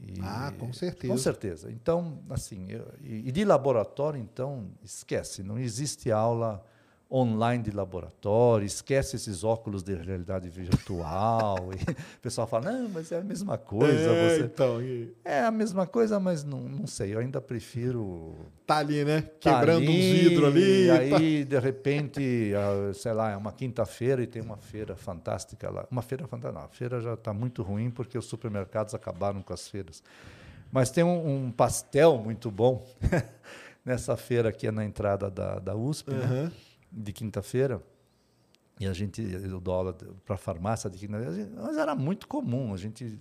E, 0.00 0.20
ah, 0.20 0.52
com 0.58 0.72
certeza. 0.72 1.12
Com 1.12 1.18
certeza. 1.18 1.70
Então, 1.70 2.18
assim, 2.28 2.70
eu, 2.70 2.86
e 3.00 3.30
de 3.30 3.44
laboratório, 3.44 4.20
então, 4.20 4.70
esquece, 4.82 5.42
não 5.42 5.58
existe 5.58 6.10
aula 6.10 6.64
online 7.12 7.62
de 7.62 7.70
laboratório, 7.70 8.64
esquece 8.64 9.16
esses 9.16 9.44
óculos 9.44 9.82
de 9.82 9.94
realidade 9.94 10.48
virtual. 10.48 11.68
o 11.68 12.20
pessoal 12.22 12.46
fala, 12.46 12.72
não, 12.72 12.88
mas 12.88 13.12
é 13.12 13.18
a 13.18 13.24
mesma 13.24 13.58
coisa. 13.58 14.10
É, 14.10 14.38
você... 14.38 14.44
então, 14.44 14.80
e... 14.80 15.12
é 15.22 15.40
a 15.40 15.50
mesma 15.50 15.86
coisa, 15.86 16.18
mas 16.18 16.42
não, 16.42 16.60
não 16.60 16.86
sei, 16.86 17.14
eu 17.14 17.18
ainda 17.18 17.40
prefiro. 17.40 18.34
Tá 18.66 18.78
ali, 18.78 19.04
né? 19.04 19.20
Tá 19.20 19.58
Quebrando 19.58 19.82
ali, 19.82 19.88
uns 19.88 20.20
vidros 20.20 20.48
ali. 20.48 20.84
E 20.86 20.90
aí, 20.90 21.44
tá... 21.44 21.50
de 21.50 21.58
repente, 21.60 22.52
sei 22.94 23.12
lá, 23.12 23.30
é 23.30 23.36
uma 23.36 23.52
quinta-feira 23.52 24.22
e 24.22 24.26
tem 24.26 24.40
uma 24.40 24.56
feira 24.56 24.96
fantástica 24.96 25.68
lá. 25.68 25.86
Uma 25.90 26.02
feira 26.02 26.26
fantástica. 26.26 26.58
Não, 26.58 26.66
a 26.66 26.68
feira 26.68 27.00
já 27.00 27.12
está 27.12 27.34
muito 27.34 27.62
ruim 27.62 27.90
porque 27.90 28.16
os 28.16 28.24
supermercados 28.24 28.94
acabaram 28.94 29.42
com 29.42 29.52
as 29.52 29.68
feiras. 29.68 30.02
Mas 30.70 30.90
tem 30.90 31.04
um, 31.04 31.44
um 31.44 31.50
pastel 31.50 32.16
muito 32.16 32.50
bom 32.50 32.86
nessa 33.84 34.16
feira 34.16 34.48
aqui 34.48 34.70
na 34.70 34.82
entrada 34.82 35.30
da, 35.30 35.58
da 35.58 35.76
USP, 35.76 36.10
uhum. 36.10 36.16
né? 36.16 36.52
De 36.92 37.12
quinta-feira, 37.12 37.82
e 38.78 38.86
a 38.86 38.92
gente, 38.92 39.22
eu 39.22 39.60
dou 39.60 39.74
aula 39.74 39.96
para 40.24 40.36
farmácia 40.36 40.90
de 40.90 40.98
quinta-feira, 40.98 41.50
mas 41.56 41.76
era 41.76 41.94
muito 41.94 42.28
comum 42.28 42.74
a 42.74 42.76
gente 42.76 43.18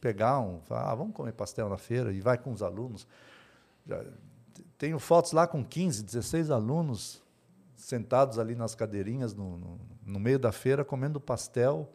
pegar 0.00 0.40
um, 0.40 0.60
falar, 0.62 0.90
ah, 0.90 0.94
vamos 0.94 1.14
comer 1.14 1.32
pastel 1.32 1.68
na 1.68 1.78
feira, 1.78 2.12
e 2.12 2.20
vai 2.20 2.36
com 2.36 2.52
os 2.52 2.62
alunos. 2.62 3.06
Já, 3.86 4.02
tenho 4.76 4.98
fotos 4.98 5.32
lá 5.32 5.46
com 5.46 5.64
15, 5.64 6.02
16 6.02 6.50
alunos 6.50 7.22
sentados 7.76 8.38
ali 8.38 8.54
nas 8.54 8.74
cadeirinhas 8.74 9.34
no, 9.34 9.56
no, 9.56 9.80
no 10.04 10.20
meio 10.20 10.38
da 10.38 10.52
feira 10.52 10.84
comendo 10.84 11.20
pastel 11.20 11.92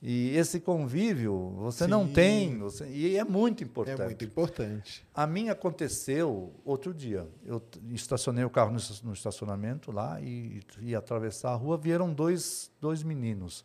e 0.00 0.36
esse 0.36 0.60
convívio 0.60 1.50
você 1.56 1.84
Sim. 1.84 1.90
não 1.90 2.06
tem, 2.06 2.56
você, 2.58 2.88
e 2.88 3.16
é 3.16 3.24
muito 3.24 3.64
importante. 3.64 4.00
É 4.00 4.04
muito 4.04 4.24
importante. 4.24 5.04
A 5.12 5.26
minha 5.26 5.52
aconteceu 5.52 6.52
outro 6.64 6.94
dia. 6.94 7.26
Eu 7.44 7.60
estacionei 7.90 8.44
o 8.44 8.50
carro 8.50 8.70
no, 9.02 9.12
estacionamento 9.12 9.90
lá 9.90 10.20
e 10.20 10.60
ia 10.80 10.98
atravessar 10.98 11.50
a 11.50 11.56
rua, 11.56 11.76
vieram 11.76 12.12
dois, 12.12 12.70
dois 12.80 13.02
meninos. 13.02 13.64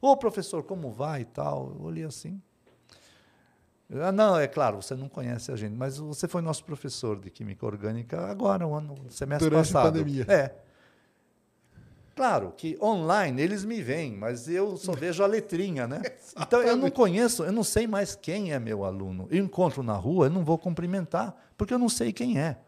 Ô, 0.00 0.16
professor, 0.16 0.62
como 0.62 0.90
vai 0.90 1.20
e 1.20 1.26
tal? 1.26 1.74
Eu 1.78 1.82
olhei 1.82 2.04
assim. 2.04 2.40
Ah, 3.92 4.10
não, 4.10 4.38
é 4.38 4.48
claro, 4.48 4.80
você 4.80 4.94
não 4.94 5.08
conhece 5.08 5.52
a 5.52 5.56
gente, 5.56 5.74
mas 5.74 5.98
você 5.98 6.26
foi 6.26 6.40
nosso 6.40 6.64
professor 6.64 7.20
de 7.20 7.30
Química 7.30 7.66
Orgânica 7.66 8.26
agora, 8.26 8.66
um 8.66 8.74
ano, 8.74 8.94
semestre 9.10 9.50
Durante 9.50 9.66
passado. 9.66 9.88
A 9.88 9.92
pandemia. 9.92 10.24
É. 10.28 10.64
Claro 12.14 12.52
que 12.56 12.78
online 12.80 13.42
eles 13.42 13.64
me 13.64 13.82
veem, 13.82 14.16
mas 14.16 14.48
eu 14.48 14.76
só 14.76 14.92
vejo 14.92 15.22
a 15.22 15.26
letrinha, 15.26 15.86
né? 15.86 16.00
Então 16.36 16.60
eu 16.62 16.76
não 16.76 16.90
conheço, 16.90 17.44
eu 17.44 17.52
não 17.52 17.62
sei 17.62 17.86
mais 17.86 18.16
quem 18.16 18.52
é 18.52 18.58
meu 18.58 18.84
aluno. 18.84 19.28
Eu 19.30 19.44
encontro 19.44 19.82
na 19.82 19.94
rua, 19.94 20.26
eu 20.26 20.30
não 20.30 20.44
vou 20.44 20.58
cumprimentar, 20.58 21.34
porque 21.56 21.72
eu 21.72 21.78
não 21.78 21.88
sei 21.88 22.12
quem 22.12 22.40
é. 22.40 22.58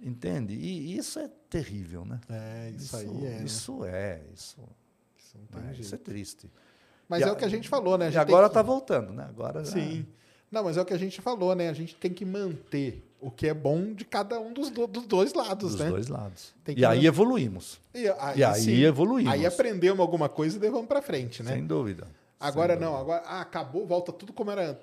Entende? 0.00 0.54
E 0.54 0.96
isso 0.96 1.18
é 1.18 1.28
terrível, 1.48 2.04
né? 2.04 2.20
É, 2.28 2.72
isso, 2.74 2.84
isso 2.84 2.96
aí 2.96 3.26
é. 3.26 3.42
Isso 3.42 3.80
né? 3.80 3.90
é, 3.90 4.22
isso. 4.34 4.56
Isso, 5.18 5.38
é, 5.54 5.72
isso 5.80 5.94
é 5.94 5.98
triste. 5.98 6.50
Mas 7.08 7.20
e 7.20 7.24
é 7.24 7.28
a, 7.28 7.32
o 7.32 7.36
que 7.36 7.44
a 7.44 7.48
gente 7.48 7.68
falou, 7.68 7.98
né? 7.98 8.10
e 8.10 8.16
agora 8.16 8.46
está 8.46 8.60
que... 8.60 8.66
voltando, 8.66 9.12
né? 9.12 9.26
Agora 9.28 9.64
Sim. 9.64 9.98
Já... 9.98 10.20
Não, 10.50 10.64
mas 10.64 10.76
é 10.76 10.80
o 10.80 10.84
que 10.84 10.94
a 10.94 10.98
gente 10.98 11.20
falou, 11.20 11.54
né? 11.54 11.68
A 11.68 11.72
gente 11.72 11.94
tem 11.94 12.12
que 12.12 12.24
manter 12.24 13.09
o 13.20 13.30
que 13.30 13.48
é 13.48 13.54
bom 13.54 13.92
de 13.92 14.04
cada 14.04 14.40
um 14.40 14.52
dos, 14.52 14.70
do, 14.70 14.86
dos 14.86 15.06
dois 15.06 15.34
lados, 15.34 15.72
dos 15.72 15.80
né? 15.80 15.86
Dos 15.86 15.94
dois 15.94 16.08
lados. 16.08 16.54
e 16.76 16.84
aí 16.84 17.06
evoluímos. 17.06 17.80
E 17.94 18.08
aí, 18.08 18.38
e 18.38 18.44
aí 18.44 18.60
sim, 18.60 18.82
evoluímos. 18.82 19.32
Aí 19.32 19.44
aprendemos 19.46 20.00
alguma 20.00 20.28
coisa 20.28 20.56
e 20.56 20.60
levamos 20.60 20.86
para 20.86 21.02
frente, 21.02 21.42
né? 21.42 21.52
Sem 21.52 21.66
dúvida. 21.66 22.06
Agora 22.40 22.74
não, 22.74 22.96
agora 22.96 23.22
ah, 23.26 23.42
acabou, 23.42 23.86
volta 23.86 24.10
tudo 24.10 24.32
como 24.32 24.50
era 24.50 24.70
antes. 24.70 24.80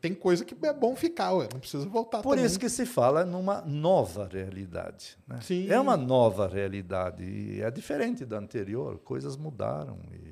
Tem 0.00 0.12
coisa 0.12 0.44
que 0.44 0.56
é 0.66 0.72
bom 0.72 0.96
ficar, 0.96 1.32
ué, 1.32 1.48
não 1.52 1.60
precisa 1.60 1.86
voltar 1.86 2.22
Por 2.22 2.30
também. 2.30 2.44
isso 2.44 2.58
que 2.58 2.68
se 2.68 2.84
fala 2.84 3.24
numa 3.24 3.60
nova 3.60 4.28
realidade. 4.30 5.16
Né? 5.24 5.38
Sim. 5.40 5.70
É 5.70 5.78
uma 5.78 5.96
nova 5.96 6.48
realidade 6.48 7.22
e 7.22 7.62
é 7.62 7.70
diferente 7.70 8.24
da 8.24 8.38
anterior, 8.38 8.98
coisas 8.98 9.36
mudaram 9.36 9.96
e, 10.12 10.27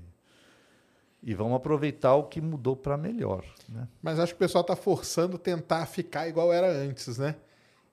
e 1.26 1.34
vamos 1.34 1.56
aproveitar 1.56 2.14
o 2.14 2.22
que 2.22 2.40
mudou 2.40 2.76
para 2.76 2.96
melhor. 2.96 3.44
Né? 3.68 3.88
Mas 4.00 4.20
acho 4.20 4.32
que 4.32 4.36
o 4.36 4.38
pessoal 4.38 4.62
está 4.62 4.76
forçando 4.76 5.36
tentar 5.36 5.84
ficar 5.86 6.28
igual 6.28 6.52
era 6.52 6.70
antes, 6.70 7.18
né? 7.18 7.34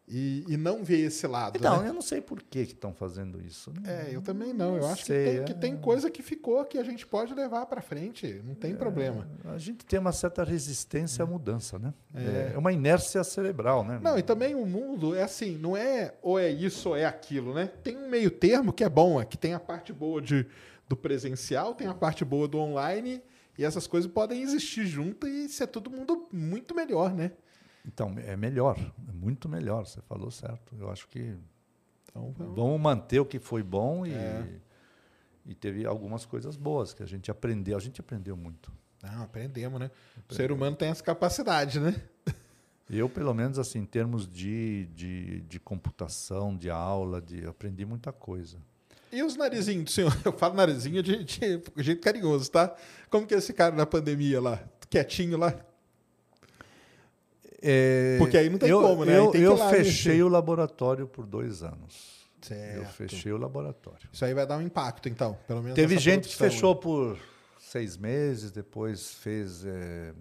E, 0.07 0.43
e 0.49 0.57
não 0.57 0.84
ver 0.84 0.99
esse 0.99 1.26
lado. 1.26 1.57
Então, 1.57 1.81
né? 1.81 1.89
eu 1.89 1.93
não 1.93 2.01
sei 2.01 2.22
por 2.22 2.43
que 2.43 2.60
estão 2.60 2.93
fazendo 2.93 3.41
isso. 3.41 3.72
Né? 3.72 4.10
É, 4.10 4.15
eu 4.15 4.22
também 4.22 4.53
não. 4.53 4.77
Eu 4.77 4.85
acho 4.85 5.05
sei, 5.05 5.23
que, 5.23 5.31
tem, 5.31 5.39
é... 5.39 5.43
que 5.45 5.53
tem 5.53 5.77
coisa 5.77 6.11
que 6.11 6.22
ficou 6.22 6.64
que 6.65 6.77
a 6.77 6.84
gente 6.84 7.07
pode 7.07 7.34
levar 7.34 7.65
para 7.65 7.81
frente. 7.81 8.39
Não 8.45 8.53
tem 8.53 8.73
é, 8.73 8.76
problema. 8.76 9.27
A 9.45 9.57
gente 9.57 9.84
tem 9.85 9.97
uma 9.97 10.11
certa 10.11 10.43
resistência 10.43 11.23
à 11.23 11.26
mudança, 11.26 11.80
né? 11.80 11.93
É. 12.14 12.51
é 12.53 12.57
uma 12.57 12.72
inércia 12.72 13.23
cerebral, 13.23 13.84
né? 13.84 13.99
Não, 14.03 14.19
e 14.19 14.22
também 14.22 14.53
o 14.53 14.65
mundo 14.65 15.15
é 15.15 15.23
assim, 15.23 15.57
não 15.57 15.76
é 15.76 16.14
ou 16.22 16.38
é 16.38 16.49
isso 16.49 16.89
ou 16.89 16.95
é 16.97 17.05
aquilo, 17.05 17.53
né? 17.53 17.72
Tem 17.81 17.97
um 17.97 18.10
meio 18.10 18.30
termo 18.30 18.73
que 18.73 18.84
é 18.84 18.89
bom, 18.89 19.19
é 19.19 19.26
que 19.26 19.38
tem 19.38 19.53
a 19.53 19.60
parte 19.60 19.93
boa 19.93 20.22
de, 20.22 20.45
do 20.93 20.97
presencial, 20.97 21.73
tem 21.73 21.87
a 21.87 21.93
parte 21.93 22.23
boa 22.23 22.47
do 22.47 22.59
online, 22.59 23.21
e 23.57 23.65
essas 23.65 23.87
coisas 23.87 24.09
podem 24.09 24.41
existir 24.41 24.85
junto 24.85 25.27
e 25.27 25.49
ser 25.49 25.67
todo 25.67 25.89
mundo 25.89 26.27
muito 26.31 26.75
melhor, 26.75 27.13
né? 27.13 27.31
Então, 27.85 28.15
é 28.17 28.37
melhor, 28.37 28.77
é 29.07 29.11
muito 29.11 29.49
melhor, 29.49 29.85
você 29.85 30.01
falou 30.01 30.31
certo. 30.31 30.75
Eu 30.79 30.89
acho 30.89 31.07
que 31.07 31.35
então, 32.09 32.31
vamos 32.37 32.79
manter 32.79 33.19
o 33.19 33.25
que 33.25 33.39
foi 33.39 33.63
bom 33.63 34.05
e, 34.05 34.13
é. 34.13 34.59
e 35.45 35.55
teve 35.55 35.85
algumas 35.85 36.25
coisas 36.25 36.55
boas 36.55 36.93
que 36.93 37.01
a 37.01 37.07
gente 37.07 37.29
aprendeu. 37.31 37.75
A 37.75 37.81
gente 37.81 37.99
aprendeu 37.99 38.37
muito. 38.37 38.71
Não, 39.01 39.23
aprendemos, 39.23 39.79
né? 39.79 39.87
Aprendeu. 40.11 40.25
O 40.29 40.33
ser 40.33 40.51
humano 40.51 40.75
tem 40.75 40.89
essa 40.89 41.03
capacidade, 41.03 41.79
né? 41.79 42.01
Eu, 42.89 43.09
pelo 43.09 43.33
menos, 43.33 43.57
assim, 43.57 43.79
em 43.79 43.85
termos 43.85 44.27
de, 44.27 44.85
de, 44.93 45.41
de 45.41 45.59
computação, 45.59 46.55
de 46.55 46.69
aula, 46.69 47.19
de 47.19 47.45
aprendi 47.45 47.85
muita 47.85 48.11
coisa. 48.11 48.59
E 49.14 49.22
os 49.22 49.35
narizinhos 49.35 49.85
do 49.85 49.91
senhor? 49.91 50.18
Eu 50.26 50.34
falo 50.34 50.56
narizinho 50.56 51.03
de, 51.03 51.23
de, 51.23 51.57
de 51.57 51.84
jeito 51.84 52.02
carinhoso, 52.02 52.49
tá? 52.49 52.76
Como 53.10 53.27
que 53.27 53.35
é 53.35 53.38
esse 53.38 53.53
cara 53.53 53.76
na 53.76 53.85
pandemia 53.85 54.41
lá? 54.41 54.60
Quietinho 54.90 55.38
lá? 55.38 55.53
É, 57.61 58.18
Porque 58.18 58.38
aí 58.38 58.49
não 58.49 58.57
tem 58.57 58.69
eu, 58.69 58.81
como, 58.81 59.06
né? 59.06 59.18
Eu, 59.18 59.34
eu 59.34 59.57
fechei 59.69 60.22
o 60.22 60.27
laboratório 60.27 61.07
por 61.07 61.26
dois 61.26 61.64
anos. 61.64 62.27
Certo. 62.41 62.77
Eu 62.77 62.85
fechei 62.85 63.31
o 63.31 63.38
laboratório. 63.38 64.10
Isso 64.11 64.26
aí 64.26 64.34
vai 64.34 64.45
dar 64.45 64.57
um 64.57 64.61
impacto, 64.61 65.07
então, 65.07 65.38
pelo 65.48 65.61
menos. 65.61 65.76
Teve 65.76 65.98
gente 65.98 66.27
que 66.27 66.35
fechou 66.35 66.76
por 66.76 67.18
seis 67.57 67.95
meses, 67.95 68.52
depois 68.52 69.14
fez 69.14 69.64
é, 69.65 70.14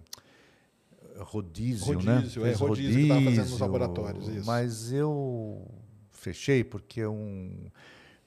rodízio, 1.17 1.95
rodízio, 1.95 2.05
né? 2.09 2.15
Rodízio, 2.15 2.45
é 2.45 2.53
rodízio, 2.53 2.93
que 2.93 3.01
estava 3.01 3.21
fazendo 3.21 3.49
nos 3.49 3.59
laboratórios, 3.59 4.27
isso. 4.29 4.45
Mas 4.45 4.93
eu 4.93 5.67
fechei 6.11 6.63
porque 6.63 7.05
um, 7.05 7.69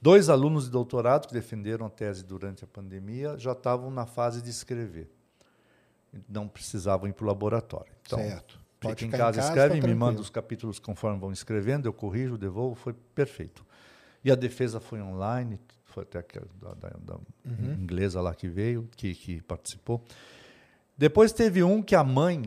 dois 0.06 0.28
alunos 0.28 0.64
de 0.64 0.70
doutorado 0.70 1.26
que 1.26 1.34
defenderam 1.34 1.86
a 1.86 1.90
tese 1.90 2.24
durante 2.24 2.64
a 2.64 2.66
pandemia 2.66 3.36
já 3.38 3.52
estavam 3.52 3.90
na 3.90 4.06
fase 4.06 4.40
de 4.40 4.50
escrever. 4.50 5.10
Não 6.28 6.46
precisavam 6.46 7.08
ir 7.08 7.12
para 7.12 7.24
o 7.24 7.26
laboratório. 7.26 7.92
Então, 8.02 8.18
certo 8.18 8.66
Pode 8.78 9.04
Fica 9.04 9.16
em 9.16 9.18
casa, 9.18 9.38
em 9.38 9.42
casa 9.42 9.48
escreve, 9.48 9.80
tá 9.80 9.86
me 9.86 9.94
manda 9.94 10.20
os 10.20 10.30
capítulos 10.30 10.78
conforme 10.78 11.18
vão 11.18 11.32
escrevendo, 11.32 11.86
eu 11.86 11.92
corrijo, 11.92 12.36
devolvo, 12.36 12.74
foi 12.74 12.92
perfeito. 13.14 13.64
E 14.22 14.30
a 14.30 14.34
defesa 14.34 14.80
foi 14.80 15.00
online, 15.00 15.58
foi 15.84 16.02
até 16.02 16.22
da, 16.60 16.74
da, 16.74 16.88
da 17.00 17.14
uhum. 17.44 17.72
inglesa 17.80 18.20
lá 18.20 18.34
que 18.34 18.48
veio, 18.48 18.88
que, 18.96 19.14
que 19.14 19.40
participou. 19.42 20.04
Depois 20.96 21.32
teve 21.32 21.62
um 21.62 21.82
que 21.82 21.94
a 21.94 22.04
mãe, 22.04 22.42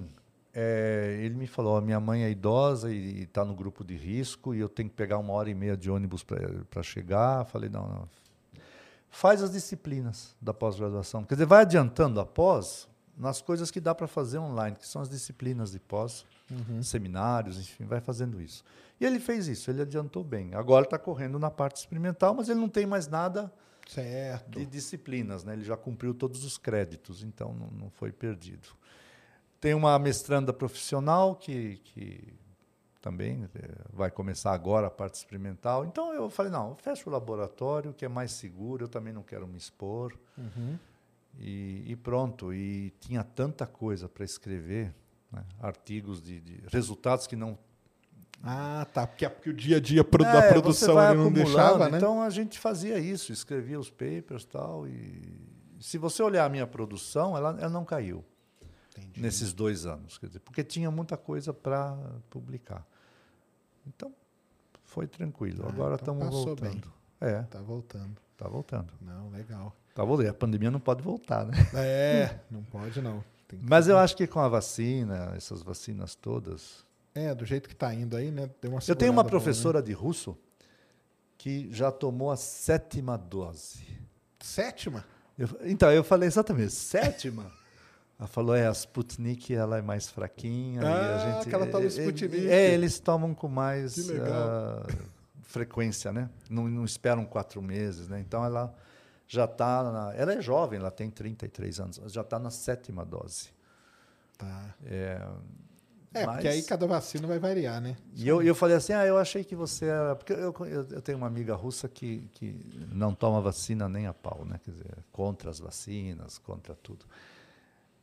é, 0.53 1.19
ele 1.21 1.35
me 1.35 1.47
falou, 1.47 1.77
a 1.77 1.81
minha 1.81 1.99
mãe 1.99 2.23
é 2.23 2.29
idosa 2.29 2.91
e 2.91 3.23
está 3.23 3.45
no 3.45 3.53
grupo 3.53 3.83
de 3.83 3.95
risco 3.95 4.53
e 4.53 4.59
eu 4.59 4.69
tenho 4.69 4.89
que 4.89 4.95
pegar 4.95 5.17
uma 5.17 5.33
hora 5.33 5.49
e 5.49 5.53
meia 5.53 5.77
de 5.77 5.89
ônibus 5.89 6.23
para 6.23 6.83
chegar. 6.83 7.45
Falei, 7.45 7.69
não, 7.69 7.87
não. 7.87 8.09
Faz 9.09 9.41
as 9.41 9.51
disciplinas 9.51 10.35
da 10.41 10.53
pós-graduação. 10.53 11.23
Quer 11.23 11.35
dizer, 11.35 11.45
vai 11.45 11.61
adiantando 11.61 12.19
após 12.19 12.87
nas 13.17 13.41
coisas 13.41 13.69
que 13.69 13.81
dá 13.81 13.93
para 13.93 14.07
fazer 14.07 14.37
online, 14.37 14.77
que 14.77 14.87
são 14.87 15.01
as 15.01 15.09
disciplinas 15.09 15.71
de 15.71 15.79
pós, 15.79 16.25
uhum. 16.49 16.81
seminários, 16.81 17.59
enfim, 17.59 17.83
vai 17.83 17.99
fazendo 17.99 18.41
isso. 18.41 18.63
E 18.99 19.05
ele 19.05 19.19
fez 19.19 19.47
isso, 19.47 19.69
ele 19.69 19.81
adiantou 19.81 20.23
bem. 20.23 20.55
Agora 20.55 20.85
está 20.85 20.97
correndo 20.97 21.37
na 21.37 21.51
parte 21.51 21.77
experimental, 21.77 22.33
mas 22.33 22.47
ele 22.47 22.59
não 22.59 22.69
tem 22.69 22.85
mais 22.85 23.07
nada 23.07 23.51
certo. 23.85 24.57
de 24.57 24.65
disciplinas, 24.65 25.43
né? 25.43 25.53
ele 25.53 25.65
já 25.65 25.75
cumpriu 25.75 26.13
todos 26.13 26.45
os 26.45 26.57
créditos, 26.57 27.21
então 27.21 27.53
não, 27.53 27.67
não 27.67 27.89
foi 27.89 28.11
perdido. 28.11 28.69
Tem 29.59 29.73
uma 29.73 29.97
mestranda 29.99 30.53
profissional 30.53 31.35
que, 31.35 31.77
que 31.83 32.39
também 33.01 33.47
é, 33.55 33.69
vai 33.91 34.11
começar 34.11 34.53
agora 34.53 34.87
a 34.87 34.89
parte 34.89 35.15
experimental. 35.15 35.85
Então 35.85 36.13
eu 36.13 36.29
falei, 36.29 36.51
não, 36.51 36.75
fecha 36.75 37.09
o 37.09 37.11
laboratório, 37.11 37.93
que 37.93 38.05
é 38.05 38.07
mais 38.07 38.31
seguro, 38.31 38.85
eu 38.85 38.87
também 38.87 39.13
não 39.13 39.23
quero 39.23 39.47
me 39.47 39.57
expor. 39.57 40.13
Uhum. 40.37 40.77
E, 41.37 41.85
e 41.87 41.95
pronto. 41.95 42.53
E 42.53 42.91
tinha 42.99 43.23
tanta 43.23 43.65
coisa 43.65 44.07
para 44.09 44.23
escrever, 44.23 44.93
né? 45.31 45.43
artigos 45.61 46.21
de, 46.21 46.39
de, 46.39 46.63
resultados 46.67 47.27
que 47.27 47.35
não. 47.35 47.57
Ah, 48.41 48.87
tá. 48.93 49.05
Porque, 49.05 49.27
porque 49.29 49.49
o 49.49 49.53
dia 49.53 49.77
a 49.77 49.79
dia 49.79 50.01
é, 50.01 50.03
da 50.03 50.49
produção 50.49 51.01
ele 51.03 51.19
não 51.21 51.31
deixava, 51.31 51.89
né? 51.89 51.97
Então 51.97 52.21
a 52.21 52.29
gente 52.29 52.57
fazia 52.57 52.97
isso, 52.97 53.33
escrevia 53.33 53.77
os 53.77 53.89
papers 53.89 54.45
tal, 54.45 54.87
e 54.87 55.21
se 55.81 55.97
você 55.97 56.23
olhar 56.23 56.45
a 56.45 56.49
minha 56.49 56.65
produção, 56.65 57.35
ela, 57.35 57.57
ela 57.59 57.69
não 57.69 57.83
caiu 57.83 58.23
Entendi. 58.99 59.21
nesses 59.21 59.53
dois 59.53 59.85
anos, 59.85 60.17
quer 60.17 60.27
dizer, 60.27 60.39
porque 60.39 60.63
tinha 60.63 60.89
muita 60.91 61.17
coisa 61.17 61.53
para 61.53 61.97
publicar. 62.29 62.85
Então 63.87 64.13
foi 64.85 65.07
tranquilo. 65.07 65.63
Ah, 65.65 65.69
Agora 65.69 65.95
estamos 65.95 66.27
então 66.27 66.43
voltando. 66.43 66.91
Bem. 67.19 67.29
É. 67.29 67.41
Tá 67.43 67.59
voltando. 67.59 68.17
Tá 68.37 68.47
voltando. 68.47 68.93
Não, 69.01 69.29
legal. 69.29 69.75
Tá 69.93 70.03
voltando. 70.03 70.29
A 70.29 70.33
pandemia 70.33 70.71
não 70.71 70.79
pode 70.79 71.01
voltar, 71.01 71.45
né? 71.45 71.53
É, 71.75 72.39
não 72.49 72.63
pode 72.63 73.01
não. 73.01 73.23
Mas 73.61 73.87
eu 73.87 73.97
acho 73.97 74.15
que 74.15 74.27
com 74.27 74.39
a 74.39 74.47
vacina, 74.47 75.33
essas 75.35 75.61
vacinas 75.63 76.15
todas. 76.15 76.85
É, 77.15 77.33
do 77.33 77.45
jeito 77.45 77.67
que 77.67 77.73
está 77.73 77.93
indo 77.93 78.15
aí, 78.15 78.29
né? 78.29 78.49
eu 78.87 78.95
tenho 78.95 79.11
uma 79.11 79.23
professora 79.23 79.79
boa, 79.79 79.81
né? 79.81 79.87
de 79.87 79.93
russo 79.93 80.37
que 81.37 81.69
já 81.71 81.91
tomou 81.91 82.31
a 82.31 82.37
sétima 82.37 83.17
dose. 83.17 83.83
Sétima? 84.39 85.03
Eu, 85.37 85.47
então, 85.63 85.91
eu 85.91 86.03
falei 86.03 86.27
exatamente, 86.27 86.71
sétima? 86.71 87.51
Ela 88.19 88.27
falou, 88.27 88.53
é, 88.53 88.67
a 88.67 88.71
Sputnik 88.71 89.53
ela 89.55 89.77
é 89.77 89.81
mais 89.81 90.09
fraquinha. 90.09 90.81
Ah, 90.83 91.35
gente, 91.35 91.47
aquela 91.47 91.65
tal 91.65 91.81
Sputnik. 91.85 92.49
É, 92.49 92.73
eles 92.73 92.99
tomam 92.99 93.33
com 93.33 93.47
mais 93.47 94.09
uh, 94.09 94.85
frequência, 95.43 96.11
né? 96.11 96.29
Não, 96.49 96.67
não 96.67 96.83
esperam 96.83 97.23
quatro 97.23 97.61
meses, 97.61 98.09
né? 98.09 98.19
Então 98.19 98.43
ela 98.43 98.75
já 99.25 99.45
está. 99.45 100.13
Ela 100.17 100.33
é 100.33 100.41
jovem, 100.41 100.79
ela 100.79 100.91
tem 100.91 101.09
33 101.09 101.79
anos, 101.79 102.01
já 102.07 102.19
está 102.19 102.37
na 102.37 102.51
sétima 102.51 103.05
dose. 103.05 103.51
Tá. 104.37 104.75
É, 104.85 105.25
é 106.13 106.25
mas... 106.25 106.35
porque 106.35 106.47
aí 106.49 106.63
cada 106.63 106.85
vacina 106.87 107.25
vai 107.25 107.39
variar, 107.39 107.79
né? 107.79 107.95
E 108.15 108.27
eu, 108.27 108.41
eu 108.41 108.53
falei 108.53 108.75
assim: 108.75 108.91
ah, 108.91 109.05
eu 109.05 109.17
achei 109.17 109.45
que 109.45 109.55
você 109.55 109.85
era. 109.85 110.13
Porque 110.13 110.33
eu, 110.33 110.53
eu, 110.59 110.87
eu, 110.91 111.01
tenho 111.01 111.17
uma 111.17 111.27
amiga 111.27 111.55
russa 111.55 111.87
que, 111.87 112.27
que 112.33 112.53
não 112.91 113.13
toma 113.13 113.39
vacina 113.39 113.87
nem 113.87 114.07
a 114.07 114.13
pau, 114.13 114.43
né? 114.43 114.59
Quer 114.61 114.71
dizer, 114.71 114.97
contra 115.09 115.49
as 115.49 115.59
vacinas, 115.59 116.37
contra 116.37 116.75
tudo. 116.75 117.05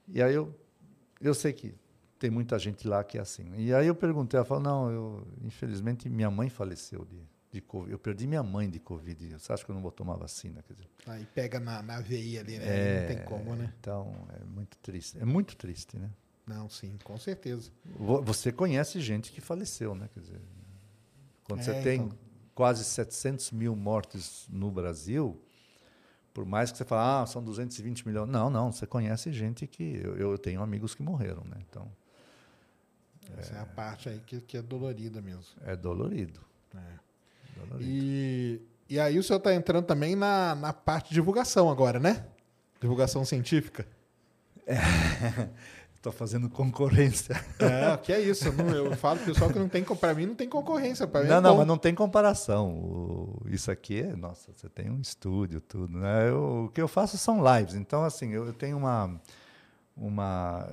E 0.08 0.22
aí 0.22 0.34
eu, 0.34 0.54
eu 1.20 1.34
sei 1.34 1.52
que 1.52 1.74
tem 2.18 2.30
muita 2.30 2.58
gente 2.58 2.86
lá 2.86 3.02
que 3.04 3.18
é 3.18 3.20
assim. 3.20 3.44
E 3.56 3.74
aí 3.74 3.86
eu 3.86 3.94
perguntei, 3.94 4.38
ela 4.38 4.46
falou: 4.46 4.62
não, 4.62 4.90
eu, 4.90 5.26
infelizmente 5.44 6.08
minha 6.08 6.30
mãe 6.30 6.48
faleceu 6.48 7.04
de 7.04 7.20
de 7.56 7.60
Covid. 7.60 7.92
Eu 7.92 7.98
perdi 7.98 8.26
minha 8.26 8.42
mãe 8.42 8.68
de 8.68 8.78
Covid. 8.78 9.38
Você 9.38 9.52
acha 9.52 9.64
que 9.64 9.70
eu 9.70 9.74
não 9.74 9.82
vou 9.82 9.90
tomar 9.90 10.16
vacina? 10.16 10.62
Quer 10.62 10.74
dizer, 10.74 10.88
Aí 11.06 11.26
pega 11.34 11.58
na, 11.58 11.82
na 11.82 12.00
veia 12.00 12.40
ali, 12.40 12.58
né? 12.58 12.64
É, 12.66 13.00
não 13.00 13.16
tem 13.16 13.24
como, 13.24 13.56
né? 13.56 13.72
Então, 13.80 14.26
é 14.40 14.44
muito 14.44 14.76
triste. 14.78 15.18
É 15.18 15.24
muito 15.24 15.56
triste, 15.56 15.98
né? 15.98 16.10
Não, 16.46 16.68
sim, 16.68 16.96
com 17.02 17.18
certeza. 17.18 17.72
Você 18.24 18.52
conhece 18.52 19.00
gente 19.00 19.32
que 19.32 19.40
faleceu, 19.40 19.94
né? 19.94 20.08
Quer 20.12 20.20
dizer, 20.20 20.40
quando 21.44 21.60
é, 21.60 21.62
você 21.62 21.82
tem 21.82 22.02
então. 22.02 22.18
quase 22.54 22.84
700 22.84 23.50
mil 23.50 23.74
mortes 23.74 24.46
no 24.48 24.70
Brasil, 24.70 25.40
por 26.36 26.44
mais 26.44 26.70
que 26.70 26.76
você 26.76 26.84
fale, 26.84 27.22
ah, 27.22 27.26
são 27.26 27.42
220 27.42 28.06
milhões. 28.06 28.28
Não, 28.28 28.50
não, 28.50 28.70
você 28.70 28.86
conhece 28.86 29.32
gente 29.32 29.66
que. 29.66 30.02
Eu, 30.04 30.18
eu 30.18 30.36
tenho 30.36 30.60
amigos 30.60 30.94
que 30.94 31.02
morreram, 31.02 31.42
né? 31.44 31.56
Então. 31.66 31.90
Essa 33.38 33.54
é, 33.54 33.56
é 33.56 33.60
a 33.62 33.64
parte 33.64 34.10
aí 34.10 34.20
que, 34.20 34.42
que 34.42 34.58
é 34.58 34.60
dolorida 34.60 35.22
mesmo. 35.22 35.46
É 35.64 35.74
dolorido. 35.74 36.38
É. 36.74 37.80
E, 37.80 38.60
e 38.86 39.00
aí 39.00 39.18
o 39.18 39.22
senhor 39.22 39.38
está 39.38 39.54
entrando 39.54 39.86
também 39.86 40.14
na, 40.14 40.54
na 40.54 40.74
parte 40.74 41.08
de 41.08 41.14
divulgação 41.14 41.70
agora, 41.70 41.98
né? 41.98 42.26
Divulgação 42.82 43.24
científica. 43.24 43.88
É. 44.66 44.76
Estou 46.06 46.12
fazendo 46.16 46.48
concorrência. 46.48 47.34
É, 47.58 47.96
que 47.96 48.12
é 48.12 48.20
isso. 48.20 48.46
Eu, 48.46 48.52
não, 48.52 48.68
eu 48.68 48.96
falo 48.96 49.18
pro 49.18 49.32
pessoal 49.32 49.50
que 49.50 49.58
não 49.58 49.68
tem, 49.68 49.82
para 49.82 50.14
mim 50.14 50.26
não 50.26 50.36
tem 50.36 50.48
concorrência. 50.48 51.04
Pra 51.04 51.22
mim 51.22 51.26
não, 51.26 51.38
é 51.38 51.40
não, 51.40 51.50
bom. 51.50 51.58
mas 51.58 51.66
não 51.66 51.76
tem 51.76 51.92
comparação. 51.96 52.70
O, 52.70 53.42
isso 53.46 53.72
aqui 53.72 54.02
é, 54.02 54.14
nossa, 54.14 54.52
você 54.54 54.68
tem 54.68 54.88
um 54.88 55.00
estúdio, 55.00 55.60
tudo. 55.60 55.98
Né? 55.98 56.28
Eu, 56.28 56.66
o 56.66 56.68
que 56.68 56.80
eu 56.80 56.86
faço 56.86 57.18
são 57.18 57.42
lives. 57.42 57.74
Então, 57.74 58.04
assim, 58.04 58.30
eu, 58.30 58.46
eu 58.46 58.52
tenho 58.52 58.76
uma. 58.76 59.20
uma 59.96 60.68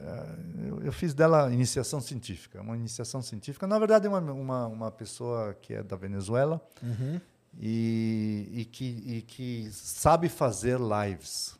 eu, 0.67 0.83
eu, 0.83 0.93
fiz 0.93 1.15
dela 1.15 1.51
iniciação 1.51 1.99
científica. 1.99 2.61
Uma 2.61 2.77
iniciação 2.77 3.19
científica, 3.23 3.65
na 3.65 3.79
verdade, 3.79 4.05
é 4.05 4.09
uma, 4.09 4.19
uma, 4.19 4.67
uma 4.67 4.91
pessoa 4.91 5.55
que 5.59 5.73
é 5.73 5.81
da 5.81 5.95
Venezuela 5.95 6.61
uhum. 6.83 7.19
e, 7.59 8.49
e, 8.51 8.65
que, 8.65 8.85
e 8.85 9.21
que 9.23 9.67
sabe 9.71 10.29
fazer 10.29 10.77
lives 10.79 11.57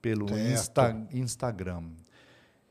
pelo 0.00 0.38
Insta, 0.38 0.96
Instagram. 1.10 1.82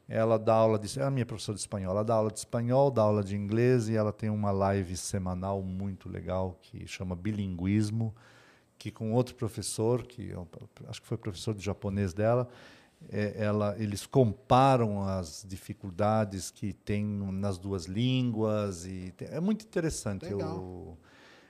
Ela 0.07 0.38
dá 0.38 0.53
aula 0.53 0.77
de. 0.77 0.99
Ela 0.99 1.07
é 1.07 1.11
minha 1.11 1.26
professora 1.26 1.56
de 1.56 1.61
espanhol. 1.61 1.91
Ela 1.91 2.03
dá 2.03 2.14
aula 2.14 2.32
de 2.32 2.40
espanhol, 2.40 2.91
dá 2.91 3.02
aula 3.02 3.23
de 3.23 3.36
inglês 3.36 3.90
e 3.90 3.95
ela 3.95 4.14
tem 4.14 4.30
uma 4.30 4.52
live 4.52 4.95
semanal 4.95 5.61
muito 5.64 6.07
legal 6.07 6.57
que 6.61 6.86
chama 6.88 7.15
Bilinguismo, 7.15 8.14
que 8.77 8.91
com 8.91 9.14
outro 9.14 9.36
professor, 9.36 10.03
que 10.03 10.30
eu, 10.30 10.48
acho 10.88 11.02
que 11.02 11.07
foi 11.07 11.18
professor 11.18 11.56
de 11.56 11.64
japonês 11.64 12.14
dela, 12.14 12.48
é, 13.10 13.34
ela, 13.38 13.76
eles 13.80 14.06
comparam 14.06 15.03
as 15.03 15.44
dificuldades 15.48 16.52
que 16.52 16.73
tem 16.73 17.03
nas 17.03 17.57
duas 17.57 17.86
línguas 17.86 18.86
e 18.86 19.11
tem, 19.18 19.27
é 19.30 19.40
muito 19.40 19.65
interessante. 19.65 20.26
Legal. 20.26 20.56
Eu, 20.56 20.98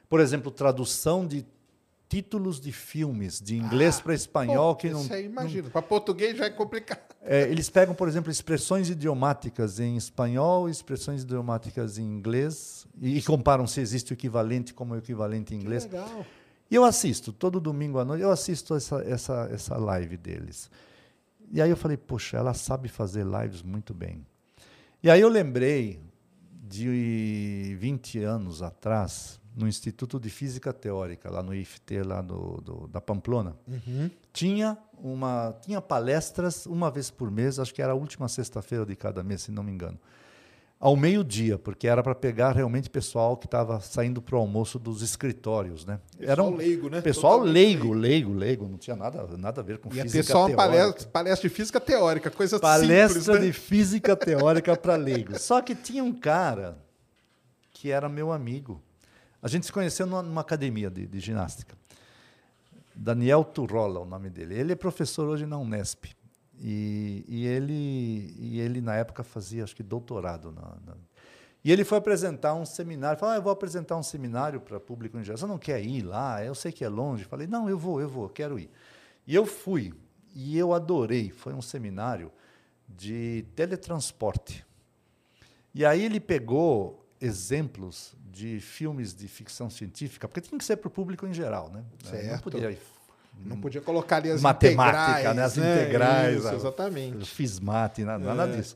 por 0.08 0.20
exemplo, 0.20 0.52
tradução 0.52 1.28
de 1.28 1.46
títulos 2.16 2.62
de 2.62 2.72
filmes 2.72 3.42
de 3.42 3.58
inglês 3.58 3.98
ah, 4.00 4.04
para 4.04 4.14
espanhol 4.14 4.74
pô, 4.74 4.80
que 4.80 4.90
não. 4.90 5.02
Isso 5.02 5.14
aí, 5.14 5.26
imagina. 5.26 5.70
Para 5.70 5.82
português 5.82 6.38
já 6.38 6.46
é 6.46 6.50
complicado. 6.50 7.14
É, 7.22 7.42
eles 7.50 7.70
pegam, 7.70 7.94
por 7.94 8.08
exemplo, 8.08 8.32
expressões 8.32 8.90
idiomáticas 8.90 9.82
em 9.82 9.98
espanhol, 9.98 10.70
expressões 10.70 11.24
idiomáticas 11.24 11.98
em 11.98 12.04
inglês 12.04 12.88
e, 13.02 13.18
e 13.18 13.22
comparam 13.22 13.68
se 13.68 13.82
existe 13.82 14.14
o 14.14 14.14
equivalente 14.14 14.74
como 14.74 14.94
o 14.94 14.98
equivalente 14.98 15.54
em 15.54 15.58
inglês. 15.58 15.84
Que 15.84 15.92
legal. 15.92 16.26
E 16.72 16.76
eu 16.76 16.86
assisto 16.86 17.34
todo 17.34 17.60
domingo 17.60 18.00
à 18.00 18.06
noite. 18.06 18.24
Eu 18.24 18.32
assisto 18.32 18.76
essa 18.76 19.02
essa 19.02 19.50
essa 19.52 19.76
live 19.76 20.16
deles. 20.16 20.72
E 21.52 21.62
aí 21.62 21.70
eu 21.70 21.76
falei, 21.76 21.98
poxa, 21.98 22.38
ela 22.38 22.54
sabe 22.54 22.88
fazer 22.88 23.26
lives 23.26 23.62
muito 23.62 23.94
bem. 23.94 24.26
E 25.04 25.10
aí 25.10 25.20
eu 25.20 25.28
lembrei 25.28 26.00
de 26.64 27.76
20 27.78 28.20
anos 28.24 28.62
atrás, 28.62 29.40
no 29.56 29.68
Instituto 29.68 30.20
de 30.20 30.30
Física 30.30 30.74
Teórica, 30.74 31.30
lá 31.30 31.42
no 31.42 31.54
IFT, 31.54 32.04
lá 32.04 32.22
do, 32.22 32.62
do 32.62 32.88
da 32.88 33.00
Pamplona, 33.00 33.56
uhum. 33.68 34.10
tinha, 34.34 34.78
uma, 35.02 35.56
tinha 35.62 35.82
palestras 35.82 36.66
uma 36.66 36.92
vez 36.92 37.10
por 37.10 37.32
mês, 37.32 37.58
acho 37.58 37.74
que 37.74 37.82
era 37.82 37.94
a 37.94 37.96
última 37.96 38.28
sexta-feira 38.28 38.86
de 38.86 38.96
cada 38.96 39.24
mês, 39.24 39.44
se 39.44 39.52
não 39.52 39.64
me 39.64 39.72
engano, 39.72 39.98
ao 40.78 40.96
meio-dia, 40.96 41.58
porque 41.58 41.88
era 41.88 42.04
para 42.04 42.14
pegar 42.14 42.52
realmente 42.52 42.90
pessoal 42.90 43.38
que 43.38 43.46
estava 43.46 43.80
saindo 43.80 44.22
para 44.22 44.36
o 44.36 44.40
almoço 44.40 44.78
dos 44.78 45.02
escritórios. 45.02 45.86
Né? 45.86 46.00
Pessoal 46.18 46.32
era 46.32 46.44
um, 46.44 46.56
leigo, 46.56 46.90
né? 46.90 47.02
Pessoal 47.02 47.34
Totalmente 47.40 47.54
leigo, 47.54 47.94
leigo, 47.94 48.34
leigo, 48.34 48.68
não 48.68 48.78
tinha 48.78 48.96
nada, 48.96 49.26
nada 49.38 49.62
a 49.62 49.64
ver 49.64 49.78
com 49.78 49.94
Ia 49.94 50.04
física 50.04 50.24
ter 50.24 50.32
só 50.32 50.48
uma 50.48 50.56
palestra, 50.56 51.08
palestra 51.08 51.50
de 51.50 51.56
física 51.56 51.80
teórica, 51.80 52.30
coisa 52.30 52.60
palestra 52.60 53.22
simples, 53.22 53.28
né? 53.28 53.48
de 53.48 53.54
física 53.54 54.16
teórica 54.18 54.76
para 54.76 54.98
leigos. 54.98 55.42
Só 55.42 55.62
que 55.62 55.74
tinha 55.74 56.04
um 56.04 56.14
cara 56.14 56.78
que 57.72 57.90
era 57.90 58.10
meu 58.10 58.32
amigo. 58.32 58.82
A 59.46 59.48
gente 59.48 59.68
se 59.68 59.72
conheceu 59.72 60.08
numa, 60.08 60.42
academia 60.42 60.90
de, 60.90 61.06
de, 61.06 61.20
ginástica. 61.20 61.78
Daniel 62.96 63.44
Turrola, 63.44 64.00
o 64.00 64.06
nome 64.06 64.28
dele. 64.28 64.56
Ele 64.56 64.72
é 64.72 64.76
professor 64.76 65.28
hoje 65.28 65.46
na 65.46 65.56
Unesp. 65.56 66.06
E, 66.60 67.24
e 67.28 67.46
ele, 67.46 68.34
e 68.40 68.60
ele, 68.60 68.82
na 68.82 68.96
época, 68.96 69.24
fazia, 69.24 69.64
acho 69.64 69.76
que, 69.76 69.84
doutorado. 69.84 70.52
Na, 70.52 70.62
na... 70.84 70.96
E 71.64 71.72
ele 71.72 71.84
foi 71.84 72.00
apresentar 72.00 72.56
um 72.56 72.66
seminário. 72.66 73.20
Falou, 73.20 73.36
ah, 73.36 73.38
eu 73.38 73.42
vou 73.44 73.52
apresentar 73.52 73.96
um 73.98 74.02
seminário 74.02 74.60
para 74.60 74.80
público 74.80 75.16
em 75.20 75.24
geral. 75.24 75.38
Você 75.38 75.46
não 75.46 75.60
quer 75.60 75.80
ir 75.86 76.02
lá? 76.02 76.44
Eu 76.44 76.56
sei 76.56 76.72
que 76.72 76.84
é 76.84 76.90
longe. 76.90 77.24
Falei, 77.26 77.46
não, 77.46 77.70
eu 77.70 77.78
vou, 77.78 78.02
eu 78.02 78.10
vou, 78.10 78.28
quero 78.28 78.58
ir. 78.58 78.72
E 79.28 79.36
eu 79.36 79.46
fui. 79.46 79.94
E 80.34 80.58
eu 80.58 80.74
adorei. 80.74 81.30
Foi 81.30 81.54
um 81.54 81.62
seminário 81.62 82.32
de 82.90 83.46
teletransporte. 83.56 84.66
E 85.72 85.86
aí 85.86 86.04
ele 86.04 86.20
pegou 86.20 87.05
exemplos 87.22 88.14
de 88.32 88.60
filmes 88.60 89.14
de 89.14 89.28
ficção 89.28 89.70
científica, 89.70 90.28
porque 90.28 90.42
tinha 90.42 90.58
que 90.58 90.66
ser 90.66 90.78
para 90.78 90.88
o 90.88 90.92
público 90.92 91.26
em 91.26 91.34
geral, 91.34 91.70
né? 91.70 91.84
Certo. 92.04 92.32
Não 92.32 92.40
podia, 92.40 92.78
não 93.46 93.58
podia 93.62 93.82
colocar 93.82 94.18
ali 94.18 94.32
as 94.32 94.42
matemática, 94.42 95.12
integrais, 95.12 95.36
né? 95.36 95.44
As 95.44 95.58
né? 95.58 95.82
integrais, 95.82 96.38
Isso, 96.46 96.54
exatamente. 96.56 97.26
fiz 97.26 97.60
mate, 97.60 98.04
nada, 98.04 98.34
nada 98.34 98.54
É. 98.54 98.58
disso. 98.58 98.76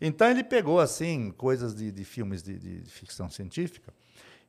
Então 0.00 0.28
ele 0.28 0.42
pegou 0.42 0.80
assim 0.80 1.30
coisas 1.30 1.74
de, 1.74 1.90
de 1.90 2.04
filmes 2.04 2.42
de, 2.42 2.58
de 2.58 2.90
ficção 2.90 3.30
científica 3.30 3.92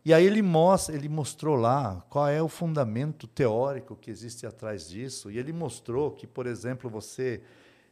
e 0.03 0.13
aí 0.13 0.25
ele 0.25 0.41
mostra, 0.41 0.95
ele 0.95 1.09
mostrou 1.09 1.55
lá 1.55 2.05
qual 2.09 2.27
é 2.27 2.41
o 2.41 2.47
fundamento 2.47 3.27
teórico 3.27 3.95
que 3.95 4.11
existe 4.11 4.45
atrás 4.45 4.87
disso 4.87 5.31
e 5.31 5.37
ele 5.37 5.51
mostrou 5.51 6.11
que, 6.11 6.27
por 6.27 6.45
exemplo, 6.45 6.89
você 6.89 7.41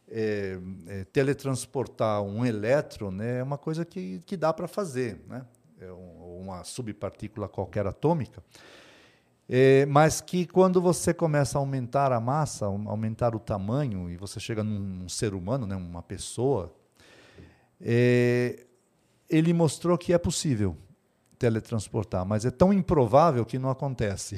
é, 0.08 0.58
é, 0.86 1.04
teletransportar 1.04 2.22
um 2.22 2.44
elétron 2.44 3.10
né, 3.10 3.38
é 3.38 3.42
uma 3.42 3.58
coisa 3.58 3.84
que, 3.84 4.20
que 4.26 4.36
dá 4.36 4.52
para 4.52 4.68
fazer, 4.68 5.20
né? 5.28 5.44
É 5.80 5.90
um- 5.92 6.40
uma 6.42 6.62
subpartícula 6.64 7.48
qualquer 7.48 7.86
atômica. 7.86 8.42
É, 9.48 9.84
mas 9.86 10.20
que 10.20 10.46
quando 10.46 10.80
você 10.80 11.12
começa 11.12 11.58
a 11.58 11.60
aumentar 11.60 12.12
a 12.12 12.20
massa, 12.20 12.68
um- 12.68 12.88
aumentar 12.88 13.34
o 13.34 13.38
tamanho, 13.38 14.08
e 14.08 14.16
você 14.16 14.38
chega 14.40 14.62
num, 14.64 14.78
num 14.78 15.08
ser 15.08 15.34
humano, 15.34 15.66
né, 15.66 15.76
uma 15.76 16.02
pessoa, 16.02 16.74
é, 17.80 18.64
ele 19.28 19.52
mostrou 19.52 19.98
que 19.98 20.12
é 20.12 20.18
possível 20.18 20.76
teletransportar, 21.38 22.24
mas 22.24 22.44
é 22.44 22.50
tão 22.50 22.72
improvável 22.72 23.44
que 23.44 23.58
não 23.58 23.68
acontece. 23.70 24.36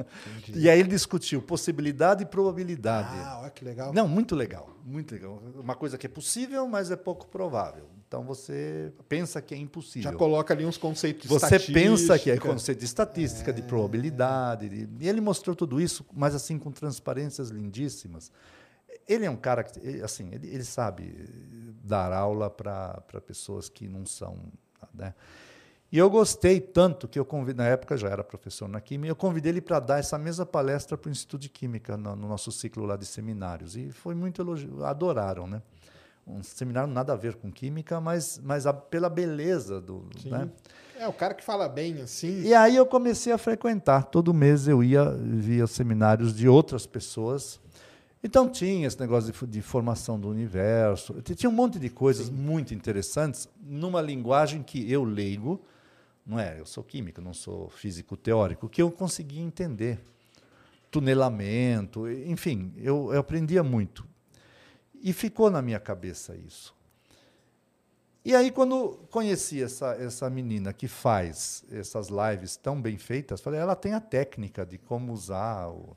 e 0.54 0.68
aí 0.68 0.78
ele 0.80 0.88
discutiu 0.88 1.40
possibilidade 1.42 2.22
e 2.22 2.26
probabilidade. 2.26 3.08
Ah, 3.22 3.40
olha 3.42 3.50
que 3.50 3.64
legal. 3.64 3.92
Não, 3.92 4.06
muito 4.06 4.34
legal, 4.34 4.76
muito 4.84 5.12
legal. 5.12 5.42
Uma 5.56 5.74
coisa 5.74 5.96
que 5.98 6.06
é 6.06 6.08
possível, 6.08 6.66
mas 6.68 6.90
é 6.90 6.96
pouco 6.96 7.26
provável. 7.26 7.88
Então 8.06 8.22
você 8.24 8.92
pensa 9.08 9.42
que 9.42 9.54
é 9.54 9.58
impossível. 9.58 10.10
Já 10.12 10.16
coloca 10.16 10.54
ali 10.54 10.64
uns 10.64 10.76
conceitos 10.78 11.22
de 11.22 11.28
Você 11.28 11.58
pensa 11.58 12.18
que 12.18 12.30
é 12.30 12.36
conceito 12.38 12.78
de 12.78 12.84
estatística, 12.84 13.52
de 13.52 13.62
probabilidade. 13.62 14.68
de- 14.68 14.88
E 15.04 15.08
ele 15.08 15.20
mostrou 15.20 15.56
tudo 15.56 15.80
isso, 15.80 16.04
mas 16.12 16.34
assim, 16.34 16.58
com 16.58 16.70
transparências 16.70 17.48
lindíssimas. 17.50 18.30
Ele 19.08 19.24
é 19.26 19.30
um 19.30 19.36
cara 19.36 19.64
que, 19.64 20.00
assim, 20.02 20.28
ele, 20.32 20.46
ele 20.48 20.64
sabe 20.64 21.28
dar 21.82 22.12
aula 22.12 22.48
para 22.48 23.02
pessoas 23.26 23.68
que 23.68 23.88
não 23.88 24.06
são. 24.06 24.38
Né? 24.94 25.12
E 25.94 25.98
eu 25.98 26.10
gostei 26.10 26.60
tanto 26.60 27.06
que 27.06 27.16
eu 27.16 27.24
convidei, 27.24 27.64
na 27.64 27.70
época 27.70 27.96
já 27.96 28.08
era 28.08 28.24
professor 28.24 28.68
na 28.68 28.80
Química, 28.80 29.12
eu 29.12 29.14
convidei 29.14 29.52
ele 29.52 29.60
para 29.60 29.78
dar 29.78 30.00
essa 30.00 30.18
mesma 30.18 30.44
palestra 30.44 30.98
para 30.98 31.08
o 31.08 31.12
Instituto 31.12 31.42
de 31.42 31.48
Química, 31.48 31.96
no, 31.96 32.16
no 32.16 32.26
nosso 32.26 32.50
ciclo 32.50 32.84
lá 32.84 32.96
de 32.96 33.06
seminários. 33.06 33.76
E 33.76 33.92
foi 33.92 34.12
muito 34.12 34.42
elogio, 34.42 34.84
adoraram, 34.84 35.46
né? 35.46 35.62
Um 36.26 36.42
seminário 36.42 36.92
nada 36.92 37.12
a 37.12 37.16
ver 37.16 37.36
com 37.36 37.48
química, 37.48 38.00
mas, 38.00 38.40
mas 38.42 38.66
a, 38.66 38.72
pela 38.72 39.08
beleza 39.08 39.80
do. 39.80 40.04
Sim. 40.20 40.30
Né? 40.30 40.48
É, 40.98 41.06
o 41.06 41.12
cara 41.12 41.32
que 41.32 41.44
fala 41.44 41.68
bem 41.68 42.02
assim. 42.02 42.42
E 42.42 42.52
aí 42.52 42.74
eu 42.74 42.86
comecei 42.86 43.32
a 43.32 43.38
frequentar. 43.38 44.02
Todo 44.06 44.34
mês 44.34 44.66
eu 44.66 44.82
ia 44.82 45.08
via 45.12 45.64
seminários 45.68 46.34
de 46.34 46.48
outras 46.48 46.86
pessoas. 46.86 47.60
Então 48.20 48.48
tinha 48.48 48.84
esse 48.88 48.98
negócio 48.98 49.32
de, 49.32 49.46
de 49.46 49.62
formação 49.62 50.18
do 50.18 50.28
universo. 50.28 51.22
Tinha 51.22 51.48
um 51.48 51.54
monte 51.54 51.78
de 51.78 51.88
coisas 51.88 52.28
muito 52.28 52.74
interessantes 52.74 53.48
numa 53.62 54.00
linguagem 54.00 54.60
que 54.60 54.90
eu 54.90 55.04
leigo, 55.04 55.64
não 56.26 56.38
é? 56.38 56.58
Eu 56.58 56.66
sou 56.66 56.82
químico, 56.82 57.20
não 57.20 57.34
sou 57.34 57.68
físico 57.68 58.16
teórico, 58.16 58.68
que 58.68 58.80
eu 58.80 58.90
conseguia 58.90 59.42
entender. 59.42 60.00
Tunelamento, 60.90 62.08
enfim, 62.08 62.72
eu, 62.76 63.12
eu 63.12 63.20
aprendia 63.20 63.62
muito. 63.62 64.06
E 65.02 65.12
ficou 65.12 65.50
na 65.50 65.60
minha 65.60 65.80
cabeça 65.80 66.36
isso. 66.36 66.74
E 68.24 68.34
aí, 68.34 68.50
quando 68.50 69.00
conheci 69.10 69.62
essa, 69.62 69.94
essa 69.96 70.30
menina 70.30 70.72
que 70.72 70.88
faz 70.88 71.62
essas 71.70 72.08
lives 72.08 72.56
tão 72.56 72.80
bem 72.80 72.96
feitas, 72.96 73.42
falei, 73.42 73.60
ela 73.60 73.76
tem 73.76 73.92
a 73.92 74.00
técnica 74.00 74.64
de 74.64 74.78
como 74.78 75.12
usar. 75.12 75.68
O... 75.68 75.94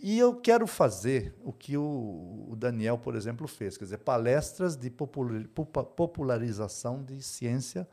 E 0.00 0.18
eu 0.18 0.36
quero 0.36 0.66
fazer 0.66 1.34
o 1.44 1.52
que 1.52 1.76
o, 1.76 2.46
o 2.48 2.56
Daniel, 2.56 2.96
por 2.96 3.14
exemplo, 3.14 3.46
fez, 3.46 3.76
quer 3.76 3.84
dizer, 3.84 3.98
palestras 3.98 4.74
de 4.74 4.88
popularização 4.88 7.02
de 7.02 7.20
ciência. 7.20 7.86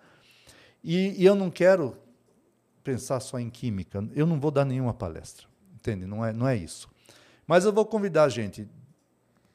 E, 0.86 1.22
e 1.22 1.26
eu 1.26 1.34
não 1.36 1.50
quero 1.50 1.98
pensar 2.84 3.20
só 3.20 3.40
em 3.40 3.50
química, 3.50 4.08
eu 4.14 4.28
não 4.28 4.40
vou 4.40 4.52
dar 4.52 4.64
nenhuma 4.64 4.94
palestra, 4.94 5.48
entende? 5.74 6.06
Não 6.06 6.24
é, 6.24 6.32
não 6.32 6.48
é 6.48 6.56
isso. 6.56 6.88
Mas 7.48 7.66
eu 7.66 7.74
vou 7.74 7.86
convidar 7.86 8.30
gente 8.30 8.68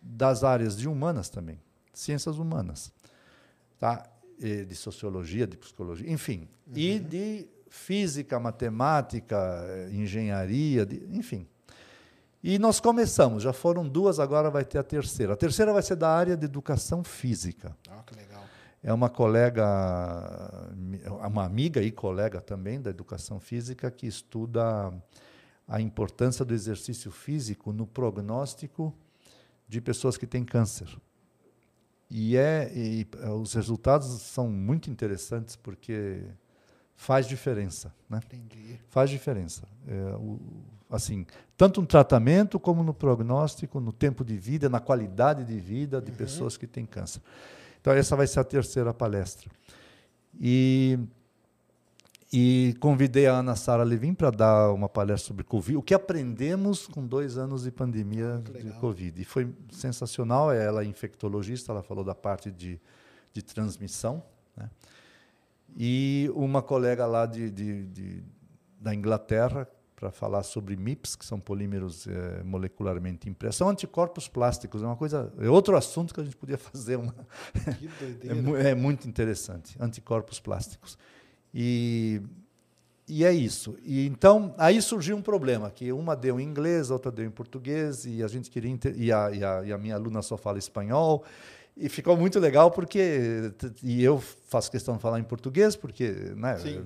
das 0.02 0.43
áreas 0.43 0.77
de 0.77 0.89
humanas 0.89 1.28
também, 1.28 1.61
ciências 1.94 2.36
humanas 2.36 2.93
tá? 3.81 4.07
Eh, 4.40 4.65
de 4.65 4.74
sociologia, 4.77 5.47
de 5.47 5.57
psicologia, 5.57 6.09
enfim, 6.12 6.47
e 6.74 6.98
de 6.98 7.48
física, 7.69 8.39
matemática, 8.39 9.66
engenharia, 9.90 10.86
enfim. 11.11 11.47
E 12.43 12.59
nós 12.59 12.81
começamos, 12.81 13.43
já 13.43 13.52
foram 13.52 13.86
duas, 13.89 14.19
agora 14.19 14.51
vai 14.51 14.65
ter 14.65 14.78
a 14.78 14.82
terceira. 14.82 15.35
A 15.35 15.36
terceira 15.36 15.73
vai 15.73 15.82
ser 15.82 15.97
da 15.97 16.09
área 16.09 16.36
de 16.36 16.44
educação 16.44 17.05
física. 17.05 17.77
Ah, 17.89 18.02
que 18.07 18.15
legal. 18.15 18.43
É 18.82 18.93
uma 18.93 19.11
colega, 19.11 19.66
uma 21.28 21.44
amiga 21.44 21.82
e 21.82 21.90
colega 21.90 22.40
também 22.40 22.81
da 22.81 22.89
educação 22.90 23.39
física 23.39 23.90
que 23.90 24.07
estuda 24.07 24.93
a 25.69 25.81
importância 25.81 26.44
do 26.44 26.55
exercício 26.55 27.11
físico 27.11 27.73
no 27.73 27.86
prognóstico 27.86 28.94
de 29.69 29.81
pessoas 29.81 30.16
que 30.16 30.27
têm 30.27 30.44
câncer. 30.44 30.89
E, 32.11 32.36
é, 32.36 32.73
e 32.74 33.07
eh, 33.20 33.28
os 33.31 33.55
resultados 33.55 34.07
são 34.23 34.51
muito 34.51 34.90
interessantes 34.90 35.55
porque 35.55 36.24
faz 36.97 37.27
diferença, 37.27 37.94
né? 38.09 38.20
Entendi. 38.24 38.81
Faz 38.89 39.09
diferença. 39.09 39.62
É, 39.86 40.16
o, 40.16 40.40
assim, 40.90 41.24
tanto 41.57 41.81
no 41.81 41.86
tratamento 41.86 42.59
como 42.59 42.82
no 42.82 42.93
prognóstico, 42.93 43.78
no 43.78 43.93
tempo 43.93 44.24
de 44.24 44.36
vida, 44.36 44.69
na 44.69 44.81
qualidade 44.81 45.44
de 45.44 45.61
vida 45.61 46.02
de 46.02 46.11
uhum. 46.11 46.16
pessoas 46.16 46.57
que 46.57 46.66
têm 46.66 46.85
câncer. 46.85 47.23
Então 47.81 47.93
essa 47.93 48.16
vai 48.16 48.27
ser 48.27 48.40
a 48.40 48.44
terceira 48.44 48.93
palestra. 48.93 49.51
E 50.40 50.98
e 52.32 52.77
convidei 52.78 53.27
a 53.27 53.32
Ana 53.32 53.57
Sara 53.57 53.82
Levin 53.82 54.15
para 54.15 54.31
dar 54.31 54.73
uma 54.73 54.89
palestra 54.89 55.27
sobre 55.27 55.43
Covid, 55.43 55.77
o 55.77 55.82
que 55.82 55.93
aprendemos 55.93 56.86
com 56.86 57.05
dois 57.05 57.36
anos 57.36 57.65
de 57.65 57.73
pandemia 57.73 58.36
ah, 58.36 58.59
de 58.62 58.70
Covid. 58.74 59.20
E 59.20 59.24
foi 59.24 59.52
sensacional. 59.73 60.52
Ela 60.52 60.82
é 60.82 60.85
infectologista, 60.85 61.73
ela 61.73 61.82
falou 61.82 62.05
da 62.05 62.15
parte 62.15 62.52
de, 62.52 62.81
de 63.32 63.43
transmissão. 63.43 64.23
Né? 64.57 64.70
E 65.77 66.31
uma 66.32 66.62
colega 66.62 67.05
lá 67.05 67.27
de, 67.27 67.51
de, 67.51 67.86
de 67.86 68.23
da 68.81 68.94
Inglaterra 68.94 69.66
para 70.01 70.10
falar 70.10 70.43
sobre 70.43 70.74
MIPS, 70.77 71.14
que 71.14 71.27
são 71.27 71.39
polímeros 71.39 72.06
é, 72.06 72.43
molecularmente 72.43 73.28
impressos. 73.28 73.56
São 73.56 73.68
anticorpos 73.68 74.27
plásticos, 74.27 74.82
é 74.82 74.86
uma 74.86 74.97
coisa, 74.97 75.31
é 75.39 75.47
outro 75.51 75.77
assunto 75.77 76.14
que 76.14 76.20
a 76.22 76.24
gente 76.24 76.36
podia 76.36 76.56
fazer. 76.59 76.97
Uma 76.97 77.14
que 77.78 77.86
doideira. 77.86 78.36
é, 78.66 78.70
é 78.70 78.74
muito 78.74 79.06
interessante, 79.06 79.77
anticorpos 79.78 80.40
plásticos. 80.40 80.97
E, 81.52 82.22
e 83.06 83.27
é 83.27 83.32
isso. 83.32 83.77
E 83.82 84.06
então, 84.06 84.55
aí 84.56 84.81
surgiu 84.81 85.18
um 85.18 85.22
problema, 85.22 85.70
que 85.70 85.93
uma 85.93 86.16
deu 86.16 86.40
em 86.40 86.44
inglês, 86.44 86.90
a 86.90 86.94
outra 86.94 87.12
deu 87.12 87.27
em 87.27 87.31
português, 87.31 88.06
e 88.06 88.22
a 88.22 88.27
gente 88.27 88.51
queria 88.51 88.74
e 88.97 89.12
a, 89.12 89.31
e 89.31 89.44
a, 89.44 89.64
e 89.64 89.72
a 89.72 89.77
minha 89.77 89.97
aluna 89.97 90.22
só 90.22 90.39
fala 90.39 90.59
espanhol. 90.59 91.24
E 91.77 91.89
ficou 91.89 92.16
muito 92.16 92.39
legal 92.39 92.70
porque 92.70 93.52
e 93.82 94.02
eu 94.02 94.18
faço 94.18 94.70
questão 94.70 94.97
de 94.97 95.02
falar 95.02 95.18
em 95.18 95.24
português 95.24 95.77
porque, 95.77 96.10
né? 96.36 96.56
Sim. 96.59 96.85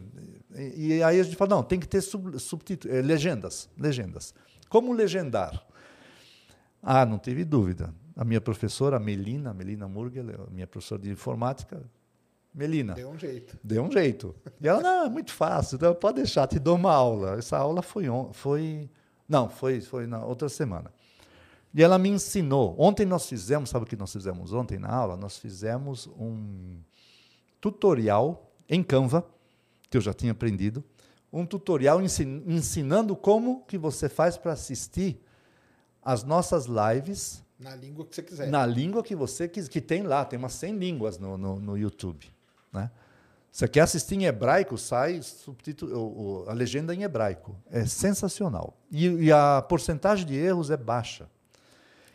E, 0.55 0.97
e 0.97 1.03
aí 1.03 1.21
a 1.21 1.23
gente 1.23 1.37
fala 1.37 1.57
não, 1.57 1.63
tem 1.63 1.81
que 1.81 1.89
ter 1.89 2.01
sub, 2.01 2.39
subtítulos, 2.39 2.97
eh, 2.97 3.03
legendas, 3.03 3.69
legendas. 3.77 4.35
Como 4.69 4.93
legendar? 4.93 5.65
Ah, 6.83 7.05
não 7.05 7.19
teve 7.19 7.45
dúvida. 7.45 7.95
A 8.17 8.25
minha 8.25 8.41
professora, 8.41 8.99
Melina, 8.99 9.53
Melina 9.53 9.89
Murgel, 9.89 10.49
minha 10.51 10.67
professora 10.67 11.03
de 11.03 11.11
informática, 11.11 11.83
Melina. 12.55 12.95
Deu 12.95 13.11
um 13.11 13.19
jeito. 13.19 13.59
Deu 13.65 13.83
um 13.83 13.91
jeito. 13.91 14.35
E 14.61 14.69
ela, 14.69 14.81
não, 14.81 15.07
é 15.07 15.09
muito 15.09 15.33
fácil, 15.33 15.77
então 15.77 15.95
pode 15.95 16.17
deixar, 16.17 16.47
te 16.47 16.59
dou 16.59 16.77
uma 16.77 16.93
aula. 16.93 17.37
Essa 17.37 17.59
aula 17.59 17.83
foi, 17.83 18.09
on, 18.09 18.33
foi 18.33 18.89
não, 19.29 19.49
foi, 19.49 19.81
foi 19.81 20.07
na 20.07 20.25
outra 20.25 20.49
semana. 20.49 20.93
E 21.75 21.83
ela 21.83 21.99
me 21.99 22.09
ensinou. 22.09 22.77
Ontem 22.79 23.05
nós 23.05 23.27
fizemos, 23.27 23.71
sabe 23.71 23.85
o 23.85 23.89
que 23.89 23.97
nós 23.97 24.13
fizemos 24.13 24.53
ontem 24.53 24.79
na 24.79 24.89
aula? 24.89 25.17
Nós 25.17 25.39
fizemos 25.39 26.07
um 26.07 26.79
tutorial 27.61 28.53
em 28.69 28.83
Canva, 28.83 29.27
que 29.95 29.99
eu 29.99 30.03
já 30.03 30.13
tinha 30.13 30.33
aprendido, 30.33 30.83
um 31.33 31.47
tutorial 31.47 32.03
ensinando 32.03 33.15
como 33.15 33.63
que 33.65 33.79
você 33.79 34.09
faz 34.09 34.37
para 34.37 34.51
assistir 34.51 35.23
as 36.03 36.25
nossas 36.25 36.67
lives. 36.67 37.45
Na 37.61 37.77
língua 37.77 38.05
que 38.05 38.17
você 38.17 38.23
quiser. 38.25 38.49
Na 38.49 38.67
língua 38.67 39.05
que 39.05 39.15
você 39.15 39.47
quiser, 39.47 39.71
que 39.71 39.81
tem 39.81 40.03
lá, 40.03 40.25
tem 40.25 40.37
umas 40.37 40.55
100 40.55 40.77
línguas 40.79 41.17
no, 41.17 41.39
no, 41.39 41.61
no 41.61 41.79
YouTube. 41.79 42.29
Né? 42.73 42.91
Você 43.53 43.69
quer 43.69 43.83
assistir 43.83 44.17
em 44.17 44.25
hebraico, 44.25 44.77
sai 44.77 45.23
subtítulo, 45.23 46.45
a 46.49 46.53
legenda 46.53 46.93
em 46.93 47.05
hebraico. 47.05 47.57
É 47.71 47.87
sensacional. 47.87 48.77
E, 48.91 49.07
e 49.07 49.31
a 49.31 49.63
porcentagem 49.63 50.27
de 50.27 50.35
erros 50.35 50.73
é 50.73 50.77
baixa. 50.77 51.31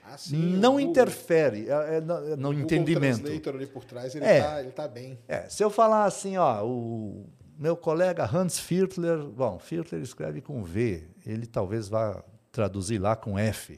Ah, 0.04 0.18
sim, 0.18 0.58
não 0.58 0.78
interfere 0.78 1.70
é, 1.70 1.96
é, 1.96 2.02
no, 2.02 2.36
no 2.36 2.54
entendimento. 2.54 3.26
O 3.26 3.50
ali 3.56 3.68
por 3.68 3.86
trás, 3.86 4.16
ele 4.16 4.26
está 4.26 4.60
é, 4.60 4.64
tá 4.66 4.86
bem. 4.86 5.18
É, 5.30 5.48
se 5.48 5.64
eu 5.64 5.70
falar 5.70 6.04
assim, 6.04 6.36
ó, 6.36 6.66
o 6.66 7.26
meu 7.60 7.76
colega 7.76 8.24
Hans 8.24 8.58
Viertler, 8.58 9.18
bom, 9.18 9.58
Viertler 9.58 10.02
escreve 10.02 10.40
com 10.40 10.64
V, 10.64 11.04
ele 11.26 11.46
talvez 11.46 11.90
vá 11.90 12.24
traduzir 12.54 13.00
lá 13.00 13.18
com 13.18 13.38
F. 13.38 13.78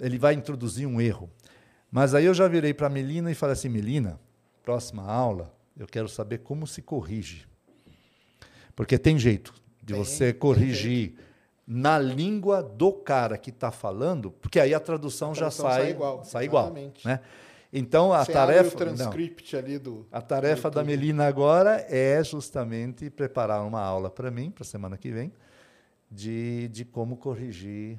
Ele 0.00 0.18
vai 0.18 0.34
introduzir 0.34 0.84
um 0.84 1.00
erro. 1.00 1.30
Mas 1.92 2.12
aí 2.12 2.24
eu 2.24 2.34
já 2.34 2.48
virei 2.48 2.74
para 2.74 2.88
a 2.88 2.90
Melina 2.90 3.30
e 3.30 3.34
falei 3.34 3.52
assim, 3.52 3.68
Melina, 3.68 4.18
próxima 4.64 5.04
aula, 5.04 5.54
eu 5.76 5.86
quero 5.86 6.08
saber 6.08 6.38
como 6.38 6.66
se 6.66 6.82
corrige. 6.82 7.46
Porque 8.74 8.98
tem 8.98 9.16
jeito 9.16 9.54
de 9.80 9.94
tem, 9.94 10.04
você 10.04 10.32
corrigir 10.32 11.14
na 11.64 11.96
língua 11.96 12.64
do 12.64 12.92
cara 12.92 13.38
que 13.38 13.50
está 13.50 13.70
falando, 13.70 14.32
porque 14.32 14.58
aí 14.58 14.74
a 14.74 14.80
tradução, 14.80 15.30
a 15.30 15.34
tradução 15.34 15.68
já 15.68 15.70
sai, 15.70 15.82
sai 15.82 15.90
igual. 15.92 16.24
Sai 16.24 16.44
igual 16.46 16.72
né? 17.04 17.20
Então 17.76 18.12
a 18.12 18.24
você 18.24 18.32
tarefa, 18.32 18.74
o 18.74 18.78
transcript 18.78 19.52
não, 19.52 19.62
ali 19.62 19.78
do 19.78 20.06
a 20.12 20.22
tarefa 20.22 20.70
do 20.70 20.76
da 20.76 20.84
Melina 20.84 21.26
agora 21.26 21.84
é 21.88 22.22
justamente 22.22 23.10
preparar 23.10 23.66
uma 23.66 23.80
aula 23.80 24.08
para 24.08 24.30
mim 24.30 24.50
para 24.50 24.62
a 24.62 24.64
semana 24.64 24.96
que 24.96 25.10
vem 25.10 25.32
de, 26.08 26.68
de 26.68 26.84
como 26.84 27.16
corrigir 27.16 27.98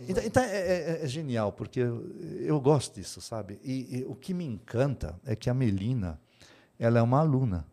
então, 0.00 0.24
então 0.24 0.42
é, 0.42 0.48
é, 0.48 1.04
é, 1.04 1.06
genial, 1.06 1.52
porque 1.52 1.80
eu, 1.80 2.04
eu, 2.40 2.60
gosto 2.60 2.96
disso, 2.96 3.20
sabe? 3.20 3.60
E, 3.62 3.98
e, 3.98 4.04
o 4.04 4.14
que 4.14 4.34
me 4.34 4.44
encanta 4.44 5.18
é 5.24 5.36
que 5.36 5.48
a 5.48 5.54
Melina, 5.54 6.20
ela 6.78 6.98
é 6.98 7.02
uma 7.02 7.20
aluna 7.20 7.66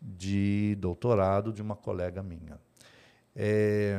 de 0.00 0.76
doutorado 0.78 1.52
de 1.52 1.62
uma 1.62 1.74
colega 1.74 2.22
minha. 2.22 2.60
É, 3.34 3.98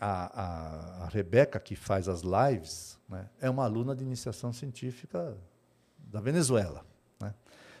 a, 0.00 1.02
a, 1.02 1.04
a, 1.04 1.08
Rebeca, 1.08 1.60
que 1.60 1.76
faz 1.76 2.08
as 2.08 2.22
lives, 2.22 2.98
né, 3.06 3.28
é 3.38 3.50
uma 3.50 3.64
aluna 3.64 3.94
de 3.94 4.02
iniciação 4.02 4.50
científica 4.50 5.36
da 5.98 6.20
Venezuela. 6.20 6.84
Está 7.14 7.26
né? 7.26 7.34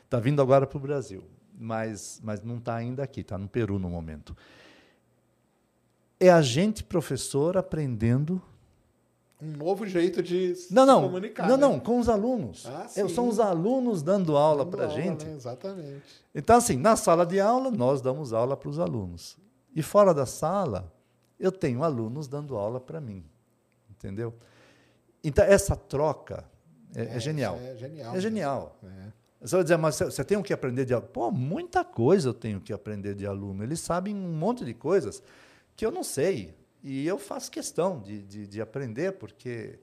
Tá 0.08 0.20
vindo 0.20 0.42
agora 0.42 0.66
para 0.66 0.76
o 0.76 0.80
Brasil, 0.80 1.24
mas, 1.58 2.20
mas 2.22 2.42
não 2.42 2.58
está 2.58 2.74
ainda 2.74 3.02
aqui, 3.02 3.22
está 3.22 3.38
no 3.38 3.48
Peru 3.48 3.78
no 3.78 3.88
momento. 3.88 4.36
É 6.18 6.30
a 6.30 6.42
gente, 6.42 6.84
professor, 6.84 7.56
aprendendo 7.56 8.42
um 9.40 9.56
novo 9.56 9.86
jeito 9.86 10.22
de 10.22 10.48
não, 10.70 10.82
se 10.82 10.86
não, 10.86 11.02
comunicar. 11.04 11.48
Não, 11.48 11.56
né? 11.56 11.62
não, 11.62 11.80
com 11.80 11.98
os 11.98 12.10
alunos. 12.10 12.66
Ah, 12.66 12.86
São 13.08 13.26
os 13.26 13.40
alunos 13.40 14.02
dando 14.02 14.36
aula 14.36 14.66
para 14.66 14.84
a 14.84 14.88
gente. 14.88 15.26
Exatamente. 15.26 16.02
Então, 16.34 16.56
assim, 16.56 16.76
na 16.76 16.94
sala 16.94 17.24
de 17.24 17.40
aula, 17.40 17.70
nós 17.70 18.02
damos 18.02 18.34
aula 18.34 18.54
para 18.54 18.68
os 18.68 18.78
alunos. 18.78 19.38
E 19.74 19.80
fora 19.80 20.12
da 20.12 20.26
sala, 20.26 20.92
eu 21.40 21.50
tenho 21.50 21.82
alunos 21.82 22.28
dando 22.28 22.56
aula 22.56 22.78
para 22.78 23.00
mim. 23.00 23.24
Entendeu? 23.90 24.34
Então, 25.24 25.44
essa 25.44 25.74
troca 25.74 26.44
é, 26.94 27.02
é, 27.02 27.16
é 27.16 27.20
genial. 27.20 27.56
É 27.56 27.76
genial. 27.76 28.14
É 28.14 28.20
genial. 28.20 28.78
É. 28.84 29.20
Você 29.40 29.56
vai 29.56 29.64
dizer, 29.64 29.76
mas 29.78 29.96
você 29.98 30.22
tem 30.22 30.36
o 30.36 30.42
que 30.42 30.52
aprender 30.52 30.84
de 30.84 30.92
aluno? 30.92 31.10
Pô, 31.10 31.30
muita 31.30 31.82
coisa 31.82 32.28
eu 32.28 32.34
tenho 32.34 32.60
que 32.60 32.72
aprender 32.72 33.14
de 33.14 33.26
aluno. 33.26 33.62
Eles 33.62 33.80
sabem 33.80 34.14
um 34.14 34.32
monte 34.32 34.64
de 34.64 34.74
coisas 34.74 35.22
que 35.74 35.84
eu 35.84 35.90
não 35.90 36.04
sei. 36.04 36.54
E 36.82 37.06
eu 37.06 37.18
faço 37.18 37.50
questão 37.50 38.00
de, 38.00 38.22
de, 38.22 38.46
de 38.46 38.60
aprender, 38.60 39.12
porque 39.12 39.78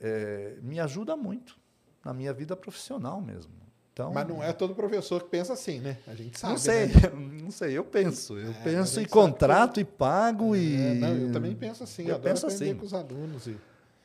é, 0.00 0.56
me 0.60 0.80
ajuda 0.80 1.16
muito 1.16 1.58
na 2.04 2.12
minha 2.12 2.32
vida 2.32 2.56
profissional 2.56 3.20
mesmo. 3.20 3.52
Então, 3.94 4.12
Mas 4.12 4.26
não 4.26 4.42
é 4.42 4.52
todo 4.52 4.74
professor 4.74 5.22
que 5.22 5.28
pensa 5.28 5.52
assim, 5.52 5.78
né? 5.78 5.98
A 6.08 6.16
gente 6.16 6.36
sabe. 6.36 6.52
Não 6.54 6.58
sei, 6.58 6.86
né? 6.86 6.92
não 7.44 7.50
sei. 7.52 7.78
Eu 7.78 7.84
penso, 7.84 8.36
eu 8.36 8.50
é, 8.50 8.54
penso 8.64 9.00
e 9.00 9.06
contrato 9.06 9.74
que... 9.74 9.82
e 9.82 9.84
pago 9.84 10.56
é, 10.56 10.58
e. 10.58 10.94
Não, 10.96 11.16
eu 11.16 11.32
também 11.32 11.54
penso 11.54 11.84
assim. 11.84 12.02
Eu, 12.02 12.16
eu 12.16 12.20
penso 12.20 12.44
assim. 12.44 12.74
com 12.74 12.84
os 12.84 12.92
alunos. 12.92 13.46
E... 13.46 13.56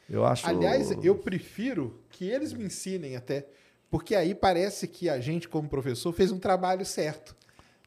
Eu 0.08 0.24
acho. 0.28 0.48
Aliás, 0.48 0.92
eu 1.04 1.16
prefiro 1.16 2.00
que 2.12 2.30
eles 2.30 2.54
me 2.54 2.66
ensinem 2.66 3.16
até, 3.16 3.48
porque 3.90 4.14
aí 4.14 4.36
parece 4.36 4.88
que 4.88 5.10
a 5.10 5.20
gente, 5.20 5.50
como 5.50 5.68
professor, 5.68 6.14
fez 6.14 6.32
um 6.32 6.38
trabalho 6.38 6.86
certo, 6.86 7.36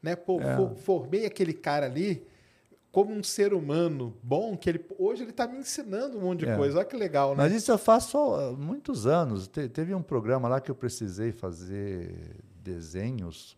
né? 0.01 0.13
Pô, 0.13 0.41
é. 0.41 0.75
formei 0.81 1.25
aquele 1.25 1.53
cara 1.53 1.85
ali 1.85 2.27
como 2.93 3.11
um 3.11 3.23
ser 3.23 3.55
humano 3.55 4.15
bom, 4.21 4.55
que 4.55 4.69
ele 4.69 4.85
hoje 4.99 5.23
ele 5.23 5.31
está 5.31 5.47
me 5.47 5.57
ensinando 5.57 6.15
um 6.15 6.21
monte 6.21 6.41
de 6.41 6.49
é. 6.49 6.55
coisa. 6.55 6.77
Olha 6.77 6.85
que 6.85 6.95
legal, 6.95 7.31
né? 7.31 7.37
Mas 7.37 7.51
isso 7.51 7.71
eu 7.71 7.77
faço 7.79 8.15
há 8.35 8.53
muitos 8.53 9.07
anos. 9.07 9.47
Te, 9.47 9.67
teve 9.67 9.95
um 9.95 10.01
programa 10.03 10.47
lá 10.47 10.61
que 10.61 10.69
eu 10.69 10.75
precisei 10.75 11.31
fazer 11.31 12.35
desenhos. 12.63 13.57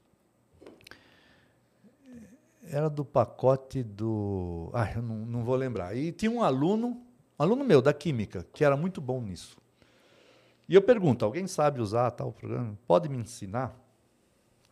Era 2.64 2.90
do 2.90 3.04
pacote 3.04 3.84
do. 3.84 4.70
Ah, 4.74 4.90
eu 4.96 5.02
não, 5.02 5.18
não 5.18 5.44
vou 5.44 5.58
lembrar. 5.58 5.98
E 5.98 6.14
tinha 6.14 6.32
um 6.32 6.42
aluno, 6.42 6.98
um 7.38 7.44
aluno 7.44 7.66
meu 7.66 7.82
da 7.82 7.94
Química, 7.94 8.48
que 8.54 8.64
era 8.64 8.78
muito 8.78 9.02
bom 9.02 9.22
nisso. 9.22 9.58
E 10.70 10.76
eu 10.76 10.82
pergunto: 10.82 11.26
alguém 11.26 11.46
sabe 11.46 11.82
usar 11.82 12.10
tal 12.12 12.32
programa? 12.32 12.80
Pode 12.88 13.10
me 13.10 13.18
ensinar? 13.18 13.78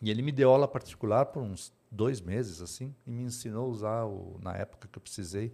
E 0.02 0.10
ele 0.10 0.22
me 0.22 0.31
deu 0.31 0.52
aula 0.52 0.69
particular 0.69 1.26
por 1.26 1.44
uns 1.44 1.73
dois 1.94 2.20
meses 2.20 2.61
assim 2.61 2.94
e 3.06 3.11
me 3.11 3.24
ensinou 3.24 3.65
a 3.65 3.70
usar 3.70 4.06
o, 4.06 4.40
na 4.41 4.56
época 4.56 4.88
que 4.91 4.98
eu 4.98 5.02
precisei 5.02 5.53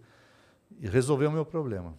e 0.80 0.88
resolveu 0.88 1.30
o 1.30 1.34
meu 1.34 1.46
problema. 1.46 1.94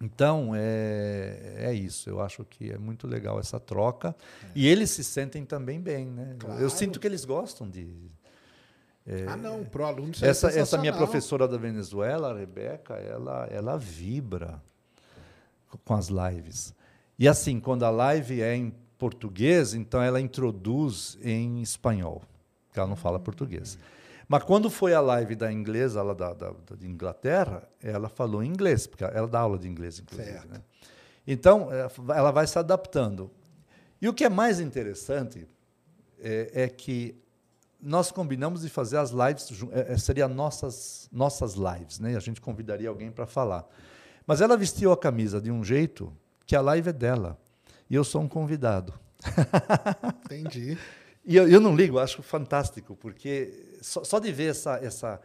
Então, 0.00 0.52
é, 0.54 1.54
é 1.58 1.72
isso. 1.72 2.10
Eu 2.10 2.20
acho 2.20 2.44
que 2.44 2.72
é 2.72 2.76
muito 2.76 3.06
legal 3.06 3.38
essa 3.38 3.60
troca. 3.60 4.16
É. 4.42 4.46
E 4.56 4.66
eles 4.66 4.90
se 4.90 5.04
sentem 5.04 5.44
também 5.44 5.80
bem. 5.80 6.06
Né? 6.06 6.34
Claro. 6.40 6.60
Eu 6.60 6.68
sinto 6.68 6.98
que 6.98 7.06
eles 7.06 7.24
gostam 7.24 7.70
de. 7.70 7.88
É, 9.06 9.26
ah, 9.28 9.36
não, 9.36 9.64
para 9.64 9.82
o 9.82 9.84
aluno 9.84 10.10
isso 10.12 10.24
essa, 10.24 10.50
é 10.50 10.58
essa 10.58 10.78
minha 10.78 10.92
professora 10.92 11.46
da 11.48 11.56
Venezuela, 11.56 12.32
a 12.32 12.38
Rebeca, 12.38 12.94
ela, 12.94 13.48
ela 13.50 13.76
vibra 13.76 14.62
com 15.84 15.94
as 15.94 16.08
lives. 16.08 16.74
E 17.18 17.26
assim, 17.26 17.58
quando 17.58 17.84
a 17.84 17.90
live 17.90 18.40
é 18.40 18.54
em 18.54 18.72
português, 18.98 19.74
então 19.74 20.00
ela 20.00 20.20
introduz 20.20 21.18
em 21.20 21.60
espanhol, 21.60 22.22
que 22.72 22.78
ela 22.78 22.88
não 22.88 22.96
fala 22.96 23.18
português. 23.18 23.78
Mas 24.28 24.44
quando 24.44 24.70
foi 24.70 24.94
a 24.94 25.00
live 25.00 25.34
da 25.34 25.52
inglesa, 25.52 26.02
lá 26.02 26.14
da, 26.14 26.32
da, 26.32 26.50
da 26.50 26.86
Inglaterra, 26.86 27.68
ela 27.82 28.08
falou 28.08 28.42
inglês, 28.42 28.86
porque 28.86 29.04
ela 29.04 29.28
dá 29.28 29.40
aula 29.40 29.58
de 29.58 29.68
inglês, 29.68 29.98
inclusive. 29.98 30.46
Né? 30.48 30.62
Então, 31.26 31.68
é, 31.70 31.88
ela 32.16 32.30
vai 32.30 32.46
se 32.46 32.58
adaptando. 32.58 33.30
E 34.00 34.08
o 34.08 34.14
que 34.14 34.24
é 34.24 34.28
mais 34.28 34.58
interessante 34.58 35.46
é, 36.18 36.64
é 36.64 36.68
que 36.68 37.14
nós 37.80 38.12
combinamos 38.12 38.62
de 38.62 38.68
fazer 38.68 38.96
as 38.96 39.10
lives, 39.10 39.50
é 39.72 39.98
seria 39.98 40.28
nossas 40.28 41.08
nossas 41.12 41.54
lives, 41.54 41.98
né? 41.98 42.16
A 42.16 42.20
gente 42.20 42.40
convidaria 42.40 42.88
alguém 42.88 43.10
para 43.10 43.26
falar. 43.26 43.66
Mas 44.24 44.40
ela 44.40 44.56
vestiu 44.56 44.92
a 44.92 44.96
camisa 44.96 45.40
de 45.40 45.50
um 45.50 45.64
jeito 45.64 46.12
que 46.46 46.54
a 46.54 46.60
live 46.60 46.90
é 46.90 46.92
dela 46.92 47.36
e 47.90 47.94
eu 47.94 48.04
sou 48.04 48.22
um 48.22 48.28
convidado. 48.28 48.94
Entendi. 50.24 50.78
E 51.24 51.36
eu, 51.36 51.48
eu 51.48 51.60
não 51.60 51.76
ligo, 51.76 51.98
acho 51.98 52.22
fantástico, 52.22 52.96
porque 52.96 53.76
só, 53.80 54.02
só 54.02 54.18
de 54.18 54.32
ver 54.32 54.50
essa, 54.50 54.76
essa 54.78 55.20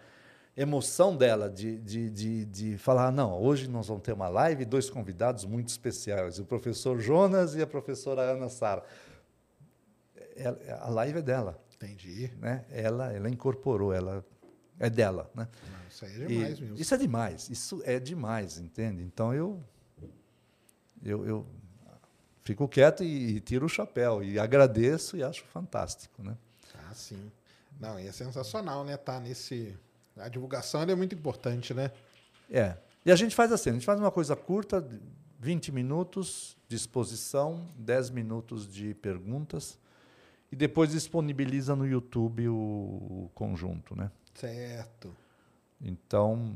emoção 0.56 1.16
dela 1.16 1.50
de, 1.50 1.78
de, 1.80 2.10
de, 2.10 2.46
de 2.46 2.78
falar: 2.78 3.12
não, 3.12 3.40
hoje 3.42 3.68
nós 3.68 3.88
vamos 3.88 4.04
ter 4.04 4.14
uma 4.14 4.28
live, 4.28 4.66
dois 4.66 4.90
convidados 4.90 5.46
muito 5.46 5.70
especiais, 5.70 6.40
o 6.40 6.46
professor 6.46 7.00
Jonas 7.00 7.56
e 7.56 7.62
a 7.62 7.68
professora 7.68 8.22
Ana 8.22 8.50
Sara. 8.50 8.84
A 10.82 10.90
live 10.90 11.20
é 11.20 11.22
dela. 11.22 11.60
Entendi. 11.76 12.32
Né? 12.40 12.66
Ela, 12.70 13.14
ela 13.14 13.30
incorporou, 13.30 13.94
ela 13.94 14.26
é 14.80 14.90
dela. 14.90 15.30
Né? 15.36 15.48
Não, 15.72 15.88
isso 15.88 16.06
aí 16.06 16.12
é 16.12 16.26
demais 16.26 16.58
e, 16.58 16.62
mesmo. 16.62 16.78
Isso 16.78 16.94
é 16.94 16.98
demais, 16.98 17.50
isso 17.50 17.82
é 17.86 18.00
demais, 18.00 18.58
entende? 18.60 19.04
Então 19.04 19.34
eu, 19.34 19.64
eu, 21.04 21.26
eu 21.26 21.48
fico 22.48 22.68
quieto 22.68 23.04
e, 23.04 23.36
e, 23.36 23.40
tiro 23.42 23.66
o 23.66 23.70
chapéu 23.70 24.24
e 24.24 24.40
agradeço 24.40 25.18
e 25.18 25.24
acho 25.24 25.44
fantástico, 25.46 26.24
né? 26.24 26.38
Ah, 26.74 26.94
sim. 26.94 27.32
Não, 27.80 28.00
e 28.00 28.08
é 28.08 28.12
sensacional, 28.12 28.84
né? 28.86 28.96
Tá 28.96 29.20
nesse 29.20 29.78
a 30.16 30.30
divulgação 30.30 30.82
é 30.82 30.96
muito 30.96 31.14
importante, 31.14 31.74
né? 31.74 31.92
É. 32.50 32.78
E 33.06 33.12
a 33.12 33.16
gente 33.16 33.36
faz 33.36 33.52
assim, 33.52 33.70
a 33.70 33.74
gente 33.74 33.86
faz 33.86 34.00
uma 34.00 34.10
coisa 34.10 34.36
curta, 34.36 34.86
20 35.40 35.72
minutos 35.72 36.58
de 36.68 36.76
exposição, 36.76 37.68
10 37.78 38.10
minutos 38.10 38.68
de 38.68 38.94
perguntas 38.96 39.78
e 40.52 40.56
depois 40.56 40.92
disponibiliza 40.92 41.76
no 41.76 41.86
YouTube 41.86 42.48
o, 42.48 42.56
o 42.56 43.32
conjunto, 43.36 43.96
né? 43.96 44.10
Certo. 44.34 45.16
Então, 45.80 46.56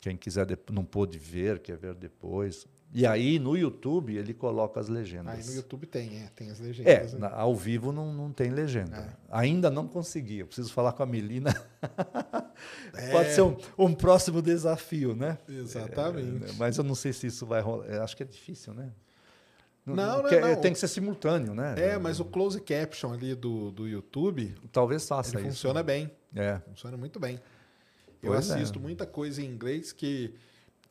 quem 0.00 0.16
quiser 0.16 0.46
não 0.70 0.84
pôde 0.84 1.18
ver, 1.18 1.58
quer 1.60 1.76
ver 1.76 1.94
depois, 1.94 2.66
e 2.96 3.06
aí 3.06 3.38
no 3.38 3.54
YouTube 3.54 4.16
ele 4.16 4.32
coloca 4.32 4.80
as 4.80 4.88
legendas. 4.88 5.34
Aí 5.34 5.44
no 5.44 5.56
YouTube 5.56 5.84
tem, 5.84 6.22
é, 6.22 6.30
tem 6.34 6.50
as 6.50 6.58
legendas. 6.58 7.12
É, 7.12 7.18
né? 7.18 7.30
ao 7.30 7.54
vivo 7.54 7.92
não, 7.92 8.10
não 8.10 8.32
tem 8.32 8.48
legenda. 8.48 8.96
É. 8.96 9.08
Ainda 9.30 9.70
não 9.70 9.86
consegui. 9.86 10.38
Eu 10.38 10.46
preciso 10.46 10.72
falar 10.72 10.92
com 10.92 11.02
a 11.02 11.06
Melina. 11.06 11.54
É. 12.94 13.10
Pode 13.10 13.34
ser 13.34 13.42
um, 13.42 13.54
um, 13.78 13.94
próximo 13.94 14.40
desafio, 14.40 15.14
né? 15.14 15.36
Exatamente. 15.46 16.50
É, 16.50 16.52
mas 16.56 16.78
eu 16.78 16.84
não 16.84 16.94
sei 16.94 17.12
se 17.12 17.26
isso 17.26 17.44
vai 17.44 17.60
rolar. 17.60 17.84
Eu 17.86 18.02
acho 18.02 18.16
que 18.16 18.22
é 18.22 18.26
difícil, 18.26 18.72
né? 18.72 18.90
Não, 19.84 19.94
não, 19.94 20.22
não, 20.22 20.40
não, 20.40 20.56
Tem 20.56 20.72
que 20.72 20.78
ser 20.78 20.88
simultâneo, 20.88 21.54
né? 21.54 21.74
É, 21.76 21.98
mas 21.98 22.18
o 22.18 22.24
close 22.24 22.58
caption 22.60 23.12
ali 23.12 23.34
do, 23.34 23.70
do 23.70 23.86
YouTube. 23.86 24.54
Talvez 24.72 25.06
faça 25.06 25.38
isso. 25.38 25.48
Funciona 25.48 25.80
né? 25.80 25.84
bem. 25.84 26.10
É. 26.34 26.58
Funciona 26.60 26.96
muito 26.96 27.20
bem. 27.20 27.38
Eu 28.22 28.32
pois 28.32 28.48
é. 28.48 28.54
assisto 28.54 28.80
muita 28.80 29.04
coisa 29.04 29.42
em 29.42 29.44
inglês 29.44 29.92
que 29.92 30.34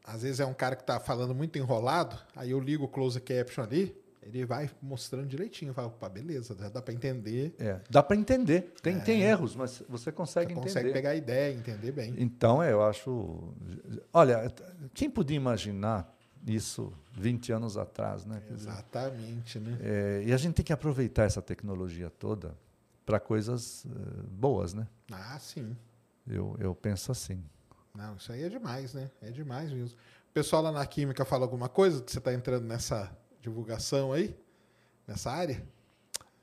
às 0.06 0.22
vezes 0.22 0.40
é 0.40 0.46
um 0.46 0.54
cara 0.54 0.76
que 0.76 0.84
está 0.84 1.00
falando 1.00 1.34
muito 1.34 1.58
enrolado, 1.58 2.18
aí 2.36 2.52
eu 2.52 2.60
ligo 2.60 2.86
o 2.86 2.88
close 2.88 3.20
caption 3.20 3.64
ali, 3.64 3.96
ele 4.22 4.46
vai 4.46 4.70
mostrando 4.82 5.28
direitinho, 5.28 5.74
fala, 5.74 5.88
opa, 5.88 6.10
beleza, 6.10 6.56
dá 6.56 6.82
para 6.82 6.94
entender. 6.94 7.56
É, 7.60 7.80
dá 7.90 8.02
para 8.02 8.16
entender. 8.16 8.74
Tem, 8.82 8.96
é. 8.96 9.00
tem 9.00 9.22
erros, 9.22 9.56
mas 9.56 9.84
você 9.88 10.12
consegue 10.12 10.54
você 10.54 10.60
entender. 10.60 10.68
Consegue 10.68 10.94
pegar 10.94 11.10
a 11.12 11.16
ideia, 11.16 11.54
entender 11.54 11.92
bem. 11.92 12.16
Então, 12.18 12.64
eu 12.64 12.84
acho. 12.84 13.54
Olha, 14.12 14.52
quem 14.96 15.10
podia 15.12 15.38
imaginar 15.38 16.12
isso 16.48 16.92
20 17.14 17.52
anos 17.52 17.78
atrás, 17.78 18.26
né? 18.26 18.42
Exatamente, 18.52 19.60
né? 19.60 19.78
É, 19.82 20.24
e 20.26 20.34
a 20.34 20.38
gente 20.38 20.56
tem 20.56 20.66
que 20.66 20.74
aproveitar 20.74 21.24
essa 21.24 21.42
tecnologia 21.42 22.10
toda 22.10 22.56
para 23.06 23.20
coisas 23.20 23.86
uh, 23.86 24.24
boas, 24.32 24.74
né? 24.74 24.88
Ah, 25.12 25.38
sim. 25.40 25.76
Eu, 26.28 26.56
eu 26.60 26.74
penso 26.74 27.12
assim. 27.12 27.44
Não, 27.96 28.16
isso 28.16 28.32
aí 28.32 28.44
é 28.44 28.50
demais, 28.50 28.94
né? 28.94 29.10
É 29.22 29.32
demais 29.32 29.72
mesmo. 29.72 29.98
O 30.30 30.34
pessoal 30.34 30.62
lá 30.62 30.72
na 30.72 30.86
Química 30.86 31.24
fala 31.24 31.46
alguma 31.46 31.70
coisa 31.70 32.02
que 32.02 32.12
você 32.12 32.20
está 32.20 32.34
entrando 32.34 32.66
nessa 32.66 33.16
divulgação 33.42 34.12
aí? 34.12 34.36
Nessa 35.08 35.32
área? 35.32 35.64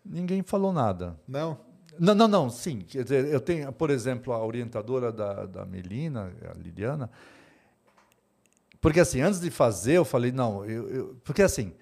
Ninguém 0.04 0.42
falou 0.42 0.72
nada. 0.72 1.18
Não? 1.28 1.58
Não, 1.98 2.14
não, 2.14 2.26
não, 2.26 2.50
sim. 2.50 2.80
Quer 2.80 3.02
dizer, 3.04 3.26
eu 3.26 3.40
tenho, 3.40 3.70
por 3.72 3.90
exemplo, 3.90 4.32
a 4.32 4.44
orientadora 4.44 5.12
da, 5.12 5.44
da 5.44 5.66
Melina, 5.66 6.32
a 6.50 6.54
Liliana, 6.54 7.10
porque 8.80 8.98
assim, 8.98 9.20
antes 9.20 9.40
de 9.40 9.50
fazer, 9.50 9.92
eu 9.92 10.04
falei, 10.04 10.32
não, 10.32 10.64
eu, 10.64 10.88
eu, 10.88 11.16
porque 11.22 11.42
assim, 11.42 11.72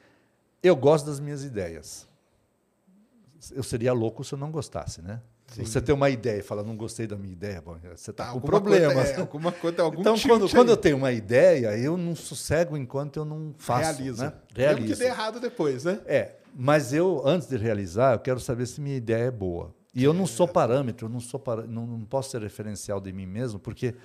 eu 0.63 0.77
gosto 0.77 1.07
das 1.07 1.19
minhas 1.19 1.45
ideias. 1.45 2.07
Eu 3.53 3.63
seria 3.63 3.93
louco 3.93 4.23
se 4.23 4.35
eu 4.35 4.39
não 4.39 4.51
gostasse, 4.51 5.01
né? 5.01 5.23
Sim. 5.51 5.65
Você 5.65 5.81
tem 5.81 5.93
uma 5.93 6.09
ideia 6.09 6.39
e 6.39 6.43
fala, 6.43 6.63
não 6.63 6.77
gostei 6.77 7.09
da 7.09 7.17
minha 7.17 7.33
ideia, 7.33 7.61
bom, 7.61 7.77
você 7.95 8.13
está 8.13 8.27
tá, 8.27 8.33
com 8.33 8.41
problemas. 8.41 8.95
Coisa, 8.95 9.11
é, 9.11 9.21
alguma 9.21 9.51
coisa, 9.53 9.83
algum 9.83 10.01
então, 10.01 10.17
quando, 10.19 10.49
quando, 10.49 10.69
eu 10.69 10.77
tenho 10.77 10.97
uma 10.97 11.11
ideia, 11.11 11.77
eu 11.77 11.97
não 11.97 12.15
sossego 12.15 12.77
enquanto 12.77 13.17
eu 13.17 13.25
não 13.25 13.53
faço. 13.59 13.99
Realiza. 13.99 14.27
Né? 14.27 14.33
Realiza. 14.55 14.81
Mesmo 14.81 14.95
que 14.95 15.03
dê 15.03 15.07
errado 15.07 15.41
depois, 15.41 15.85
né? 15.85 16.01
É, 16.07 16.35
mas 16.55 16.93
eu, 16.93 17.23
antes 17.25 17.49
de 17.49 17.57
realizar, 17.57 18.15
eu 18.15 18.21
quero 18.21 18.39
saber 18.39 18.67
se 18.67 18.81
minha 18.81 18.97
ideia 18.97 19.25
é 19.25 19.31
boa. 19.31 19.75
E 19.93 20.05
eu 20.05 20.13
não 20.13 20.25
sou 20.25 20.47
parâmetro, 20.47 21.07
eu 21.07 21.11
não, 21.11 21.19
sou 21.19 21.41
para, 21.41 21.63
não, 21.63 21.85
não 21.85 22.05
posso 22.05 22.31
ser 22.31 22.41
referencial 22.41 23.01
de 23.01 23.13
mim 23.13 23.27
mesmo, 23.27 23.59
porque 23.59 23.97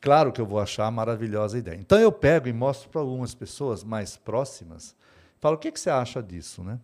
claro 0.00 0.32
que 0.32 0.40
eu 0.40 0.46
vou 0.46 0.58
achar 0.58 0.86
a 0.86 0.90
maravilhosa 0.90 1.56
ideia. 1.56 1.76
Então 1.76 2.00
eu 2.00 2.10
pego 2.10 2.48
e 2.48 2.52
mostro 2.52 2.88
para 2.88 3.00
algumas 3.00 3.32
pessoas 3.32 3.84
mais 3.84 4.16
próximas, 4.16 4.96
falo, 5.38 5.54
o 5.54 5.58
que, 5.58 5.70
que 5.70 5.78
você 5.78 5.88
acha 5.88 6.20
disso, 6.20 6.64
né? 6.64 6.80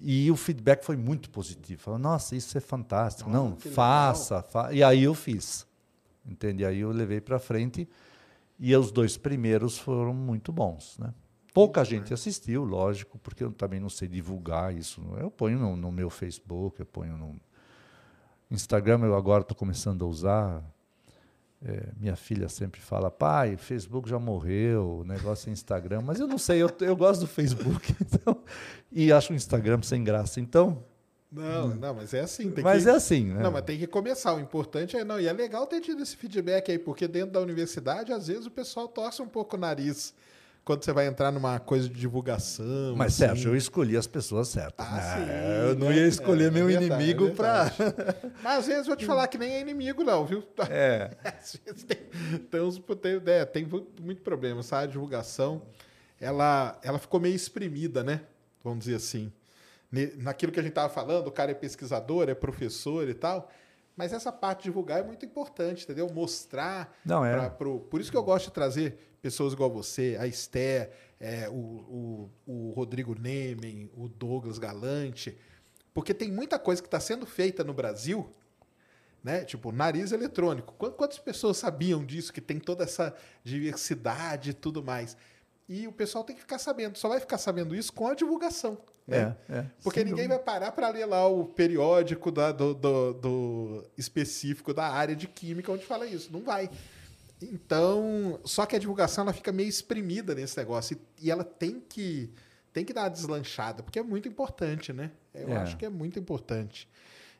E 0.00 0.30
o 0.30 0.36
feedback 0.36 0.84
foi 0.84 0.96
muito 0.96 1.30
positivo. 1.30 1.80
Falou, 1.80 1.98
nossa, 1.98 2.36
isso 2.36 2.56
é 2.56 2.60
fantástico. 2.60 3.30
Nossa, 3.30 3.44
Não, 3.44 3.56
faça, 3.56 4.42
fa 4.42 4.72
E 4.72 4.82
aí 4.82 5.04
eu 5.04 5.14
fiz. 5.14 5.66
Entende? 6.24 6.64
Aí 6.64 6.80
eu 6.80 6.90
levei 6.90 7.20
para 7.20 7.38
frente 7.38 7.88
e 8.58 8.74
os 8.74 8.90
dois 8.90 9.16
primeiros 9.16 9.78
foram 9.78 10.12
muito 10.12 10.52
bons, 10.52 10.96
né? 10.98 11.12
Pouca 11.54 11.82
gente 11.84 12.12
assistiu, 12.12 12.64
lógico, 12.64 13.18
porque 13.18 13.42
eu 13.42 13.50
também 13.50 13.80
não 13.80 13.88
sei 13.88 14.08
divulgar 14.08 14.74
isso. 14.74 15.02
Eu 15.18 15.30
ponho 15.30 15.58
no, 15.58 15.74
no 15.74 15.90
meu 15.90 16.10
Facebook, 16.10 16.80
eu 16.80 16.86
ponho 16.86 17.16
no 17.16 17.34
Instagram, 18.50 19.00
eu 19.04 19.14
agora 19.14 19.40
estou 19.40 19.56
começando 19.56 20.04
a 20.04 20.08
usar 20.08 20.62
é, 21.64 21.88
minha 21.98 22.16
filha 22.16 22.48
sempre 22.48 22.80
fala, 22.80 23.10
pai, 23.10 23.56
Facebook 23.56 24.08
já 24.08 24.18
morreu, 24.18 25.00
o 25.00 25.04
negócio 25.04 25.48
é 25.48 25.52
Instagram, 25.52 26.02
mas 26.02 26.20
eu 26.20 26.26
não 26.26 26.38
sei, 26.38 26.62
eu, 26.62 26.70
eu 26.80 26.94
gosto 26.94 27.22
do 27.22 27.26
Facebook 27.26 27.94
então, 28.00 28.42
e 28.92 29.12
acho 29.12 29.32
o 29.32 29.36
Instagram 29.36 29.80
sem 29.82 30.04
graça. 30.04 30.40
Então. 30.40 30.84
Não, 31.30 31.68
não, 31.74 31.94
mas 31.94 32.14
é 32.14 32.20
assim. 32.20 32.52
mas 32.62 32.84
que, 32.84 32.88
é 32.88 32.92
assim, 32.92 33.24
né? 33.26 33.42
Não, 33.42 33.50
mas 33.50 33.64
tem 33.64 33.78
que 33.78 33.86
começar. 33.86 34.32
O 34.34 34.40
importante 34.40 34.96
é. 34.96 35.04
Não, 35.04 35.20
e 35.20 35.26
é 35.26 35.32
legal 35.32 35.66
ter 35.66 35.80
tido 35.80 36.02
esse 36.02 36.16
feedback 36.16 36.70
aí, 36.70 36.78
porque 36.78 37.08
dentro 37.08 37.32
da 37.32 37.40
universidade, 37.40 38.12
às 38.12 38.28
vezes, 38.28 38.46
o 38.46 38.50
pessoal 38.50 38.86
torce 38.86 39.20
um 39.20 39.28
pouco 39.28 39.56
o 39.56 39.58
nariz 39.58 40.14
quando 40.66 40.82
você 40.82 40.92
vai 40.92 41.06
entrar 41.06 41.30
numa 41.30 41.60
coisa 41.60 41.88
de 41.88 41.94
divulgação. 41.94 42.96
Mas, 42.96 43.12
assim. 43.12 43.28
Sérgio, 43.28 43.52
eu 43.52 43.56
escolhi 43.56 43.96
as 43.96 44.08
pessoas 44.08 44.48
certas. 44.48 44.84
Ah, 44.84 44.96
né? 44.96 45.14
sim, 45.14 45.68
eu 45.68 45.76
não 45.76 45.92
ia 45.92 46.08
escolher 46.08 46.48
é, 46.48 46.50
meu 46.50 46.66
verdade, 46.66 46.86
inimigo 46.86 47.28
é 47.28 47.30
para. 47.30 47.72
Mas 48.42 48.58
às 48.58 48.66
vezes 48.66 48.86
vou 48.88 48.96
te 48.96 49.06
falar 49.06 49.28
que 49.28 49.38
nem 49.38 49.52
é 49.52 49.60
inimigo, 49.60 50.02
não, 50.02 50.26
viu? 50.26 50.42
É. 50.68 51.16
Às 51.22 51.60
vezes 51.64 51.84
tem, 51.84 51.98
tem, 52.50 52.60
uns, 52.60 52.82
tem, 53.00 53.22
é, 53.26 53.44
tem 53.44 53.64
muito 54.02 54.22
problema, 54.22 54.60
sabe? 54.64 54.84
A 54.84 54.86
divulgação, 54.88 55.62
ela, 56.20 56.76
ela 56.82 56.98
ficou 56.98 57.20
meio 57.20 57.36
exprimida, 57.36 58.02
né? 58.02 58.22
Vamos 58.64 58.80
dizer 58.80 58.96
assim. 58.96 59.32
Naquilo 60.18 60.50
que 60.50 60.58
a 60.58 60.62
gente 60.64 60.72
estava 60.72 60.92
falando, 60.92 61.28
o 61.28 61.32
cara 61.32 61.52
é 61.52 61.54
pesquisador, 61.54 62.28
é 62.28 62.34
professor 62.34 63.08
e 63.08 63.14
tal. 63.14 63.48
Mas 63.96 64.12
essa 64.12 64.32
parte 64.32 64.58
de 64.58 64.64
divulgar 64.64 64.98
é 64.98 65.04
muito 65.04 65.24
importante, 65.24 65.84
entendeu? 65.84 66.08
Mostrar. 66.12 66.92
Não 67.04 67.24
é. 67.24 67.32
Pra, 67.32 67.50
pro, 67.50 67.78
por 67.78 68.00
isso 68.00 68.10
que 68.10 68.16
eu 68.16 68.24
gosto 68.24 68.46
de 68.46 68.52
trazer 68.52 69.05
pessoas 69.20 69.52
igual 69.52 69.70
você, 69.70 70.16
a 70.20 70.26
Esté, 70.26 70.92
é, 71.18 71.48
o, 71.48 71.52
o, 71.52 72.30
o, 72.46 72.70
Rodrigo 72.72 73.18
Nemen, 73.18 73.90
o 73.94 74.08
Douglas 74.08 74.58
Galante, 74.58 75.36
porque 75.94 76.12
tem 76.12 76.30
muita 76.30 76.58
coisa 76.58 76.82
que 76.82 76.88
está 76.88 77.00
sendo 77.00 77.26
feita 77.26 77.64
no 77.64 77.72
Brasil 77.72 78.30
né? 79.26 79.44
Tipo, 79.44 79.72
nariz 79.72 80.12
eletrônico. 80.12 80.72
Quantas 80.74 81.18
pessoas 81.18 81.56
sabiam 81.56 82.04
disso, 82.04 82.32
que 82.32 82.40
tem 82.40 82.60
toda 82.60 82.84
essa 82.84 83.12
diversidade 83.42 84.50
e 84.50 84.52
tudo 84.52 84.84
mais? 84.84 85.16
E 85.68 85.88
o 85.88 85.92
pessoal 85.92 86.22
tem 86.22 86.36
que 86.36 86.42
ficar 86.42 86.60
sabendo. 86.60 86.96
Só 86.96 87.08
vai 87.08 87.18
ficar 87.18 87.36
sabendo 87.36 87.74
isso 87.74 87.92
com 87.92 88.06
a 88.06 88.14
divulgação. 88.14 88.78
Né? 89.04 89.36
É, 89.48 89.58
é, 89.58 89.66
Porque 89.82 90.04
ninguém 90.04 90.28
dúvida. 90.28 90.36
vai 90.36 90.44
parar 90.44 90.70
para 90.70 90.88
ler 90.90 91.06
lá 91.06 91.26
o 91.26 91.44
periódico 91.44 92.30
da, 92.30 92.52
do, 92.52 92.72
do, 92.72 93.12
do, 93.14 93.84
específico 93.98 94.72
da 94.72 94.86
área 94.86 95.16
de 95.16 95.26
química 95.26 95.72
onde 95.72 95.84
fala 95.84 96.06
isso. 96.06 96.32
Não 96.32 96.42
vai. 96.42 96.70
Então, 97.40 98.40
só 98.44 98.64
que 98.64 98.74
a 98.74 98.78
divulgação 98.78 99.22
ela 99.22 99.32
fica 99.32 99.52
meio 99.52 99.68
exprimida 99.68 100.34
nesse 100.34 100.56
negócio. 100.56 100.98
E, 101.18 101.26
e 101.26 101.30
ela 101.30 101.44
tem 101.44 101.80
que, 101.80 102.30
tem 102.72 102.84
que 102.84 102.92
dar 102.92 103.02
uma 103.02 103.10
deslanchada, 103.10 103.82
porque 103.82 103.98
é 103.98 104.02
muito 104.02 104.26
importante, 104.26 104.92
né? 104.92 105.10
Eu 105.34 105.50
é. 105.50 105.56
acho 105.56 105.76
que 105.76 105.84
é 105.84 105.90
muito 105.90 106.18
importante. 106.18 106.88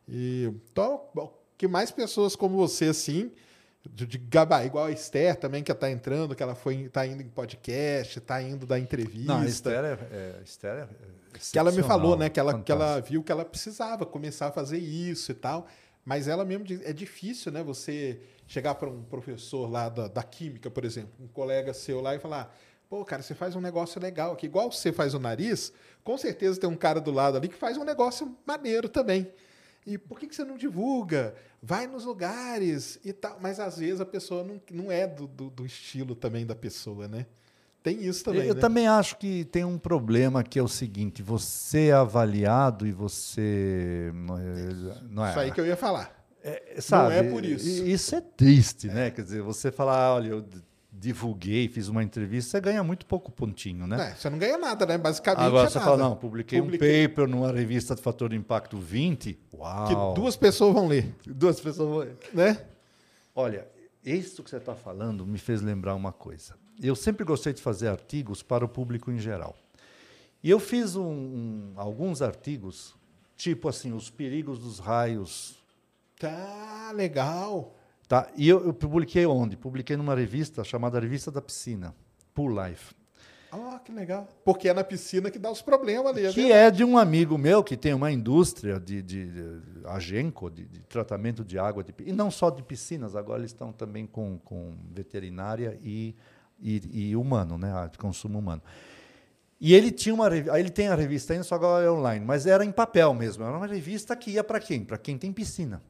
E 0.09 0.52
então, 0.73 1.02
que 1.56 1.66
mais 1.66 1.90
pessoas 1.90 2.36
como 2.36 2.56
você, 2.56 2.86
assim, 2.86 3.32
de, 3.90 4.06
de 4.06 4.18
gabar, 4.18 4.66
igual 4.66 4.86
a 4.86 4.90
Esther 4.90 5.36
também, 5.36 5.62
que 5.62 5.73
está 5.73 5.90
entrando, 5.90 6.35
que 6.35 6.43
ela 6.43 6.55
foi, 6.55 6.89
tá 6.89 7.06
indo 7.06 7.23
em 7.23 7.28
podcast, 7.28 8.18
está 8.18 8.43
indo 8.43 8.66
da 8.66 8.78
entrevista. 8.78 9.32
Não, 9.32 9.40
a 9.40 9.47
Esther 9.47 9.85
é, 9.85 9.98
é, 10.12 10.40
Esther 10.44 10.70
é 10.70 10.89
que 11.51 11.59
ela 11.59 11.70
me 11.70 11.82
falou, 11.82 12.16
né? 12.16 12.28
Que 12.28 12.40
ela, 12.40 12.60
que 12.60 12.73
ela 12.73 13.01
viu 13.01 13.23
que 13.23 13.31
ela 13.31 13.44
precisava 13.44 14.06
começar 14.06 14.48
a 14.48 14.52
fazer 14.52 14.78
isso 14.78 15.32
e 15.32 15.35
tal. 15.35 15.66
Mas 16.05 16.28
ela 16.28 16.44
mesmo 16.44 16.64
diz, 16.64 16.81
é 16.82 16.93
difícil, 16.93 17.52
né? 17.52 17.62
Você 17.62 18.20
chegar 18.47 18.74
para 18.77 18.89
um 18.89 19.02
professor 19.02 19.70
lá 19.70 19.89
da, 19.89 20.09
da 20.09 20.23
química, 20.23 20.70
por 20.70 20.85
exemplo, 20.85 21.12
um 21.20 21.28
colega 21.28 21.74
seu 21.74 22.01
lá 22.01 22.14
e 22.14 22.18
falar: 22.18 22.55
pô, 22.89 23.05
cara, 23.05 23.23
você 23.23 23.35
faz 23.35 23.56
um 23.56 23.60
negócio 23.60 24.01
legal 24.01 24.32
aqui. 24.32 24.47
Igual 24.47 24.70
você 24.70 24.93
faz 24.93 25.14
o 25.14 25.18
nariz, 25.18 25.73
com 26.05 26.16
certeza 26.16 26.60
tem 26.60 26.68
um 26.68 26.77
cara 26.77 27.01
do 27.01 27.10
lado 27.10 27.36
ali 27.36 27.48
que 27.48 27.56
faz 27.56 27.77
um 27.77 27.85
negócio 27.85 28.36
maneiro 28.47 28.89
também. 28.89 29.31
E 29.86 29.97
por 29.97 30.18
que, 30.18 30.27
que 30.27 30.35
você 30.35 30.44
não 30.44 30.56
divulga? 30.56 31.35
Vai 31.62 31.86
nos 31.86 32.05
lugares 32.05 32.98
e 33.05 33.12
tal. 33.12 33.39
Mas 33.40 33.60
às 33.60 33.78
vezes 33.78 34.01
a 34.01 34.06
pessoa 34.06 34.43
não, 34.43 34.60
não 34.73 34.90
é 34.90 35.06
do, 35.06 35.27
do, 35.27 35.48
do 35.48 35.64
estilo 35.64 36.14
também 36.14 36.44
da 36.44 36.56
pessoa, 36.56 37.06
né? 37.06 37.27
Tem 37.85 38.02
isso 38.02 38.24
também. 38.24 38.48
Eu 38.48 38.55
né? 38.56 38.60
também 38.60 38.89
acho 38.89 39.16
que 39.16 39.44
tem 39.44 39.64
um 39.64 39.78
problema 39.78 40.43
que 40.43 40.59
é 40.59 40.62
o 40.62 40.66
seguinte: 40.66 41.23
você 41.23 41.89
é 41.89 41.93
avaliado 41.93 42.85
e 42.85 42.90
você. 42.90 44.10
Não 45.09 45.24
é, 45.24 45.31
isso 45.31 45.39
aí 45.39 45.52
que 45.52 45.60
eu 45.60 45.66
ia 45.66 45.77
falar. 45.77 46.15
É, 46.48 46.81
sabe, 46.81 47.10
não 47.10 47.12
é 47.12 47.23
por 47.24 47.44
isso. 47.44 47.85
Isso 47.85 48.14
é 48.14 48.20
triste, 48.20 48.86
né? 48.86 49.10
Quer 49.10 49.23
dizer, 49.23 49.43
você 49.43 49.73
falar, 49.73 50.14
olha, 50.14 50.28
eu 50.28 50.47
divulguei, 50.93 51.68
fiz 51.68 51.89
uma 51.89 52.05
entrevista, 52.05 52.52
você 52.52 52.60
ganha 52.60 52.85
muito 52.85 53.05
pouco 53.05 53.32
pontinho, 53.32 53.85
né? 53.86 54.12
É, 54.12 54.14
você 54.14 54.31
não 54.31 54.39
ganha 54.39 54.56
nada, 54.56 54.86
né? 54.86 54.97
Basicamente. 54.97 55.44
Agora 55.44 55.66
é 55.66 55.70
você 55.70 55.78
nada. 55.78 55.90
fala, 55.90 56.02
não, 56.09 56.16
publiquei, 56.16 56.60
publiquei, 56.60 57.05
um 57.05 57.09
paper 57.09 57.28
numa 57.28 57.52
revista 57.52 57.97
de 57.97 58.01
fator 58.01 58.28
de 58.28 58.36
impacto 58.36 58.78
20. 58.78 59.39
Uau! 59.55 59.86
Que 60.14 60.20
duas 60.20 60.36
pessoas 60.36 60.73
vão 60.73 60.86
ler. 60.86 61.14
Duas 61.27 61.60
pessoas 61.60 61.89
vão 61.89 61.98
ler. 61.98 62.16
Né? 62.32 62.64
Olha, 63.35 63.66
isso 64.05 64.43
que 64.44 64.48
você 64.48 64.59
está 64.59 64.77
falando 64.77 65.27
me 65.27 65.39
fez 65.39 65.60
lembrar 65.60 65.97
uma 65.97 66.12
coisa. 66.12 66.55
Eu 66.81 66.94
sempre 66.94 67.24
gostei 67.24 67.52
de 67.52 67.60
fazer 67.60 67.89
artigos 67.89 68.40
para 68.40 68.64
o 68.64 68.68
público 68.68 69.10
em 69.10 69.18
geral. 69.18 69.56
E 70.44 70.51
eu 70.51 70.60
fiz 70.60 70.94
um, 70.94 71.02
um, 71.02 71.73
alguns 71.74 72.23
artigos, 72.23 72.94
tipo 73.36 73.68
assim, 73.68 73.93
os 73.93 74.10
perigos 74.10 74.60
dos 74.60 74.78
raios. 74.78 75.56
Tá, 76.18 76.93
legal. 76.94 77.74
Tá? 78.09 78.30
E 78.36 78.48
eu, 78.48 78.64
eu, 78.64 78.72
publiquei 78.72 79.26
onde? 79.26 79.56
Publiquei 79.56 79.97
numa 79.97 80.14
revista 80.14 80.62
chamada 80.64 81.01
Revista 81.01 81.30
da 81.30 81.43
Piscina, 81.43 81.94
Pool 82.32 82.51
Life. 82.51 82.94
Ah, 83.51 83.80
que 83.84 83.93
legal. 83.93 84.28
Porque 84.44 84.68
é 84.68 84.74
na 84.74 84.84
piscina 84.84 85.30
que 85.30 85.38
dá 85.38 85.51
os 85.51 85.62
problemas 85.62 86.12
ali. 86.12 86.26
É 86.26 86.32
que 86.32 86.52
é 86.52 86.70
de 86.70 86.84
um 86.84 86.98
amigo 86.98 87.38
meu 87.38 87.62
que 87.62 87.76
tem 87.76 87.94
uma 87.94 88.10
indústria 88.10 88.78
de, 88.78 89.02
de, 89.02 89.26
de 89.26 89.86
agenco, 89.86 90.51
de, 90.51 90.66
de, 90.66 90.80
tratamento 90.80 91.44
de 91.44 91.59
água. 91.59 91.82
De, 91.82 91.94
e 92.05 92.12
não 92.12 92.30
só 92.30 92.51
de 92.51 92.62
piscinas, 92.62 93.14
agora 93.16 93.40
eles 93.40 93.52
estão 93.52 93.72
também 93.72 94.06
com, 94.06 94.38
com 94.44 94.74
veterinária 94.93 95.78
e, 95.82 96.14
e, 96.60 97.09
e 97.10 97.16
humano, 97.16 97.56
né? 97.56 97.88
de 97.90 97.98
consumo 97.98 98.38
humano. 98.38 98.62
E 99.60 99.74
ele 99.74 99.90
tinha 99.90 100.14
uma 100.14 100.28
ele 100.36 100.68
tem 100.68 100.88
a 100.88 100.94
revista 100.94 101.32
ainda, 101.32 101.44
só 101.44 101.55
agora 101.55 101.84
é 101.84 101.90
online, 101.90 102.24
mas 102.24 102.47
era 102.47 102.64
em 102.64 102.72
papel 102.72 103.14
mesmo. 103.14 103.43
Era 103.43 103.56
uma 103.56 103.66
revista 103.66 104.14
que 104.14 104.32
ia 104.32 104.44
para 104.44 104.60
quem? 104.60 104.84
Para 104.84 104.98
quem 104.98 105.16
tem 105.16 105.32
piscina, 105.32 105.82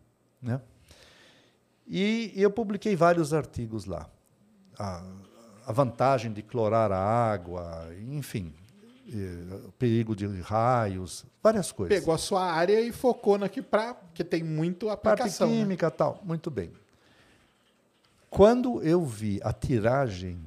né? 0.46 0.60
E, 1.86 2.32
eu 2.34 2.50
publiquei 2.50 2.96
vários 2.96 3.34
artigos 3.34 3.84
lá. 3.84 4.08
A, 4.78 5.02
a 5.66 5.72
vantagem 5.72 6.32
de 6.32 6.42
clorar 6.42 6.92
a 6.92 6.98
água, 6.98 7.88
enfim, 8.08 8.54
o 9.66 9.72
perigo 9.72 10.14
de 10.14 10.26
raios, 10.40 11.24
várias 11.42 11.72
coisas. 11.72 11.98
Pegou 11.98 12.14
a 12.14 12.18
sua 12.18 12.44
área 12.44 12.80
e 12.80 12.92
focou 12.92 13.38
para 13.70 13.94
que 14.14 14.24
tem 14.24 14.42
muito 14.42 14.88
aplicação. 14.88 15.48
Parte 15.48 15.56
né? 15.56 15.62
química, 15.62 15.86
né? 15.86 15.94
tal, 15.96 16.20
muito 16.24 16.50
bem. 16.50 16.72
Quando 18.30 18.82
eu 18.82 19.04
vi 19.04 19.40
a 19.42 19.52
tiragem, 19.52 20.38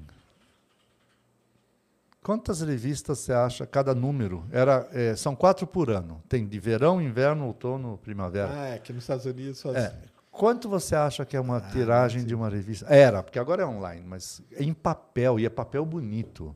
quantas 2.22 2.62
revistas 2.62 3.20
você 3.20 3.34
acha 3.34 3.66
cada 3.66 3.94
número? 3.96 4.46
Era, 4.52 4.88
é, 4.92 5.16
são 5.16 5.36
quatro 5.36 5.66
por 5.66 5.90
ano. 5.90 6.22
Tem 6.28 6.48
de 6.48 6.60
verão, 6.60 7.02
inverno, 7.02 7.46
outono, 7.46 7.98
primavera. 7.98 8.52
Ah, 8.52 8.68
é, 8.68 8.76
aqui 8.76 8.94
nos 8.94 9.04
Estados 9.04 9.26
Unidos 9.26 9.62
faz... 9.62 9.76
é, 9.76 9.94
Quanto 10.32 10.70
você 10.70 10.96
acha 10.96 11.26
que 11.26 11.36
é 11.36 11.40
uma 11.40 11.58
ah, 11.58 11.62
tiragem 11.62 12.24
de 12.24 12.34
uma 12.34 12.48
revista? 12.50 12.86
Era, 12.86 13.22
porque 13.22 13.38
agora 13.38 13.64
é 13.64 13.66
online, 13.66 14.06
mas 14.08 14.42
em 14.58 14.74
papel, 14.74 15.38
e 15.38 15.46
é 15.46 15.50
papel 15.50 15.86
bonito. 15.86 16.56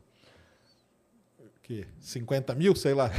Que? 1.62 1.86
50 2.00 2.54
mil, 2.54 2.74
sei 2.76 2.94
lá. 2.94 3.10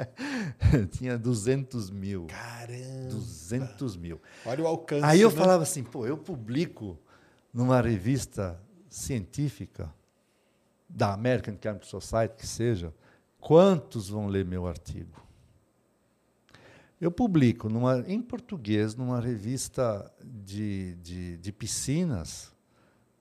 Tinha 0.92 1.18
200 1.18 1.90
mil. 1.90 2.26
Caramba! 2.26 3.08
200 3.10 3.96
mil. 3.96 4.20
Olha 4.46 4.62
o 4.62 4.66
alcance. 4.66 5.04
Aí 5.04 5.20
eu 5.20 5.30
né? 5.30 5.36
falava 5.36 5.62
assim, 5.62 5.82
pô, 5.82 6.06
eu 6.06 6.16
publico 6.16 6.98
numa 7.52 7.80
revista 7.80 8.58
científica, 8.88 9.92
da 10.94 11.12
American 11.12 11.56
Chemical 11.60 11.88
Society, 11.88 12.34
que 12.36 12.46
seja, 12.46 12.92
quantos 13.40 14.08
vão 14.08 14.26
ler 14.26 14.44
meu 14.44 14.66
artigo? 14.66 15.20
Eu 17.00 17.10
publico 17.10 17.68
numa, 17.68 18.04
em 18.06 18.20
português, 18.20 18.94
numa 18.94 19.20
revista 19.20 20.08
de, 20.22 20.94
de, 20.96 21.36
de 21.38 21.52
piscinas, 21.52 22.52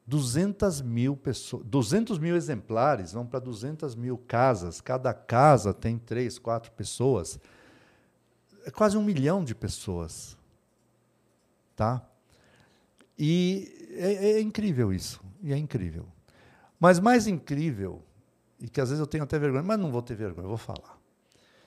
200 0.05 0.81
mil 0.81 1.15
pessoas, 1.15 1.65
200 1.65 2.19
mil 2.19 2.35
exemplares, 2.35 3.13
vão 3.13 3.25
para 3.25 3.39
200 3.39 3.95
mil 3.95 4.17
casas. 4.17 4.81
Cada 4.81 5.13
casa 5.13 5.73
tem 5.73 5.97
três, 5.97 6.37
quatro 6.37 6.71
pessoas. 6.73 7.39
É 8.65 8.69
quase 8.69 8.97
um 8.97 9.03
milhão 9.03 9.43
de 9.43 9.55
pessoas. 9.55 10.37
Tá? 11.75 12.05
E 13.17 13.89
é, 13.95 14.31
é 14.31 14.41
incrível 14.41 14.93
isso. 14.93 15.21
E 15.41 15.53
é 15.53 15.57
incrível. 15.57 16.05
Mas 16.81 16.99
mais 16.99 17.27
incrível, 17.27 18.01
e 18.59 18.67
que 18.67 18.81
às 18.81 18.89
vezes 18.89 18.99
eu 18.99 19.05
tenho 19.05 19.23
até 19.23 19.37
vergonha, 19.37 19.61
mas 19.61 19.77
não 19.77 19.91
vou 19.91 20.01
ter 20.01 20.15
vergonha, 20.15 20.45
eu 20.45 20.49
vou 20.49 20.57
falar. 20.57 20.99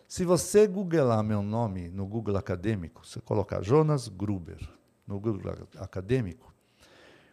Se 0.09 0.25
você 0.25 0.67
googlar 0.67 1.23
meu 1.23 1.41
nome 1.41 1.89
no 1.89 2.05
Google 2.05 2.37
Acadêmico, 2.37 3.07
você 3.07 3.21
colocar 3.21 3.63
Jonas 3.63 4.09
Gruber 4.09 4.59
no 5.07 5.21
Google 5.21 5.69
Acadêmico, 5.79 6.53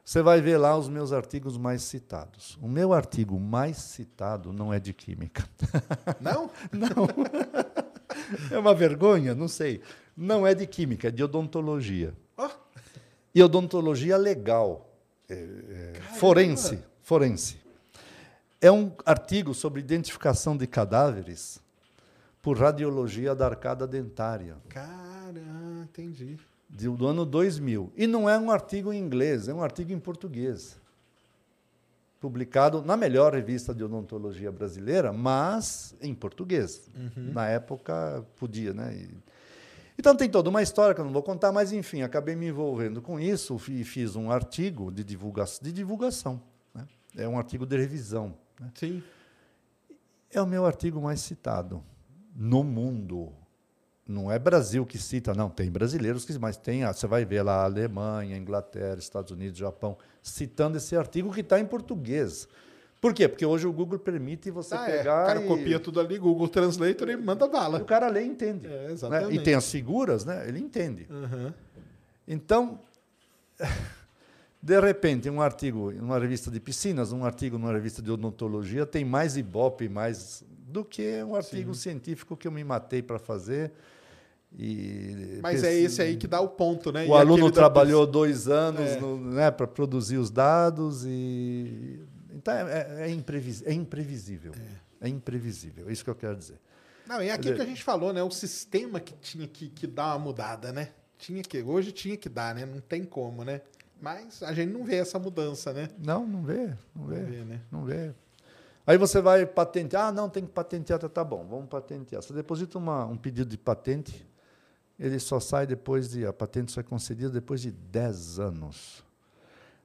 você 0.05 0.21
vai 0.21 0.41
ver 0.41 0.57
lá 0.57 0.77
os 0.77 0.87
meus 0.87 1.11
artigos 1.11 1.57
mais 1.57 1.81
citados. 1.81 2.55
O 2.61 2.67
meu 2.67 2.93
artigo 2.93 3.39
mais 3.39 3.77
citado 3.77 4.53
não 4.53 4.71
é 4.71 4.79
de 4.79 4.93
química. 4.93 5.43
Não? 6.21 6.51
não. 6.71 7.07
É 8.51 8.59
uma 8.59 8.75
vergonha? 8.75 9.33
Não 9.33 9.47
sei. 9.47 9.81
Não 10.15 10.45
é 10.45 10.53
de 10.53 10.67
química, 10.67 11.07
é 11.07 11.11
de 11.11 11.23
odontologia. 11.23 12.13
Oh. 12.37 12.49
E 13.33 13.41
odontologia 13.41 14.17
legal. 14.17 14.87
É, 15.27 15.33
é, 15.33 15.93
forense. 16.17 16.83
Forense. 17.01 17.60
É 18.61 18.71
um 18.71 18.91
artigo 19.05 19.55
sobre 19.55 19.79
identificação 19.79 20.55
de 20.55 20.67
cadáveres 20.67 21.59
por 22.41 22.57
radiologia 22.57 23.33
da 23.33 23.47
arcada 23.47 23.87
dentária. 23.87 24.55
Caramba, 24.69 25.83
entendi. 25.83 26.37
Do 26.69 27.07
ano 27.07 27.25
2000. 27.25 27.91
E 27.97 28.05
não 28.07 28.29
é 28.29 28.37
um 28.37 28.51
artigo 28.51 28.93
em 28.93 28.99
inglês, 28.99 29.47
é 29.47 29.53
um 29.53 29.63
artigo 29.63 29.91
em 29.91 29.99
português. 29.99 30.79
Publicado 32.19 32.83
na 32.83 32.95
melhor 32.95 33.33
revista 33.33 33.73
de 33.73 33.83
odontologia 33.83 34.51
brasileira, 34.51 35.11
mas 35.11 35.95
em 35.99 36.13
português. 36.13 36.87
Uhum. 36.95 37.33
Na 37.33 37.47
época 37.47 38.23
podia, 38.37 38.73
né? 38.73 38.95
E, 38.95 39.09
então 39.97 40.15
tem 40.15 40.29
toda 40.29 40.49
uma 40.49 40.61
história 40.61 40.95
que 40.95 41.01
eu 41.01 41.05
não 41.05 41.11
vou 41.11 41.23
contar, 41.23 41.51
mas 41.51 41.73
enfim, 41.73 42.01
acabei 42.01 42.35
me 42.35 42.47
envolvendo 42.47 43.01
com 43.01 43.19
isso 43.19 43.59
e 43.69 43.83
fiz 43.83 44.15
um 44.15 44.31
artigo 44.31 44.91
de, 44.91 45.03
divulga 45.03 45.45
de 45.61 45.71
divulgação. 45.71 46.41
Né? 46.73 46.87
É 47.15 47.27
um 47.27 47.37
artigo 47.37 47.65
de 47.65 47.77
revisão. 47.77 48.35
Né? 48.61 48.71
Sim. 48.75 49.03
É 50.31 50.41
o 50.41 50.47
meu 50.47 50.65
artigo 50.65 51.01
mais 51.01 51.19
citado 51.19 51.83
no 52.35 52.63
mundo. 52.63 53.33
Não 54.07 54.31
é 54.31 54.37
Brasil 54.37 54.85
que 54.85 54.97
cita, 54.97 55.33
não. 55.33 55.49
Tem 55.49 55.69
brasileiros 55.71 56.25
que, 56.25 56.37
mas 56.37 56.57
tem, 56.57 56.85
você 56.85 57.07
vai 57.07 57.25
ver 57.25 57.41
lá 57.41 57.63
Alemanha, 57.63 58.37
Inglaterra, 58.37 58.97
Estados 58.97 59.31
Unidos, 59.31 59.57
Japão, 59.57 59.97
citando 60.21 60.77
esse 60.77 60.95
artigo 60.95 61.33
que 61.33 61.41
está 61.41 61.59
em 61.59 61.65
português. 61.65 62.47
Por 62.99 63.13
quê? 63.13 63.27
Porque 63.27 63.45
hoje 63.45 63.65
o 63.65 63.73
Google 63.73 63.97
permite 63.97 64.51
você 64.51 64.75
ah, 64.75 64.85
pegar. 64.85 65.21
É. 65.21 65.23
O 65.23 65.25
cara 65.27 65.41
e... 65.43 65.47
copia 65.47 65.79
tudo 65.79 65.99
ali, 65.99 66.17
Google 66.19 66.47
Translator 66.47 67.09
e 67.09 67.17
manda 67.17 67.47
bala. 67.47 67.79
O 67.79 67.85
cara 67.85 68.07
lê 68.07 68.23
e 68.23 68.27
entende. 68.27 68.67
É, 68.67 68.91
exatamente. 68.91 69.29
Né? 69.29 69.41
E 69.41 69.43
tem 69.43 69.55
as 69.55 69.69
figuras, 69.69 70.23
né? 70.23 70.47
Ele 70.47 70.59
entende. 70.59 71.07
Uhum. 71.09 71.51
Então, 72.27 72.79
de 74.61 74.79
repente, 74.79 75.29
um 75.29 75.41
artigo 75.41 75.91
numa 75.91 76.19
revista 76.19 76.51
de 76.51 76.59
piscinas, 76.59 77.11
um 77.11 77.25
artigo 77.25 77.57
numa 77.57 77.73
revista 77.73 78.01
de 78.01 78.11
odontologia 78.11 78.85
tem 78.85 79.03
mais 79.03 79.35
ibope 79.35 79.89
mais 79.89 80.43
do 80.49 80.85
que 80.85 81.23
um 81.23 81.35
artigo 81.35 81.73
Sim. 81.73 81.81
científico 81.81 82.37
que 82.37 82.47
eu 82.47 82.51
me 82.51 82.63
matei 82.63 83.01
para 83.01 83.17
fazer. 83.17 83.71
E 84.57 85.39
Mas 85.41 85.63
é 85.63 85.73
esse 85.73 86.01
aí 86.01 86.17
que 86.17 86.27
dá 86.27 86.41
o 86.41 86.49
ponto, 86.49 86.91
né? 86.91 87.05
O 87.05 87.09
e 87.09 87.13
aluno 87.13 87.49
trabalhou 87.49 88.05
dois 88.05 88.47
anos 88.47 88.81
é. 88.81 89.01
né, 89.01 89.51
para 89.51 89.65
produzir 89.65 90.17
os 90.17 90.29
dados 90.29 91.05
e 91.05 92.01
então 92.33 92.53
é, 92.53 93.07
é, 93.07 93.09
imprevis... 93.09 93.63
é 93.65 93.73
imprevisível. 93.73 94.51
É. 94.99 95.07
é. 95.07 95.09
imprevisível. 95.09 95.87
É 95.89 95.91
isso 95.91 96.03
que 96.03 96.09
eu 96.09 96.15
quero 96.15 96.35
dizer. 96.35 96.59
Não, 97.07 97.19
é 97.19 97.31
aquilo 97.31 97.55
que 97.55 97.61
a 97.61 97.65
gente 97.65 97.83
falou, 97.83 98.13
né? 98.13 98.21
O 98.23 98.31
sistema 98.31 98.99
que 98.99 99.13
tinha 99.15 99.47
que, 99.47 99.69
que 99.69 99.87
dar 99.87 100.15
uma 100.15 100.19
mudada, 100.19 100.71
né? 100.71 100.89
Tinha 101.17 101.41
que, 101.43 101.61
hoje 101.61 101.91
tinha 101.91 102.17
que 102.17 102.29
dar, 102.29 102.55
né? 102.55 102.65
Não 102.65 102.79
tem 102.79 103.03
como, 103.03 103.43
né? 103.43 103.61
Mas 104.01 104.41
a 104.41 104.51
gente 104.51 104.73
não 104.73 104.83
vê 104.83 104.95
essa 104.95 105.19
mudança, 105.19 105.71
né? 105.71 105.87
Não, 105.99 106.25
não 106.25 106.41
vê, 106.41 106.75
não 106.95 107.05
vê, 107.05 107.19
não 107.19 107.25
vê, 107.25 107.45
né? 107.45 107.61
não 107.71 107.85
vê. 107.85 108.13
Aí 108.85 108.97
você 108.97 109.21
vai 109.21 109.45
patentear, 109.45 110.07
ah, 110.07 110.11
não, 110.11 110.27
tem 110.27 110.43
que 110.43 110.51
patentear, 110.51 110.97
tá, 110.97 111.07
tá 111.07 111.23
bom, 111.23 111.45
vamos 111.47 111.69
patentear. 111.69 112.21
Você 112.21 112.33
deposita 112.33 112.79
uma, 112.79 113.05
um 113.05 113.15
pedido 113.15 113.47
de 113.47 113.57
patente, 113.57 114.27
ele 114.99 115.19
só 115.19 115.39
sai 115.39 115.67
depois 115.67 116.09
de, 116.09 116.25
a 116.25 116.33
patente 116.33 116.71
só 116.71 116.81
é 116.81 116.83
concedida 116.83 117.29
depois 117.29 117.61
de 117.61 117.71
10 117.71 118.39
anos. 118.39 119.03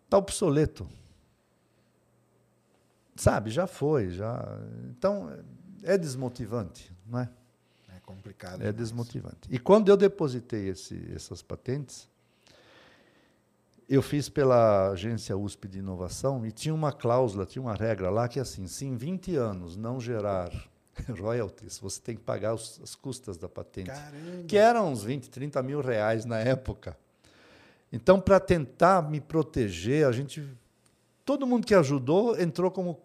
Está 0.05 0.17
obsoleto. 0.17 0.89
Sabe, 3.15 3.51
já 3.51 3.67
foi, 3.67 4.11
já. 4.11 4.47
Então, 4.91 5.31
é 5.83 5.99
desmotivante, 5.99 6.91
não 7.07 7.19
é? 7.19 7.29
É 7.95 8.01
complicado. 8.01 8.55
É 8.55 8.59
demais. 8.59 8.77
desmotivante. 8.77 9.49
E 9.51 9.59
quando 9.59 9.91
eu 9.91 9.97
depositei 9.97 10.69
esse, 10.69 11.13
essas 11.15 11.43
patentes, 11.43 12.09
eu 13.89 14.03
fiz 14.03 14.29
pela 14.29 14.91
agência 14.91 15.37
USP 15.37 15.69
de 15.69 15.79
inovação 15.79 16.45
e 16.45 16.51
tinha 16.51 16.75
uma 16.75 16.93
cláusula, 16.93 17.47
tinha 17.47 17.63
uma 17.63 17.75
regra 17.75 18.11
lá 18.11 18.29
que 18.29 18.39
é 18.39 18.43
assim, 18.43 18.67
se 18.67 18.85
em 18.85 18.97
20 18.97 19.37
anos 19.37 19.77
não 19.77 20.01
gerar 20.01 20.51
royalties, 21.21 21.79
você 21.79 22.01
tem 22.01 22.17
que 22.17 22.23
pagar 22.23 22.55
os, 22.55 22.81
as 22.83 22.95
custas 22.95 23.37
da 23.37 23.49
patente, 23.49 23.91
Caramba. 23.91 24.45
que 24.49 24.57
eram 24.57 24.91
uns 24.91 25.05
20, 25.05 25.31
30 25.31 25.63
mil 25.63 25.81
reais 25.81 26.25
na 26.25 26.39
época. 26.39 26.97
Então, 27.93 28.21
para 28.21 28.41
tentar 28.41 29.09
me 29.09 29.21
proteger, 29.21 30.07
a 30.07 30.13
gente, 30.13 30.45
todo 31.25 31.47
mundo 31.47 31.67
que 31.67 31.75
ajudou 31.75 32.39
entrou 32.41 32.71
como 32.71 33.01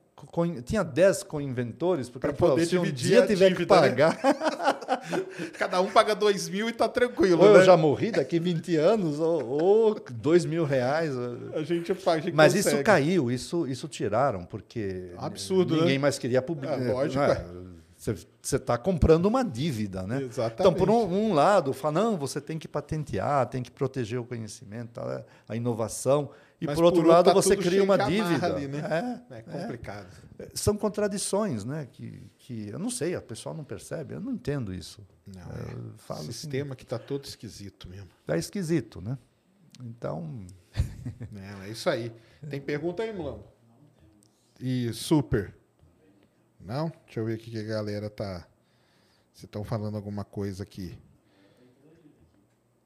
tinha 0.64 0.84
10 0.84 1.24
co-inventores, 1.24 2.10
porque 2.10 2.28
para 2.28 2.36
poder 2.36 2.66
se 2.66 2.78
um 2.78 2.84
dia 2.84 3.26
tiver 3.26 3.50
dívida, 3.50 3.56
que 3.56 3.62
né? 3.62 3.66
pagar. 3.66 4.20
Né? 4.24 5.26
Cada 5.58 5.82
um 5.82 5.90
paga 5.90 6.14
2 6.14 6.50
mil 6.50 6.68
e 6.68 6.72
está 6.72 6.88
tranquilo. 6.88 7.44
Ou 7.44 7.54
né? 7.54 7.60
eu 7.60 7.64
já 7.64 7.76
morri 7.76 8.12
daqui 8.12 8.40
20 8.40 8.76
anos, 8.76 9.20
ou, 9.20 9.46
ou 9.46 10.00
2 10.12 10.46
mil 10.46 10.64
reais. 10.64 11.14
A 11.54 11.64
gente 11.64 11.94
faz. 11.96 12.24
Mas 12.34 12.54
consegue. 12.54 12.76
isso 12.76 12.84
caiu, 12.84 13.32
isso, 13.32 13.68
isso 13.68 13.88
tiraram, 13.88 14.44
porque 14.46 15.12
Absurdo, 15.18 15.76
ninguém 15.76 15.94
né? 15.94 16.00
mais 16.00 16.20
queria 16.20 16.42
publicar. 16.42 16.82
É, 16.82 16.92
lógico. 16.92 17.24
É? 17.24 17.46
Você 17.98 18.56
está 18.56 18.80
comprando 18.80 19.28
uma 19.28 19.44
dívida, 19.44 20.02
né? 20.08 20.24
Exatamente. 20.24 20.60
Então, 20.60 20.74
por 20.74 20.90
um, 20.90 21.04
um, 21.06 21.34
lado, 21.34 21.72
fala, 21.72 22.02
não, 22.02 22.18
você 22.18 22.42
tem 22.42 22.58
que 22.58 22.68
patentear, 22.68 23.46
tem 23.46 23.62
que 23.62 23.70
proteger 23.70 24.20
o 24.20 24.24
conhecimento, 24.24 25.00
a 25.48 25.56
inovação. 25.56 26.32
E 26.62 26.68
Mas 26.68 26.76
por 26.76 26.84
outro 26.84 27.02
por 27.02 27.10
lado, 27.10 27.26
tá 27.26 27.34
você 27.34 27.58
cria 27.58 27.84
uma 27.84 27.98
dívida. 27.98 28.46
Ali, 28.46 28.68
né? 28.68 29.24
é, 29.32 29.38
é 29.38 29.42
complicado. 29.42 30.16
É. 30.38 30.50
São 30.54 30.78
contradições, 30.78 31.66
né? 31.66 31.88
Que, 31.92 32.30
que 32.38 32.70
eu 32.70 32.78
não 32.78 32.92
sei, 32.92 33.16
a 33.16 33.22
pessoa 33.22 33.56
não 33.56 33.64
percebe, 33.64 34.14
eu 34.14 34.22
não 34.22 34.32
entendo 34.32 34.72
isso. 34.72 35.02
Não, 35.26 35.42
é, 35.42 35.76
o 35.76 36.14
assim, 36.14 36.32
sistema 36.32 36.70
assim, 36.70 36.76
que 36.76 36.84
está 36.84 37.00
todo 37.00 37.26
esquisito 37.26 37.90
mesmo. 37.90 38.10
Está 38.22 38.38
esquisito, 38.38 39.02
né? 39.02 39.18
Então. 39.84 40.46
não, 41.32 41.64
é 41.64 41.70
isso 41.70 41.90
aí. 41.90 42.14
Tem 42.48 42.62
pergunta 42.62 43.02
aí, 43.02 43.12
Mulambo? 43.12 43.44
E 44.60 44.94
super. 44.94 45.56
Não? 46.60 46.92
Deixa 47.06 47.22
eu 47.22 47.26
ver 47.26 47.34
aqui 47.34 47.50
que 47.50 47.58
a 47.58 47.64
galera 47.64 48.08
tá. 48.08 48.48
Se 49.34 49.46
estão 49.46 49.64
falando 49.64 49.96
alguma 49.96 50.24
coisa 50.24 50.62
aqui. 50.62 50.96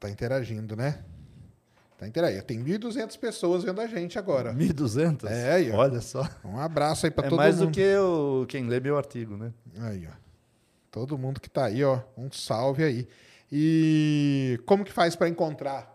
Tá 0.00 0.08
interagindo, 0.08 0.74
né? 0.74 1.04
Tá 1.98 2.06
interagindo. 2.06 2.42
Tem 2.42 2.62
1.200 2.62 3.18
pessoas 3.18 3.64
vendo 3.64 3.80
a 3.80 3.86
gente 3.86 4.18
agora. 4.18 4.52
1.200? 4.52 5.30
É, 5.30 5.52
aí, 5.52 5.72
ó. 5.72 5.76
Olha 5.76 6.00
só. 6.00 6.28
Um 6.44 6.58
abraço 6.58 7.06
aí 7.06 7.10
para 7.10 7.26
é 7.26 7.30
todo 7.30 7.38
mundo. 7.38 7.46
É 7.46 7.48
mais 7.48 7.58
do 7.58 7.70
que 7.70 7.96
o, 7.96 8.44
quem 8.46 8.66
lê 8.66 8.78
meu 8.80 8.98
artigo, 8.98 9.36
né? 9.36 9.52
Aí, 9.80 10.06
ó. 10.06 10.14
Todo 10.90 11.16
mundo 11.16 11.40
que 11.40 11.48
tá 11.48 11.66
aí, 11.66 11.82
ó. 11.82 12.00
Um 12.16 12.30
salve 12.30 12.84
aí. 12.84 13.08
E 13.50 14.60
como 14.66 14.84
que 14.84 14.92
faz 14.92 15.16
para 15.16 15.28
encontrar 15.28 15.94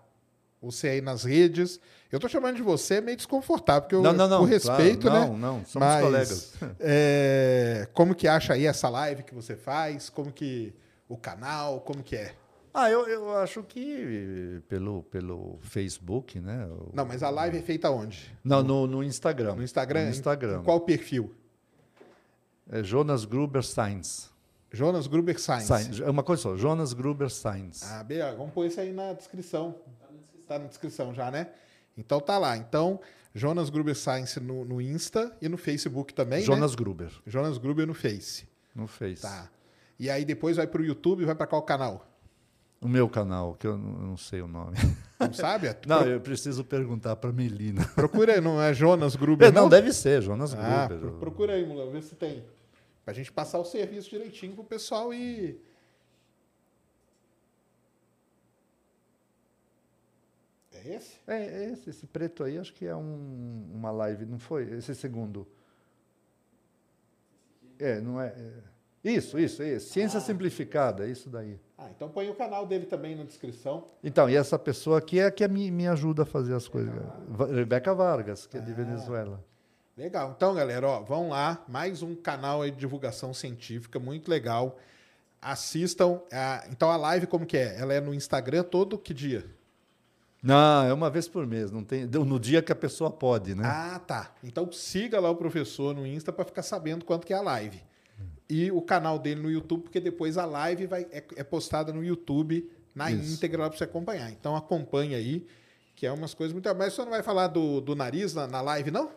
você 0.62 0.88
aí 0.90 1.02
nas 1.02 1.24
redes? 1.24 1.80
Eu 2.12 2.20
tô 2.20 2.28
chamando 2.28 2.56
de 2.56 2.62
você 2.62 3.00
meio 3.00 3.16
desconfortável, 3.16 3.84
porque 3.84 3.96
eu, 3.96 4.02
não, 4.02 4.14
não, 4.14 4.28
não, 4.28 4.40
por 4.40 4.50
respeito, 4.50 5.08
claro, 5.08 5.20
né? 5.20 5.28
Não, 5.28 5.38
não, 5.38 5.66
somos 5.66 5.88
Mas, 5.88 6.04
colegas. 6.04 6.54
É, 6.80 7.88
como 7.94 8.16
que 8.16 8.28
acha 8.28 8.54
aí 8.54 8.66
essa 8.66 8.90
live 8.90 9.24
que 9.24 9.34
você 9.34 9.56
faz? 9.56 10.10
Como 10.10 10.32
que 10.32 10.74
o 11.08 11.16
canal, 11.16 11.82
como 11.82 12.02
que 12.02 12.16
é? 12.16 12.34
Ah, 12.74 12.90
eu, 12.90 13.06
eu 13.08 13.38
acho 13.38 13.64
que 13.64 14.62
pelo, 14.70 15.04
pelo 15.04 15.60
Facebook, 15.62 16.40
né? 16.40 16.68
Não, 16.94 17.06
mas 17.06 17.22
a 17.22 17.30
live 17.30 17.58
é 17.58 17.62
feita 17.62 17.90
onde? 17.90 18.34
Não, 18.44 18.64
no, 18.64 18.88
no 18.88 19.04
Instagram. 19.04 19.56
No 19.56 19.64
Instagram? 19.64 20.06
No 20.06 20.10
Instagram. 20.12 20.64
Qual 20.64 20.80
perfil? 20.82 21.34
É 22.72 22.82
Jonas 22.82 23.26
Gruber 23.26 23.64
Science. 23.64 24.30
Jonas 24.72 25.06
Gruber 25.06 25.38
Science. 25.38 26.02
É 26.02 26.10
uma 26.10 26.24
coisa 26.24 26.44
só, 26.44 26.56
Jonas 26.56 26.94
Gruber 26.94 27.30
Science. 27.30 27.84
Ah, 27.86 28.04
bem, 28.04 28.20
vamos 28.38 28.54
pôr 28.54 28.66
isso 28.66 28.80
aí 28.80 28.94
na 28.94 29.12
descrição. 29.12 29.76
Está 30.40 30.58
na 30.58 30.68
descrição 30.68 31.14
já, 31.14 31.30
né? 31.30 31.48
Então 31.98 32.22
tá 32.22 32.38
lá. 32.38 32.56
Então, 32.56 33.02
Jonas 33.36 33.70
Gruber 33.70 33.96
Science 33.96 34.40
no, 34.40 34.64
no 34.64 34.82
Insta 34.82 35.36
e 35.42 35.50
no 35.50 35.58
Facebook 35.58 36.14
também, 36.14 36.40
né? 36.40 36.46
Jonas 36.46 36.72
né? 36.72 36.78
Gruber. 36.78 37.12
Jonas 37.28 37.58
Gruber 37.58 37.86
no 37.86 37.94
Face. 37.94 38.48
No 38.74 38.88
Face. 38.88 39.22
Tá. 39.22 39.50
E 40.00 40.10
aí 40.10 40.24
depois 40.24 40.56
vai 40.56 40.68
para 40.68 40.82
o 40.82 40.86
YouTube 40.86 41.22
e 41.22 41.26
vai 41.26 41.36
para 41.36 41.48
qual 41.48 41.62
canal? 41.64 42.11
O 42.82 42.88
meu 42.88 43.08
canal, 43.08 43.54
que 43.54 43.68
eu 43.68 43.78
não 43.78 44.18
sei 44.18 44.42
o 44.42 44.48
nome. 44.48 44.76
Não 45.22 45.32
sabe? 45.32 45.68
É 45.68 45.80
não, 45.86 46.02
eu 46.02 46.20
preciso 46.20 46.66
perguntar 46.66 47.16
para 47.16 47.32
Melina. 47.32 47.88
Procura 47.94 48.34
aí, 48.34 48.42
não 48.42 48.60
é 48.60 48.74
Jonas 48.74 49.16
Gruber? 49.16 49.50
É, 49.50 49.52
não, 49.52 49.62
não, 49.62 49.70
deve 49.70 49.94
ser, 49.94 50.20
Jonas 50.20 50.52
ah, 50.56 50.88
Gruber. 50.88 51.12
Procura 51.20 51.54
aí, 51.54 51.64
Mulão, 51.64 51.92
vê 51.92 52.02
se 52.02 52.16
tem. 52.16 52.44
Para 53.06 53.12
a 53.12 53.14
gente 53.14 53.32
passar 53.32 53.60
o 53.60 53.64
serviço 53.64 54.10
direitinho 54.10 54.56
pro 54.56 54.64
pessoal 54.64 55.14
e 55.14 55.62
É 60.84 60.96
esse? 60.96 61.18
É, 61.28 61.36
é 61.36 61.72
esse. 61.72 61.90
Esse 61.90 62.08
preto 62.08 62.44
aí, 62.44 62.58
acho 62.58 62.74
que 62.74 62.86
é 62.86 62.96
um, 62.96 63.70
uma 63.74 63.92
live, 63.92 64.26
não 64.26 64.40
foi? 64.40 64.64
Esse 64.74 64.96
segundo. 64.96 65.48
É, 67.78 68.02
não 68.02 68.20
é. 68.20 68.28
é. 68.28 68.52
Isso, 69.04 69.38
isso, 69.40 69.64
isso. 69.64 69.92
Ciência 69.92 70.18
ah. 70.18 70.22
simplificada, 70.22 71.08
isso 71.08 71.30
daí. 71.30 71.60
Ah, 71.82 71.90
então 71.96 72.10
põe 72.10 72.30
o 72.30 72.36
canal 72.36 72.68
dele 72.68 72.86
também 72.86 73.16
na 73.16 73.24
descrição. 73.24 73.86
Então, 74.04 74.30
e 74.30 74.36
essa 74.36 74.60
pessoa 74.60 75.00
aqui 75.00 75.20
é 75.20 75.32
que 75.32 75.48
me, 75.48 75.72
me 75.72 75.88
ajuda 75.88 76.22
a 76.22 76.26
fazer 76.26 76.54
as 76.54 76.68
coisas. 76.68 76.94
Ah. 76.94 77.46
Rebeca 77.46 77.92
Vargas, 77.96 78.46
que 78.46 78.56
é 78.56 78.60
de 78.60 78.72
ah. 78.72 78.76
Venezuela. 78.76 79.44
Legal. 79.98 80.34
Então, 80.36 80.54
galera, 80.54 80.88
ó, 80.88 81.02
vão 81.02 81.30
lá. 81.30 81.64
Mais 81.68 82.04
um 82.04 82.16
canal 82.16 82.64
de 82.64 82.72
divulgação 82.72 83.34
científica, 83.34 83.98
muito 83.98 84.30
legal. 84.30 84.78
Assistam. 85.42 86.22
A, 86.32 86.66
então, 86.70 86.92
a 86.92 86.98
live 86.98 87.26
como 87.26 87.48
que 87.48 87.58
é? 87.58 87.80
Ela 87.80 87.96
é 87.96 88.00
no 88.00 88.14
Instagram 88.14 88.62
todo 88.62 88.96
que 88.96 89.14
dia? 89.14 89.44
Não, 90.44 90.86
é 90.86 90.94
uma 90.94 91.10
vez 91.10 91.28
por 91.28 91.46
mês, 91.46 91.70
não 91.70 91.84
tem, 91.84 92.06
no 92.06 92.40
dia 92.40 92.64
que 92.64 92.72
a 92.72 92.76
pessoa 92.76 93.12
pode, 93.12 93.54
né? 93.54 93.64
Ah, 93.64 94.00
tá. 94.00 94.32
Então 94.44 94.72
siga 94.72 95.20
lá 95.20 95.30
o 95.30 95.36
professor 95.36 95.94
no 95.94 96.06
Insta 96.06 96.34
para 96.34 96.46
ficar 96.46 96.64
sabendo 96.64 97.06
quanto 97.06 97.28
que 97.28 97.34
é 97.34 97.38
a 97.38 97.42
live. 97.42 97.80
E 98.52 98.70
o 98.70 98.82
canal 98.82 99.18
dele 99.18 99.42
no 99.42 99.50
YouTube, 99.50 99.84
porque 99.84 100.02
depois 100.02 100.38
a 100.38 100.44
live 100.44 100.86
vai, 100.86 101.08
é, 101.10 101.24
é 101.38 101.42
postada 101.44 101.94
no 101.94 102.04
YouTube 102.04 102.70
na 102.94 103.10
Isso. 103.10 103.36
íntegra 103.36 103.70
para 103.70 103.78
você 103.78 103.86
acompanhar. 103.86 104.30
Então 104.30 104.58
acompanha 104.58 105.16
aí, 105.16 105.48
que 105.96 106.06
é 106.06 106.12
umas 106.12 106.34
coisas 106.34 106.52
muito. 106.52 106.68
Mas 106.76 106.94
você 106.94 107.02
não 107.02 107.12
vai 107.12 107.24
falar 107.24 107.48
do, 107.48 107.80
do 107.80 107.96
nariz 107.96 108.34
na, 108.34 108.48
na 108.48 108.60
live, 108.60 108.92
não? 108.92 109.10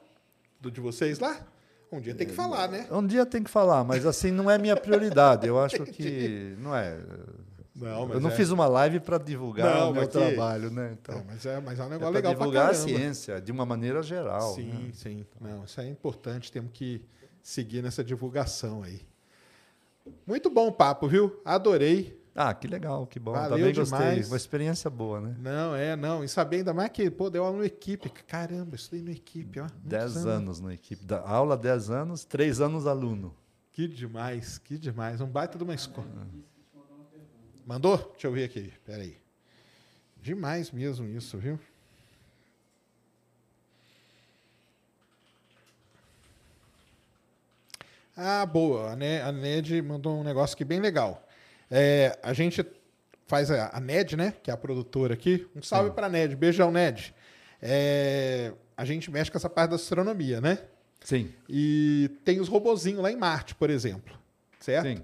Do 0.60 0.70
de 0.70 0.80
vocês 0.80 1.18
lá? 1.18 1.44
Um 1.90 2.00
dia 2.00 2.14
tem 2.14 2.28
que 2.28 2.32
falar, 2.32 2.68
né? 2.68 2.86
Um 2.92 3.04
dia 3.04 3.26
tem 3.26 3.42
que 3.42 3.50
falar, 3.50 3.82
mas 3.82 4.06
assim 4.06 4.30
não 4.30 4.48
é 4.48 4.56
minha 4.56 4.76
prioridade. 4.76 5.48
Eu 5.48 5.60
acho 5.60 5.82
que 5.84 6.54
não 6.60 6.72
é. 6.72 6.96
Não, 7.74 8.12
eu 8.12 8.20
não 8.20 8.30
é... 8.30 8.36
fiz 8.36 8.52
uma 8.52 8.68
live 8.68 9.00
para 9.00 9.18
divulgar 9.18 9.80
não, 9.80 9.90
o 9.90 9.94
meu 9.94 10.06
trabalho, 10.06 10.70
né? 10.70 10.96
Então, 10.96 11.18
é, 11.18 11.24
mas, 11.26 11.44
é, 11.44 11.60
mas 11.60 11.80
é 11.80 11.82
um 11.82 11.86
é 11.86 11.90
negócio 11.90 12.12
é 12.12 12.16
legal 12.16 12.34
para 12.34 12.38
divulgar 12.38 12.70
a 12.70 12.74
ciência 12.74 13.40
de 13.40 13.50
uma 13.50 13.66
maneira 13.66 14.00
geral. 14.00 14.54
Sim, 14.54 14.68
né? 14.68 14.90
sim. 14.92 15.26
Não, 15.40 15.64
isso 15.64 15.80
é 15.80 15.88
importante. 15.88 16.52
Temos 16.52 16.70
que 16.72 17.04
seguir 17.42 17.82
nessa 17.82 18.04
divulgação 18.04 18.84
aí. 18.84 19.00
Muito 20.26 20.50
bom 20.50 20.68
o 20.68 20.72
papo, 20.72 21.08
viu? 21.08 21.40
Adorei. 21.44 22.22
Ah, 22.34 22.52
que 22.52 22.66
legal, 22.66 23.06
que 23.06 23.20
bom. 23.20 23.32
Valeu 23.32 23.50
Também 23.50 23.72
demais. 23.72 23.90
gostei. 23.90 24.22
Uma 24.24 24.36
experiência 24.36 24.90
boa, 24.90 25.20
né? 25.20 25.36
Não, 25.38 25.74
é, 25.76 25.94
não. 25.94 26.24
E 26.24 26.28
saber 26.28 26.56
ainda 26.58 26.74
mais 26.74 26.90
que, 26.90 27.08
pô, 27.08 27.30
deu 27.30 27.44
aula 27.44 27.58
no 27.58 27.64
equipe. 27.64 28.10
Caramba, 28.26 28.74
estudei 28.74 29.04
no 29.04 29.10
equipe, 29.10 29.60
ó. 29.60 29.66
Dez 29.82 30.16
anos. 30.16 30.26
anos 30.26 30.60
no 30.60 30.72
equipe. 30.72 31.04
Da 31.04 31.20
aula, 31.20 31.56
dez 31.56 31.90
anos, 31.90 32.24
três 32.24 32.60
anos 32.60 32.86
aluno. 32.86 33.34
Que 33.70 33.86
demais, 33.86 34.58
que 34.58 34.76
demais. 34.76 35.20
Um 35.20 35.28
baita 35.28 35.56
de 35.56 35.64
uma 35.64 35.74
escola. 35.74 36.08
Mandou? 37.64 37.96
Deixa 38.12 38.26
eu 38.26 38.32
ver 38.32 38.44
aqui. 38.44 38.72
Peraí. 38.84 39.16
Demais 40.20 40.70
mesmo 40.72 41.06
isso, 41.06 41.38
viu? 41.38 41.58
Ah, 48.16 48.44
boa. 48.46 48.92
A 48.92 48.96
Ne- 48.96 49.20
a 49.22 49.32
Ned 49.32 49.80
mandou 49.82 50.18
um 50.18 50.22
negócio 50.24 50.54
aqui 50.54 50.64
bem 50.64 50.80
legal. 50.80 51.26
É, 51.70 52.18
a 52.22 52.32
gente 52.32 52.64
faz 53.26 53.50
a, 53.50 53.70
a 53.76 53.80
Ned, 53.80 54.16
né? 54.16 54.34
Que 54.42 54.50
é 54.50 54.54
a 54.54 54.56
produtora 54.56 55.14
aqui. 55.14 55.46
Um 55.54 55.62
salve 55.62 55.90
pra 55.90 56.08
Ned. 56.08 56.36
Beijão, 56.36 56.70
Ned. 56.70 57.14
É, 57.60 58.52
a 58.76 58.84
gente 58.84 59.10
mexe 59.10 59.30
com 59.30 59.38
essa 59.38 59.48
parte 59.50 59.70
da 59.70 59.76
astronomia, 59.76 60.40
né? 60.40 60.58
Sim. 61.02 61.32
E 61.48 62.10
tem 62.24 62.40
os 62.40 62.48
robozinhos 62.48 63.02
lá 63.02 63.10
em 63.10 63.16
Marte, 63.16 63.54
por 63.54 63.70
exemplo. 63.70 64.16
Certo? 64.60 64.86
Sim. 64.86 65.02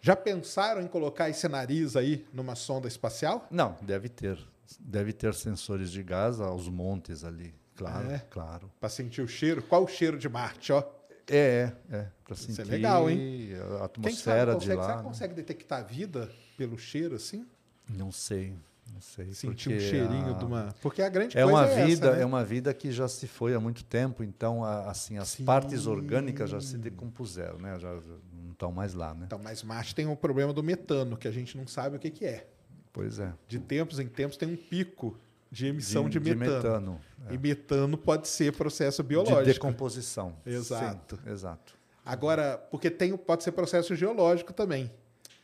Já 0.00 0.14
pensaram 0.16 0.80
em 0.82 0.86
colocar 0.86 1.28
esse 1.28 1.48
nariz 1.48 1.96
aí 1.96 2.24
numa 2.32 2.54
sonda 2.54 2.86
espacial? 2.88 3.46
Não, 3.50 3.76
deve 3.82 4.08
ter. 4.08 4.38
Deve 4.80 5.12
ter 5.12 5.34
sensores 5.34 5.90
de 5.90 6.02
gás 6.02 6.40
aos 6.40 6.68
montes 6.68 7.24
ali. 7.24 7.54
Claro, 7.76 8.10
É? 8.10 8.18
claro. 8.30 8.70
Pra 8.80 8.88
sentir 8.88 9.20
o 9.20 9.28
cheiro? 9.28 9.62
Qual 9.62 9.84
o 9.84 9.88
cheiro 9.88 10.18
de 10.18 10.28
Marte, 10.28 10.72
ó? 10.72 10.82
É, 11.28 11.72
é. 11.90 11.96
é 11.96 12.06
Para 12.24 12.34
Isso 12.34 12.50
é 12.50 12.54
sentir 12.54 12.70
legal, 12.70 13.08
hein? 13.10 13.18
a 13.18 13.18
Quem 13.18 13.56
sabe 13.66 13.84
atmosfera 13.84 14.46
de 14.52 14.54
consegue, 14.58 14.70
será 14.72 14.86
lá. 14.86 14.90
que 14.92 14.96
né? 14.98 15.02
consegue 15.02 15.34
detectar 15.34 15.86
vida 15.86 16.30
pelo 16.56 16.78
cheiro, 16.78 17.14
assim? 17.16 17.46
Não 17.88 18.10
sei, 18.12 18.54
não 18.92 19.00
sei. 19.00 19.32
Sentir 19.34 19.68
um 19.76 19.78
cheirinho 19.80 20.34
a- 20.34 20.38
de 20.38 20.44
uma... 20.44 20.74
Porque 20.80 21.02
a 21.02 21.08
grande 21.08 21.36
É 21.36 21.42
coisa 21.42 21.58
uma 21.58 21.66
é 21.66 21.84
vida, 21.86 22.06
essa, 22.08 22.16
né? 22.16 22.22
é 22.22 22.26
uma 22.26 22.44
vida 22.44 22.72
que 22.74 22.90
já 22.92 23.08
se 23.08 23.26
foi 23.26 23.54
há 23.54 23.60
muito 23.60 23.84
tempo, 23.84 24.22
então 24.24 24.64
a- 24.64 24.90
assim 24.90 25.18
as 25.18 25.28
Sim. 25.28 25.44
partes 25.44 25.86
orgânicas 25.86 26.50
já 26.50 26.60
se 26.60 26.76
decompuseram, 26.78 27.58
né? 27.58 27.78
Já 27.78 27.92
não 27.92 28.52
estão 28.52 28.70
mais 28.72 28.94
lá, 28.94 29.12
né? 29.14 29.24
Então, 29.26 29.38
mas 29.38 29.62
Marte 29.62 29.94
tem 29.94 30.06
o 30.06 30.16
problema 30.16 30.52
do 30.52 30.62
metano, 30.62 31.16
que 31.16 31.28
a 31.28 31.32
gente 31.32 31.56
não 31.56 31.66
sabe 31.66 31.96
o 31.96 31.98
que, 31.98 32.10
que 32.10 32.24
é. 32.24 32.48
Pois 32.92 33.18
é. 33.18 33.32
De 33.46 33.58
tempos 33.58 33.98
em 33.98 34.06
tempos 34.08 34.36
tem 34.36 34.48
um 34.48 34.56
pico 34.56 35.18
de 35.50 35.66
emissão 35.66 36.08
de, 36.08 36.18
metano. 36.20 36.38
metano, 36.38 37.00
é. 37.28 37.34
E 37.34 37.38
metano 37.38 37.96
pode 37.96 38.28
ser 38.28 38.52
processo 38.52 39.02
de 39.02 39.08
biológico. 39.08 39.44
decomposição. 39.44 40.36
Exato. 40.44 41.16
Sim, 41.24 41.30
exato. 41.30 41.74
Agora, 42.04 42.56
porque 42.70 42.90
tem, 42.90 43.16
pode 43.16 43.42
ser 43.42 43.52
processo 43.52 43.94
geológico 43.94 44.52
também. 44.52 44.90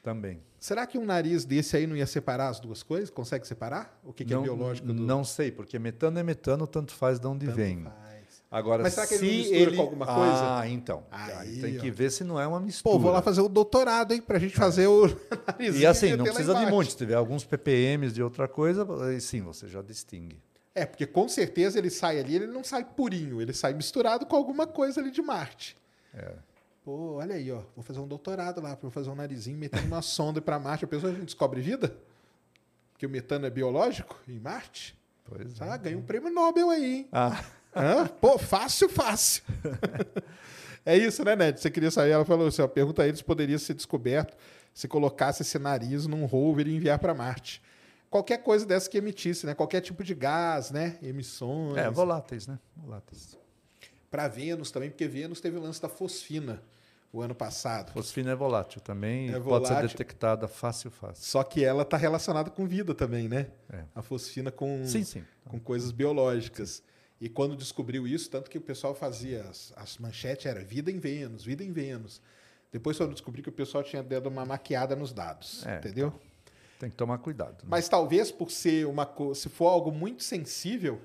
Também. 0.03 0.41
Será 0.59 0.87
que 0.87 0.97
um 0.97 1.05
nariz 1.05 1.45
desse 1.45 1.77
aí 1.77 1.87
não 1.87 1.97
ia 1.97 2.07
separar 2.07 2.49
as 2.49 2.61
duas 2.61 2.83
coisas? 2.83 3.11
Consegue 3.11 3.47
separar? 3.47 3.99
O 4.05 4.13
que, 4.13 4.25
que 4.25 4.33
é 4.33 4.37
não, 4.37 4.43
biológico 4.43 4.87
do 4.89 4.95
Não 4.95 5.25
sei, 5.25 5.51
porque 5.51 5.79
metano 5.79 6.19
é 6.19 6.23
metano, 6.23 6.67
tanto 6.67 6.93
faz 6.93 7.19
de 7.19 7.27
onde 7.27 7.47
Tanto 7.47 7.57
vem. 7.57 7.83
faz. 7.83 7.95
Agora, 8.53 8.83
Mas 8.83 8.93
será 8.93 9.07
que 9.07 9.15
ele 9.15 9.21
se 9.21 9.33
não 9.33 9.39
mistura 9.39 9.61
ele... 9.63 9.77
com 9.77 9.83
alguma 9.83 10.05
coisa? 10.05 10.59
Ah, 10.59 10.69
então. 10.69 11.03
Aí, 11.11 11.59
tem 11.59 11.79
ó. 11.79 11.81
que 11.81 11.91
ver 11.91 12.11
se 12.13 12.23
não 12.23 12.39
é 12.39 12.47
uma 12.47 12.61
mistura. 12.61 12.93
Pô, 12.93 13.01
vou 13.01 13.11
lá 13.11 13.23
fazer 13.23 13.41
o 13.41 13.49
doutorado, 13.49 14.13
hein? 14.13 14.21
Pra 14.21 14.39
gente 14.39 14.55
fazer 14.55 14.87
o. 14.87 15.07
E 15.59 15.87
assim, 15.87 16.15
não 16.17 16.27
precisa 16.27 16.55
de 16.55 16.67
muito. 16.67 16.91
Se 16.91 16.97
tiver 16.99 17.15
alguns 17.15 17.45
ppms 17.45 18.13
de 18.13 18.23
outra 18.23 18.47
coisa, 18.47 18.87
aí 19.07 19.19
sim, 19.23 19.41
você 19.41 19.67
já 19.67 19.81
distingue. 19.81 20.39
É, 20.75 20.85
porque 20.85 21.07
com 21.07 21.27
certeza 21.29 21.79
ele 21.79 21.89
sai 21.89 22.21
ali, 22.21 22.37
ele 22.37 22.47
não 22.47 22.63
sai 22.63 22.85
purinho, 22.85 23.41
ele 23.41 23.55
sai 23.55 23.73
misturado 23.73 24.27
com 24.27 24.37
alguma 24.37 24.67
coisa 24.67 25.01
ali 25.01 25.11
de 25.11 25.23
Marte. 25.23 25.75
É. 26.13 26.33
Pô, 26.85 27.15
olha 27.15 27.37
aí, 27.37 27.51
ó. 27.51 27.63
Vou 27.75 27.83
fazer 27.83 28.01
um 28.01 28.07
doutorado 28.07 28.61
lá, 28.61 28.77
pra 28.77 28.87
eu 28.87 28.91
fazer 28.91 29.09
um 29.09 29.15
narizinho, 29.15 29.57
metendo 29.57 29.87
uma 29.87 30.03
sonda 30.03 30.43
para 30.43 30.59
Marte. 30.59 30.85
A 30.85 30.89
pessoa 30.89 31.11
a 31.11 31.15
gente 31.15 31.25
descobre 31.25 31.63
vida? 31.63 31.97
Que 32.99 33.07
o 33.07 33.09
metano 33.09 33.47
é 33.47 33.51
biológico 33.51 34.21
em 34.29 34.39
Marte? 34.39 34.95
Pois 35.25 35.59
é. 35.59 35.65
Ah, 35.65 35.77
ganha 35.79 35.97
um 35.97 36.03
prêmio 36.03 36.31
Nobel 36.31 36.69
aí, 36.69 36.97
hein? 36.97 37.09
Ah, 37.11 37.43
Hã? 37.75 38.07
Pô, 38.07 38.39
fácil, 38.39 38.89
fácil. 38.89 39.43
é 40.85 40.97
isso, 40.97 41.25
né, 41.25 41.35
Ned? 41.37 41.61
Você 41.61 41.71
queria 41.71 41.91
saber? 41.91 42.11
Ela 42.11 42.25
falou 42.25 42.47
assim: 42.49 42.63
ó, 42.63 42.69
pergunta 42.69 43.03
a 43.03 43.07
eles 43.07 43.19
se 43.19 43.25
poderia 43.25 43.59
ser 43.59 43.75
descoberto 43.75 44.37
se 44.75 44.89
colocasse 44.89 45.43
esse 45.43 45.59
nariz 45.59 46.07
num 46.07 46.25
rover 46.25 46.67
e 46.67 46.75
enviar 46.75 46.99
para 46.99 47.15
Marte. 47.15 47.63
Qualquer 48.09 48.39
coisa 48.39 48.67
dessa 48.67 48.89
que 48.89 48.99
emitisse, 48.99 49.47
né? 49.47 49.55
Qualquer 49.55 49.81
tipo 49.81 50.03
de 50.05 50.15
gás, 50.15 50.71
né? 50.71 50.99
Emissões. 51.03 51.77
é, 51.77 51.91
voláteis, 51.91 52.47
né? 52.47 52.59
Voláteis. 52.77 53.39
Para 54.11 54.29
Vênus 54.29 54.71
também, 54.71 54.91
porque 54.91 55.09
Vênus 55.09 55.41
teve 55.41 55.57
o 55.57 55.61
lance 55.61 55.81
da 55.81 55.89
fosfina 55.89 56.63
o 57.11 57.21
ano 57.21 57.35
passado. 57.35 57.93
Fosfina 57.93 58.33
é 58.33 58.35
volátil 58.35 58.81
também 58.81 59.29
É 59.29 59.37
e 59.37 59.41
pode 59.41 59.67
ser 59.67 59.75
volátil. 59.75 59.89
detectada 59.89 60.49
fácil, 60.49 60.91
fácil. 60.91 61.23
Só 61.25 61.43
que 61.43 61.63
ela 61.65 61.83
está 61.83 61.97
relacionada 61.97 62.51
com 62.51 62.67
vida 62.67 62.95
também, 62.95 63.29
né? 63.29 63.49
É. 63.71 63.85
A 63.95 64.01
fosfina 64.03 64.51
com, 64.51 64.83
Sim, 64.87 65.05
sim. 65.05 65.23
com 65.47 65.59
coisas 65.61 65.93
biológicas. 65.93 66.83
E 67.23 67.29
quando 67.29 67.55
descobriu 67.55 68.05
isso, 68.05 68.29
tanto 68.29 68.51
que 68.51 68.59
o 68.59 68.61
pessoal 68.61 68.97
fazia 68.97 69.43
as, 69.43 69.73
as 69.77 69.97
manchetes 69.97 70.45
era 70.45 70.65
vida 70.65 70.91
em 70.91 70.99
Vênus, 70.99 71.45
vida 71.45 71.63
em 71.63 71.71
Vênus. 71.71 72.21
Depois 72.73 72.97
quando 72.99 73.13
descobri 73.13 73.41
que 73.43 73.49
o 73.49 73.53
pessoal 73.53 73.85
tinha 73.85 74.03
dado 74.03 74.27
uma 74.29 74.45
maquiada 74.45 74.97
nos 74.97 75.13
dados, 75.13 75.65
É, 75.65 75.77
entendeu? 75.79 76.13
Tem 76.81 76.91
que 76.91 76.97
tomar 76.97 77.19
cuidado. 77.19 77.59
né? 77.63 77.69
Mas 77.69 77.89
talvez 77.89 78.33
por 78.33 78.51
ser 78.51 78.89
uma 78.89 79.09
se 79.37 79.49
for 79.49 79.69
algo 79.69 79.93
muito 79.93 80.25
sensível 80.25 81.01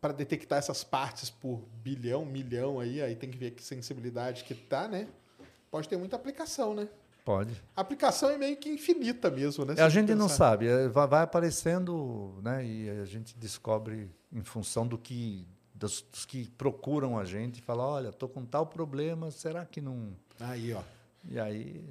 para 0.00 0.12
detectar 0.12 0.60
essas 0.60 0.84
partes 0.84 1.30
por 1.30 1.64
bilhão, 1.82 2.24
milhão 2.24 2.78
aí, 2.78 3.02
aí 3.02 3.16
tem 3.16 3.28
que 3.28 3.36
ver 3.36 3.50
que 3.50 3.64
sensibilidade 3.64 4.44
que 4.44 4.54
tá, 4.54 4.86
né? 4.86 5.08
Pode 5.68 5.88
ter 5.88 5.96
muita 5.96 6.14
aplicação, 6.14 6.74
né? 6.76 6.88
Pode. 7.24 7.60
A 7.74 7.80
aplicação 7.80 8.30
é 8.30 8.38
meio 8.38 8.56
que 8.56 8.68
infinita 8.68 9.32
mesmo, 9.32 9.64
né? 9.64 9.74
a 9.82 9.88
gente 9.88 10.14
não 10.14 10.26
pensar. 10.26 10.36
sabe, 10.36 10.68
é, 10.68 10.86
vai, 10.86 11.08
vai 11.08 11.22
aparecendo, 11.24 12.38
né? 12.40 12.64
E 12.64 12.88
a 12.88 13.04
gente 13.04 13.36
descobre 13.36 14.08
em 14.32 14.42
função 14.42 14.86
do 14.86 14.96
que 14.98 15.46
dos, 15.74 16.02
dos 16.02 16.24
que 16.24 16.48
procuram 16.50 17.18
a 17.18 17.24
gente 17.24 17.58
e 17.58 17.62
fala, 17.62 17.84
olha, 17.84 18.12
tô 18.12 18.28
com 18.28 18.44
tal 18.44 18.66
problema, 18.66 19.30
será 19.30 19.64
que 19.64 19.80
não? 19.80 20.12
Aí, 20.38 20.72
ó. 20.72 20.82
E 21.28 21.38
aí, 21.38 21.84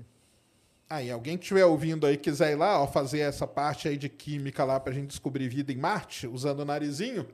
Aí, 0.92 1.12
alguém 1.12 1.38
que 1.38 1.44
estiver 1.44 1.66
ouvindo 1.66 2.08
aí 2.08 2.18
quiser 2.18 2.52
ir 2.54 2.56
lá, 2.56 2.82
ó, 2.82 2.88
fazer 2.88 3.20
essa 3.20 3.46
parte 3.46 3.88
aí 3.88 3.96
de 3.96 4.10
química 4.10 4.64
lá 4.64 4.80
pra 4.80 4.92
gente 4.92 5.10
descobrir 5.10 5.48
vida 5.48 5.72
em 5.72 5.78
Marte, 5.78 6.26
usando 6.26 6.62
o 6.62 6.66
narizinho, 6.66 7.28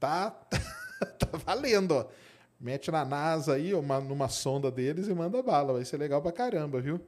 tá, 0.00 0.30
tá 1.16 1.38
valendo, 1.44 1.92
ó. 1.92 2.06
Mete 2.58 2.90
na 2.90 3.04
NASA 3.04 3.54
aí, 3.54 3.72
uma, 3.72 4.00
numa 4.00 4.28
sonda 4.28 4.68
deles 4.68 5.06
e 5.06 5.14
manda 5.14 5.40
bala. 5.44 5.74
Vai 5.74 5.84
ser 5.84 5.96
legal 5.98 6.20
pra 6.20 6.32
caramba, 6.32 6.80
viu? 6.80 7.00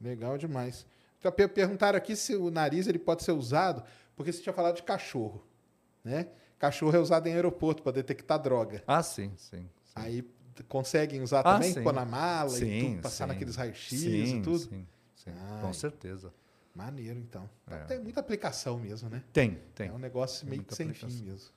Legal 0.00 0.36
demais. 0.36 0.84
Então, 1.18 1.30
per- 1.32 1.48
perguntaram 1.48 1.96
aqui 1.96 2.14
se 2.16 2.34
o 2.34 2.50
nariz 2.50 2.86
ele 2.86 2.98
pode 2.98 3.22
ser 3.22 3.32
usado, 3.32 3.82
porque 4.16 4.32
você 4.32 4.42
tinha 4.42 4.52
falado 4.52 4.76
de 4.76 4.82
cachorro, 4.82 5.42
né? 6.04 6.26
Cachorro 6.58 6.96
é 6.96 6.98
usado 7.00 7.26
em 7.26 7.32
aeroporto 7.34 7.82
para 7.82 7.92
detectar 7.92 8.38
droga. 8.40 8.82
ah, 8.86 9.02
sim, 9.02 9.32
sim. 9.36 9.58
sim. 9.58 9.68
Aí 9.94 10.24
conseguem 10.68 11.20
usar 11.22 11.40
Ah, 11.40 11.54
também, 11.54 11.72
sim. 11.72 11.82
pôr 11.82 11.92
na 11.92 12.04
mala 12.04 12.50
e 12.50 12.58
Sim, 12.60 12.90
tudo, 12.92 13.02
passar 13.02 13.26
naqueles 13.26 13.56
raios-x 13.56 13.92
e 14.02 14.40
tudo. 14.42 14.58
Sim, 14.58 14.86
sim, 15.16 15.30
Ai. 15.34 15.60
com 15.62 15.72
certeza. 15.72 16.32
Maneiro, 16.74 17.18
então. 17.18 17.48
Então 17.66 17.78
É. 17.78 17.84
Tem 17.84 17.98
muita 17.98 18.20
aplicação 18.20 18.78
mesmo, 18.78 19.08
né? 19.10 19.22
Tem, 19.32 19.58
tem. 19.74 19.88
É 19.88 19.92
um 19.92 19.98
negócio 19.98 20.40
Tem 20.42 20.50
meio 20.50 20.62
que 20.62 20.74
sem 20.74 20.86
aplicação. 20.88 21.10
fim 21.18 21.24
mesmo. 21.24 21.50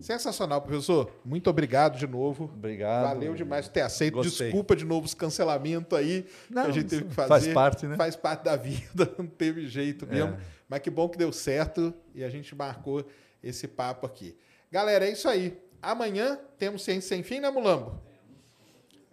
Sensacional, 0.00 0.60
professor. 0.60 1.08
Muito 1.24 1.48
obrigado 1.48 1.96
de 1.98 2.06
novo. 2.06 2.44
Obrigado. 2.52 3.04
Valeu 3.04 3.32
demais 3.34 3.66
por 3.68 3.72
ter 3.74 3.82
aceito. 3.82 4.14
Gostei. 4.14 4.48
Desculpa 4.48 4.74
de 4.74 4.84
novo 4.84 5.06
os 5.06 5.14
cancelamentos 5.14 5.96
aí 5.96 6.26
Não, 6.50 6.64
que 6.64 6.68
a 6.70 6.72
gente 6.72 6.88
teve 6.88 7.04
que 7.04 7.14
fazer. 7.14 7.28
faz 7.28 7.48
parte, 7.48 7.86
né? 7.86 7.96
Faz 7.96 8.16
parte 8.16 8.42
da 8.44 8.56
vida, 8.56 9.12
não 9.16 9.26
teve 9.26 9.68
jeito 9.68 10.04
mesmo. 10.06 10.34
É. 10.34 10.40
Mas 10.68 10.80
que 10.80 10.90
bom 10.90 11.08
que 11.08 11.16
deu 11.16 11.30
certo 11.32 11.94
e 12.12 12.24
a 12.24 12.28
gente 12.28 12.54
marcou 12.56 13.06
esse 13.44 13.68
papo 13.68 14.06
aqui. 14.06 14.36
Galera, 14.70 15.06
é 15.06 15.12
isso 15.12 15.28
aí. 15.28 15.60
Amanhã 15.80 16.40
temos 16.58 16.82
Ciência 16.82 17.08
Sem 17.10 17.22
Fim, 17.22 17.40
né, 17.40 17.50
Mulambo? 17.50 18.00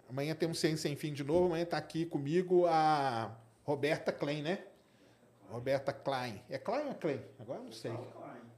Amanhã 0.08 0.34
temos 0.34 0.58
Ciência 0.58 0.88
Sem 0.88 0.96
Fim 0.96 1.12
de 1.12 1.22
novo. 1.22 1.46
Amanhã 1.46 1.64
está 1.64 1.76
aqui 1.76 2.06
comigo 2.06 2.66
a 2.66 3.30
Roberta 3.64 4.10
Klein, 4.10 4.42
né? 4.42 4.64
Roberta 5.50 5.92
Klein. 5.92 6.42
É 6.48 6.58
Klein 6.58 6.88
ou 6.88 6.94
Klein? 6.94 7.20
Agora 7.38 7.60
eu 7.60 7.64
não 7.64 7.72
sei. 7.72 7.92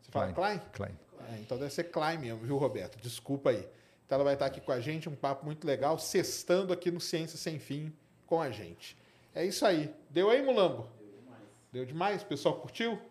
Você 0.01 0.11
fala 0.11 0.33
Klein? 0.33 0.61
Klein. 0.73 0.99
É, 1.31 1.41
então 1.41 1.59
deve 1.59 1.73
ser 1.73 1.85
Klein 1.85 2.19
mesmo, 2.19 2.39
viu, 2.41 2.57
Roberto? 2.57 3.01
Desculpa 3.01 3.51
aí. 3.51 3.69
Então 4.07 4.17
ela 4.17 4.25
vai 4.25 4.35
estar 4.35 4.47
aqui 4.47 4.61
com 4.61 4.71
a 4.71 4.81
gente, 4.81 5.09
um 5.09 5.17
papo 5.17 5.45
muito 5.45 5.67
legal, 5.67 5.99
sextando 5.99 6.73
aqui 6.73 6.91
no 6.91 7.01
Ciência 7.01 7.37
Sem 7.37 7.59
Fim 7.59 7.93
com 8.27 8.41
a 8.41 8.51
gente. 8.51 8.97
É 9.35 9.45
isso 9.45 9.67
aí. 9.67 9.93
Deu 10.11 10.31
aí, 10.31 10.41
Mulambo? 10.43 10.89
Deu 11.01 11.15
demais. 11.17 11.43
Deu 11.73 11.85
demais? 11.85 12.23
O 12.23 12.27
pessoal 12.27 12.57
curtiu? 12.61 12.97
Curtiu. 12.97 13.11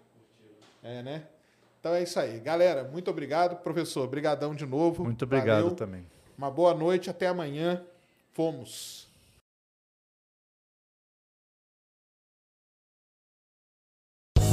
É, 0.82 1.04
né? 1.04 1.28
Então 1.84 1.94
é 1.94 2.02
isso 2.02 2.18
aí. 2.18 2.40
Galera, 2.40 2.86
muito 2.86 3.12
obrigado. 3.12 3.58
Professor, 3.58 4.08
brigadão 4.08 4.56
de 4.56 4.66
novo. 4.66 5.04
Muito 5.04 5.26
obrigado 5.26 5.64
Valeu. 5.64 5.76
também. 5.76 6.06
Uma 6.38 6.50
boa 6.50 6.74
noite, 6.74 7.10
até 7.10 7.28
amanhã. 7.28 7.84
Fomos. 8.32 9.13